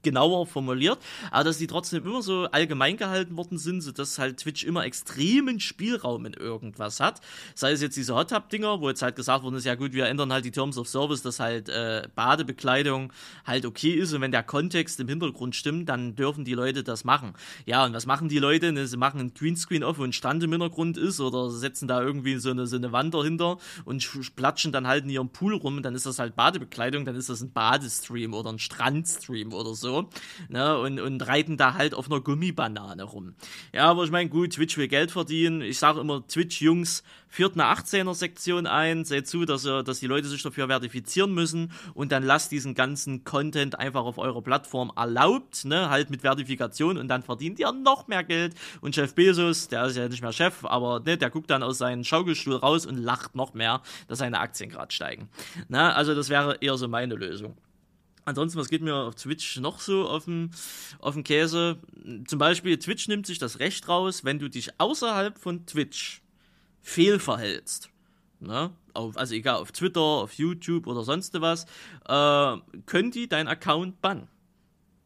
genauer 0.02 0.46
formuliert, 0.48 1.00
aber 1.32 1.46
dass 1.46 1.58
die 1.58 1.68
trotzdem 1.68 2.06
immer 2.06 2.22
so 2.22 2.46
allgemein 2.52 2.98
gehalten 2.98 3.38
worden 3.38 3.58
sind, 3.58 3.82
sodass 3.82 4.20
halt 4.20 4.38
Twitch 4.38 4.64
immer 4.64 4.86
extremen 4.86 5.60
Spielraum 5.60 6.26
in 6.26 6.34
irgendwas 6.34 7.00
hat. 7.00 7.22
Sei 7.56 7.72
es 7.72 7.82
jetzt 7.82 7.98
diese 7.98 8.16
Hot 8.16 8.30
Tub 8.30 8.50
Dinger, 8.50 8.82
wo 8.82 8.90
jetzt 8.90 9.02
halt 9.02 9.16
gesagt 9.16 9.44
worden 9.44 9.56
ist, 9.56 9.66
ja 9.66 9.76
gut, 9.76 9.94
wir 9.94 10.06
ändern 10.08 10.32
halt 10.32 10.46
die 10.46 10.52
Terms 10.52 10.78
of 10.78 10.88
Service, 10.88 11.22
dass 11.22 11.40
halt 11.40 11.70
äh, 11.70 12.08
Badebekleidung 12.16 13.12
halt 13.46 13.66
okay 13.66 13.94
ist 13.94 14.14
und 14.14 14.22
wenn 14.22 14.32
der 14.32 14.44
Kontext 14.44 15.00
im 15.00 15.08
Hintergrund 15.08 15.56
stimmt, 15.56 15.90
dann 15.90 16.16
dürfen 16.16 16.46
die 16.46 16.54
Leute 16.54 16.84
das 16.84 17.04
machen. 17.04 17.34
Ja, 17.66 17.86
und 17.86 17.94
was 17.94 18.06
machen 18.06 18.30
die 18.30 18.40
Leute? 18.40 18.72
Ne, 18.72 18.88
sie 18.88 18.98
machen 18.98 19.20
ein 19.20 19.34
Greenscreen 19.34 19.84
auf, 19.84 19.98
wo 19.98 20.04
ein 20.04 20.14
Stand 20.14 20.44
im 20.44 20.52
Hintergrund 20.52 20.98
ist 20.98 21.20
oder 21.20 21.50
setzen 21.50 21.88
da 21.88 22.02
irgendwie 22.02 22.38
so 22.38 22.52
eine, 22.52 22.68
so 22.68 22.76
eine 22.76 22.92
Wand 22.92 23.14
dahinter 23.14 23.58
und 23.84 24.06
platschen 24.36 24.72
dann 24.72 24.88
halt 24.88 25.04
in 25.04 25.10
ihrem 25.10 25.30
Pool 25.30 25.56
rum, 25.56 25.82
dann 25.82 25.96
ist 25.96 26.06
das 26.06 26.20
halt 26.20 26.36
Badebekleidung, 26.36 27.06
dann 27.06 27.16
ist 27.16 27.30
das 27.30 27.42
ein 27.42 27.52
Badestream 27.52 28.34
oder 28.34 28.52
ein 28.52 28.60
Strandstream 28.60 29.54
oder 29.54 29.65
so. 29.74 30.10
Ne, 30.50 30.78
und, 30.78 31.00
und 31.00 31.26
reiten 31.28 31.58
da 31.58 31.74
halt 31.74 31.94
auf 31.94 32.12
einer 32.12 32.22
Gummibanane 32.22 33.04
rum. 33.04 33.36
Ja, 33.74 33.90
aber 33.90 34.04
ich 34.04 34.12
meine, 34.12 34.30
gut, 34.30 34.54
Twitch 34.54 34.78
will 34.78 34.88
Geld 34.88 35.12
verdienen. 35.12 35.62
Ich 35.62 35.80
sage 35.80 36.00
immer, 36.00 36.26
Twitch-Jungs, 36.28 37.04
führt 37.36 37.60
eine 37.60 37.66
18er-Sektion 37.66 38.66
ein, 38.66 39.04
seht 39.04 39.28
zu, 39.28 39.44
dass, 39.44 39.66
ihr, 39.66 39.84
dass 39.84 40.00
die 40.00 40.08
Leute 40.08 40.30
sich 40.30 40.42
dafür 40.42 40.68
verifizieren 40.68 41.34
müssen 41.34 41.72
und 41.94 42.14
dann 42.14 42.24
lasst 42.24 42.52
diesen 42.54 42.76
ganzen 42.76 43.26
Content 43.26 43.78
einfach 43.78 44.06
auf 44.06 44.18
eurer 44.18 44.42
Plattform 44.42 44.92
erlaubt, 44.96 45.66
ne, 45.66 45.90
halt 45.90 46.10
mit 46.10 46.22
Verifikation 46.22 46.98
und 46.98 47.10
dann 47.10 47.24
verdient 47.24 47.60
ihr 47.60 47.74
noch 47.74 48.08
mehr 48.08 48.24
Geld. 48.24 48.56
Und 48.80 48.96
Chef 48.96 49.14
Bezos, 49.16 49.68
der 49.68 49.86
ist 49.86 49.98
ja 49.98 50.08
nicht 50.08 50.22
mehr 50.22 50.32
Chef, 50.32 50.64
aber 50.64 51.02
ne, 51.02 51.18
der 51.18 51.30
guckt 51.30 51.50
dann 51.50 51.62
aus 51.62 51.78
seinem 51.78 52.06
Schaukelstuhl 52.06 52.56
raus 52.56 52.86
und 52.86 52.98
lacht 52.98 53.36
noch 53.36 53.54
mehr, 53.54 53.82
dass 54.08 54.20
seine 54.20 54.40
Aktien 54.40 54.70
gerade 54.70 54.94
steigen. 54.94 55.28
Ne, 55.68 55.94
also 55.94 56.16
das 56.16 56.30
wäre 56.30 56.58
eher 56.62 56.78
so 56.78 56.88
meine 56.88 57.16
Lösung. 57.16 57.58
Ansonsten, 58.26 58.60
was 58.60 58.70
geht 58.70 58.82
mir 58.82 58.96
auf 58.96 59.16
Twitch 59.16 59.58
noch 59.60 59.80
so 59.80 60.08
auf 60.08 60.26
den, 60.26 60.52
auf 61.00 61.14
den 61.14 61.24
Käse? 61.24 61.78
Zum 62.28 62.40
Beispiel, 62.40 62.78
Twitch 62.78 63.08
nimmt 63.08 63.28
sich 63.28 63.38
das 63.38 63.60
Recht 63.60 63.88
raus, 63.88 64.26
wenn 64.26 64.40
du 64.40 64.50
dich 64.50 64.80
außerhalb 64.80 65.38
von 65.38 65.66
Twitch 65.68 66.22
fehlverhältst. 66.82 67.90
Ne? 68.40 68.72
Auf, 68.94 69.16
also 69.18 69.36
egal, 69.36 69.58
auf 69.58 69.72
Twitter, 69.72 70.02
auf 70.02 70.34
YouTube 70.34 70.88
oder 70.88 71.04
sonst 71.04 71.40
was, 71.40 71.66
äh, 72.08 72.58
können 72.86 73.12
die 73.12 73.28
deinen 73.28 73.48
Account 73.48 74.02
bannen. 74.02 74.28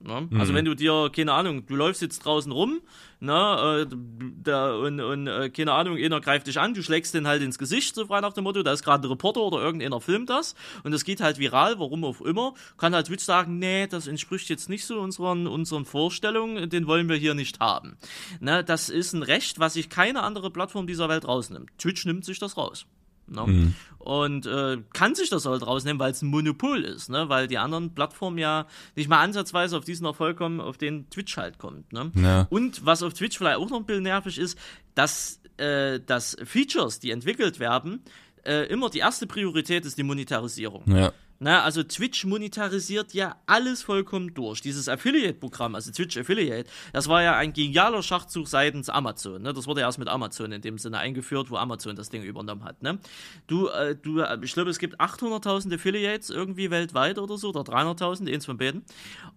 Ne? 0.01 0.27
Mhm. 0.29 0.39
Also 0.39 0.53
wenn 0.53 0.63
du 0.63 0.75
dir, 0.75 1.11
keine 1.13 1.33
Ahnung, 1.33 1.65
du 1.65 1.75
läufst 1.75 2.01
jetzt 2.01 2.19
draußen 2.19 2.51
rum, 2.53 2.79
ne, 3.19 3.85
äh, 3.89 3.95
da, 4.41 4.73
und, 4.75 5.01
und 5.01 5.27
äh, 5.27 5.49
keine 5.49 5.73
Ahnung, 5.73 5.97
einer 5.97 6.21
greift 6.21 6.47
dich 6.47 6.57
an, 6.57 6.73
du 6.73 6.81
schlägst 6.81 7.13
den 7.13 7.27
halt 7.27 7.41
ins 7.41 7.57
Gesicht, 7.57 7.95
so 7.95 8.05
frei 8.05 8.21
nach 8.21 8.31
dem 8.31 8.45
Motto, 8.45 8.63
da 8.63 8.71
ist 8.71 8.83
gerade 8.83 9.05
ein 9.05 9.11
Reporter 9.11 9.41
oder 9.41 9.61
irgendeiner 9.61 9.99
filmt 9.99 10.29
das 10.29 10.55
und 10.83 10.93
das 10.93 11.03
geht 11.03 11.19
halt 11.19 11.37
viral, 11.37 11.79
warum 11.79 12.05
auch 12.05 12.21
immer, 12.21 12.53
kann 12.77 12.95
halt 12.95 13.07
Twitch 13.07 13.25
sagen, 13.25 13.59
nee, 13.59 13.87
das 13.87 14.07
entspricht 14.07 14.47
jetzt 14.49 14.69
nicht 14.69 14.85
so 14.85 15.01
unseren, 15.01 15.47
unseren 15.47 15.83
Vorstellungen, 15.83 16.69
den 16.69 16.87
wollen 16.87 17.09
wir 17.09 17.17
hier 17.17 17.33
nicht 17.33 17.59
haben. 17.59 17.97
Ne, 18.39 18.63
das 18.63 18.89
ist 18.89 19.11
ein 19.11 19.23
Recht, 19.23 19.59
was 19.59 19.73
sich 19.73 19.89
keine 19.89 20.23
andere 20.23 20.49
Plattform 20.49 20.87
dieser 20.87 21.09
Welt 21.09 21.27
rausnimmt. 21.27 21.71
Twitch 21.77 22.05
nimmt 22.05 22.23
sich 22.23 22.39
das 22.39 22.55
raus. 22.55 22.85
Ne? 23.29 23.43
Mhm. 23.45 23.75
Und 23.99 24.45
äh, 24.45 24.77
kann 24.93 25.13
sich 25.13 25.29
das 25.29 25.45
halt 25.45 25.65
rausnehmen, 25.65 25.99
weil 25.99 26.11
es 26.11 26.21
ein 26.21 26.29
Monopol 26.29 26.83
ist, 26.83 27.09
ne? 27.09 27.29
weil 27.29 27.47
die 27.47 27.57
anderen 27.57 27.93
Plattformen 27.93 28.37
ja 28.37 28.65
nicht 28.95 29.09
mal 29.09 29.21
ansatzweise 29.21 29.77
auf 29.77 29.83
diesen 29.83 30.05
Erfolg 30.05 30.37
kommen, 30.37 30.61
auf 30.61 30.77
den 30.77 31.09
Twitch 31.09 31.35
halt 31.37 31.57
kommt. 31.57 31.91
Ne? 31.91 32.11
Ja. 32.15 32.47
Und 32.49 32.85
was 32.85 33.03
auf 33.03 33.13
Twitch 33.13 33.37
vielleicht 33.37 33.57
auch 33.57 33.69
noch 33.69 33.77
ein 33.77 33.85
bisschen 33.85 34.03
nervig 34.03 34.37
ist, 34.37 34.57
dass, 34.95 35.41
äh, 35.57 35.99
dass 35.99 36.37
Features, 36.43 36.99
die 36.99 37.11
entwickelt 37.11 37.59
werden, 37.59 38.01
äh, 38.45 38.67
immer 38.67 38.89
die 38.89 38.99
erste 38.99 39.27
Priorität 39.27 39.85
ist 39.85 39.97
die 39.97 40.03
Monetarisierung. 40.03 40.83
Ja. 40.87 41.11
Na, 41.39 41.63
also 41.63 41.83
Twitch 41.83 42.25
monetarisiert 42.25 43.13
ja 43.13 43.37
alles 43.45 43.81
vollkommen 43.81 44.33
durch. 44.33 44.59
Dieses 44.59 44.89
Affiliate-Programm, 44.89 45.73
also 45.73 45.89
Twitch 45.91 46.17
Affiliate, 46.17 46.69
das 46.91 47.07
war 47.07 47.23
ja 47.23 47.37
ein 47.37 47.53
genialer 47.53 48.03
Schachzug 48.03 48.49
seitens 48.49 48.89
Amazon. 48.89 49.41
Ne? 49.41 49.53
Das 49.53 49.65
wurde 49.65 49.79
erst 49.79 49.99
mit 49.99 50.09
Amazon 50.09 50.51
in 50.51 50.61
dem 50.61 50.77
Sinne 50.77 50.97
eingeführt, 50.97 51.49
wo 51.49 51.55
Amazon 51.55 51.95
das 51.95 52.09
Ding 52.09 52.23
übernommen 52.23 52.65
hat. 52.65 52.83
Ne? 52.83 52.99
Du, 53.47 53.67
äh, 53.69 53.95
du, 53.95 54.19
äh, 54.19 54.37
ich 54.43 54.53
glaube, 54.53 54.69
es 54.69 54.79
gibt 54.79 54.99
800.000 54.99 55.73
Affiliates 55.75 56.29
irgendwie 56.29 56.71
weltweit 56.71 57.17
oder 57.17 57.37
so, 57.37 57.49
oder 57.49 57.61
300.000, 57.61 58.33
eins 58.33 58.45
von 58.45 58.57
beiden. 58.57 58.83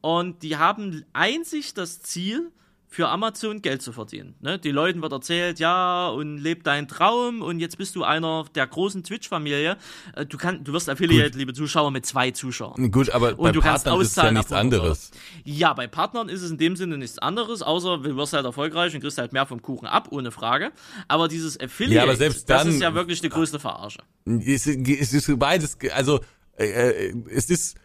Und 0.00 0.42
die 0.42 0.56
haben 0.56 1.04
einzig 1.12 1.74
das 1.74 2.02
Ziel, 2.02 2.50
für 2.92 3.08
Amazon 3.08 3.62
Geld 3.62 3.80
zu 3.80 3.90
verdienen. 3.90 4.34
Ne? 4.40 4.58
Die 4.58 4.70
Leuten 4.70 5.00
wird 5.00 5.12
erzählt, 5.12 5.58
ja, 5.58 6.08
und 6.08 6.36
lebt 6.36 6.66
deinen 6.66 6.88
Traum 6.88 7.40
und 7.40 7.58
jetzt 7.58 7.78
bist 7.78 7.96
du 7.96 8.04
einer 8.04 8.44
der 8.54 8.66
großen 8.66 9.02
Twitch-Familie. 9.02 9.78
Äh, 10.14 10.26
du, 10.26 10.36
kann, 10.36 10.62
du 10.62 10.74
wirst 10.74 10.90
Affiliate, 10.90 11.30
Gut. 11.30 11.38
liebe 11.38 11.54
Zuschauer, 11.54 11.90
mit 11.90 12.04
zwei 12.04 12.32
Zuschauern. 12.32 12.90
Gut, 12.90 13.08
aber 13.08 13.38
und 13.38 13.54
bei 13.54 13.60
Partnern 13.60 13.98
ist 13.98 14.08
es 14.08 14.16
ja 14.16 14.30
nichts 14.30 14.52
anderes. 14.52 15.10
Ja, 15.42 15.72
bei 15.72 15.86
Partnern 15.86 16.28
ist 16.28 16.42
es 16.42 16.50
in 16.50 16.58
dem 16.58 16.76
Sinne 16.76 16.98
nichts 16.98 17.18
anderes, 17.18 17.62
außer 17.62 17.96
du 17.96 18.16
wirst 18.16 18.34
halt 18.34 18.44
erfolgreich 18.44 18.94
und 18.94 19.00
kriegst 19.00 19.16
halt 19.16 19.32
mehr 19.32 19.46
vom 19.46 19.62
Kuchen 19.62 19.86
ab, 19.86 20.08
ohne 20.10 20.30
Frage. 20.30 20.70
Aber 21.08 21.28
dieses 21.28 21.58
Affiliate, 21.58 21.96
ja, 21.96 22.02
aber 22.02 22.16
selbst 22.16 22.50
dann, 22.50 22.66
das 22.66 22.74
ist 22.74 22.82
ja 22.82 22.92
wirklich 22.92 23.22
die 23.22 23.30
größte 23.30 23.58
Verarsche. 23.58 24.00
Es 24.26 24.66
ist 24.66 25.38
beides, 25.38 25.78
also 25.94 26.20
äh, 26.58 26.66
äh, 26.66 27.14
es 27.30 27.48
ist 27.48 27.78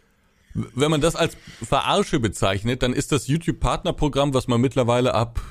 wenn 0.76 0.92
man 0.92 1.02
das 1.02 1.16
als 1.16 1.38
Verarsche 1.62 2.20
bezeichnet, 2.20 2.82
dann 2.84 2.94
ist 2.94 3.12
das 3.12 3.28
YouTube-Partnerprogramm, 3.28 4.34
was 4.34 4.48
man 4.48 4.60
mittlerweile 4.60 5.14
ab, 5.14 5.42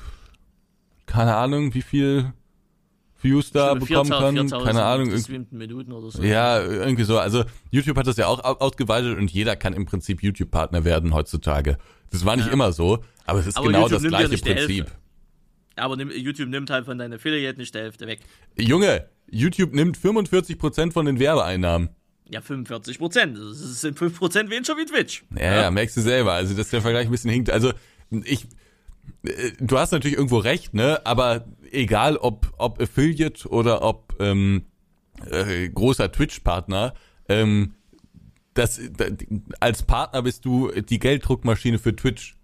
keine 1.05 1.35
Ahnung, 1.35 1.73
wie 1.73 1.81
viel 1.81 2.33
Views 3.21 3.51
da 3.51 3.73
bekommen 3.73 4.09
kann, 4.09 4.49
keine 4.49 4.83
Ahnung. 4.83 5.11
Minuten 5.51 5.91
oder 5.91 6.11
so. 6.11 6.21
Ja, 6.21 6.61
irgendwie 6.61 7.03
so. 7.03 7.17
Also 7.17 7.45
YouTube 7.71 7.97
hat 7.97 8.07
das 8.07 8.17
ja 8.17 8.27
auch 8.27 8.43
ausgeweitet 8.43 9.17
und 9.17 9.31
jeder 9.31 9.55
kann 9.55 9.73
im 9.73 9.85
Prinzip 9.85 10.21
YouTube-Partner 10.21 10.83
werden 10.83 11.13
heutzutage. 11.13 11.77
Das 12.11 12.25
war 12.25 12.35
nicht 12.35 12.47
ja. 12.47 12.53
immer 12.53 12.71
so, 12.71 13.03
aber 13.25 13.39
es 13.39 13.47
ist 13.47 13.57
aber 13.57 13.67
genau 13.67 13.87
YouTube 13.87 14.03
das 14.03 14.09
gleiche 14.09 14.37
Prinzip. 14.37 14.91
Aber 15.75 15.99
YouTube 16.01 16.49
nimmt 16.49 16.69
halt 16.69 16.85
von 16.85 16.97
deinen 16.97 17.13
Affiliate 17.13 17.57
nicht 17.57 17.73
der 17.73 17.83
Hälfte 17.83 18.07
weg. 18.07 18.19
Junge, 18.57 19.07
YouTube 19.29 19.73
nimmt 19.73 19.97
45% 19.97 20.91
von 20.91 21.05
den 21.05 21.19
Werbeeinnahmen. 21.19 21.89
Ja, 22.29 22.41
45 22.41 22.99
Prozent. 22.99 23.37
Das 23.37 23.81
sind 23.81 23.97
5 23.97 24.17
Prozent 24.17 24.49
weniger 24.49 24.75
wie 24.77 24.85
Twitch. 24.85 25.23
Ja, 25.35 25.61
ja, 25.61 25.71
merkst 25.71 25.95
du 25.97 26.01
selber. 26.01 26.33
Also, 26.33 26.55
dass 26.55 26.69
der 26.69 26.81
Vergleich 26.81 27.05
ein 27.05 27.11
bisschen 27.11 27.31
hinkt. 27.31 27.49
Also, 27.49 27.71
ich, 28.11 28.47
äh, 29.23 29.51
du 29.59 29.77
hast 29.77 29.91
natürlich 29.91 30.17
irgendwo 30.17 30.37
recht, 30.37 30.73
ne? 30.73 31.05
Aber 31.05 31.45
egal 31.71 32.17
ob, 32.17 32.53
ob 32.57 32.81
Affiliate 32.81 33.47
oder 33.47 33.81
ob 33.81 34.15
ähm, 34.19 34.65
äh, 35.25 35.69
großer 35.69 36.11
Twitch-Partner, 36.11 36.93
ähm, 37.29 37.75
das, 38.53 38.81
da, 38.91 39.05
als 39.59 39.83
Partner 39.83 40.21
bist 40.23 40.43
du 40.45 40.71
die 40.71 40.99
Gelddruckmaschine 40.99 41.79
für 41.79 41.95
Twitch. 41.95 42.35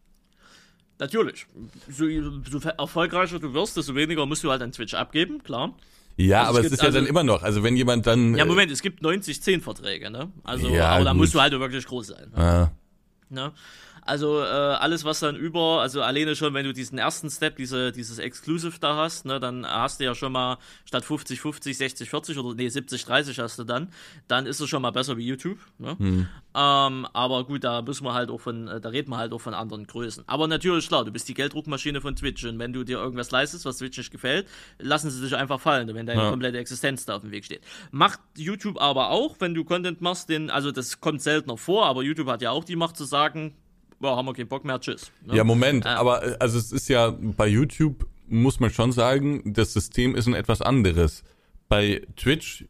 Natürlich. 0.99 1.47
So, 1.89 2.05
so 2.49 2.69
erfolgreicher 2.69 3.39
du 3.39 3.53
wirst, 3.53 3.75
desto 3.75 3.95
weniger 3.95 4.25
musst 4.25 4.43
du 4.43 4.51
halt 4.51 4.61
an 4.61 4.71
Twitch 4.71 4.93
abgeben, 4.93 5.43
klar. 5.43 5.75
Ja, 6.15 6.41
also 6.41 6.49
aber 6.49 6.59
es, 6.59 6.65
es 6.67 6.71
ist 6.73 6.81
ja 6.81 6.85
also, 6.87 6.99
dann 6.99 7.07
immer 7.07 7.23
noch, 7.23 7.43
also 7.43 7.63
wenn 7.63 7.75
jemand 7.75 8.05
dann. 8.05 8.35
Ja, 8.35 8.45
Moment, 8.45 8.71
es 8.71 8.81
gibt 8.81 9.03
90-10 9.03 9.61
Verträge, 9.61 10.11
ne? 10.11 10.31
Also, 10.43 10.69
ja, 10.69 10.89
aber 10.89 11.05
da 11.05 11.13
musst 11.13 11.33
du 11.33 11.41
halt 11.41 11.53
wirklich 11.53 11.85
groß 11.85 12.07
sein. 12.07 12.31
Ne? 12.35 12.41
Ja. 12.43 12.71
Ne? 13.29 13.51
Also 14.05 14.41
äh, 14.41 14.45
alles, 14.45 15.05
was 15.05 15.19
dann 15.19 15.35
über, 15.35 15.81
also 15.81 16.01
alleine 16.01 16.35
schon, 16.35 16.53
wenn 16.53 16.65
du 16.65 16.73
diesen 16.73 16.97
ersten 16.97 17.29
Step, 17.29 17.55
diese, 17.55 17.91
dieses 17.91 18.19
Exclusive 18.19 18.79
da 18.79 18.95
hast, 18.97 19.25
ne, 19.25 19.39
dann 19.39 19.65
hast 19.65 19.99
du 19.99 20.03
ja 20.03 20.15
schon 20.15 20.31
mal 20.31 20.57
statt 20.85 21.05
50, 21.05 21.39
50, 21.39 21.77
60, 21.77 22.09
40 22.09 22.37
oder 22.37 22.55
nee, 22.55 22.67
70, 22.67 23.05
30 23.05 23.39
hast 23.39 23.59
du 23.59 23.63
dann, 23.63 23.89
dann 24.27 24.45
ist 24.45 24.59
es 24.59 24.69
schon 24.69 24.81
mal 24.81 24.91
besser 24.91 25.17
wie 25.17 25.25
YouTube. 25.25 25.59
Ne? 25.77 25.97
Hm. 25.97 26.27
Ähm, 26.55 27.07
aber 27.13 27.45
gut, 27.45 27.63
da 27.63 27.81
müssen 27.81 28.05
wir 28.05 28.13
halt 28.13 28.29
auch 28.29 28.41
von, 28.41 28.67
äh, 28.67 28.81
da 28.81 28.89
reden 28.89 29.09
wir 29.09 29.17
halt 29.17 29.31
auch 29.33 29.41
von 29.41 29.53
anderen 29.53 29.87
Größen. 29.87 30.23
Aber 30.27 30.47
natürlich, 30.47 30.87
klar, 30.87 31.05
du 31.05 31.11
bist 31.11 31.27
die 31.29 31.33
Gelddruckmaschine 31.33 32.01
von 32.01 32.15
Twitch 32.15 32.43
und 32.43 32.59
wenn 32.59 32.73
du 32.73 32.83
dir 32.83 32.97
irgendwas 32.97 33.31
leistest, 33.31 33.65
was 33.65 33.77
Twitch 33.77 33.97
nicht 33.97 34.11
gefällt, 34.11 34.47
lassen 34.79 35.09
sie 35.09 35.21
dich 35.21 35.35
einfach 35.35 35.59
fallen, 35.59 35.87
wenn 35.93 36.05
deine 36.05 36.23
ja. 36.23 36.29
komplette 36.29 36.57
Existenz 36.57 37.05
da 37.05 37.15
auf 37.15 37.21
dem 37.21 37.31
Weg 37.31 37.45
steht. 37.45 37.61
Macht 37.91 38.19
YouTube 38.35 38.79
aber 38.79 39.09
auch, 39.09 39.37
wenn 39.39 39.53
du 39.53 39.63
Content 39.63 40.01
machst, 40.01 40.29
den, 40.29 40.49
also 40.49 40.71
das 40.71 40.99
kommt 40.99 41.21
seltener 41.21 41.57
vor, 41.57 41.85
aber 41.85 42.03
YouTube 42.03 42.27
hat 42.27 42.41
ja 42.41 42.51
auch 42.51 42.63
die 42.63 42.75
Macht 42.75 42.97
zu 42.97 43.05
sagen, 43.05 43.55
boah, 44.03 44.17
haben 44.17 44.25
wir 44.25 44.33
keinen 44.33 44.49
Bock 44.49 44.65
mehr, 44.65 44.79
tschüss. 44.79 45.11
Ne? 45.25 45.37
Ja, 45.37 45.43
Moment, 45.43 45.85
äh, 45.85 45.89
aber 45.89 46.23
äh, 46.23 46.37
also 46.39 46.59
es 46.59 46.71
ist 46.71 46.89
ja 46.89 47.15
bei 47.17 47.47
YouTube, 47.47 48.05
muss 48.27 48.59
man 48.59 48.69
schon 48.69 48.91
sagen, 48.91 49.53
das 49.53 49.73
System 49.73 50.13
ist 50.13 50.27
ein 50.27 50.33
etwas 50.35 50.61
anderes. 50.61 51.23
Bei 51.69 52.05
Twitch, 52.17 52.65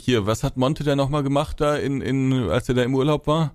hier, 0.00 0.26
was 0.26 0.44
hat 0.44 0.56
Monte 0.56 0.84
da 0.84 0.94
nochmal 0.96 1.24
gemacht 1.24 1.60
da, 1.60 1.76
in, 1.76 2.00
in, 2.00 2.48
als 2.48 2.68
er 2.68 2.76
da 2.76 2.82
im 2.82 2.94
Urlaub 2.94 3.26
war? 3.26 3.54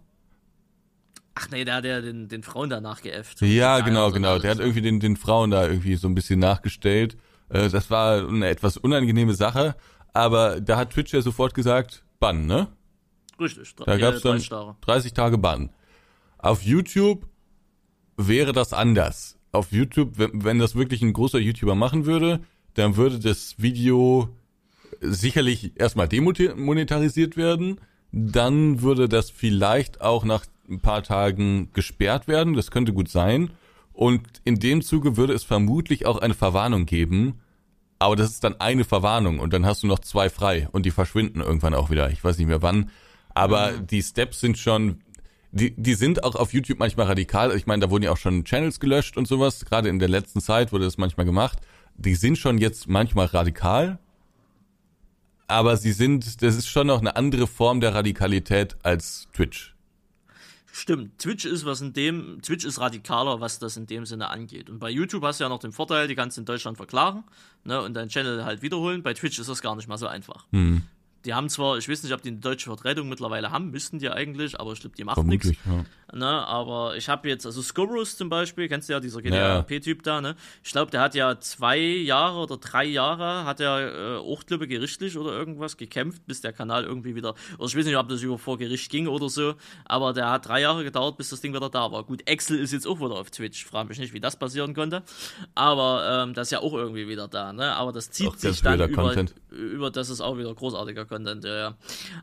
Ach 1.33 1.49
nee, 1.49 1.63
der 1.63 1.75
hat 1.75 1.85
ja 1.85 2.01
den, 2.01 2.27
den 2.27 2.43
Frauen 2.43 2.69
da 2.69 2.81
nachgeäfft. 2.81 3.41
Ja, 3.41 3.79
genau, 3.79 4.11
genau. 4.11 4.37
Der 4.39 4.51
hat 4.51 4.59
irgendwie 4.59 4.81
den, 4.81 4.99
den 4.99 5.15
Frauen 5.15 5.51
da 5.51 5.65
irgendwie 5.65 5.95
so 5.95 6.09
ein 6.09 6.15
bisschen 6.15 6.39
nachgestellt. 6.39 7.15
Äh, 7.47 7.69
das 7.69 7.89
war 7.89 8.27
eine 8.27 8.49
etwas 8.49 8.75
unangenehme 8.75 9.33
Sache, 9.33 9.75
aber 10.11 10.59
da 10.59 10.75
hat 10.75 10.91
Twitch 10.91 11.13
ja 11.13 11.21
sofort 11.21 11.53
gesagt, 11.53 12.03
Bann, 12.19 12.45
ne? 12.45 12.67
Richtig. 13.39 13.73
Da 13.77 13.97
gab 13.97 14.15
es 14.15 14.21
dann 14.21 14.43
30 14.81 15.13
Tage 15.13 15.37
Bann. 15.37 15.69
Auf 16.39 16.63
YouTube 16.63 17.27
wäre 18.17 18.53
das 18.53 18.73
anders. 18.73 19.37
Auf 19.51 19.71
YouTube, 19.71 20.17
wenn, 20.17 20.43
wenn 20.43 20.59
das 20.59 20.75
wirklich 20.75 21.01
ein 21.01 21.13
großer 21.13 21.39
YouTuber 21.39 21.75
machen 21.75 22.05
würde, 22.05 22.39
dann 22.73 22.95
würde 22.95 23.19
das 23.19 23.55
Video 23.57 24.29
sicherlich 25.01 25.79
erstmal 25.79 26.07
demonetarisiert 26.07 27.35
werden. 27.35 27.81
Dann 28.11 28.81
würde 28.81 29.09
das 29.09 29.29
vielleicht 29.29 30.01
auch 30.01 30.23
nach 30.23 30.45
ein 30.69 30.79
paar 30.79 31.03
Tagen 31.03 31.69
gesperrt 31.73 32.27
werden. 32.27 32.53
Das 32.53 32.71
könnte 32.71 32.93
gut 32.93 33.09
sein. 33.09 33.51
Und 33.91 34.21
in 34.45 34.59
dem 34.59 34.81
Zuge 34.81 35.17
würde 35.17 35.33
es 35.33 35.43
vermutlich 35.43 36.05
auch 36.05 36.19
eine 36.19 36.33
Verwarnung 36.33 36.85
geben. 36.85 37.39
Aber 37.99 38.15
das 38.15 38.29
ist 38.29 38.45
dann 38.45 38.61
eine 38.61 38.85
Verwarnung 38.85 39.39
und 39.39 39.51
dann 39.51 39.65
hast 39.65 39.83
du 39.83 39.87
noch 39.87 39.99
zwei 39.99 40.29
frei 40.29 40.69
und 40.71 40.85
die 40.85 40.91
verschwinden 40.91 41.41
irgendwann 41.41 41.73
auch 41.73 41.89
wieder. 41.89 42.09
Ich 42.11 42.23
weiß 42.23 42.37
nicht 42.37 42.47
mehr 42.47 42.61
wann. 42.61 42.91
Aber 43.35 43.73
mhm. 43.73 43.87
die 43.87 44.01
Steps 44.01 44.39
sind 44.39 44.57
schon 44.57 45.01
die, 45.51 45.73
die 45.75 45.95
sind 45.95 46.23
auch 46.23 46.35
auf 46.35 46.53
YouTube 46.53 46.79
manchmal 46.79 47.07
radikal. 47.07 47.55
Ich 47.55 47.65
meine, 47.65 47.85
da 47.85 47.89
wurden 47.89 48.03
ja 48.03 48.11
auch 48.11 48.17
schon 48.17 48.43
Channels 48.43 48.79
gelöscht 48.79 49.17
und 49.17 49.27
sowas. 49.27 49.65
Gerade 49.65 49.89
in 49.89 49.99
der 49.99 50.09
letzten 50.09 50.41
Zeit 50.41 50.71
wurde 50.71 50.85
das 50.85 50.97
manchmal 50.97 51.25
gemacht. 51.25 51.59
Die 51.95 52.15
sind 52.15 52.37
schon 52.37 52.57
jetzt 52.59 52.87
manchmal 52.87 53.25
radikal. 53.27 53.99
Aber 55.47 55.77
sie 55.77 55.93
sind, 55.93 56.43
das 56.43 56.55
ist 56.55 56.67
schon 56.67 56.87
noch 56.87 56.99
eine 56.99 57.15
andere 57.15 57.47
Form 57.47 57.81
der 57.81 57.95
Radikalität 57.95 58.77
als 58.83 59.27
Twitch. 59.33 59.73
Stimmt, 60.71 61.17
Twitch 61.17 61.45
ist 61.45 61.65
was 61.65 61.81
in 61.81 61.93
dem, 61.93 62.39
Twitch 62.43 62.63
ist 62.63 62.79
radikaler, 62.79 63.41
was 63.41 63.57
das 63.57 63.75
in 63.75 63.87
dem 63.87 64.05
Sinne 64.05 64.29
angeht. 64.29 64.69
Und 64.69 64.77
bei 64.77 64.91
YouTube 64.91 65.23
hast 65.23 65.39
du 65.39 65.43
ja 65.43 65.49
noch 65.49 65.59
den 65.59 65.71
Vorteil, 65.71 66.07
die 66.07 66.13
kannst 66.15 66.37
du 66.37 66.41
in 66.41 66.45
Deutschland 66.45 66.77
verklagen, 66.77 67.23
ne, 67.63 67.81
und 67.81 67.95
deinen 67.95 68.09
Channel 68.09 68.45
halt 68.45 68.61
wiederholen. 68.61 69.01
Bei 69.01 69.13
Twitch 69.13 69.39
ist 69.39 69.49
das 69.49 69.61
gar 69.61 69.75
nicht 69.75 69.87
mal 69.87 69.97
so 69.97 70.05
einfach. 70.05 70.45
Hm. 70.51 70.83
Die 71.25 71.33
haben 71.33 71.49
zwar, 71.49 71.77
ich 71.77 71.89
weiß 71.89 72.03
nicht, 72.03 72.13
ob 72.13 72.21
die 72.21 72.29
eine 72.29 72.39
deutsche 72.39 72.67
Vertretung 72.67 73.09
mittlerweile 73.09 73.51
haben, 73.51 73.71
müssten 73.71 73.99
die 73.99 74.09
eigentlich, 74.09 74.59
aber 74.59 74.71
ich 74.73 74.79
glaube, 74.79 74.95
die 74.95 75.03
machen 75.03 75.27
nichts. 75.27 75.51
Ja. 75.65 75.85
Ne, 76.11 76.25
aber 76.25 76.95
ich 76.95 77.07
habe 77.07 77.29
jetzt, 77.29 77.45
also 77.45 77.61
Scorus 77.61 78.17
zum 78.17 78.29
Beispiel, 78.29 78.67
kennst 78.67 78.89
du 78.89 78.93
ja, 78.93 78.99
dieser 78.99 79.21
GDP-Typ 79.21 80.01
da, 80.01 80.21
ne? 80.21 80.35
Ich 80.63 80.71
glaube, 80.71 80.89
der 80.89 81.01
hat 81.01 81.13
ja 81.13 81.39
zwei 81.39 81.77
Jahre 81.77 82.39
oder 82.39 82.57
drei 82.57 82.85
Jahre, 82.85 83.45
hat 83.45 83.59
er 83.59 84.15
äh, 84.15 84.17
auch, 84.17 84.43
glaube 84.45 84.67
gerichtlich 84.67 85.17
oder 85.17 85.31
irgendwas 85.31 85.77
gekämpft, 85.77 86.25
bis 86.25 86.41
der 86.41 86.51
Kanal 86.51 86.83
irgendwie 86.83 87.15
wieder, 87.15 87.35
oder 87.59 87.67
ich 87.67 87.77
weiß 87.77 87.85
nicht, 87.85 87.97
ob 87.97 88.09
das 88.09 88.23
über 88.23 88.39
vor 88.39 88.57
Gericht 88.57 88.89
ging 88.89 89.07
oder 89.07 89.29
so, 89.29 89.53
aber 89.85 90.13
der 90.13 90.31
hat 90.31 90.47
drei 90.47 90.61
Jahre 90.61 90.83
gedauert, 90.83 91.17
bis 91.17 91.29
das 91.29 91.41
Ding 91.41 91.53
wieder 91.53 91.69
da 91.69 91.91
war. 91.91 92.03
Gut, 92.03 92.27
Excel 92.27 92.57
ist 92.57 92.73
jetzt 92.73 92.87
auch 92.87 92.99
wieder 92.99 93.15
auf 93.15 93.29
Twitch, 93.29 93.65
frage 93.65 93.89
mich 93.89 93.99
nicht, 93.99 94.13
wie 94.13 94.19
das 94.19 94.35
passieren 94.35 94.73
konnte, 94.73 95.03
aber 95.53 96.23
ähm, 96.23 96.33
das 96.33 96.47
ist 96.47 96.51
ja 96.51 96.59
auch 96.59 96.73
irgendwie 96.73 97.07
wieder 97.07 97.27
da, 97.27 97.53
ne? 97.53 97.75
Aber 97.75 97.91
das 97.91 98.09
zieht 98.09 98.29
auch 98.29 98.35
sich 98.35 98.63
dann 98.63 98.79
über, 98.89 99.15
über, 99.51 99.91
das 99.91 100.09
ist 100.09 100.21
auch 100.21 100.37
wieder 100.39 100.53
großartiger 100.55 101.05
Content, 101.09 101.43
ja, 101.43 101.75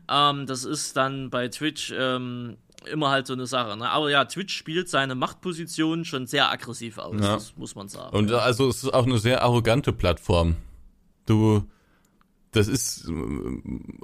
ja. 0.09 0.29
Ähm, 0.31 0.45
das 0.45 0.63
ist 0.63 0.97
dann 0.97 1.29
bei 1.29 1.47
Twitch, 1.49 1.93
ähm, 1.95 2.57
immer 2.91 3.09
halt 3.09 3.27
so 3.27 3.33
eine 3.33 3.45
Sache. 3.45 3.77
Ne? 3.77 3.89
Aber 3.89 4.09
ja, 4.09 4.25
Twitch 4.25 4.55
spielt 4.55 4.89
seine 4.89 5.15
Machtposition 5.15 6.05
schon 6.05 6.27
sehr 6.27 6.49
aggressiv 6.51 6.97
aus, 6.97 7.15
ja. 7.19 7.33
das 7.35 7.55
muss 7.57 7.75
man 7.75 7.87
sagen. 7.87 8.15
Und 8.15 8.31
also 8.31 8.69
es 8.69 8.83
ist 8.83 8.93
auch 8.93 9.05
eine 9.05 9.19
sehr 9.19 9.43
arrogante 9.43 9.93
Plattform. 9.93 10.55
Du, 11.25 11.63
das 12.51 12.67
ist, 12.67 13.09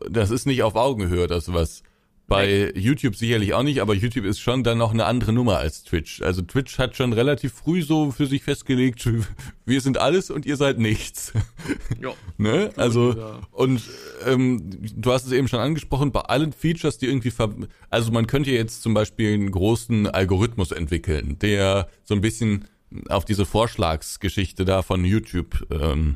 das 0.10 0.30
ist 0.30 0.46
nicht 0.46 0.64
auf 0.64 0.76
Augenhöhe, 0.76 1.28
das 1.28 1.52
was. 1.54 1.84
Bei 2.28 2.72
nee. 2.74 2.80
YouTube 2.80 3.16
sicherlich 3.16 3.54
auch 3.54 3.64
nicht, 3.64 3.82
aber 3.82 3.94
YouTube 3.94 4.24
ist 4.24 4.40
schon 4.40 4.64
dann 4.64 4.78
noch 4.78 4.94
eine 4.94 5.06
andere 5.06 5.34
Nummer 5.34 5.58
als 5.58 5.84
Twitch. 5.84 6.22
Also 6.22 6.42
Twitch 6.42 6.78
hat 6.78 6.96
schon 6.96 7.12
relativ 7.12 7.54
früh 7.54 7.82
so 7.82 8.12
für 8.12 8.28
sich 8.28 8.44
festgelegt, 8.44 9.08
wir 9.66 9.82
sind 9.82 9.98
alles 9.98 10.32
und 10.32 10.46
ihr 10.46 10.56
seid 10.56 10.80
nichts. 10.80 11.34
Ja. 12.02 12.14
ne? 12.38 12.70
Also 12.78 13.16
und 13.52 13.82
ähm, 14.26 14.70
du 14.96 15.12
hast 15.12 15.26
es 15.26 15.34
eben 15.34 15.50
schon 15.50 15.60
angesprochen, 15.60 16.14
bei 16.14 16.22
allen 16.22 16.54
Features, 16.54 16.98
die 16.98 17.08
irgendwie 17.08 17.32
ver 17.32 17.54
also 17.90 18.12
man 18.12 18.26
könnte 18.26 18.52
jetzt 18.52 18.84
zum 18.84 18.94
Beispiel 18.94 19.34
einen 19.34 19.52
großen 19.52 20.08
Algorithmus 20.08 20.72
entwickeln, 20.72 21.38
der 21.40 21.90
so 22.04 22.16
ein 22.16 22.22
bisschen 22.22 22.66
auf 23.10 23.26
diese 23.26 23.46
Vorschlagsgeschichte 23.46 24.66
da 24.66 24.82
von 24.82 25.04
YouTube 25.04 25.68
ähm, 25.72 26.16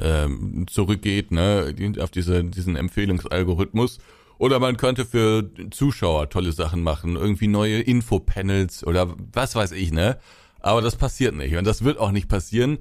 ähm, 0.00 0.66
zurückgeht, 0.68 1.30
ne, 1.30 1.74
auf 1.98 2.10
diese, 2.10 2.44
diesen 2.44 2.76
Empfehlungsalgorithmus 2.76 3.98
oder 4.40 4.58
man 4.58 4.78
könnte 4.78 5.04
für 5.04 5.50
Zuschauer 5.70 6.30
tolle 6.30 6.52
Sachen 6.52 6.82
machen, 6.82 7.14
irgendwie 7.14 7.46
neue 7.46 7.82
Infopanels 7.82 8.86
oder 8.86 9.14
was 9.34 9.54
weiß 9.54 9.72
ich, 9.72 9.92
ne? 9.92 10.16
Aber 10.60 10.80
das 10.80 10.96
passiert 10.96 11.34
nicht 11.34 11.54
und 11.56 11.66
das 11.66 11.84
wird 11.84 11.98
auch 11.98 12.10
nicht 12.10 12.26
passieren. 12.26 12.78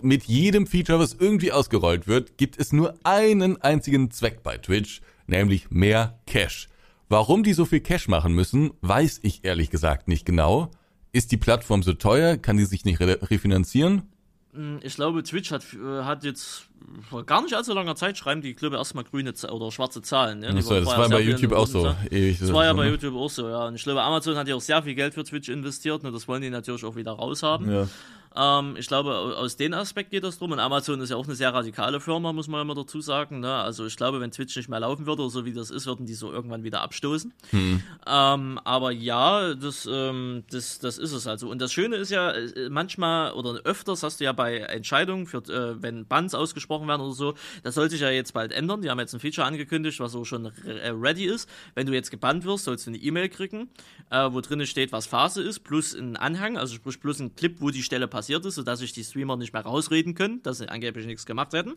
Mit 0.00 0.22
jedem 0.24 0.64
Feature, 0.64 1.00
was 1.00 1.14
irgendwie 1.14 1.50
ausgerollt 1.50 2.06
wird, 2.06 2.38
gibt 2.38 2.56
es 2.56 2.72
nur 2.72 2.94
einen 3.02 3.60
einzigen 3.60 4.12
Zweck 4.12 4.44
bei 4.44 4.58
Twitch, 4.58 5.02
nämlich 5.26 5.72
mehr 5.72 6.20
Cash. 6.28 6.68
Warum 7.08 7.42
die 7.42 7.52
so 7.52 7.64
viel 7.64 7.80
Cash 7.80 8.06
machen 8.06 8.32
müssen, 8.32 8.70
weiß 8.82 9.20
ich 9.24 9.44
ehrlich 9.44 9.70
gesagt 9.70 10.06
nicht 10.06 10.24
genau. 10.24 10.70
Ist 11.10 11.32
die 11.32 11.36
Plattform 11.36 11.82
so 11.82 11.94
teuer? 11.94 12.36
Kann 12.36 12.58
die 12.58 12.64
sich 12.64 12.84
nicht 12.84 13.00
refinanzieren? 13.00 14.11
Hm, 14.54 14.80
ich 14.82 14.94
glaube, 14.94 15.22
Twitch 15.22 15.50
hat, 15.50 15.64
äh, 15.72 16.02
hat 16.02 16.24
jetzt 16.24 16.68
vor 17.08 17.24
gar 17.24 17.40
nicht 17.42 17.54
allzu 17.54 17.72
langer 17.72 17.96
Zeit 17.96 18.18
schreiben 18.18 18.42
die, 18.42 18.54
glaube 18.54 18.76
erstmal 18.76 19.04
grüne 19.04 19.32
oder 19.50 19.72
schwarze 19.72 20.02
Zahlen. 20.02 20.40
Ne? 20.40 20.52
Das, 20.54 20.66
das 20.66 20.86
war 20.86 21.08
bei 21.08 21.20
YouTube 21.20 21.52
auch 21.52 21.66
so. 21.66 21.94
Ewig 22.10 22.38
das 22.38 22.52
war 22.52 22.64
ja 22.64 22.72
bei 22.74 22.88
YouTube 22.88 23.16
auch 23.16 23.30
so, 23.30 23.48
ja. 23.48 23.66
Und 23.66 23.76
ich 23.76 23.82
glaube, 23.82 24.02
Amazon 24.02 24.36
hat 24.36 24.48
ja 24.48 24.54
auch 24.54 24.60
sehr 24.60 24.82
viel 24.82 24.94
Geld 24.94 25.14
für 25.14 25.24
Twitch 25.24 25.48
investiert, 25.48 26.02
ne? 26.02 26.12
das 26.12 26.28
wollen 26.28 26.42
die 26.42 26.50
natürlich 26.50 26.84
auch 26.84 26.96
wieder 26.96 27.12
raushaben. 27.12 27.70
Ja. 27.70 27.88
Ähm, 28.34 28.76
ich 28.78 28.86
glaube, 28.86 29.12
aus 29.36 29.56
dem 29.56 29.72
Aspekt 29.74 30.10
geht 30.10 30.24
das 30.24 30.38
drum. 30.38 30.52
Und 30.52 30.58
Amazon 30.58 31.00
ist 31.00 31.10
ja 31.10 31.16
auch 31.16 31.26
eine 31.26 31.34
sehr 31.34 31.52
radikale 31.52 32.00
Firma, 32.00 32.32
muss 32.32 32.48
man 32.48 32.62
immer 32.62 32.74
dazu 32.74 33.00
sagen. 33.00 33.40
Ne? 33.40 33.54
Also 33.54 33.86
ich 33.86 33.96
glaube, 33.96 34.20
wenn 34.20 34.30
Twitch 34.30 34.56
nicht 34.56 34.68
mehr 34.68 34.80
laufen 34.80 35.06
würde, 35.06 35.22
oder 35.22 35.30
so 35.30 35.44
wie 35.44 35.52
das 35.52 35.70
ist, 35.70 35.86
würden 35.86 36.06
die 36.06 36.14
so 36.14 36.32
irgendwann 36.32 36.64
wieder 36.64 36.80
abstoßen. 36.80 37.32
Hm. 37.50 37.82
Ähm, 38.06 38.60
aber 38.64 38.90
ja, 38.90 39.54
das, 39.54 39.88
ähm, 39.90 40.44
das, 40.50 40.78
das 40.78 40.98
ist 40.98 41.12
es 41.12 41.26
also. 41.26 41.48
Und 41.48 41.60
das 41.60 41.72
Schöne 41.72 41.96
ist 41.96 42.10
ja, 42.10 42.32
äh, 42.32 42.68
manchmal 42.70 43.32
oder 43.32 43.60
öfters 43.64 44.02
hast 44.02 44.20
du 44.20 44.24
ja 44.24 44.32
bei 44.32 44.58
Entscheidungen, 44.58 45.26
für, 45.26 45.38
äh, 45.38 45.82
wenn 45.82 46.06
Bans 46.06 46.34
ausgesprochen 46.34 46.88
werden 46.88 47.02
oder 47.02 47.14
so, 47.14 47.34
das 47.62 47.74
soll 47.74 47.90
sich 47.90 48.00
ja 48.00 48.10
jetzt 48.10 48.32
bald 48.32 48.52
ändern. 48.52 48.82
Die 48.82 48.90
haben 48.90 48.98
jetzt 48.98 49.14
ein 49.14 49.20
Feature 49.20 49.46
angekündigt, 49.46 50.00
was 50.00 50.12
so 50.12 50.24
schon 50.24 50.46
äh, 50.66 50.88
ready 50.88 51.24
ist. 51.24 51.48
Wenn 51.74 51.86
du 51.86 51.92
jetzt 51.92 52.10
gebannt 52.10 52.44
wirst, 52.44 52.64
sollst 52.64 52.86
du 52.86 52.90
eine 52.90 52.98
E-Mail 52.98 53.28
kriegen, 53.28 53.68
äh, 54.10 54.28
wo 54.32 54.40
drin 54.40 54.64
steht, 54.66 54.92
was 54.92 55.06
Phase 55.06 55.42
ist, 55.42 55.60
plus 55.60 55.94
ein 55.94 56.16
Anhang, 56.16 56.56
also 56.56 56.74
sprich 56.74 57.00
plus 57.00 57.20
ein 57.20 57.34
Clip, 57.34 57.60
wo 57.60 57.70
die 57.70 57.82
Stelle 57.82 58.08
passiert 58.08 58.21
passiert 58.22 58.46
ist, 58.46 58.54
sodass 58.54 58.78
sich 58.78 58.92
die 58.92 59.02
Streamer 59.02 59.36
nicht 59.36 59.52
mehr 59.52 59.62
rausreden 59.62 60.14
können, 60.14 60.40
dass 60.44 60.58
sie 60.58 60.68
angeblich 60.68 61.06
nichts 61.06 61.26
gemacht 61.26 61.52
hätten. 61.54 61.70
Äh, 61.70 61.74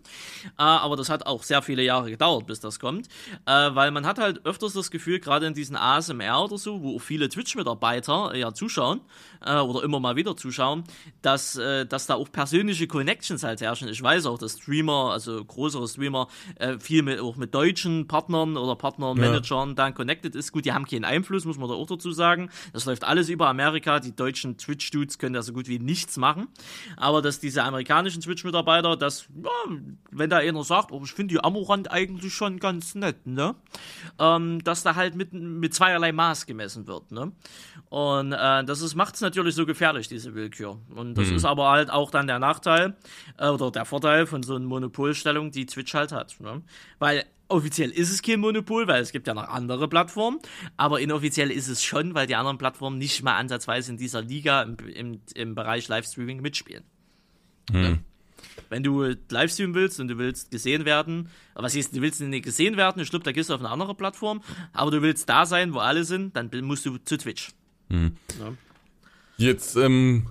aber 0.58 0.96
das 0.96 1.10
hat 1.10 1.26
auch 1.26 1.42
sehr 1.42 1.64
viele 1.64 1.82
Jahre 1.82 2.12
gedauert, 2.12 2.46
bis 2.46 2.60
das 2.60 2.80
kommt, 2.80 3.08
äh, 3.48 3.52
weil 3.52 3.90
man 3.90 4.06
hat 4.06 4.20
halt 4.20 4.46
öfters 4.46 4.74
das 4.74 4.92
Gefühl, 4.92 5.20
gerade 5.20 5.48
in 5.48 5.56
diesen 5.56 5.76
ASMR 5.76 6.44
oder 6.44 6.60
so, 6.60 6.84
wo 6.84 7.00
viele 7.00 7.30
Twitch-Mitarbeiter 7.30 8.36
ja 8.36 8.54
zuschauen 8.54 9.02
äh, 9.44 9.56
oder 9.56 9.84
immer 9.84 10.00
mal 10.00 10.16
wieder 10.16 10.38
zuschauen, 10.38 10.84
dass, 11.24 11.56
äh, 11.56 11.88
dass 11.88 12.06
da 12.06 12.14
auch 12.14 12.32
persönliche 12.32 12.86
Connections 12.86 13.44
halt 13.44 13.62
herrschen. 13.62 13.88
Ich 13.88 14.04
weiß 14.04 14.28
auch, 14.28 14.38
dass 14.38 14.60
Streamer, 14.60 15.12
also 15.12 15.44
größere 15.44 15.88
Streamer, 15.88 16.28
äh, 16.60 16.78
viel 16.78 17.02
mit, 17.02 17.20
auch 17.22 17.38
mit 17.38 17.56
deutschen 17.56 18.08
Partnern 18.08 18.56
oder 18.56 18.76
Partnermanagern 18.76 19.70
ja. 19.70 19.74
dann 19.74 19.96
connected 19.96 20.36
ist. 20.36 20.52
Gut, 20.52 20.66
die 20.66 20.74
haben 20.74 20.86
keinen 20.86 21.06
Einfluss, 21.06 21.46
muss 21.46 21.58
man 21.58 21.70
da 21.70 21.74
auch 21.74 21.88
dazu 21.88 22.12
sagen. 22.12 22.52
Das 22.72 22.86
läuft 22.86 23.04
alles 23.04 23.30
über 23.30 23.48
Amerika. 23.48 24.00
Die 24.00 24.16
deutschen 24.16 24.58
Twitch-Dudes 24.58 25.18
können 25.18 25.34
da 25.34 25.42
so 25.42 25.52
gut 25.52 25.68
wie 25.68 25.80
nichts 25.80 26.18
machen. 26.18 26.35
Aber 26.98 27.22
dass 27.22 27.40
diese 27.40 27.64
amerikanischen 27.64 28.22
Twitch-Mitarbeiter, 28.22 28.98
dass, 28.98 29.28
ja, 29.44 29.50
wenn 30.12 30.30
da 30.30 30.38
einer 30.38 30.64
sagt, 30.64 30.92
oh, 30.92 31.02
ich 31.04 31.12
finde 31.12 31.36
die 31.36 31.44
Amorant 31.44 31.92
eigentlich 31.92 32.34
schon 32.34 32.60
ganz 32.60 32.96
nett, 32.96 33.26
ne? 33.26 33.56
Ähm, 34.20 34.64
dass 34.64 34.84
da 34.84 34.96
halt 34.96 35.16
mit, 35.16 35.34
mit 35.34 35.74
zweierlei 35.74 36.12
Maß 36.12 36.46
gemessen 36.46 36.88
wird, 36.88 37.12
ne? 37.12 37.32
Und 37.90 38.34
äh, 38.34 38.64
das 38.64 38.96
macht 38.96 39.16
es 39.16 39.22
natürlich 39.22 39.56
so 39.56 39.66
gefährlich, 39.66 40.08
diese 40.08 40.34
Willkür. 40.36 40.80
Und 40.96 41.16
das 41.16 41.30
mhm. 41.30 41.36
ist 41.36 41.46
aber 41.46 41.70
halt 41.70 41.90
auch 41.90 42.12
dann 42.12 42.28
der 42.28 42.40
Nachteil 42.40 42.96
äh, 43.38 43.48
oder 43.48 43.72
der 43.72 43.86
Vorteil 43.86 44.26
von 44.26 44.44
so 44.44 44.56
einer 44.56 44.66
Monopolstellung, 44.66 45.52
die 45.52 45.66
Twitch 45.66 45.94
halt 45.94 46.12
hat. 46.12 46.40
Ne? 46.40 46.62
Weil 47.00 47.26
offiziell 47.48 47.92
ist 47.92 48.12
es 48.12 48.22
kein 48.22 48.40
Monopol, 48.40 48.88
weil 48.88 49.02
es 49.02 49.12
gibt 49.12 49.28
ja 49.28 49.34
noch 49.34 49.48
andere 49.48 49.88
Plattformen, 49.88 50.40
aber 50.78 51.00
inoffiziell 51.00 51.52
ist 51.52 51.68
es 51.68 51.84
schon, 51.84 52.14
weil 52.14 52.28
die 52.28 52.36
anderen 52.36 52.58
Plattformen 52.58 52.98
nicht 52.98 53.24
mal 53.24 53.38
ansatzweise 53.38 53.92
in 53.92 53.98
dieser 53.98 54.22
Liga 54.22 54.64
im, 54.64 54.78
im, 54.94 55.22
im 55.34 55.56
Bereich 55.56 55.88
Livestreaming 55.88 56.42
mitspielen. 56.42 56.84
Ja. 57.72 57.98
Wenn 58.70 58.84
du 58.84 59.16
Livestreamen 59.30 59.76
willst 59.76 60.00
und 60.00 60.08
du 60.08 60.18
willst 60.18 60.52
gesehen 60.52 60.86
werden, 60.86 61.30
was 61.54 61.76
heißt, 61.76 61.96
du 61.96 62.02
willst 62.02 62.22
nicht 62.22 62.46
gesehen 62.46 62.78
werden, 62.78 63.02
ich 63.02 63.10
glaube, 63.10 63.24
da 63.24 63.32
gehst 63.32 63.50
du 63.50 63.54
auf 63.54 63.60
eine 63.60 63.70
andere 63.70 63.96
Plattform, 63.96 64.42
aber 64.74 64.92
du 64.92 65.02
willst 65.02 65.30
da 65.30 65.46
sein, 65.46 65.74
wo 65.74 65.80
alle 65.80 66.04
sind, 66.04 66.36
dann 66.36 66.50
musst 66.62 66.86
du 66.86 66.98
zu 66.98 67.18
Twitch. 67.18 67.52
Mhm. 67.90 68.18
Ja. 68.40 68.54
Jetzt 69.38 69.76
ähm, 69.76 70.28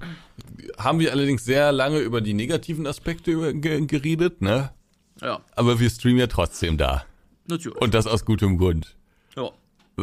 haben 0.78 0.98
wir 0.98 1.12
allerdings 1.12 1.44
sehr 1.44 1.72
lange 1.72 1.98
über 1.98 2.20
die 2.20 2.34
negativen 2.34 2.86
Aspekte 2.86 3.54
geredet, 3.60 4.40
ne? 4.40 4.72
Ja. 5.20 5.40
Aber 5.54 5.80
wir 5.80 5.90
streamen 5.90 6.18
ja 6.18 6.26
trotzdem 6.26 6.76
da. 6.76 7.04
Natürlich. 7.46 7.80
Und 7.80 7.94
das 7.94 8.06
aus 8.06 8.24
gutem 8.24 8.58
Grund. 8.58 8.96
Ja. 9.36 9.50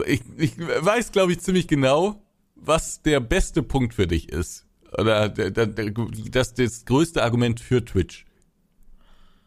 Ich, 0.05 0.21
ich 0.37 0.57
weiß, 0.57 1.11
glaube 1.11 1.33
ich, 1.33 1.39
ziemlich 1.41 1.67
genau, 1.67 2.21
was 2.55 3.01
der 3.01 3.19
beste 3.19 3.63
Punkt 3.63 3.93
für 3.93 4.07
dich 4.07 4.29
ist. 4.29 4.65
Oder 4.97 5.29
das, 5.29 6.53
das 6.53 6.85
größte 6.85 7.23
Argument 7.23 7.59
für 7.59 7.83
Twitch. 7.83 8.25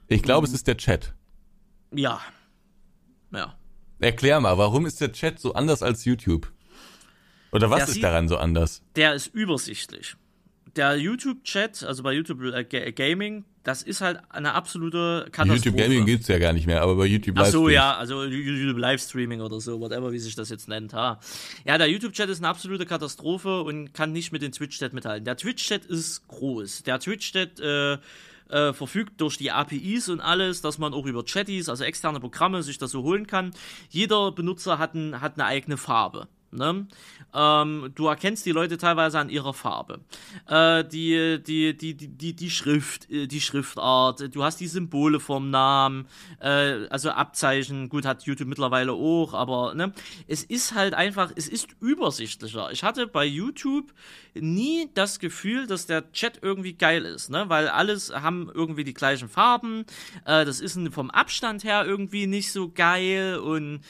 Ich 0.08 0.22
glaube, 0.22 0.46
mhm. 0.46 0.52
es 0.52 0.54
ist 0.54 0.66
der 0.66 0.76
Chat. 0.76 1.14
Ja. 1.92 2.20
Ja. 3.32 3.56
Erklär 4.00 4.40
mal, 4.40 4.58
warum 4.58 4.86
ist 4.86 5.00
der 5.00 5.12
Chat 5.12 5.38
so 5.38 5.54
anders 5.54 5.82
als 5.82 6.04
YouTube? 6.04 6.52
Oder 7.52 7.70
was 7.70 7.86
der 7.86 7.94
ist 7.94 8.02
daran 8.02 8.28
so 8.28 8.36
anders? 8.36 8.82
Der 8.96 9.14
ist 9.14 9.28
übersichtlich. 9.28 10.16
Der 10.76 10.96
YouTube-Chat, 10.96 11.84
also 11.84 12.02
bei 12.02 12.12
YouTube 12.12 12.42
äh, 12.42 12.92
Gaming, 12.92 13.44
das 13.64 13.82
ist 13.82 14.02
halt 14.02 14.20
eine 14.28 14.52
absolute 14.52 15.26
Katastrophe. 15.32 15.56
YouTube 15.56 15.76
Gaming 15.76 16.06
gibt's 16.06 16.28
ja 16.28 16.38
gar 16.38 16.52
nicht 16.52 16.66
mehr, 16.66 16.82
aber 16.82 16.94
bei 16.96 17.06
YouTube 17.06 17.36
Ach 17.38 17.46
so, 17.46 17.70
ja, 17.70 17.96
also 17.96 18.22
YouTube 18.24 18.78
Livestreaming 18.78 19.40
oder 19.40 19.58
so, 19.60 19.80
whatever, 19.80 20.12
wie 20.12 20.18
sich 20.18 20.36
das 20.36 20.50
jetzt 20.50 20.68
nennt. 20.68 20.92
Ha. 20.92 21.18
Ja, 21.64 21.78
der 21.78 21.88
YouTube-Chat 21.88 22.28
ist 22.28 22.38
eine 22.38 22.48
absolute 22.48 22.84
Katastrophe 22.84 23.62
und 23.62 23.94
kann 23.94 24.12
nicht 24.12 24.32
mit 24.32 24.42
dem 24.42 24.52
Twitch-Chat 24.52 24.92
mithalten. 24.92 25.24
Der 25.24 25.36
Twitch-Chat 25.36 25.86
ist 25.86 26.28
groß. 26.28 26.82
Der 26.82 27.00
Twitch-Chat 27.00 27.58
äh, 27.60 27.94
äh, 28.50 28.72
verfügt 28.74 29.20
durch 29.22 29.38
die 29.38 29.50
APIs 29.50 30.10
und 30.10 30.20
alles, 30.20 30.60
dass 30.60 30.78
man 30.78 30.92
auch 30.92 31.06
über 31.06 31.24
Chatties, 31.24 31.70
also 31.70 31.84
externe 31.84 32.20
Programme, 32.20 32.62
sich 32.62 32.76
das 32.76 32.90
so 32.90 33.02
holen 33.02 33.26
kann. 33.26 33.52
Jeder 33.88 34.30
Benutzer 34.32 34.78
hat, 34.78 34.94
ein, 34.94 35.22
hat 35.22 35.34
eine 35.34 35.46
eigene 35.46 35.78
Farbe. 35.78 36.28
Ne? 36.54 36.86
Ähm, 37.34 37.90
du 37.94 38.06
erkennst 38.06 38.46
die 38.46 38.52
Leute 38.52 38.78
teilweise 38.78 39.18
an 39.18 39.28
ihrer 39.28 39.54
Farbe. 39.54 40.00
Äh, 40.46 40.84
die, 40.84 41.42
die, 41.42 41.76
die, 41.76 41.94
die, 41.94 42.36
die 42.36 42.50
Schrift, 42.50 43.10
äh, 43.10 43.26
die 43.26 43.40
Schriftart, 43.40 44.34
du 44.34 44.44
hast 44.44 44.60
die 44.60 44.68
Symbole 44.68 45.20
vom 45.20 45.50
Namen, 45.50 46.06
äh, 46.40 46.86
also 46.88 47.10
Abzeichen, 47.10 47.88
gut, 47.88 48.06
hat 48.06 48.22
YouTube 48.22 48.48
mittlerweile 48.48 48.92
auch, 48.92 49.34
aber 49.34 49.74
ne, 49.74 49.92
es 50.28 50.44
ist 50.44 50.74
halt 50.74 50.94
einfach, 50.94 51.32
es 51.34 51.48
ist 51.48 51.68
übersichtlicher. 51.80 52.70
Ich 52.70 52.84
hatte 52.84 53.06
bei 53.06 53.24
YouTube 53.24 53.92
nie 54.34 54.88
das 54.94 55.18
Gefühl, 55.18 55.66
dass 55.66 55.86
der 55.86 56.10
Chat 56.12 56.38
irgendwie 56.42 56.74
geil 56.74 57.04
ist, 57.04 57.30
ne? 57.30 57.44
Weil 57.48 57.68
alles 57.68 58.12
haben 58.12 58.50
irgendwie 58.52 58.84
die 58.84 58.94
gleichen 58.94 59.28
Farben. 59.28 59.84
Äh, 60.24 60.44
das 60.44 60.60
ist 60.60 60.78
vom 60.90 61.10
Abstand 61.10 61.64
her 61.64 61.84
irgendwie 61.86 62.26
nicht 62.26 62.52
so 62.52 62.70
geil 62.70 63.38
und 63.38 63.80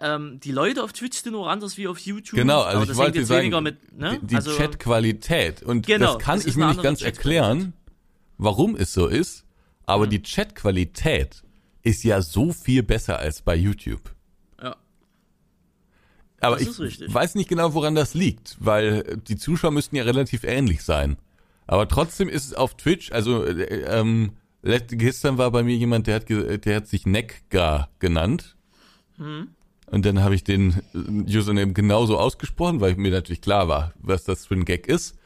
ähm, 0.00 0.40
die 0.40 0.50
Leute 0.50 0.82
auf 0.82 0.92
Twitch 0.92 1.22
sind 1.22 1.34
auch 1.34 1.46
anders 1.46 1.76
wie 1.76 1.86
auf 1.86 1.98
YouTube. 1.98 2.38
Genau, 2.38 2.62
also 2.62 2.90
ich 2.90 2.96
wollte 2.96 3.24
sagen, 3.24 3.50
mit, 3.62 3.98
ne? 3.98 4.18
die, 4.22 4.28
die 4.28 4.36
also, 4.36 4.56
Chat-Qualität. 4.56 5.62
Und 5.62 5.86
genau, 5.86 6.14
das 6.14 6.24
kann 6.24 6.40
ich 6.44 6.56
mir 6.56 6.68
nicht 6.68 6.82
ganz 6.82 7.02
erklären, 7.02 7.74
warum 8.38 8.76
es 8.76 8.94
so 8.94 9.06
ist, 9.06 9.44
aber 9.84 10.06
mhm. 10.06 10.10
die 10.10 10.22
Chat-Qualität 10.22 11.42
ist 11.82 12.02
ja 12.02 12.22
so 12.22 12.52
viel 12.52 12.82
besser 12.82 13.18
als 13.18 13.42
bei 13.42 13.54
YouTube. 13.54 14.14
Ja. 14.62 14.76
Aber 16.40 16.56
das 16.56 16.78
ich 16.78 17.12
weiß 17.12 17.34
nicht 17.34 17.48
genau, 17.48 17.74
woran 17.74 17.94
das 17.94 18.14
liegt, 18.14 18.56
weil 18.58 19.18
die 19.28 19.36
Zuschauer 19.36 19.70
müssten 19.70 19.96
ja 19.96 20.04
relativ 20.04 20.44
ähnlich 20.44 20.82
sein. 20.82 21.18
Aber 21.66 21.86
trotzdem 21.88 22.28
ist 22.28 22.46
es 22.46 22.54
auf 22.54 22.74
Twitch, 22.74 23.12
also 23.12 23.44
äh, 23.44 23.82
ähm, 23.82 24.32
gestern 24.62 25.36
war 25.36 25.50
bei 25.50 25.62
mir 25.62 25.76
jemand, 25.76 26.06
der 26.06 26.16
hat, 26.16 26.28
der 26.28 26.76
hat 26.76 26.88
sich 26.88 27.04
Neckgar 27.04 27.90
genannt. 27.98 28.56
Mhm. 29.18 29.48
Und 29.90 30.06
dann 30.06 30.22
habe 30.22 30.34
ich 30.34 30.44
den 30.44 30.82
äh, 30.94 31.36
Username 31.36 31.72
genauso 31.72 32.18
ausgesprochen, 32.18 32.80
weil 32.80 32.94
mir 32.96 33.10
natürlich 33.10 33.40
klar 33.42 33.68
war, 33.68 33.92
was 33.98 34.24
das 34.24 34.46
für 34.46 34.54
ein 34.54 34.64
Gag 34.64 34.86
ist. 34.86 35.16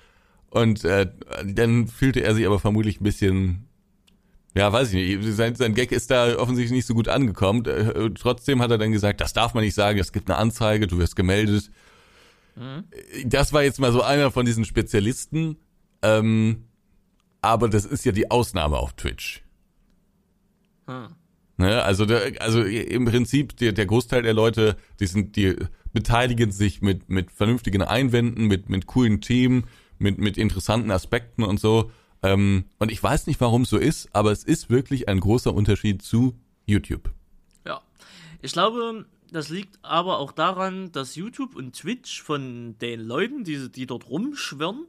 Und 0.51 0.85
äh, 0.85 1.11
dann 1.45 1.89
fühlte 1.89 2.21
er 2.21 2.35
sich 2.35 2.47
aber 2.47 2.59
vermutlich 2.59 3.01
ein 3.01 3.05
bisschen, 3.05 3.67
ja, 4.55 4.73
weiß 4.73 4.93
ich 4.93 5.19
nicht, 5.19 5.37
sein, 5.37 5.55
sein 5.55 5.75
Gag 5.75 5.93
ist 5.93 6.11
da 6.11 6.37
offensichtlich 6.37 6.77
nicht 6.77 6.87
so 6.87 6.95
gut 6.95 7.09
angekommen. 7.09 7.65
Äh, 7.67 8.11
trotzdem 8.15 8.63
hat 8.63 8.71
er 8.71 8.79
dann 8.79 8.93
gesagt, 8.93 9.21
das 9.21 9.33
darf 9.33 9.53
man 9.55 9.65
nicht 9.65 9.75
sagen, 9.75 9.99
es 9.99 10.13
gibt 10.13 10.31
eine 10.31 10.39
Anzeige, 10.39 10.87
du 10.87 10.99
wirst 10.99 11.17
gemeldet. 11.17 11.71
Mhm. 12.57 12.85
Das 13.27 13.53
war 13.53 13.63
jetzt 13.63 13.81
mal 13.81 13.93
so 13.93 14.03
einer 14.03 14.31
von 14.31 14.47
diesen 14.47 14.65
Spezialisten. 14.65 15.57
Ähm, 16.03 16.65
aber 17.43 17.69
das 17.69 17.85
ist 17.85 18.05
ja 18.07 18.13
die 18.13 18.31
Ausnahme 18.31 18.79
auf 18.79 18.95
Twitch. 18.95 19.43
Hm. 20.87 21.09
Ne? 21.57 21.83
Also, 21.83 22.05
der, 22.05 22.41
also 22.41 22.63
im 22.63 23.05
Prinzip 23.05 23.57
der, 23.57 23.73
der 23.73 23.87
Großteil 23.87 24.23
der 24.23 24.35
Leute, 24.35 24.77
die 25.01 25.07
sind, 25.07 25.37
die 25.37 25.57
beteiligen 25.93 26.51
sich 26.51 26.83
mit 26.83 27.09
mit 27.09 27.31
vernünftigen 27.31 27.83
Einwänden, 27.83 28.47
mit 28.47 28.69
mit 28.69 28.87
coolen 28.87 29.21
Themen, 29.21 29.65
mit 29.99 30.19
mit 30.19 30.37
interessanten 30.37 30.91
Aspekten 30.91 31.45
und 31.45 31.61
so. 31.61 31.91
Ähm, 32.23 32.65
und 32.79 32.91
ich 32.91 33.03
weiß 33.03 33.27
nicht, 33.27 33.41
warum 33.41 33.63
es 33.63 33.71
so 33.71 33.77
ist, 33.77 34.09
aber 34.13 34.33
es 34.33 34.43
ist 34.45 34.71
wirklich 34.71 35.09
ein 35.09 35.21
großer 35.21 35.55
Unterschied 35.55 36.03
zu 36.03 36.35
YouTube. 36.67 37.11
Ja, 37.65 37.83
ich 38.43 38.53
glaube, 38.53 39.07
das 39.31 39.49
liegt 39.49 39.79
aber 39.83 40.19
auch 40.19 40.33
daran, 40.33 40.91
dass 40.91 41.15
YouTube 41.15 41.55
und 41.55 41.77
Twitch 41.77 42.23
von 42.23 42.77
den 42.81 43.01
Leuten, 43.01 43.45
die, 43.45 43.71
die 43.71 43.87
dort 43.87 44.09
rumschwirren, 44.09 44.87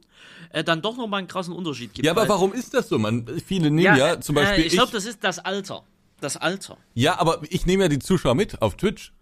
äh, 0.50 0.64
dann 0.64 0.82
doch 0.82 0.96
nochmal 0.96 1.18
einen 1.18 1.28
krassen 1.28 1.54
Unterschied 1.54 1.94
gibt. 1.94 2.06
Ja, 2.06 2.12
aber 2.12 2.28
warum 2.28 2.52
ist 2.52 2.74
das 2.74 2.88
so? 2.88 2.98
Man, 2.98 3.26
viele 3.44 3.70
nehmen 3.70 3.96
ja, 3.96 3.96
ja 3.96 4.20
zum 4.20 4.34
Beispiel. 4.34 4.64
Äh, 4.64 4.66
ich 4.68 4.72
glaube, 4.72 4.92
das 4.92 5.04
ist 5.04 5.22
das 5.22 5.38
Alter 5.38 5.84
das 6.20 6.36
Alter. 6.36 6.78
Ja, 6.94 7.18
aber 7.18 7.42
ich 7.48 7.66
nehme 7.66 7.84
ja 7.84 7.88
die 7.88 7.98
Zuschauer 7.98 8.34
mit 8.34 8.62
auf 8.62 8.76
Twitch. 8.76 9.12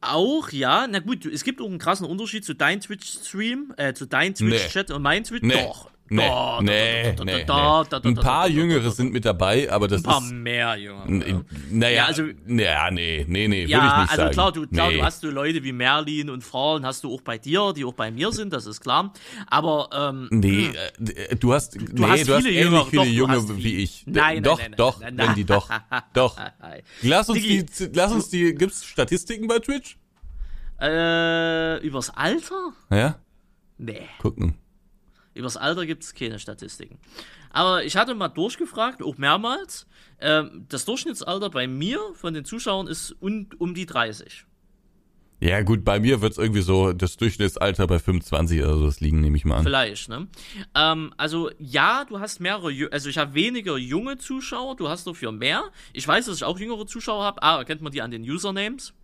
Auch, 0.00 0.50
ja. 0.50 0.86
Na 0.86 1.00
gut, 1.00 1.26
es 1.26 1.44
gibt 1.44 1.60
auch 1.60 1.66
einen 1.66 1.78
krassen 1.78 2.06
Unterschied 2.06 2.44
zu 2.44 2.54
deinem 2.54 2.80
Twitch-Stream, 2.80 3.74
äh, 3.76 3.94
zu 3.94 4.06
deinem 4.06 4.34
Twitch-Chat 4.34 4.88
nee. 4.88 4.94
und 4.94 5.02
meinem 5.02 5.24
Twitch. 5.24 5.42
Nee. 5.42 5.54
Doch. 5.54 5.90
Nee, 6.08 6.28
da, 6.28 6.60
nee, 6.62 7.14
da, 7.16 7.24
nee, 7.24 7.44
da, 7.44 7.84
nee. 8.02 8.08
Ein 8.10 8.14
paar 8.14 8.48
Jüngere 8.48 8.90
sind 8.90 9.12
mit 9.12 9.24
dabei, 9.24 9.70
aber 9.70 9.88
das 9.88 10.00
ist... 10.00 10.06
Ein 10.06 10.12
paar 10.12 10.22
ist, 10.22 10.32
mehr 10.32 10.76
Jüngere. 10.76 11.44
Naja, 11.70 11.96
ja, 11.96 12.04
also... 12.06 12.24
Ja, 12.46 12.90
nee, 12.92 13.24
nee, 13.28 13.48
nee, 13.48 13.64
ja, 13.64 13.78
würde 13.78 13.86
ich 13.88 14.00
nicht 14.00 14.10
also 14.10 14.22
sagen. 14.22 14.32
klar, 14.32 14.52
du, 14.52 14.66
klar 14.68 14.88
nee. 14.90 14.98
du 14.98 15.02
hast 15.02 15.22
du 15.24 15.30
Leute 15.30 15.64
wie 15.64 15.72
Merlin 15.72 16.30
und 16.30 16.44
Frauen 16.44 16.86
hast 16.86 17.02
du 17.02 17.12
auch 17.12 17.22
bei 17.22 17.38
dir, 17.38 17.72
die 17.74 17.84
auch 17.84 17.94
bei 17.94 18.12
mir 18.12 18.30
sind, 18.30 18.52
das 18.52 18.66
ist 18.66 18.80
klar. 18.80 19.12
Aber, 19.48 19.88
ähm... 19.92 20.28
Nee, 20.30 20.70
hm. 20.98 21.06
äh, 21.16 21.34
du 21.34 21.52
hast... 21.52 21.74
Du 21.74 21.80
nee, 21.80 22.06
hast 22.06 22.28
du 22.28 22.36
viele 22.36 22.36
hast 22.36 22.66
ähnlich 22.66 22.86
viele 22.90 23.04
Junge 23.04 23.56
wie 23.56 23.76
ich. 23.78 24.04
Nein, 24.06 24.44
doch, 24.44 24.58
nein, 24.58 24.70
nein, 24.70 24.76
doch, 24.76 25.00
nein, 25.00 25.18
wenn 25.18 25.34
die 25.34 25.44
doch. 25.44 25.68
Doch. 26.12 26.36
Lass 27.02 27.28
uns 27.28 27.42
die, 27.42 27.66
lass 27.92 28.12
uns 28.12 28.28
die, 28.28 28.54
gibt's 28.54 28.84
Statistiken 28.84 29.46
bei 29.46 29.58
Twitch? 29.58 29.98
Äh, 30.80 31.84
übers 31.86 32.10
Alter? 32.10 32.72
Ja? 32.90 33.16
Nee. 33.78 34.02
Gucken. 34.18 34.56
Übers 35.36 35.56
Alter 35.56 35.86
gibt 35.86 36.02
es 36.02 36.14
keine 36.14 36.38
Statistiken. 36.38 36.98
Aber 37.50 37.84
ich 37.84 37.96
hatte 37.96 38.14
mal 38.14 38.28
durchgefragt, 38.28 39.02
auch 39.02 39.18
mehrmals. 39.18 39.86
Ähm, 40.20 40.66
das 40.68 40.84
Durchschnittsalter 40.84 41.50
bei 41.50 41.66
mir 41.66 42.00
von 42.14 42.34
den 42.34 42.44
Zuschauern 42.44 42.86
ist 42.86 43.12
um, 43.20 43.48
um 43.58 43.74
die 43.74 43.86
30. 43.86 44.46
Ja, 45.38 45.60
gut, 45.60 45.84
bei 45.84 46.00
mir 46.00 46.22
wird's 46.22 46.38
irgendwie 46.38 46.62
so 46.62 46.94
das 46.94 47.18
Durchschnittsalter 47.18 47.86
bei 47.86 47.98
25 47.98 48.62
oder 48.62 48.78
so 48.78 48.86
das 48.86 49.00
liegen, 49.00 49.20
nehme 49.20 49.36
ich 49.36 49.44
mal 49.44 49.58
an. 49.58 49.64
Vielleicht, 49.64 50.08
ne? 50.08 50.28
Ähm, 50.74 51.12
also 51.18 51.50
ja, 51.58 52.06
du 52.06 52.20
hast 52.20 52.40
mehrere, 52.40 52.72
also 52.90 53.10
ich 53.10 53.18
habe 53.18 53.34
weniger 53.34 53.76
junge 53.76 54.16
Zuschauer, 54.16 54.76
du 54.76 54.88
hast 54.88 55.06
dafür 55.06 55.32
mehr. 55.32 55.64
Ich 55.92 56.08
weiß, 56.08 56.26
dass 56.26 56.36
ich 56.36 56.44
auch 56.44 56.58
jüngere 56.58 56.86
Zuschauer 56.86 57.22
habe. 57.22 57.42
Ah, 57.42 57.58
erkennt 57.58 57.82
man 57.82 57.92
die 57.92 58.00
an 58.00 58.10
den 58.10 58.22
Usernames? 58.22 58.94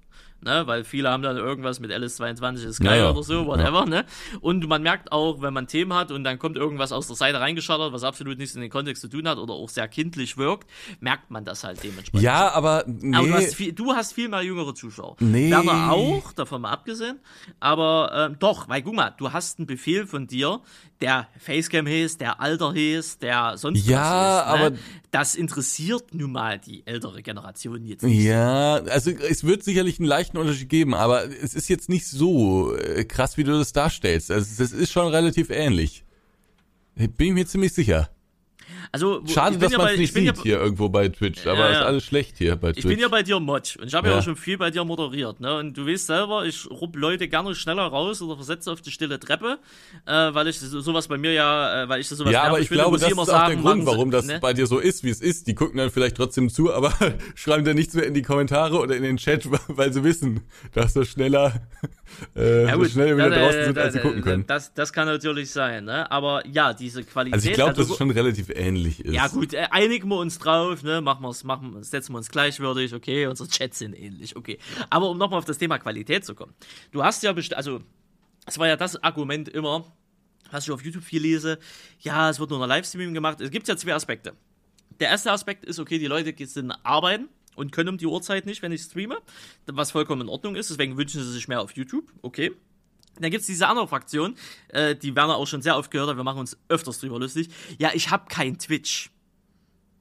Ne, 0.44 0.66
weil 0.66 0.82
viele 0.82 1.08
haben 1.08 1.22
dann 1.22 1.36
irgendwas 1.36 1.78
mit 1.78 1.92
LS22 1.92 2.64
ist 2.64 2.80
geil 2.80 2.98
Ja, 2.98 3.04
ja. 3.04 3.10
oder 3.10 3.22
so, 3.22 3.46
whatever, 3.46 3.86
ne? 3.86 4.04
Und 4.40 4.66
man 4.66 4.82
merkt 4.82 5.12
auch, 5.12 5.40
wenn 5.40 5.54
man 5.54 5.68
Themen 5.68 5.94
hat 5.94 6.10
und 6.10 6.24
dann 6.24 6.40
kommt 6.40 6.56
irgendwas 6.56 6.90
aus 6.90 7.06
der 7.06 7.14
Seite 7.14 7.38
reingeschattert, 7.38 7.92
was 7.92 8.02
absolut 8.02 8.38
nichts 8.38 8.56
in 8.56 8.60
den 8.60 8.70
Kontext 8.70 9.02
zu 9.02 9.08
tun 9.08 9.28
hat 9.28 9.38
oder 9.38 9.54
auch 9.54 9.68
sehr 9.68 9.86
kindlich 9.86 10.36
wirkt, 10.36 10.68
merkt 10.98 11.30
man 11.30 11.44
das 11.44 11.62
halt 11.62 11.84
dementsprechend. 11.84 12.24
Ja, 12.24 12.50
aber 12.52 12.82
nee. 12.88 13.16
Aber 13.16 13.28
du 13.28 13.34
hast, 13.34 13.54
viel, 13.54 13.72
du 13.72 13.92
hast 13.92 14.14
viel 14.14 14.28
mehr 14.28 14.42
jüngere 14.42 14.74
Zuschauer. 14.74 15.14
Nee. 15.20 15.48
Werner 15.52 15.92
auch, 15.92 16.32
davon 16.32 16.62
mal 16.62 16.72
abgesehen. 16.72 17.20
Aber 17.60 18.10
ähm, 18.12 18.36
doch, 18.40 18.68
weil 18.68 18.82
guck 18.82 18.94
mal, 18.94 19.14
du 19.16 19.32
hast 19.32 19.60
einen 19.60 19.66
Befehl 19.68 20.08
von 20.08 20.26
dir, 20.26 20.60
der 21.02 21.28
Facecam 21.38 21.86
hieß, 21.86 22.16
der 22.18 22.40
Alter 22.40 22.72
hieß, 22.72 23.18
der 23.18 23.58
sonst 23.58 23.86
Ja, 23.86 23.98
was 23.98 24.06
hieß. 24.06 24.60
Ne? 24.60 24.66
aber- 24.66 24.76
Das 25.10 25.34
interessiert 25.34 26.14
nun 26.14 26.32
mal 26.32 26.58
die 26.58 26.86
ältere 26.86 27.22
Generation 27.22 27.84
jetzt 27.84 28.02
nicht. 28.02 28.22
Ja, 28.24 28.76
also 28.76 29.10
es 29.10 29.44
wird 29.44 29.62
sicherlich 29.62 29.98
einen 29.98 30.08
leichten 30.08 30.38
Unterschied 30.38 30.70
geben, 30.70 30.94
aber 30.94 31.24
es 31.26 31.52
ist 31.52 31.68
jetzt 31.68 31.90
nicht 31.90 32.06
so 32.06 32.74
äh, 32.76 33.04
krass, 33.04 33.36
wie 33.36 33.44
du 33.44 33.52
das 33.58 33.74
darstellst. 33.74 34.30
Also 34.30 34.48
das 34.56 34.72
ist 34.72 34.90
schon 34.90 35.08
relativ 35.08 35.50
ähnlich. 35.50 36.04
Bin 36.94 37.10
ich 37.18 37.32
mir 37.32 37.46
ziemlich 37.46 37.74
sicher. 37.74 38.08
Also, 38.90 39.22
Schade, 39.26 39.58
dass 39.58 39.72
ja 39.72 39.78
man 39.78 39.86
es 39.88 39.92
ich 39.94 39.98
nicht 40.00 40.14
bin 40.14 40.24
ja 40.24 40.34
sieht 40.34 40.42
hier 40.42 40.60
irgendwo 40.60 40.88
bei 40.88 41.08
Twitch, 41.08 41.46
aber 41.46 41.60
Ja, 41.60 41.70
ist 41.70 41.76
alles 41.82 42.04
schlecht 42.04 42.36
hier 42.38 42.56
bei 42.56 42.72
Twitch. 42.72 42.84
Ich 42.84 42.90
bin 42.90 42.98
ja 42.98 43.08
bei 43.08 43.22
dir 43.22 43.40
Mod 43.40 43.76
und 43.80 43.86
ich 43.88 43.94
habe 43.94 44.08
ja. 44.08 44.18
Auch 44.18 44.22
schon 44.22 44.36
viel 44.36 44.58
bei 44.58 44.70
dir 44.70 44.84
moderiert, 44.84 45.40
ne? 45.40 45.56
Und 45.58 45.76
du 45.76 45.86
weißt 45.86 46.06
selber, 46.06 46.44
ich 46.44 46.68
rupp 46.70 46.94
Leute 46.96 47.28
gerne 47.28 47.54
schneller 47.54 47.84
raus 47.84 48.20
oder 48.20 48.36
versetze 48.36 48.70
auf 48.70 48.80
die 48.82 48.90
stille 48.90 49.18
Treppe, 49.18 49.58
äh, 50.06 50.12
weil 50.34 50.46
ich 50.48 50.60
so- 50.60 50.80
sowas 50.80 51.08
bei 51.08 51.16
mir 51.16 51.32
ja, 51.32 51.84
äh, 51.84 51.88
weil 51.88 52.00
ich 52.00 52.08
das 52.08 52.18
sowas 52.18 52.32
ja, 52.32 52.42
aber 52.42 52.60
ich 52.60 52.68
finde, 52.68 52.82
glaube, 52.82 52.98
das 52.98 53.10
immer 53.10 53.22
ist 53.22 53.28
auch 53.30 53.32
der 53.32 53.40
sagen, 53.48 53.54
Grund, 53.62 53.64
machen 53.64 53.80
sie- 53.80 53.86
warum 53.86 54.10
das 54.10 54.26
ne? 54.26 54.38
bei 54.40 54.52
dir 54.52 54.66
so 54.66 54.78
ist, 54.78 55.04
wie 55.04 55.10
es 55.10 55.20
ist. 55.20 55.46
Die 55.46 55.54
gucken 55.54 55.78
dann 55.78 55.90
vielleicht 55.90 56.16
trotzdem 56.16 56.50
zu, 56.50 56.72
aber 56.72 56.92
schreiben 57.34 57.64
dann 57.64 57.76
nichts 57.76 57.94
mehr 57.94 58.04
in 58.06 58.14
die 58.14 58.22
Kommentare 58.22 58.78
oder 58.78 58.94
in 58.96 59.02
den 59.02 59.16
Chat, 59.16 59.48
weil 59.68 59.92
sie 59.92 60.04
wissen, 60.04 60.40
dass 60.74 60.92
sie 60.92 61.04
schneller, 61.06 61.62
äh, 62.36 62.64
Ja, 62.66 62.76
so 62.76 62.84
schnell 62.84 63.16
wieder 63.16 63.30
da- 63.30 63.36
draußen 63.40 63.58
da- 63.60 63.64
sind, 63.66 63.78
als 63.78 63.92
sie 63.94 64.00
gucken 64.00 64.22
können. 64.22 64.46
Das, 64.46 64.72
das 64.74 64.92
kann 64.92 65.06
natürlich 65.06 65.50
sein, 65.50 65.84
ne? 65.84 66.10
Aber 66.10 66.46
ja, 66.46 66.72
diese 66.72 67.02
Qualität. 67.04 67.34
Also 67.34 67.48
ich 67.48 67.54
glaube, 67.54 67.74
dass 67.74 67.86
so- 67.86 67.92
es 67.94 67.98
schon 67.98 68.10
relativ 68.10 68.48
ähnlich 68.50 69.04
ist. 69.04 69.12
Ja 69.14 69.28
gut, 69.28 69.54
äh, 69.54 69.66
einigen 69.70 70.08
wir 70.08 70.16
uns 70.16 70.38
drauf, 70.38 70.82
ne? 70.82 71.00
Machen 71.00 71.22
wir's, 71.22 71.44
machen, 71.44 71.82
setzen 71.82 72.12
wir 72.12 72.18
uns 72.18 72.30
gleichwürdig, 72.30 72.94
okay, 72.94 73.26
unsere 73.26 73.48
Chats 73.48 73.78
sind 73.78 73.94
ähnlich, 73.94 74.36
okay. 74.36 74.58
Aber 74.90 75.10
um 75.10 75.18
nochmal 75.18 75.38
auf 75.38 75.44
das 75.44 75.58
Thema 75.58 75.78
Qualität 75.78 76.24
zu 76.24 76.34
kommen. 76.34 76.54
Du 76.90 77.02
hast 77.04 77.22
ja 77.22 77.32
best 77.32 77.54
also 77.54 77.80
es 78.46 78.58
war 78.58 78.66
ja 78.68 78.76
das 78.76 79.02
Argument 79.02 79.48
immer, 79.48 79.84
was 80.50 80.64
ich 80.64 80.70
auf 80.72 80.84
YouTube 80.84 81.04
viel 81.04 81.22
lese, 81.22 81.58
ja, 82.00 82.28
es 82.28 82.38
wird 82.40 82.50
nur 82.50 82.58
noch 82.58 82.66
Livestreaming 82.66 83.14
gemacht. 83.14 83.40
Es 83.40 83.50
gibt 83.50 83.68
ja 83.68 83.76
zwei 83.76 83.94
Aspekte. 83.94 84.34
Der 85.00 85.08
erste 85.08 85.32
Aspekt 85.32 85.64
ist, 85.64 85.78
okay, 85.78 85.98
die 85.98 86.06
Leute 86.06 86.34
sind 86.46 86.72
arbeiten 86.82 87.28
und 87.56 87.72
können 87.72 87.90
um 87.90 87.98
die 87.98 88.06
Uhrzeit 88.06 88.46
nicht, 88.46 88.62
wenn 88.62 88.72
ich 88.72 88.82
streame, 88.82 89.18
was 89.66 89.90
vollkommen 89.90 90.22
in 90.22 90.28
Ordnung 90.28 90.56
ist, 90.56 90.70
deswegen 90.70 90.96
wünschen 90.96 91.22
sie 91.22 91.32
sich 91.32 91.48
mehr 91.48 91.60
auf 91.60 91.72
YouTube, 91.72 92.12
okay. 92.22 92.52
Dann 93.20 93.30
gibt's 93.30 93.46
diese 93.46 93.68
andere 93.68 93.86
Fraktion, 93.86 94.36
äh, 94.68 94.96
die 94.96 95.14
Werner 95.14 95.36
auch 95.36 95.46
schon 95.46 95.60
sehr 95.60 95.76
oft 95.76 95.90
gehört 95.90 96.08
hat, 96.08 96.16
wir 96.16 96.24
machen 96.24 96.38
uns 96.38 96.56
öfters 96.68 96.98
drüber 96.98 97.18
lustig. 97.18 97.50
Ja, 97.78 97.90
ich 97.92 98.10
habe 98.10 98.24
kein 98.28 98.58
Twitch. 98.58 99.10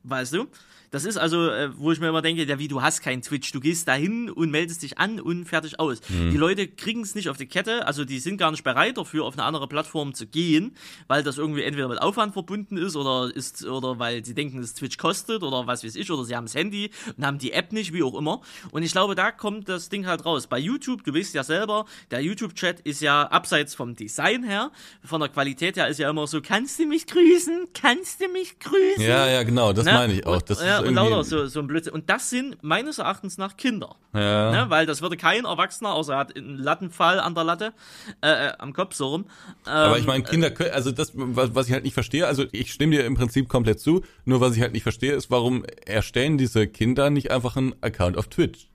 Weißt 0.04 0.34
du? 0.34 0.48
Das 0.92 1.06
ist 1.06 1.18
also, 1.18 1.50
äh, 1.50 1.70
wo 1.78 1.92
ich 1.94 2.00
mir 2.02 2.10
immer 2.10 2.22
denke, 2.22 2.44
ja, 2.44 2.60
wie, 2.60 2.68
du 2.68 2.82
hast 2.82 3.02
kein 3.02 3.22
Twitch. 3.22 3.52
Du 3.54 3.60
gehst 3.62 3.88
dahin 3.88 4.30
und 4.30 4.52
meldest 4.52 4.84
dich 4.84 4.98
an 4.98 5.20
und 5.22 5.46
fertig 5.46 5.80
aus. 5.80 6.02
Die 6.10 6.36
Leute 6.38 6.68
kriegen 6.68 7.02
es 7.02 7.16
nicht 7.16 7.30
auf 7.30 7.38
die 7.38 7.46
Kette, 7.48 7.88
also 7.88 8.04
die 8.04 8.20
sind 8.20 8.38
gar 8.38 8.52
nicht 8.52 8.64
bereit 8.64 8.98
dafür, 8.98 9.24
auf 9.24 9.36
eine 9.36 9.44
andere 9.44 9.68
Plattform 9.68 10.14
zu 10.14 10.28
gehen, 10.28 10.76
weil 11.08 11.24
das 11.24 11.38
irgendwie 11.38 11.64
entweder 11.64 11.88
mit 11.88 12.02
Aufwand 12.02 12.34
verbunden 12.34 12.76
ist 12.78 12.96
oder 12.98 13.34
ist, 13.34 13.64
oder 13.66 14.00
weil 14.00 14.26
sie 14.26 14.34
denken, 14.34 14.60
dass 14.60 14.74
Twitch 14.74 14.98
kostet 14.98 15.44
oder 15.44 15.66
was 15.66 15.84
weiß 15.84 15.96
ich, 15.96 16.12
oder 16.12 16.26
sie 16.26 16.36
haben 16.36 16.46
das 16.46 16.56
Handy 16.56 16.92
und 17.18 17.26
haben 17.26 17.38
die 17.38 17.54
App 17.54 17.72
nicht, 17.72 17.94
wie 17.94 18.04
auch 18.04 18.18
immer. 18.18 18.42
Und 18.72 18.84
ich 18.84 18.92
glaube, 18.92 19.16
da 19.16 19.32
kommt 19.32 19.70
das 19.70 19.88
Ding 19.88 20.06
halt 20.08 20.26
raus. 20.26 20.48
Bei 20.48 20.60
YouTube, 20.60 21.06
du 21.06 21.14
weißt 21.16 21.34
ja 21.34 21.44
selber, 21.46 21.86
der 22.12 22.22
YouTube-Chat 22.22 22.82
ist 22.82 23.02
ja 23.02 23.24
abseits 23.28 23.76
vom 23.76 23.96
Design 23.96 24.44
her, 24.44 24.72
von 25.06 25.22
der 25.22 25.30
Qualität 25.30 25.78
her 25.78 25.88
ist 25.88 26.00
ja 26.00 26.10
immer 26.10 26.28
so, 26.28 26.42
kannst 26.42 26.80
du 26.80 26.86
mich 26.86 27.08
grüßen? 27.08 27.68
Kannst 27.74 28.20
du 28.22 28.28
mich 28.28 28.60
grüßen? 28.60 29.02
Ja, 29.02 29.28
ja, 29.30 29.44
genau, 29.44 29.72
das 29.72 29.86
Ne? 29.86 29.94
meine 29.94 30.14
ich 30.14 30.26
auch. 30.26 30.34
Und, 30.36 30.50
Das 30.50 30.60
ja, 30.82 30.86
ist 30.86 30.90
und 30.90 30.96
lauter 30.96 31.24
so, 31.24 31.46
so 31.48 31.60
ein 31.60 31.68
Blödsinn. 31.68 31.94
Und 31.94 32.10
das 32.10 32.30
sind 32.30 32.62
meines 32.64 32.98
Erachtens 33.00 33.38
nach 33.38 33.58
Kinder. 33.58 33.96
ja. 34.14 34.52
Ne? 34.52 34.70
Weil 34.70 34.86
das 34.86 35.02
würde 35.02 35.18
kein 35.18 35.46
Erwachsener, 35.46 35.94
außer 35.94 36.14
er 36.14 36.20
hat 36.20 36.36
einen 36.36 36.58
Lattenfall 36.58 37.20
an 37.20 37.36
der 37.36 37.44
Latte, 37.44 37.74
äh, 38.22 38.48
äh, 38.48 38.54
am 38.58 38.74
Kopf 38.74 38.96
so 38.96 39.08
rum. 39.08 39.26
Ähm, 39.66 39.72
Aber 39.72 39.98
ich 40.00 40.06
meine, 40.06 40.24
Kinder 40.24 40.52
können, 40.52 40.72
also 40.72 40.92
das, 40.92 41.12
was, 41.16 41.56
was 41.56 41.68
ich 41.68 41.74
halt 41.74 41.84
nicht 41.84 41.94
verstehe, 41.94 42.28
also 42.28 42.46
ich 42.52 42.72
stimme 42.72 42.96
dir 42.96 43.06
im 43.06 43.16
Prinzip 43.16 43.50
komplett 43.50 43.80
zu, 43.80 44.04
nur 44.26 44.42
was 44.42 44.56
ich 44.56 44.62
halt 44.62 44.74
nicht 44.74 44.84
verstehe, 44.84 45.14
ist, 45.14 45.32
warum 45.32 45.64
erstellen 45.86 46.38
diese 46.38 46.68
Kinder 46.68 47.10
nicht 47.10 47.32
einfach 47.32 47.56
einen 47.56 47.76
Account 47.82 48.18
auf 48.18 48.28
Twitch? 48.28 48.68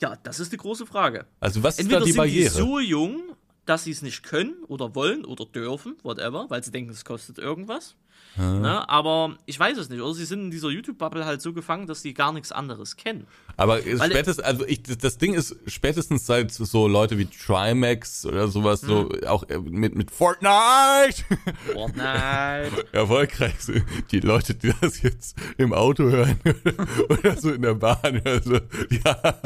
ja, 0.00 0.16
das 0.22 0.38
ist 0.38 0.52
die 0.52 0.56
große 0.56 0.86
Frage. 0.86 1.26
Also 1.40 1.62
was 1.64 1.74
ist 1.74 1.80
Entweder 1.80 2.00
da 2.00 2.06
die 2.06 2.12
sind 2.12 2.24
die 2.24 2.28
Barriere? 2.30 2.50
so 2.50 2.78
jung, 2.78 3.20
dass 3.66 3.84
sie 3.84 3.90
es 3.90 4.00
nicht 4.02 4.22
können 4.22 4.54
oder 4.68 4.94
wollen 4.94 5.24
oder 5.24 5.44
dürfen, 5.44 5.96
whatever, 6.02 6.46
weil 6.48 6.62
sie 6.62 6.70
denken, 6.70 6.90
es 6.92 7.04
kostet 7.04 7.38
irgendwas. 7.38 7.96
Ne? 8.38 8.88
Aber 8.88 9.36
ich 9.46 9.58
weiß 9.58 9.76
es 9.78 9.88
nicht. 9.88 10.00
Oder 10.00 10.14
sie 10.14 10.24
sind 10.24 10.40
in 10.44 10.50
dieser 10.52 10.68
YouTube-Bubble 10.68 11.24
halt 11.24 11.42
so 11.42 11.52
gefangen, 11.52 11.88
dass 11.88 12.02
sie 12.02 12.14
gar 12.14 12.32
nichts 12.32 12.52
anderes 12.52 12.96
kennen. 12.96 13.26
Aber 13.56 13.80
spätestens, 13.80 14.38
also 14.38 14.64
ich, 14.64 14.82
das 14.84 15.18
Ding 15.18 15.34
ist 15.34 15.56
spätestens 15.66 16.24
seit 16.24 16.52
so 16.52 16.86
Leute 16.86 17.18
wie 17.18 17.26
Trimax 17.26 18.24
oder 18.26 18.46
sowas, 18.46 18.80
so 18.80 19.08
Hm. 19.10 19.26
auch 19.26 19.42
äh, 19.48 19.58
mit, 19.58 19.96
mit 19.96 20.12
Fortnite 20.12 21.24
Fortnite. 21.72 22.86
erfolgreich 22.92 23.58
sind, 23.60 23.84
die 24.12 24.20
Leute, 24.20 24.54
die 24.54 24.72
das 24.80 25.02
jetzt 25.02 25.36
im 25.56 25.72
Auto 25.72 26.04
hören 26.04 26.38
oder 27.08 27.36
so 27.36 27.50
in 27.50 27.62
der 27.62 27.74
Bahn, 27.74 28.22
also, 28.24 28.54
ja, 29.04 29.40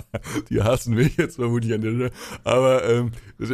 die 0.50 0.62
hassen 0.62 0.94
mich 0.94 1.16
jetzt 1.16 1.36
vermutlich 1.36 1.72
an 1.72 1.80
der 1.80 1.90
Stelle. 1.92 2.10
Aber 2.44 2.84
ähm, 2.84 3.12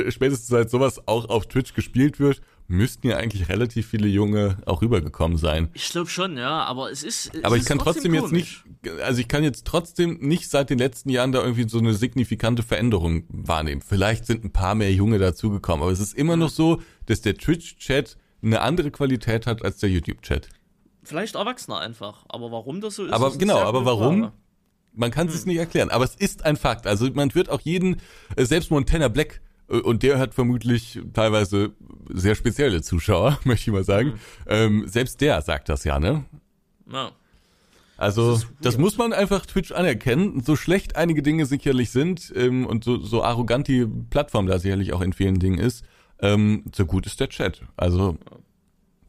spätestens 0.08 0.48
seit 0.48 0.68
sowas 0.70 1.00
auch 1.06 1.28
auf 1.28 1.46
Twitch 1.46 1.74
gespielt 1.74 2.18
wird, 2.18 2.40
müssten 2.68 3.08
ja 3.08 3.16
eigentlich 3.16 3.48
relativ 3.48 3.88
viele 3.88 4.06
Junge 4.06 4.58
auch 4.66 4.82
rübergekommen 4.82 5.38
sein. 5.38 5.70
Ich 5.72 5.88
glaube 5.88 6.08
schon, 6.10 6.36
ja, 6.36 6.64
aber 6.64 6.90
es 6.92 7.02
ist. 7.02 7.34
Es 7.34 7.42
Aber 7.44 7.56
ich 7.56 7.62
ist 7.62 7.68
kann 7.68 7.78
trotzdem 7.78 8.12
jetzt 8.14 8.28
komisch. 8.28 8.64
nicht, 8.84 9.02
also 9.02 9.20
ich 9.20 9.26
kann 9.28 9.42
jetzt 9.42 9.64
trotzdem 9.66 10.18
nicht 10.20 10.48
seit 10.50 10.68
den 10.70 10.78
letzten 10.78 11.08
Jahren 11.10 11.32
da 11.32 11.40
irgendwie 11.42 11.68
so 11.68 11.78
eine 11.78 11.94
signifikante 11.94 12.62
Veränderung 12.62 13.24
wahrnehmen. 13.28 13.80
Vielleicht 13.80 14.26
sind 14.26 14.44
ein 14.44 14.52
paar 14.52 14.74
mehr 14.74 14.92
Junge 14.92 15.18
dazugekommen, 15.18 15.82
aber 15.82 15.90
es 15.92 16.00
ist 16.00 16.14
immer 16.14 16.36
noch 16.36 16.50
so, 16.50 16.80
dass 17.06 17.22
der 17.22 17.36
Twitch-Chat 17.36 18.18
eine 18.42 18.60
andere 18.60 18.90
Qualität 18.90 19.46
hat 19.46 19.64
als 19.64 19.78
der 19.78 19.88
YouTube-Chat. 19.90 20.48
Vielleicht 21.02 21.36
Erwachsener 21.36 21.78
einfach. 21.80 22.26
Aber 22.28 22.52
warum 22.52 22.82
das 22.82 22.96
so 22.96 23.06
ist. 23.06 23.12
Aber 23.12 23.28
ist 23.28 23.38
genau, 23.38 23.58
aber 23.60 23.86
warum? 23.86 24.20
Frage. 24.20 24.32
Man 24.92 25.10
kann 25.10 25.28
Hm. 25.28 25.34
es 25.34 25.46
nicht 25.46 25.56
erklären, 25.58 25.90
aber 25.90 26.04
es 26.04 26.14
ist 26.16 26.44
ein 26.44 26.56
Fakt. 26.56 26.86
Also 26.86 27.08
man 27.14 27.34
wird 27.34 27.48
auch 27.48 27.60
jeden, 27.62 27.96
äh, 28.36 28.44
selbst 28.44 28.70
Montana 28.70 29.08
Black, 29.08 29.40
und 29.68 30.02
der 30.02 30.18
hat 30.18 30.34
vermutlich 30.34 31.00
teilweise 31.12 31.72
sehr 32.12 32.34
spezielle 32.34 32.82
Zuschauer, 32.82 33.38
möchte 33.44 33.70
ich 33.70 33.74
mal 33.74 33.84
sagen. 33.84 34.12
Hm. 34.12 34.18
Ähm, 34.46 34.88
selbst 34.88 35.20
der 35.20 35.40
sagt 35.42 35.68
das 35.68 35.84
ja, 35.84 35.98
ne? 36.00 36.24
Ja. 36.90 37.10
Also 37.96 38.34
Das 38.34 38.46
das, 38.62 38.78
muss 38.78 38.96
man 38.96 39.12
einfach 39.12 39.44
Twitch 39.44 39.72
anerkennen. 39.72 40.42
So 40.44 40.54
schlecht 40.54 40.94
einige 40.96 41.20
Dinge 41.22 41.46
sicherlich 41.46 41.90
sind 41.90 42.32
ähm, 42.36 42.64
und 42.64 42.84
so, 42.84 42.98
so 42.98 43.24
arrogant 43.24 43.66
die 43.66 43.84
Plattform 43.86 44.46
da 44.46 44.58
sicherlich 44.60 44.92
auch 44.92 45.00
in 45.00 45.12
vielen 45.12 45.40
Dingen 45.40 45.58
ist, 45.58 45.84
ähm, 46.20 46.62
so 46.74 46.86
gut 46.86 47.06
ist 47.06 47.18
der 47.18 47.28
Chat. 47.28 47.62
Also 47.76 48.16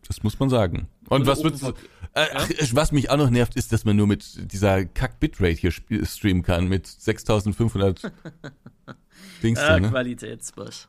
das 0.08 0.24
muss 0.24 0.40
man 0.40 0.50
sagen. 0.50 0.88
Und, 1.08 1.22
Und 1.22 1.28
was 1.28 1.42
Talk. 1.42 1.76
äh, 2.16 2.26
ach, 2.34 2.50
was 2.74 2.92
mich 2.92 3.12
auch 3.12 3.18
noch 3.18 3.30
nervt, 3.30 3.56
ist, 3.56 3.72
dass 3.72 3.86
man 3.86 3.96
nur 3.96 4.08
mit 4.08 4.52
dieser 4.52 4.86
Kack-Bitrate 4.86 5.52
hier 5.54 5.70
sp- 5.70 6.02
streamen 6.06 6.42
kann 6.42 6.68
mit 6.68 6.88
6500 6.88 8.12
Dings 9.42 9.60
da, 9.60 9.78
Äh, 9.78 9.80
ne? 9.82 9.90
Qualitätsboss. 9.90 10.88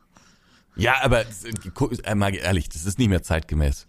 Ja, 0.77 0.95
aber 1.03 1.21
äh, 1.21 1.25
äh, 2.05 2.15
mal 2.15 2.33
ehrlich, 2.33 2.69
das 2.69 2.85
ist 2.85 2.97
nicht 2.97 3.09
mehr 3.09 3.21
zeitgemäß. 3.21 3.87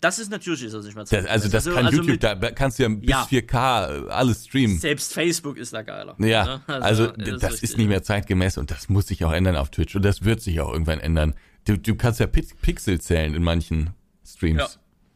Das 0.00 0.18
ist 0.18 0.30
natürlich 0.32 0.64
ist 0.64 0.72
das 0.74 0.84
nicht 0.84 0.96
mehr 0.96 1.04
Das, 1.04 1.26
also 1.26 1.48
das 1.48 1.64
kann 1.64 1.86
YouTube, 1.86 2.06
mit- 2.08 2.22
da 2.24 2.34
kannst 2.50 2.78
du 2.78 2.82
ja 2.82 2.88
bis 2.88 3.08
Ja. 3.08 3.24
4K 3.24 4.08
alles 4.08 4.46
streamen. 4.46 4.78
Selbst 4.78 5.12
Facebook 5.14 5.56
ist 5.56 5.72
da 5.72 5.82
geiler. 5.82 6.16
Ja, 6.18 6.60
ne? 6.66 6.82
also, 6.82 7.04
ist 7.12 7.42
das 7.42 7.52
richtig. 7.52 7.62
ist 7.70 7.78
nicht 7.78 7.86
mehr 7.88 8.02
zeitgemäß 8.02 8.58
und 8.58 8.72
das 8.72 8.88
muss 8.88 9.06
sich 9.06 9.24
auch 9.24 9.32
ändern 9.32 9.54
auf 9.56 9.70
Twitch 9.70 9.94
und 9.94 10.04
das 10.04 10.24
wird 10.24 10.40
sich 10.42 10.60
auch 10.60 10.72
irgendwann 10.72 10.98
ändern. 10.98 11.34
Du, 11.66 11.78
du 11.78 11.94
kannst 11.94 12.18
ja 12.18 12.26
Pix 12.26 12.48
Pixel 12.60 13.00
zählen 13.00 13.32
in 13.34 13.42
manchen 13.44 13.90
Streams. 14.26 14.58
Ja, 14.60 14.68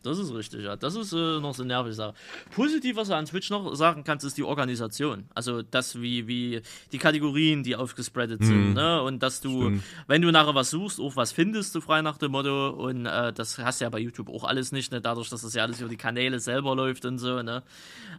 das 0.03 0.19
ist 0.19 0.33
richtig, 0.33 0.65
ja. 0.65 0.77
Das 0.77 0.95
ist 0.95 1.13
äh, 1.13 1.41
noch 1.41 1.55
so 1.55 1.63
eine 1.63 1.75
nervige 1.75 1.95
Sache. 1.95 2.15
Positiv, 2.55 2.97
was 2.97 3.09
du 3.09 3.17
an 3.17 3.27
Twitch 3.27 3.51
noch 3.51 3.75
sagen 3.75 4.05
kannst, 4.05 4.25
ist 4.25 4.39
die 4.39 4.45
Organisation. 4.45 5.25
Also 5.35 5.63
das, 5.63 6.01
wie, 6.01 6.29
wie 6.29 6.63
die 6.93 6.99
Kategorien, 6.99 7.63
die 7.63 7.75
aufgespreadet 7.75 8.45
sind, 8.45 8.75
ne? 8.75 9.03
Und 9.03 9.23
dass 9.23 9.41
du. 9.41 9.63
Stimmt. 9.63 9.83
wenn 10.07 10.23
du 10.23 10.31
nachher 10.31 10.55
was 10.55 10.71
suchst, 10.71 11.01
auch 11.01 11.17
was 11.17 11.33
findest 11.33 11.75
du 11.75 11.81
frei 11.81 12.03
nach 12.03 12.17
dem 12.17 12.33
Motto. 12.33 12.71
Und 12.71 13.07
äh, 13.07 13.33
das 13.33 13.59
hast 13.59 13.81
du 13.81 13.87
ja 13.87 13.91
bei 13.91 13.99
YouTube 13.99 14.29
auch 14.29 14.45
alles 14.45 14.73
nicht, 14.73 14.93
ne? 14.93 15.01
Dadurch, 15.01 15.29
dass 15.31 15.43
das 15.43 15.55
ja 15.55 15.65
alles 15.65 15.81
über 15.81 15.91
die 15.91 15.97
Kanäle 15.97 16.39
selber 16.39 16.77
läuft 16.77 17.05
und 17.05 17.19
so, 17.19 17.43
ne? 17.43 17.63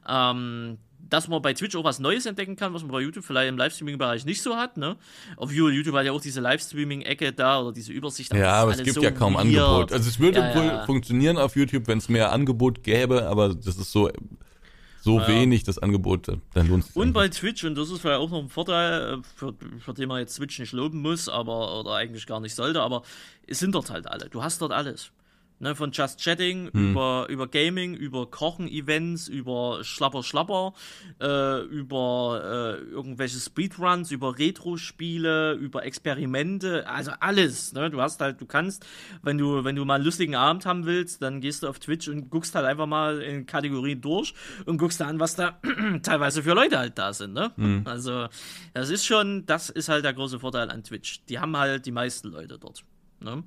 Ähm, 0.07 0.77
dass 1.09 1.27
man 1.27 1.41
bei 1.41 1.53
Twitch 1.53 1.75
auch 1.75 1.83
was 1.83 1.99
Neues 1.99 2.25
entdecken 2.25 2.55
kann, 2.55 2.73
was 2.73 2.81
man 2.83 2.91
bei 2.91 3.01
YouTube 3.01 3.23
vielleicht 3.23 3.49
im 3.49 3.57
Livestreaming-Bereich 3.57 4.25
nicht 4.25 4.41
so 4.41 4.55
hat. 4.55 4.77
Ne? 4.77 4.95
Auf 5.37 5.51
YouTube 5.51 5.95
hat 5.95 6.05
ja 6.05 6.11
auch 6.11 6.21
diese 6.21 6.41
Livestreaming-Ecke 6.41 7.33
da 7.33 7.61
oder 7.61 7.71
diese 7.71 7.91
Übersicht. 7.91 8.33
Ja, 8.33 8.53
aber 8.53 8.71
es 8.71 8.83
gibt 8.83 8.95
so 8.95 9.01
ja 9.01 9.11
kaum 9.11 9.33
weird. 9.33 9.45
Angebot. 9.45 9.91
Also 9.93 10.09
es 10.09 10.19
würde 10.19 10.39
ja, 10.39 10.55
wohl 10.55 10.65
ja. 10.65 10.85
funktionieren 10.85 11.37
auf 11.37 11.55
YouTube, 11.55 11.87
wenn 11.87 11.97
es 11.97 12.09
mehr 12.09 12.31
Angebot 12.31 12.83
gäbe, 12.83 13.27
aber 13.27 13.55
das 13.55 13.77
ist 13.77 13.91
so 13.91 14.09
so 15.01 15.19
ja. 15.19 15.27
wenig 15.27 15.63
das 15.63 15.79
Angebot, 15.79 16.27
dann 16.27 16.67
lohnt 16.67 16.83
es 16.83 16.87
sich. 16.89 16.95
Und 16.95 17.13
bei 17.13 17.29
Twitch, 17.29 17.63
und 17.63 17.75
das 17.75 17.89
ist 17.89 18.01
vielleicht 18.01 18.19
auch 18.19 18.29
noch 18.29 18.39
ein 18.39 18.49
Vorteil, 18.49 19.13
äh, 19.13 19.17
für, 19.35 19.53
für 19.79 19.93
den 19.93 20.09
man 20.09 20.19
jetzt 20.19 20.35
Twitch 20.35 20.59
nicht 20.59 20.73
loben 20.73 21.01
muss, 21.01 21.29
aber 21.29 21.79
oder 21.79 21.93
eigentlich 21.93 22.25
gar 22.25 22.39
nicht 22.39 22.55
sollte, 22.55 22.81
aber 22.81 23.03
es 23.47 23.59
sind 23.59 23.73
dort 23.75 23.89
halt 23.89 24.07
alle. 24.07 24.29
Du 24.29 24.43
hast 24.43 24.61
dort 24.61 24.71
alles. 24.71 25.11
Ne, 25.61 25.75
von 25.75 25.91
Just 25.91 26.21
Chatting 26.21 26.71
hm. 26.71 26.91
über, 26.91 27.27
über 27.29 27.45
Gaming, 27.47 27.93
über 27.93 28.31
Kochen-Events, 28.31 29.27
über 29.27 29.83
Schlapper 29.83 30.23
Schlapper, 30.23 30.73
äh, 31.21 31.61
über 31.63 32.77
äh, 32.79 32.83
irgendwelche 32.89 33.39
Speedruns, 33.39 34.09
über 34.11 34.39
Retro-Spiele, 34.39 35.53
über 35.55 35.83
Experimente, 35.83 36.87
also 36.87 37.11
alles. 37.19 37.73
Ne? 37.73 37.89
Du 37.89 38.01
hast 38.01 38.21
halt, 38.21 38.39
du 38.39 38.45
kannst, 38.45 38.85
wenn 39.21 39.37
du, 39.37 39.65
wenn 39.65 39.75
du 39.75 39.83
mal 39.83 39.95
einen 39.95 40.05
lustigen 40.05 40.35
Abend 40.35 40.65
haben 40.65 40.85
willst, 40.85 41.21
dann 41.21 41.41
gehst 41.41 41.63
du 41.63 41.67
auf 41.67 41.79
Twitch 41.79 42.07
und 42.07 42.29
guckst 42.29 42.55
halt 42.55 42.65
einfach 42.65 42.87
mal 42.87 43.21
in 43.21 43.45
Kategorien 43.45 43.99
durch 43.99 44.33
und 44.65 44.77
guckst 44.77 45.01
da 45.01 45.07
an, 45.07 45.19
was 45.19 45.35
da 45.35 45.59
teilweise 46.03 46.41
für 46.41 46.53
Leute 46.53 46.79
halt 46.79 46.97
da 46.97 47.11
sind. 47.11 47.33
Ne? 47.33 47.51
Hm. 47.55 47.81
Also, 47.83 48.27
das 48.73 48.89
ist 48.89 49.05
schon, 49.05 49.45
das 49.45 49.69
ist 49.69 49.89
halt 49.89 50.05
der 50.05 50.13
große 50.13 50.39
Vorteil 50.39 50.71
an 50.71 50.85
Twitch. 50.85 51.25
Die 51.25 51.37
haben 51.37 51.57
halt 51.57 51.85
die 51.85 51.91
meisten 51.91 52.29
Leute 52.29 52.57
dort. 52.57 52.85
Ne? 53.19 53.43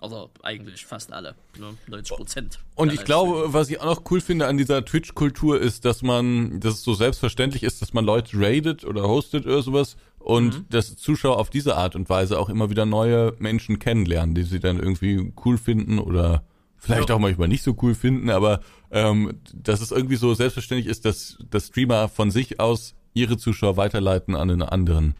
Also 0.00 0.30
eigentlich 0.42 0.86
fast 0.86 1.12
alle, 1.12 1.34
ne? 1.58 1.74
90 1.88 2.16
Prozent. 2.16 2.58
Und 2.76 2.92
ich 2.92 3.04
glaube, 3.04 3.52
was 3.52 3.68
ich 3.68 3.80
auch 3.80 3.86
noch 3.86 4.02
cool 4.10 4.20
finde 4.20 4.46
an 4.46 4.56
dieser 4.56 4.84
Twitch-Kultur 4.84 5.60
ist, 5.60 5.84
dass 5.84 6.02
man, 6.02 6.60
dass 6.60 6.74
es 6.74 6.82
so 6.82 6.94
selbstverständlich 6.94 7.64
ist, 7.64 7.82
dass 7.82 7.92
man 7.92 8.04
Leute 8.04 8.38
raidet 8.38 8.84
oder 8.84 9.08
hostet 9.08 9.46
oder 9.46 9.60
sowas 9.62 9.96
und 10.18 10.58
mhm. 10.58 10.66
dass 10.70 10.96
Zuschauer 10.96 11.38
auf 11.38 11.50
diese 11.50 11.76
Art 11.76 11.96
und 11.96 12.08
Weise 12.08 12.38
auch 12.38 12.48
immer 12.48 12.70
wieder 12.70 12.86
neue 12.86 13.34
Menschen 13.38 13.78
kennenlernen, 13.78 14.34
die 14.34 14.42
sie 14.44 14.60
dann 14.60 14.78
irgendwie 14.78 15.32
cool 15.44 15.58
finden 15.58 15.98
oder 15.98 16.44
vielleicht 16.76 17.08
ja. 17.08 17.16
auch 17.16 17.20
manchmal 17.20 17.48
nicht 17.48 17.62
so 17.62 17.76
cool 17.82 17.94
finden, 17.94 18.30
aber 18.30 18.60
ähm, 18.90 19.40
dass 19.52 19.80
es 19.80 19.90
irgendwie 19.90 20.16
so 20.16 20.32
selbstverständlich 20.34 20.88
ist, 20.88 21.04
dass, 21.04 21.38
dass 21.50 21.66
Streamer 21.66 22.08
von 22.08 22.30
sich 22.30 22.60
aus 22.60 22.94
ihre 23.14 23.36
Zuschauer 23.36 23.76
weiterleiten 23.76 24.36
an 24.36 24.50
einen 24.50 24.62
anderen. 24.62 25.14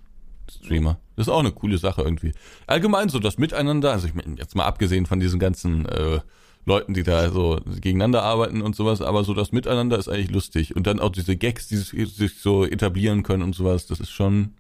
Streamer. 0.51 0.99
Das 1.17 1.27
ist 1.27 1.33
auch 1.33 1.41
eine 1.41 1.53
coole 1.53 1.79
Sache 1.79 2.03
irgendwie. 2.03 2.33
Allgemein 2.67 3.09
so 3.09 3.19
das 3.19 3.39
Miteinander, 3.39 3.93
also 3.93 4.07
ich 4.07 4.15
meine, 4.15 4.37
jetzt 4.37 4.55
mal 4.55 4.67
abgesehen 4.67 5.07
von 5.07 5.21
diesen 5.21 5.39
ganzen 5.39 5.87
äh, 5.87 6.21
Leuten, 6.69 6.95
die 6.95 7.03
da 7.03 7.31
so 7.31 7.59
gegeneinander 7.81 8.23
arbeiten 8.23 8.63
und 8.63 8.77
sowas, 8.77 9.03
aber 9.03 9.25
so 9.25 9.35
das 9.35 9.51
Miteinander 9.51 9.99
ist 9.99 10.09
eigentlich 10.09 10.31
lustig. 10.31 10.77
Und 10.77 10.87
dann 10.87 11.01
auch 11.01 11.11
diese 11.11 11.37
Gags, 11.37 11.67
die 11.67 11.77
sich 11.77 12.39
so 12.39 12.65
etablieren 12.65 13.25
können 13.25 13.43
und 13.43 13.55
sowas, 13.55 13.87
das 13.87 13.99
ist 13.99 14.11
schon. 14.11 14.55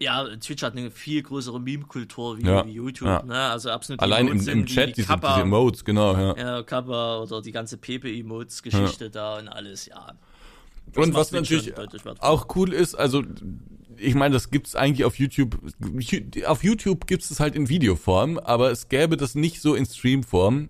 Ja, 0.00 0.24
Twitch 0.36 0.62
hat 0.62 0.76
eine 0.76 0.90
viel 0.90 1.22
größere 1.22 1.60
Meme-Kultur 1.60 2.38
wie, 2.38 2.46
ja, 2.46 2.64
YouTube, 2.64 3.06
ja. 3.06 3.22
ne? 3.22 3.38
Also 3.38 3.70
absolut. 3.70 4.00
Allein 4.00 4.26
im, 4.28 4.48
im 4.48 4.66
Chat, 4.66 4.90
die 4.90 4.92
diese, 4.94 5.08
Kappa, 5.08 5.34
diese 5.34 5.42
Emotes, 5.42 5.84
genau, 5.84 6.14
ja. 6.14 6.36
Ja, 6.36 6.62
Kappa 6.62 7.18
oder 7.18 7.42
die 7.42 7.52
ganze 7.52 7.76
Pepe-Emotes-Geschichte 7.76 9.04
ja. 9.04 9.10
da 9.10 9.38
und 9.38 9.48
alles, 9.48 9.86
ja. 9.86 10.14
Das 10.86 11.04
und 11.04 11.14
was 11.14 11.30
natürlich 11.30 11.72
auch 12.18 12.46
cool 12.56 12.72
ist, 12.72 12.94
also 12.94 13.22
ich 14.02 14.14
meine, 14.14 14.34
das 14.34 14.50
gibt's 14.50 14.74
eigentlich 14.74 15.04
auf 15.04 15.18
YouTube. 15.18 15.58
Auf 16.46 16.64
YouTube 16.64 17.06
gibt's 17.06 17.30
es 17.30 17.40
halt 17.40 17.54
in 17.54 17.68
Videoform, 17.68 18.38
aber 18.38 18.70
es 18.70 18.88
gäbe 18.88 19.16
das 19.16 19.34
nicht 19.34 19.60
so 19.60 19.74
in 19.74 19.86
Streamform, 19.86 20.68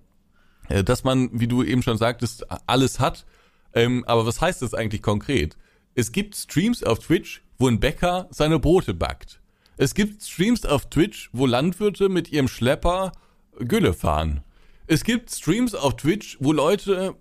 äh, 0.68 0.84
dass 0.84 1.04
man, 1.04 1.30
wie 1.32 1.48
du 1.48 1.62
eben 1.62 1.82
schon 1.82 1.98
sagtest, 1.98 2.46
alles 2.66 3.00
hat. 3.00 3.26
Ähm, 3.74 4.04
aber 4.06 4.26
was 4.26 4.40
heißt 4.40 4.62
das 4.62 4.74
eigentlich 4.74 5.02
konkret? 5.02 5.56
Es 5.94 6.12
gibt 6.12 6.36
Streams 6.36 6.82
auf 6.82 6.98
Twitch, 6.98 7.42
wo 7.58 7.68
ein 7.68 7.80
Bäcker 7.80 8.28
seine 8.30 8.58
Brote 8.58 8.94
backt. 8.94 9.40
Es 9.76 9.94
gibt 9.94 10.22
Streams 10.22 10.64
auf 10.66 10.88
Twitch, 10.90 11.30
wo 11.32 11.46
Landwirte 11.46 12.08
mit 12.08 12.30
ihrem 12.30 12.48
Schlepper 12.48 13.12
Gülle 13.58 13.94
fahren. 13.94 14.42
Es 14.86 15.04
gibt 15.04 15.30
Streams 15.30 15.74
auf 15.74 15.96
Twitch, 15.96 16.36
wo 16.40 16.52
Leute 16.52 17.14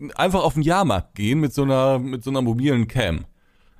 äh, 0.00 0.12
einfach 0.14 0.42
auf 0.42 0.54
den 0.54 0.62
Jahrmarkt 0.62 1.14
gehen 1.14 1.40
mit 1.40 1.54
so 1.54 1.62
einer, 1.62 1.98
mit 1.98 2.24
so 2.24 2.30
einer 2.30 2.42
mobilen 2.42 2.88
Cam. 2.88 3.24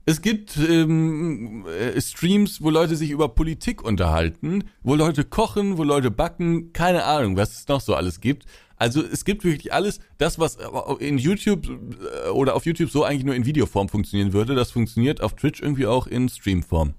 Es 0.06 0.20
gibt 0.20 0.58
ähm, 0.58 1.64
äh, 1.66 1.98
Streams, 2.00 2.60
wo 2.62 2.68
Leute 2.68 2.94
sich 2.94 3.10
über 3.10 3.28
Politik 3.28 3.82
unterhalten, 3.82 4.64
wo 4.82 4.94
Leute 4.94 5.24
kochen, 5.24 5.78
wo 5.78 5.84
Leute 5.84 6.10
backen, 6.10 6.72
keine 6.74 7.04
Ahnung, 7.04 7.36
was 7.36 7.58
es 7.58 7.68
noch 7.68 7.80
so 7.80 7.94
alles 7.94 8.20
gibt. 8.20 8.44
Also 8.76 9.02
es 9.02 9.24
gibt 9.24 9.44
wirklich 9.44 9.72
alles, 9.72 10.00
das, 10.18 10.38
was 10.38 10.58
in 10.98 11.16
YouTube 11.16 11.66
äh, 11.68 12.28
oder 12.30 12.54
auf 12.54 12.66
YouTube 12.66 12.90
so 12.90 13.04
eigentlich 13.04 13.24
nur 13.24 13.34
in 13.34 13.46
Videoform 13.46 13.88
funktionieren 13.88 14.34
würde, 14.34 14.54
das 14.54 14.72
funktioniert 14.72 15.22
auf 15.22 15.36
Twitch 15.36 15.62
irgendwie 15.62 15.86
auch 15.86 16.06
in 16.06 16.28
Streamform. 16.28 16.92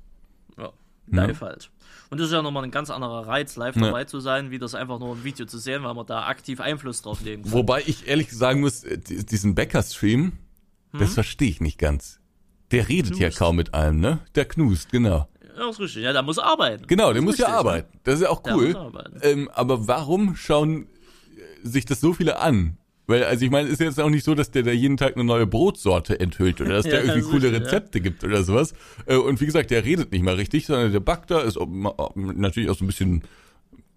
Ja, 0.57 0.72
live 1.07 1.41
ja. 1.41 1.48
halt. 1.48 1.69
Und 2.10 2.19
das 2.19 2.27
ist 2.27 2.34
ja 2.34 2.41
nochmal 2.41 2.64
ein 2.64 2.72
ganz 2.72 2.90
anderer 2.90 3.27
Reiz, 3.27 3.56
live 3.56 3.76
dabei 3.76 4.02
ja. 4.02 4.07
zu 4.07 4.19
sein, 4.19 4.49
wie 4.49 4.57
das 4.57 4.73
einfach 4.73 4.99
nur 4.99 5.14
im 5.14 5.23
Video 5.23 5.45
zu 5.45 5.60
sehen, 5.60 5.84
weil 5.84 5.94
man 5.94 6.06
da 6.07 6.26
aktiv 6.26 6.60
Einfluss 6.60 7.02
drauf 7.02 7.22
nehmen 7.22 7.44
kann. 7.44 7.52
Wobei 7.52 7.84
ich 7.86 8.07
ehrlich 8.07 8.32
sagen 8.32 8.61
muss, 8.61 8.84
äh, 8.84 8.98
diesen 8.98 9.53
Bäcker-Stream, 9.53 10.32
hm? 10.91 10.99
das 10.99 11.14
verstehe 11.14 11.49
ich 11.49 11.61
nicht 11.61 11.77
ganz. 11.77 12.19
Der 12.72 12.90
redet 12.90 13.12
knust. 13.12 13.22
ja 13.22 13.30
kaum 13.30 13.56
mit 13.56 13.74
einem, 13.74 14.00
ne? 14.00 14.20
Der 14.36 14.46
knust, 14.46 14.92
genau. 14.92 15.28
Ja, 15.58 15.70
ist 15.70 15.80
richtig. 15.80 16.04
Ja, 16.04 16.14
der 16.14 16.24
muss 16.24 16.40
arbeiten. 16.40 16.86
Genau, 16.88 17.14
der 17.14 17.22
muss 17.22 17.38
ja 17.38 17.48
arbeiten. 17.48 18.00
Das 18.04 18.16
ist 18.16 18.22
ja 18.22 18.30
auch 18.30 18.42
cool. 18.48 18.76
Ähm, 19.22 19.50
aber 19.54 19.88
warum 19.88 20.36
schauen 20.36 20.84
äh, 20.84 21.68
sich 21.68 21.86
das 21.86 22.02
so 22.02 22.14
viele 22.14 22.40
an? 22.40 22.78
Weil, 23.08 23.24
also 23.24 23.46
ich 23.46 23.52
meine, 23.52 23.70
ist 23.70 23.80
jetzt 23.80 24.00
auch 24.00 24.10
nicht 24.10 24.26
so, 24.26 24.34
dass 24.34 24.50
der 24.50 24.64
da 24.64 24.72
jeden 24.72 24.98
Tag 24.98 25.16
eine 25.16 25.24
neue 25.24 25.46
Brotsorte 25.46 26.20
enthüllt 26.20 26.60
oder 26.60 26.74
dass 26.74 26.86
ja, 26.86 26.92
der 26.92 27.04
irgendwie 27.04 27.22
das 27.22 27.30
coole 27.30 27.52
Rezepte 27.52 28.00
ja. 28.00 28.04
gibt 28.04 28.24
oder 28.24 28.44
sowas. 28.44 28.74
Äh, 29.06 29.16
und 29.18 29.40
wie 29.42 29.46
gesagt, 29.46 29.72
der 29.72 29.86
redet 29.86 30.12
nicht 30.12 30.24
mal 30.24 30.36
richtig, 30.36 30.66
sondern 30.66 30.92
der 30.92 31.00
backt 31.00 31.32
da, 31.32 31.42
ist 31.42 31.58
natürlich 32.16 32.70
auch 32.70 32.76
so 32.76 32.84
ein 32.84 32.88
bisschen 32.88 33.22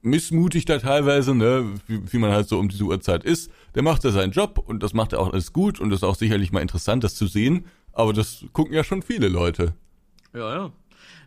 missmutig 0.03 0.65
da 0.65 0.79
teilweise, 0.79 1.35
ne, 1.35 1.75
wie, 1.87 2.13
wie 2.13 2.19
man 2.19 2.31
halt 2.31 2.49
so 2.49 2.59
um 2.59 2.69
diese 2.69 2.85
Uhrzeit 2.85 3.25
ist. 3.25 3.51
Der 3.75 3.83
macht 3.83 4.05
da 4.05 4.13
seinen 4.13 4.33
Job 4.33 4.63
und 4.65 4.83
das 4.83 4.95
macht 4.95 5.13
er 5.13 5.21
auch 5.21 5.33
alles 5.33 5.53
gut 5.53 5.81
und 5.81 5.91
das 5.91 6.01
ist 6.01 6.05
auch 6.05 6.15
sicherlich 6.15 6.53
mal 6.53 6.61
interessant, 6.61 7.03
das 7.03 7.15
zu 7.15 7.27
sehen. 7.27 7.65
Aber 7.93 8.13
das 8.13 8.45
gucken 8.53 8.75
ja 8.75 8.85
schon 8.85 9.03
viele 9.03 9.29
Leute. 9.29 9.75
Ja, 10.33 10.55
ja. 10.55 10.73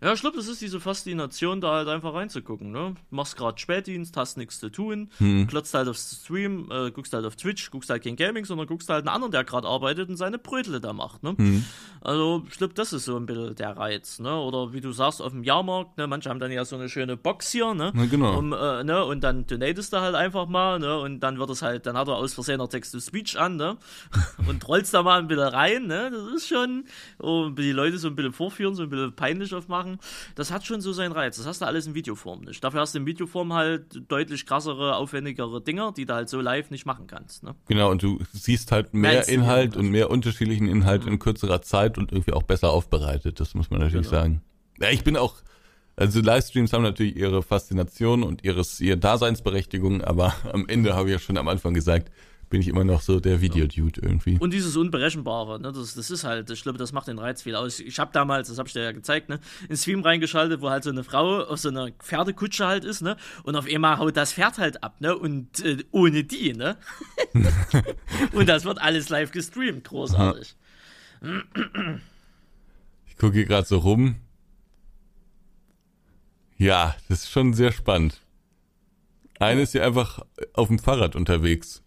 Ja, 0.03 0.13
ich 0.13 0.21
glaube, 0.21 0.35
das 0.35 0.47
ist 0.47 0.59
diese 0.61 0.79
Faszination, 0.79 1.61
da 1.61 1.73
halt 1.73 1.87
einfach 1.87 2.15
reinzugucken, 2.15 2.71
ne? 2.71 2.95
Machst 3.11 3.37
gerade 3.37 3.59
Spätdienst, 3.59 4.17
hast 4.17 4.35
nichts 4.35 4.59
zu 4.59 4.69
tun, 4.71 5.11
hm. 5.19 5.45
klotzt 5.45 5.75
halt 5.75 5.87
auf 5.87 5.97
Stream, 5.97 6.71
äh, 6.71 6.89
guckst 6.89 7.13
halt 7.13 7.23
auf 7.23 7.35
Twitch, 7.35 7.69
guckst 7.69 7.91
halt 7.91 8.03
kein 8.03 8.15
Gaming, 8.15 8.43
sondern 8.45 8.65
guckst 8.65 8.89
halt 8.89 9.01
einen 9.01 9.13
anderen, 9.13 9.31
der 9.31 9.43
gerade 9.43 9.67
arbeitet 9.67 10.09
und 10.09 10.17
seine 10.17 10.39
Brötle 10.39 10.81
da 10.81 10.91
macht, 10.93 11.21
ne? 11.21 11.35
Hm. 11.37 11.65
Also, 12.01 12.43
ich 12.49 12.57
glaube, 12.57 12.73
das 12.73 12.93
ist 12.93 13.05
so 13.05 13.15
ein 13.15 13.27
bisschen 13.27 13.53
der 13.53 13.77
Reiz, 13.77 14.17
ne? 14.17 14.35
Oder 14.35 14.73
wie 14.73 14.81
du 14.81 14.91
sagst, 14.91 15.21
auf 15.21 15.33
dem 15.33 15.43
Jahrmarkt, 15.43 15.99
ne? 15.99 16.07
Manche 16.07 16.31
haben 16.31 16.39
dann 16.39 16.51
ja 16.51 16.65
so 16.65 16.77
eine 16.77 16.89
schöne 16.89 17.15
Box 17.15 17.51
hier, 17.51 17.75
ne? 17.75 17.93
Ja, 17.95 18.05
genau. 18.05 18.39
Um, 18.39 18.53
äh, 18.53 18.83
ne? 18.83 19.05
Und 19.05 19.23
dann 19.23 19.45
donatest 19.45 19.93
du 19.93 20.01
halt 20.01 20.15
einfach 20.15 20.47
mal, 20.47 20.79
ne? 20.79 20.97
Und 20.99 21.19
dann 21.19 21.37
wird 21.37 21.51
es 21.51 21.61
halt, 21.61 21.85
dann 21.85 21.95
hat 21.95 22.07
er 22.07 22.15
aus 22.15 22.33
Versehen 22.33 22.57
noch 22.57 22.69
Text-to-Speech 22.69 23.39
an, 23.39 23.55
ne? 23.55 23.77
und 24.47 24.67
rollst 24.67 24.95
da 24.95 25.03
mal 25.03 25.19
ein 25.19 25.27
bisschen 25.27 25.43
rein, 25.43 25.85
ne? 25.85 26.09
Das 26.11 26.37
ist 26.37 26.47
schon, 26.47 26.85
oh, 27.19 27.49
die 27.49 27.71
Leute 27.71 27.99
so 27.99 28.07
ein 28.07 28.15
bisschen 28.15 28.33
vorführen, 28.33 28.73
so 28.73 28.81
ein 28.81 28.89
bisschen 28.89 29.13
peinlich 29.13 29.53
aufmachen 29.53 29.90
machen, 29.91 30.33
das 30.35 30.51
hat 30.51 30.65
schon 30.65 30.81
so 30.81 30.93
seinen 30.93 31.11
Reiz. 31.11 31.37
Das 31.37 31.45
hast 31.45 31.61
du 31.61 31.65
alles 31.65 31.87
in 31.87 31.95
Videoform 31.95 32.41
nicht. 32.41 32.63
Dafür 32.63 32.81
hast 32.81 32.95
du 32.95 32.99
in 32.99 33.05
Videoform 33.05 33.53
halt 33.53 34.01
deutlich 34.09 34.45
krassere, 34.45 34.95
aufwendigere 34.95 35.61
Dinger, 35.61 35.91
die 35.91 36.05
du 36.05 36.13
halt 36.13 36.29
so 36.29 36.41
live 36.41 36.71
nicht 36.71 36.85
machen 36.85 37.07
kannst. 37.07 37.43
Ne? 37.43 37.55
Genau, 37.67 37.91
und 37.91 38.01
du 38.03 38.19
siehst 38.33 38.71
halt 38.71 38.93
mehr 38.93 39.15
Meinst 39.15 39.29
Inhalt 39.29 39.75
und 39.75 39.89
mehr 39.89 40.09
unterschiedlichen 40.09 40.67
Inhalt 40.67 41.03
mhm. 41.03 41.13
in 41.13 41.19
kürzerer 41.19 41.61
Zeit 41.61 41.97
und 41.97 42.11
irgendwie 42.11 42.33
auch 42.33 42.43
besser 42.43 42.71
aufbereitet. 42.71 43.39
Das 43.39 43.53
muss 43.53 43.69
man 43.69 43.79
natürlich 43.79 44.07
genau. 44.07 44.21
sagen. 44.21 44.41
Ja, 44.79 44.89
ich 44.89 45.03
bin 45.03 45.17
auch 45.17 45.35
also 45.97 46.21
Livestreams 46.21 46.73
haben 46.73 46.83
natürlich 46.83 47.15
ihre 47.15 47.43
Faszination 47.43 48.23
und 48.23 48.43
ihres, 48.43 48.79
ihre 48.79 48.97
Daseinsberechtigung, 48.97 50.01
aber 50.01 50.33
am 50.51 50.67
Ende 50.67 50.95
habe 50.95 51.09
ich 51.09 51.13
ja 51.13 51.19
schon 51.19 51.37
am 51.37 51.47
Anfang 51.47 51.73
gesagt, 51.73 52.11
bin 52.51 52.61
ich 52.61 52.67
immer 52.67 52.83
noch 52.83 53.01
so 53.01 53.19
der 53.19 53.41
Videodude 53.41 54.01
irgendwie. 54.01 54.37
Und 54.37 54.53
dieses 54.53 54.75
Unberechenbare, 54.75 55.59
ne, 55.59 55.71
das, 55.71 55.95
das 55.95 56.11
ist 56.11 56.25
halt, 56.25 56.49
ich 56.51 56.61
glaube, 56.61 56.77
das 56.77 56.91
macht 56.91 57.07
den 57.07 57.17
Reiz 57.17 57.41
viel 57.41 57.55
aus. 57.55 57.79
Ich 57.79 57.97
habe 57.97 58.11
damals, 58.13 58.49
das 58.49 58.59
habe 58.59 58.67
ich 58.67 58.73
dir 58.73 58.83
ja 58.83 58.91
gezeigt, 58.91 59.29
ne, 59.29 59.39
in 59.69 59.77
Stream 59.77 60.01
reingeschaltet, 60.01 60.61
wo 60.61 60.69
halt 60.69 60.83
so 60.83 60.91
eine 60.91 61.03
Frau 61.03 61.39
auf 61.39 61.59
so 61.59 61.69
einer 61.69 61.91
Pferdekutsche 61.91 62.67
halt 62.67 62.83
ist, 62.83 63.01
ne, 63.01 63.15
und 63.43 63.55
auf 63.55 63.65
einmal 63.65 63.97
haut 63.97 64.17
das 64.17 64.33
Pferd 64.33 64.57
halt 64.59 64.83
ab, 64.83 64.99
ne, 64.99 65.17
und 65.17 65.61
äh, 65.61 65.77
ohne 65.91 66.25
die, 66.25 66.53
ne. 66.53 66.77
und 68.33 68.47
das 68.49 68.65
wird 68.65 68.81
alles 68.81 69.07
live 69.07 69.31
gestreamt, 69.31 69.85
großartig. 69.85 70.55
ich 73.07 73.17
gucke 73.17 73.33
hier 73.33 73.45
gerade 73.45 73.65
so 73.65 73.77
rum. 73.77 74.17
Ja, 76.57 76.95
das 77.07 77.23
ist 77.23 77.31
schon 77.31 77.53
sehr 77.53 77.71
spannend. 77.71 78.19
Eine 79.39 79.61
ist 79.61 79.71
hier 79.71 79.85
einfach 79.85 80.19
auf 80.53 80.67
dem 80.67 80.79
Fahrrad 80.79 81.15
unterwegs. 81.15 81.81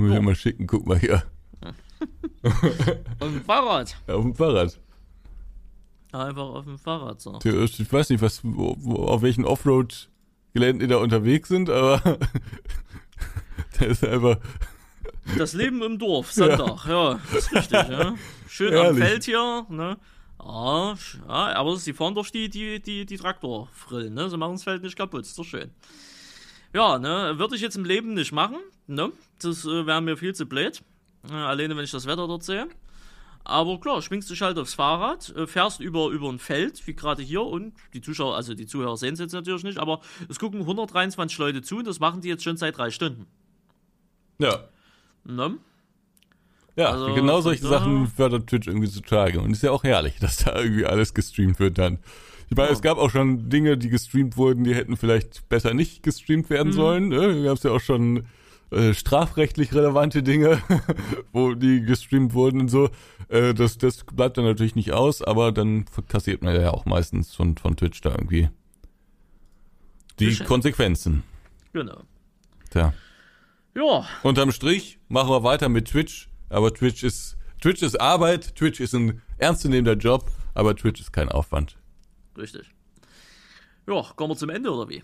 Muss 0.00 0.12
ich 0.12 0.18
oh. 0.18 0.22
mal 0.22 0.34
schicken, 0.34 0.66
guck 0.66 0.86
mal 0.86 0.98
hier. 0.98 1.22
auf 2.42 3.28
dem 3.28 3.44
Fahrrad. 3.44 3.96
Auf 4.06 4.22
dem 4.22 4.34
Fahrrad. 4.34 4.80
Einfach 6.10 6.42
auf 6.42 6.64
dem 6.64 6.78
Fahrrad 6.78 7.20
so. 7.20 7.38
Ich 7.44 7.92
weiß 7.92 8.08
nicht, 8.08 8.22
was, 8.22 8.40
wo, 8.42 8.74
wo, 8.78 8.94
auf 9.04 9.20
welchen 9.20 9.44
Offroad-Geländen 9.44 10.80
die 10.80 10.86
da 10.86 10.96
unterwegs 10.96 11.50
sind, 11.50 11.68
aber 11.68 12.00
da 13.78 13.84
ist 13.84 14.02
einfach 14.02 14.38
Das 15.36 15.52
Leben 15.52 15.82
im 15.82 15.98
Dorf, 15.98 16.32
Sonntag, 16.32 16.86
ja, 16.86 17.12
ja 17.12 17.20
ist 17.36 17.52
richtig, 17.54 17.88
ja. 17.88 18.14
Schön 18.48 18.72
Ehrlich. 18.72 18.88
am 18.88 18.96
Feld 18.96 19.24
hier, 19.24 19.66
ne? 19.68 19.98
Ja, 20.38 20.92
sch- 20.94 21.18
ja, 21.28 21.56
aber 21.56 21.76
sie 21.76 21.92
fahren 21.92 22.14
durch 22.14 22.32
die, 22.32 22.48
die, 22.48 22.80
die, 22.80 23.04
die 23.04 23.16
Traktorfrillen, 23.18 24.14
ne? 24.14 24.30
Sie 24.30 24.38
machen 24.38 24.54
das 24.54 24.64
Feld 24.64 24.82
nicht 24.82 24.96
kaputt, 24.96 25.26
ist 25.26 25.38
doch 25.38 25.44
schön. 25.44 25.70
Ja, 26.72 26.98
ne, 26.98 27.34
würde 27.38 27.56
ich 27.56 27.62
jetzt 27.62 27.76
im 27.76 27.84
Leben 27.84 28.14
nicht 28.14 28.32
machen, 28.32 28.56
ne? 28.86 29.10
Das 29.42 29.64
äh, 29.64 29.86
wäre 29.86 30.00
mir 30.00 30.16
viel 30.16 30.34
zu 30.34 30.46
blöd. 30.46 30.82
Äh, 31.28 31.34
alleine, 31.34 31.76
wenn 31.76 31.84
ich 31.84 31.90
das 31.90 32.06
Wetter 32.06 32.26
dort 32.28 32.42
sehe. 32.44 32.68
Aber 33.42 33.80
klar, 33.80 34.02
schwingst 34.02 34.30
dich 34.30 34.42
halt 34.42 34.58
aufs 34.58 34.74
Fahrrad, 34.74 35.34
äh, 35.34 35.46
fährst 35.46 35.80
über, 35.80 36.08
über 36.10 36.28
ein 36.28 36.38
Feld, 36.38 36.86
wie 36.86 36.94
gerade 36.94 37.22
hier, 37.22 37.42
und 37.42 37.72
die 37.94 38.00
Zuschauer, 38.02 38.36
also 38.36 38.54
die 38.54 38.66
Zuhörer 38.66 38.96
sehen 38.96 39.14
es 39.14 39.20
jetzt 39.20 39.32
natürlich 39.32 39.64
nicht, 39.64 39.78
aber 39.78 40.00
es 40.28 40.38
gucken 40.38 40.60
123 40.60 41.38
Leute 41.38 41.62
zu 41.62 41.78
und 41.78 41.86
das 41.86 41.98
machen 42.00 42.20
die 42.20 42.28
jetzt 42.28 42.44
schon 42.44 42.56
seit 42.58 42.76
drei 42.76 42.90
Stunden. 42.90 43.26
Ja. 44.38 44.64
Ne? 45.24 45.56
Ja, 46.76 46.90
Also, 46.90 47.14
genau 47.14 47.40
solche 47.40 47.62
da- 47.62 47.68
Sachen 47.70 48.06
fördert 48.06 48.46
Twitch 48.46 48.68
irgendwie 48.68 48.88
zutage. 48.90 49.40
Und 49.40 49.50
ist 49.52 49.62
ja 49.62 49.70
auch 49.72 49.82
herrlich, 49.84 50.14
dass 50.20 50.36
da 50.44 50.54
irgendwie 50.58 50.86
alles 50.86 51.14
gestreamt 51.14 51.58
wird 51.58 51.78
dann. 51.78 51.98
Ich 52.50 52.56
meine, 52.56 52.68
Ja. 52.68 52.74
es 52.74 52.82
gab 52.82 52.98
auch 52.98 53.10
schon 53.10 53.48
Dinge, 53.48 53.78
die 53.78 53.88
gestreamt 53.88 54.36
wurden, 54.36 54.64
die 54.64 54.74
hätten 54.74 54.96
vielleicht 54.96 55.48
besser 55.48 55.72
nicht 55.72 56.02
gestreamt 56.02 56.50
Mhm. 56.50 56.54
werden 56.54 56.72
sollen. 56.72 57.08
Ne? 57.08 57.34
Da 57.34 57.44
gab 57.44 57.56
es 57.56 57.62
ja 57.62 57.70
auch 57.70 57.80
schon 57.80 58.24
äh, 58.72 58.94
strafrechtlich 58.94 59.74
relevante 59.74 60.22
Dinge, 60.22 60.60
wo 61.32 61.54
die 61.54 61.82
gestreamt 61.82 62.34
wurden 62.34 62.60
und 62.60 62.68
so. 62.68 62.88
Äh, 63.28 63.52
das, 63.54 63.78
das 63.78 64.04
bleibt 64.04 64.36
dann 64.38 64.44
natürlich 64.44 64.76
nicht 64.76 64.92
aus, 64.92 65.22
aber 65.22 65.50
dann 65.50 65.86
kassiert 66.08 66.42
man 66.42 66.54
ja 66.54 66.70
auch 66.70 66.84
meistens 66.86 67.34
von, 67.34 67.56
von 67.56 67.76
Twitch 67.76 68.00
da 68.00 68.10
irgendwie 68.10 68.48
die 70.20 70.26
Geschenkt. 70.26 70.48
Konsequenzen. 70.48 71.22
Genau. 71.72 72.02
Tja. 72.70 72.94
Ja, 73.74 74.04
Unterm 74.22 74.50
Strich 74.52 74.98
machen 75.08 75.30
wir 75.30 75.42
weiter 75.44 75.68
mit 75.68 75.88
Twitch, 75.88 76.28
aber 76.48 76.72
Twitch 76.74 77.02
ist 77.04 77.36
Twitch 77.60 77.82
ist 77.82 78.00
Arbeit, 78.00 78.54
Twitch 78.56 78.80
ist 78.80 78.94
ein 78.94 79.20
ernstzunehmender 79.38 79.94
Job, 79.94 80.30
aber 80.54 80.74
Twitch 80.76 81.00
ist 81.00 81.12
kein 81.12 81.28
Aufwand. 81.28 81.76
Richtig. 82.40 82.70
Ja, 83.86 84.02
kommen 84.16 84.32
wir 84.32 84.36
zum 84.36 84.50
Ende 84.50 84.70
oder 84.70 84.88
wie? 84.88 85.02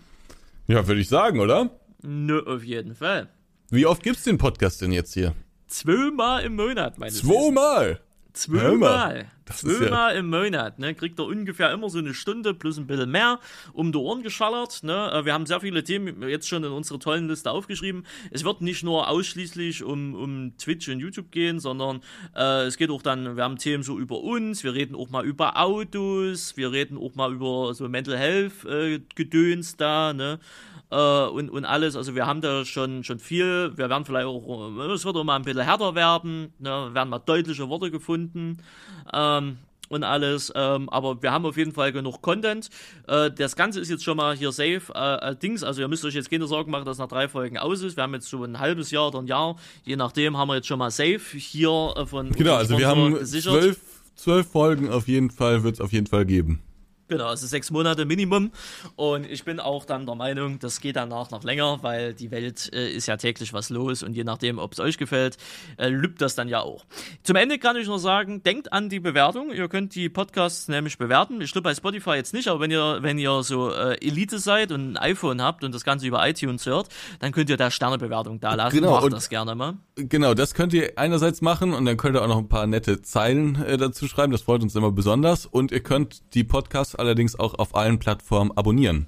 Ja, 0.67 0.87
würde 0.87 1.01
ich 1.01 1.09
sagen, 1.09 1.39
oder? 1.39 1.69
Nö, 2.01 2.41
auf 2.45 2.63
jeden 2.63 2.95
Fall. 2.95 3.29
Wie 3.69 3.85
oft 3.85 4.03
gibt's 4.03 4.23
den 4.23 4.37
Podcast 4.37 4.81
denn 4.81 4.91
jetzt 4.91 5.13
hier? 5.13 5.33
Zweimal 5.67 6.43
im 6.43 6.55
Monat, 6.55 6.97
meine 6.97 7.11
Zweimal. 7.11 7.85
Hör 7.85 7.91
mal, 7.91 8.01
Zweimal. 8.33 9.31
Das 9.47 9.63
ist 9.63 9.77
Zweimal 9.77 10.15
im 10.15 10.29
Monat, 10.29 10.77
ne? 10.77 10.93
Kriegt 10.93 11.17
er 11.19 11.25
ungefähr 11.25 11.71
immer 11.71 11.89
so 11.89 11.99
eine 11.99 12.13
Stunde 12.13 12.53
plus 12.53 12.77
ein 12.77 12.85
bisschen 12.85 13.09
mehr 13.09 13.39
um 13.73 13.91
die 13.91 13.97
Ohren 13.97 14.21
geschallert, 14.21 14.83
ne? 14.83 15.11
Äh, 15.11 15.25
Wir 15.25 15.33
haben 15.33 15.45
sehr 15.45 15.61
viele 15.61 15.83
Themen 15.83 16.21
jetzt 16.27 16.47
schon 16.47 16.63
in 16.63 16.71
unsere 16.71 16.99
tollen 16.99 17.27
Liste 17.27 17.51
aufgeschrieben. 17.51 18.05
Es 18.31 18.43
wird 18.43 18.61
nicht 18.61 18.83
nur 18.83 19.07
ausschließlich 19.07 19.83
um, 19.83 20.15
um 20.15 20.57
Twitch 20.57 20.89
und 20.89 20.99
YouTube 20.99 21.31
gehen, 21.31 21.59
sondern 21.59 22.01
äh, 22.35 22.65
es 22.65 22.77
geht 22.77 22.89
auch 22.89 23.01
dann, 23.01 23.37
wir 23.37 23.43
haben 23.43 23.57
Themen 23.57 23.83
so 23.83 23.97
über 23.97 24.19
uns, 24.19 24.63
wir 24.63 24.73
reden 24.73 24.95
auch 24.95 25.09
mal 25.09 25.25
über 25.25 25.57
Autos, 25.57 26.57
wir 26.57 26.71
reden 26.71 26.97
auch 26.97 27.15
mal 27.15 27.33
über 27.33 27.73
so 27.73 27.87
Mental 27.87 28.17
Health 28.17 28.65
äh, 28.65 28.99
Gedöns 29.15 29.77
da, 29.77 30.13
ne? 30.13 30.39
äh, 30.91 31.25
und, 31.25 31.49
und 31.49 31.65
alles. 31.65 31.95
Also 31.95 32.15
wir 32.15 32.25
haben 32.25 32.41
da 32.41 32.65
schon, 32.65 33.03
schon 33.03 33.19
viel. 33.19 33.73
Wir 33.75 33.89
werden 33.89 34.05
vielleicht 34.05 34.27
auch, 34.27 34.77
äh, 34.77 34.93
es 34.93 35.05
wird 35.05 35.15
auch 35.15 35.23
mal 35.23 35.35
ein 35.35 35.43
bisschen 35.43 35.63
härter 35.63 35.95
werden, 35.95 36.53
ne? 36.59 36.89
werden 36.93 37.09
mal 37.09 37.19
deutliche 37.19 37.67
Worte 37.69 37.91
gefunden. 37.91 38.57
Ähm, 39.37 39.57
und 39.89 40.03
alles, 40.03 40.51
ähm, 40.55 40.89
aber 40.89 41.21
wir 41.21 41.31
haben 41.31 41.45
auf 41.45 41.57
jeden 41.57 41.71
Fall 41.71 41.91
genug 41.91 42.21
Content. 42.21 42.69
Äh, 43.07 43.31
das 43.31 43.55
Ganze 43.55 43.79
ist 43.79 43.89
jetzt 43.89 44.03
schon 44.03 44.17
mal 44.17 44.35
hier 44.35 44.51
safe. 44.51 44.81
Äh, 44.93 45.31
äh, 45.31 45.35
Dings, 45.35 45.63
also 45.63 45.81
ihr 45.81 45.87
müsst 45.87 46.03
euch 46.03 46.13
jetzt 46.13 46.29
keine 46.29 46.45
Sorgen 46.47 46.71
machen, 46.71 46.85
dass 46.85 46.97
nach 46.97 47.07
drei 47.07 47.27
Folgen 47.27 47.57
aus 47.57 47.81
ist. 47.81 47.95
Wir 47.95 48.03
haben 48.03 48.13
jetzt 48.13 48.27
so 48.27 48.43
ein 48.43 48.59
halbes 48.59 48.91
Jahr 48.91 49.07
oder 49.07 49.19
ein 49.19 49.27
Jahr, 49.27 49.55
je 49.85 49.95
nachdem, 49.95 50.37
haben 50.37 50.49
wir 50.49 50.55
jetzt 50.55 50.67
schon 50.67 50.79
mal 50.79 50.91
safe 50.91 51.37
hier 51.37 51.93
äh, 51.95 52.05
von 52.05 52.31
Genau, 52.31 52.55
also 52.55 52.77
wir 52.77 52.87
haben 52.87 53.23
zwölf, 53.25 53.79
zwölf 54.15 54.47
Folgen 54.47 54.89
auf 54.89 55.07
jeden 55.07 55.31
Fall, 55.31 55.63
wird's 55.63 55.79
auf 55.79 55.93
jeden 55.93 56.07
Fall 56.07 56.25
geben. 56.25 56.61
Genau, 57.09 57.27
also 57.27 57.47
sechs 57.47 57.71
Monate 57.71 58.05
Minimum. 58.05 58.51
Und 58.95 59.25
ich 59.25 59.43
bin 59.45 59.59
auch 59.59 59.85
dann 59.85 60.05
der 60.05 60.15
Meinung, 60.15 60.59
das 60.59 60.81
geht 60.81 60.95
danach 60.97 61.31
noch 61.31 61.43
länger, 61.43 61.79
weil 61.81 62.13
die 62.13 62.31
Welt 62.31 62.69
äh, 62.73 62.89
ist 62.91 63.07
ja 63.07 63.17
täglich 63.17 63.53
was 63.53 63.69
los 63.69 64.03
und 64.03 64.13
je 64.13 64.23
nachdem, 64.23 64.57
ob 64.59 64.73
es 64.73 64.79
euch 64.79 64.97
gefällt, 64.97 65.37
äh, 65.77 65.87
lübt 65.89 66.21
das 66.21 66.35
dann 66.35 66.49
ja 66.49 66.61
auch. 66.61 66.85
Zum 67.23 67.35
Ende 67.37 67.59
kann 67.59 67.75
ich 67.77 67.87
nur 67.87 67.99
sagen, 67.99 68.43
denkt 68.43 68.73
an 68.73 68.89
die 68.89 68.99
Bewertung. 68.99 69.51
Ihr 69.51 69.67
könnt 69.69 69.95
die 69.95 70.09
Podcasts 70.09 70.67
nämlich 70.67 70.97
bewerten. 70.97 71.39
Ich 71.41 71.51
glaube 71.53 71.63
bei 71.69 71.75
Spotify 71.75 72.11
jetzt 72.15 72.33
nicht, 72.33 72.47
aber 72.49 72.59
wenn 72.59 72.71
ihr, 72.71 72.99
wenn 73.01 73.17
ihr 73.17 73.41
so 73.43 73.71
äh, 73.71 73.95
Elite 74.05 74.39
seid 74.39 74.71
und 74.71 74.93
ein 74.93 74.97
iPhone 74.97 75.41
habt 75.41 75.63
und 75.63 75.73
das 75.73 75.83
Ganze 75.83 76.07
über 76.07 76.27
iTunes 76.27 76.65
hört, 76.65 76.89
dann 77.19 77.31
könnt 77.31 77.49
ihr 77.49 77.57
da 77.57 77.71
Sternebewertung 77.71 78.39
da 78.39 78.53
lassen. 78.55 78.75
Genau, 78.75 78.91
Macht 78.91 79.05
und- 79.05 79.13
das 79.13 79.29
gerne 79.29 79.55
mal. 79.55 79.75
Genau, 79.95 80.33
das 80.33 80.53
könnt 80.53 80.73
ihr 80.73 80.93
einerseits 80.97 81.41
machen 81.41 81.73
und 81.73 81.85
dann 81.85 81.97
könnt 81.97 82.15
ihr 82.15 82.21
auch 82.21 82.27
noch 82.27 82.37
ein 82.37 82.49
paar 82.49 82.67
nette 82.67 83.01
Zeilen 83.01 83.55
äh, 83.63 83.77
dazu 83.77 84.07
schreiben. 84.07 84.31
Das 84.31 84.41
freut 84.41 84.61
uns 84.61 84.75
immer 84.75 84.91
besonders. 84.91 85.45
Und 85.45 85.71
ihr 85.71 85.79
könnt 85.79 86.33
die 86.35 86.43
Podcasts 86.43 86.95
allerdings 86.99 87.37
auch 87.39 87.53
auf 87.55 87.75
allen 87.75 87.99
Plattformen 87.99 88.51
abonnieren. 88.55 89.07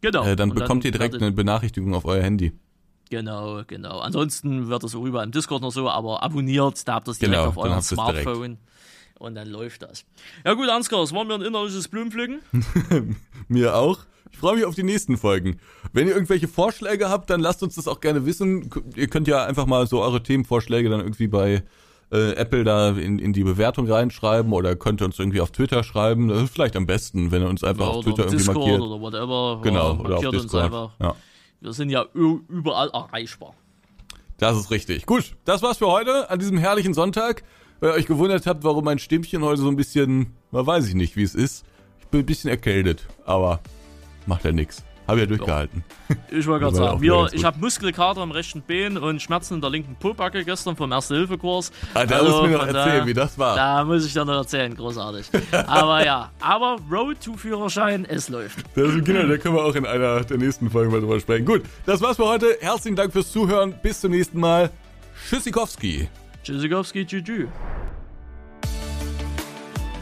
Genau. 0.00 0.24
Äh, 0.24 0.36
dann 0.36 0.50
Und 0.50 0.58
bekommt 0.58 0.84
ihr 0.84 0.90
direkt 0.90 1.14
eine 1.14 1.32
Benachrichtigung 1.32 1.94
auf 1.94 2.04
euer 2.04 2.22
Handy. 2.22 2.52
Genau, 3.10 3.62
genau. 3.66 3.98
Ansonsten 4.00 4.68
wird 4.68 4.82
das 4.82 4.94
auch 4.94 5.02
rüber 5.02 5.22
im 5.22 5.32
Discord 5.32 5.62
noch 5.62 5.70
so, 5.70 5.88
aber 5.88 6.22
abonniert, 6.22 6.88
da 6.88 6.94
habt 6.94 7.08
ihr 7.08 7.12
es 7.12 7.18
direkt 7.18 7.36
Genau, 7.36 7.48
auf 7.48 7.54
dann 7.56 7.72
eurem. 7.72 7.82
Smartphone. 7.82 8.58
Und 9.18 9.34
dann 9.36 9.48
läuft 9.48 9.82
das. 9.82 10.04
Ja 10.44 10.54
gut, 10.54 10.68
Ansgar, 10.68 11.02
es 11.02 11.12
war 11.12 11.24
mir 11.24 11.34
ein 11.34 11.42
innerliches 11.42 11.88
Blumenpflücken. 11.88 12.40
Mir 13.48 13.76
auch. 13.76 14.00
Ich 14.32 14.38
freue 14.38 14.56
mich 14.56 14.64
auf 14.64 14.74
die 14.74 14.82
nächsten 14.82 15.18
Folgen. 15.18 15.58
Wenn 15.92 16.08
ihr 16.08 16.14
irgendwelche 16.14 16.48
Vorschläge 16.48 17.10
habt, 17.10 17.28
dann 17.30 17.40
lasst 17.40 17.62
uns 17.62 17.74
das 17.74 17.86
auch 17.86 18.00
gerne 18.00 18.24
wissen. 18.26 18.70
Ihr 18.96 19.06
könnt 19.08 19.28
ja 19.28 19.44
einfach 19.44 19.66
mal 19.66 19.86
so 19.86 20.00
eure 20.02 20.22
Themenvorschläge 20.22 20.88
dann 20.88 21.00
irgendwie 21.00 21.28
bei 21.28 21.62
äh, 22.12 22.32
Apple 22.34 22.62
da 22.64 22.90
in, 22.90 23.18
in 23.18 23.32
die 23.32 23.42
Bewertung 23.44 23.90
reinschreiben 23.90 24.52
oder 24.52 24.76
könnt 24.76 25.00
ihr 25.00 25.06
uns 25.06 25.18
irgendwie 25.18 25.40
auf 25.40 25.50
Twitter 25.50 25.82
schreiben. 25.82 26.28
Das 26.28 26.42
ist 26.42 26.52
vielleicht 26.52 26.76
am 26.76 26.86
besten, 26.86 27.30
wenn 27.32 27.42
ihr 27.42 27.48
uns 27.48 27.64
einfach 27.64 27.88
auf 27.88 27.96
oder 27.96 28.04
Twitter 28.04 28.22
irgendwie 28.24 28.36
Discord 28.38 28.56
markiert. 28.58 28.80
oder 28.80 29.00
whatever. 29.00 29.60
Genau, 29.62 29.92
Ja, 29.94 30.00
oder 30.00 30.16
auf 30.16 30.22
markiert 30.22 30.32
uns 30.34 30.42
Discord. 30.42 30.64
einfach. 30.64 30.90
Ja. 31.00 31.14
Wir 31.60 31.72
sind 31.72 31.90
ja 31.90 32.04
überall 32.12 32.90
erreichbar. 32.90 33.54
Das 34.38 34.56
ist 34.58 34.70
richtig. 34.70 35.06
Gut, 35.06 35.36
das 35.44 35.62
war's 35.62 35.78
für 35.78 35.86
heute 35.86 36.28
an 36.28 36.38
diesem 36.38 36.58
herrlichen 36.58 36.94
Sonntag. 36.94 37.44
Wenn 37.80 37.90
ihr 37.90 37.94
euch 37.94 38.06
gewundert 38.06 38.46
habt, 38.46 38.62
warum 38.64 38.84
mein 38.84 38.98
Stimmchen 38.98 39.42
heute 39.42 39.60
so 39.62 39.68
ein 39.68 39.76
bisschen, 39.76 40.34
weiß 40.50 40.88
ich 40.88 40.94
nicht, 40.94 41.16
wie 41.16 41.22
es 41.22 41.34
ist. 41.34 41.64
Ich 42.00 42.06
bin 42.08 42.20
ein 42.20 42.26
bisschen 42.26 42.50
erkältet, 42.50 43.06
aber 43.24 43.60
macht 44.26 44.44
ja 44.44 44.52
nix. 44.52 44.84
Hab 45.06 45.18
ja 45.18 45.26
durchgehalten. 45.26 45.84
Ich 46.30 46.46
wollte 46.46 46.64
gerade 46.64 46.76
sagen, 46.76 47.00
wir, 47.00 47.28
ich 47.32 47.44
habe 47.44 47.58
Muskelkater 47.58 48.20
am 48.20 48.30
rechten 48.32 48.62
Bein 48.62 48.96
und 48.98 49.20
Schmerzen 49.22 49.54
in 49.54 49.60
der 49.62 49.70
linken 49.70 49.96
Pobacke 49.96 50.44
gestern 50.44 50.76
vom 50.76 50.92
Erste-Hilfe-Kurs. 50.92 51.72
Ah, 51.94 52.04
da 52.06 52.16
Also, 52.18 52.30
musst 52.30 52.42
du 52.42 52.46
mir 52.48 52.58
noch 52.58 52.66
erzählen, 52.66 53.00
da- 53.00 53.06
wie 53.06 53.14
das 53.14 53.38
war. 53.38 53.56
Da 53.56 53.84
muss 53.84 54.04
ich 54.06 54.12
dir 54.12 54.24
noch 54.24 54.34
erzählen, 54.36 54.74
großartig. 54.74 55.26
aber 55.66 56.04
ja, 56.04 56.30
aber 56.40 56.76
Road 56.90 57.16
to 57.22 57.34
Führerschein, 57.34 58.04
es 58.06 58.28
läuft. 58.28 58.58
Das, 58.74 58.92
genau, 59.04 59.26
da 59.26 59.36
können 59.38 59.54
wir 59.56 59.64
auch 59.64 59.74
in 59.74 59.86
einer 59.86 60.20
der 60.22 60.36
nächsten 60.38 60.70
Folgen 60.70 60.90
mal 60.92 61.00
drüber 61.00 61.18
sprechen. 61.20 61.44
Gut, 61.46 61.62
das 61.86 62.00
war's 62.02 62.16
für 62.16 62.26
heute. 62.26 62.56
Herzlichen 62.60 62.96
Dank 62.96 63.12
fürs 63.12 63.30
Zuhören. 63.32 63.74
Bis 63.82 64.00
zum 64.00 64.10
nächsten 64.12 64.38
Mal. 64.40 64.70
Tschüssikowski. 65.28 66.08
Tschüssikowski, 66.44 67.06
tschüss. 67.06 67.48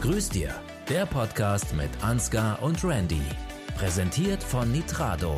Grüß 0.01 0.29
dir, 0.29 0.49
der 0.89 1.05
Podcast 1.05 1.73
mit 1.75 1.89
Ansgar 2.01 2.61
und 2.61 2.83
Randy. 2.83 3.21
Präsentiert 3.81 4.43
von 4.43 4.71
Nitrado. 4.71 5.35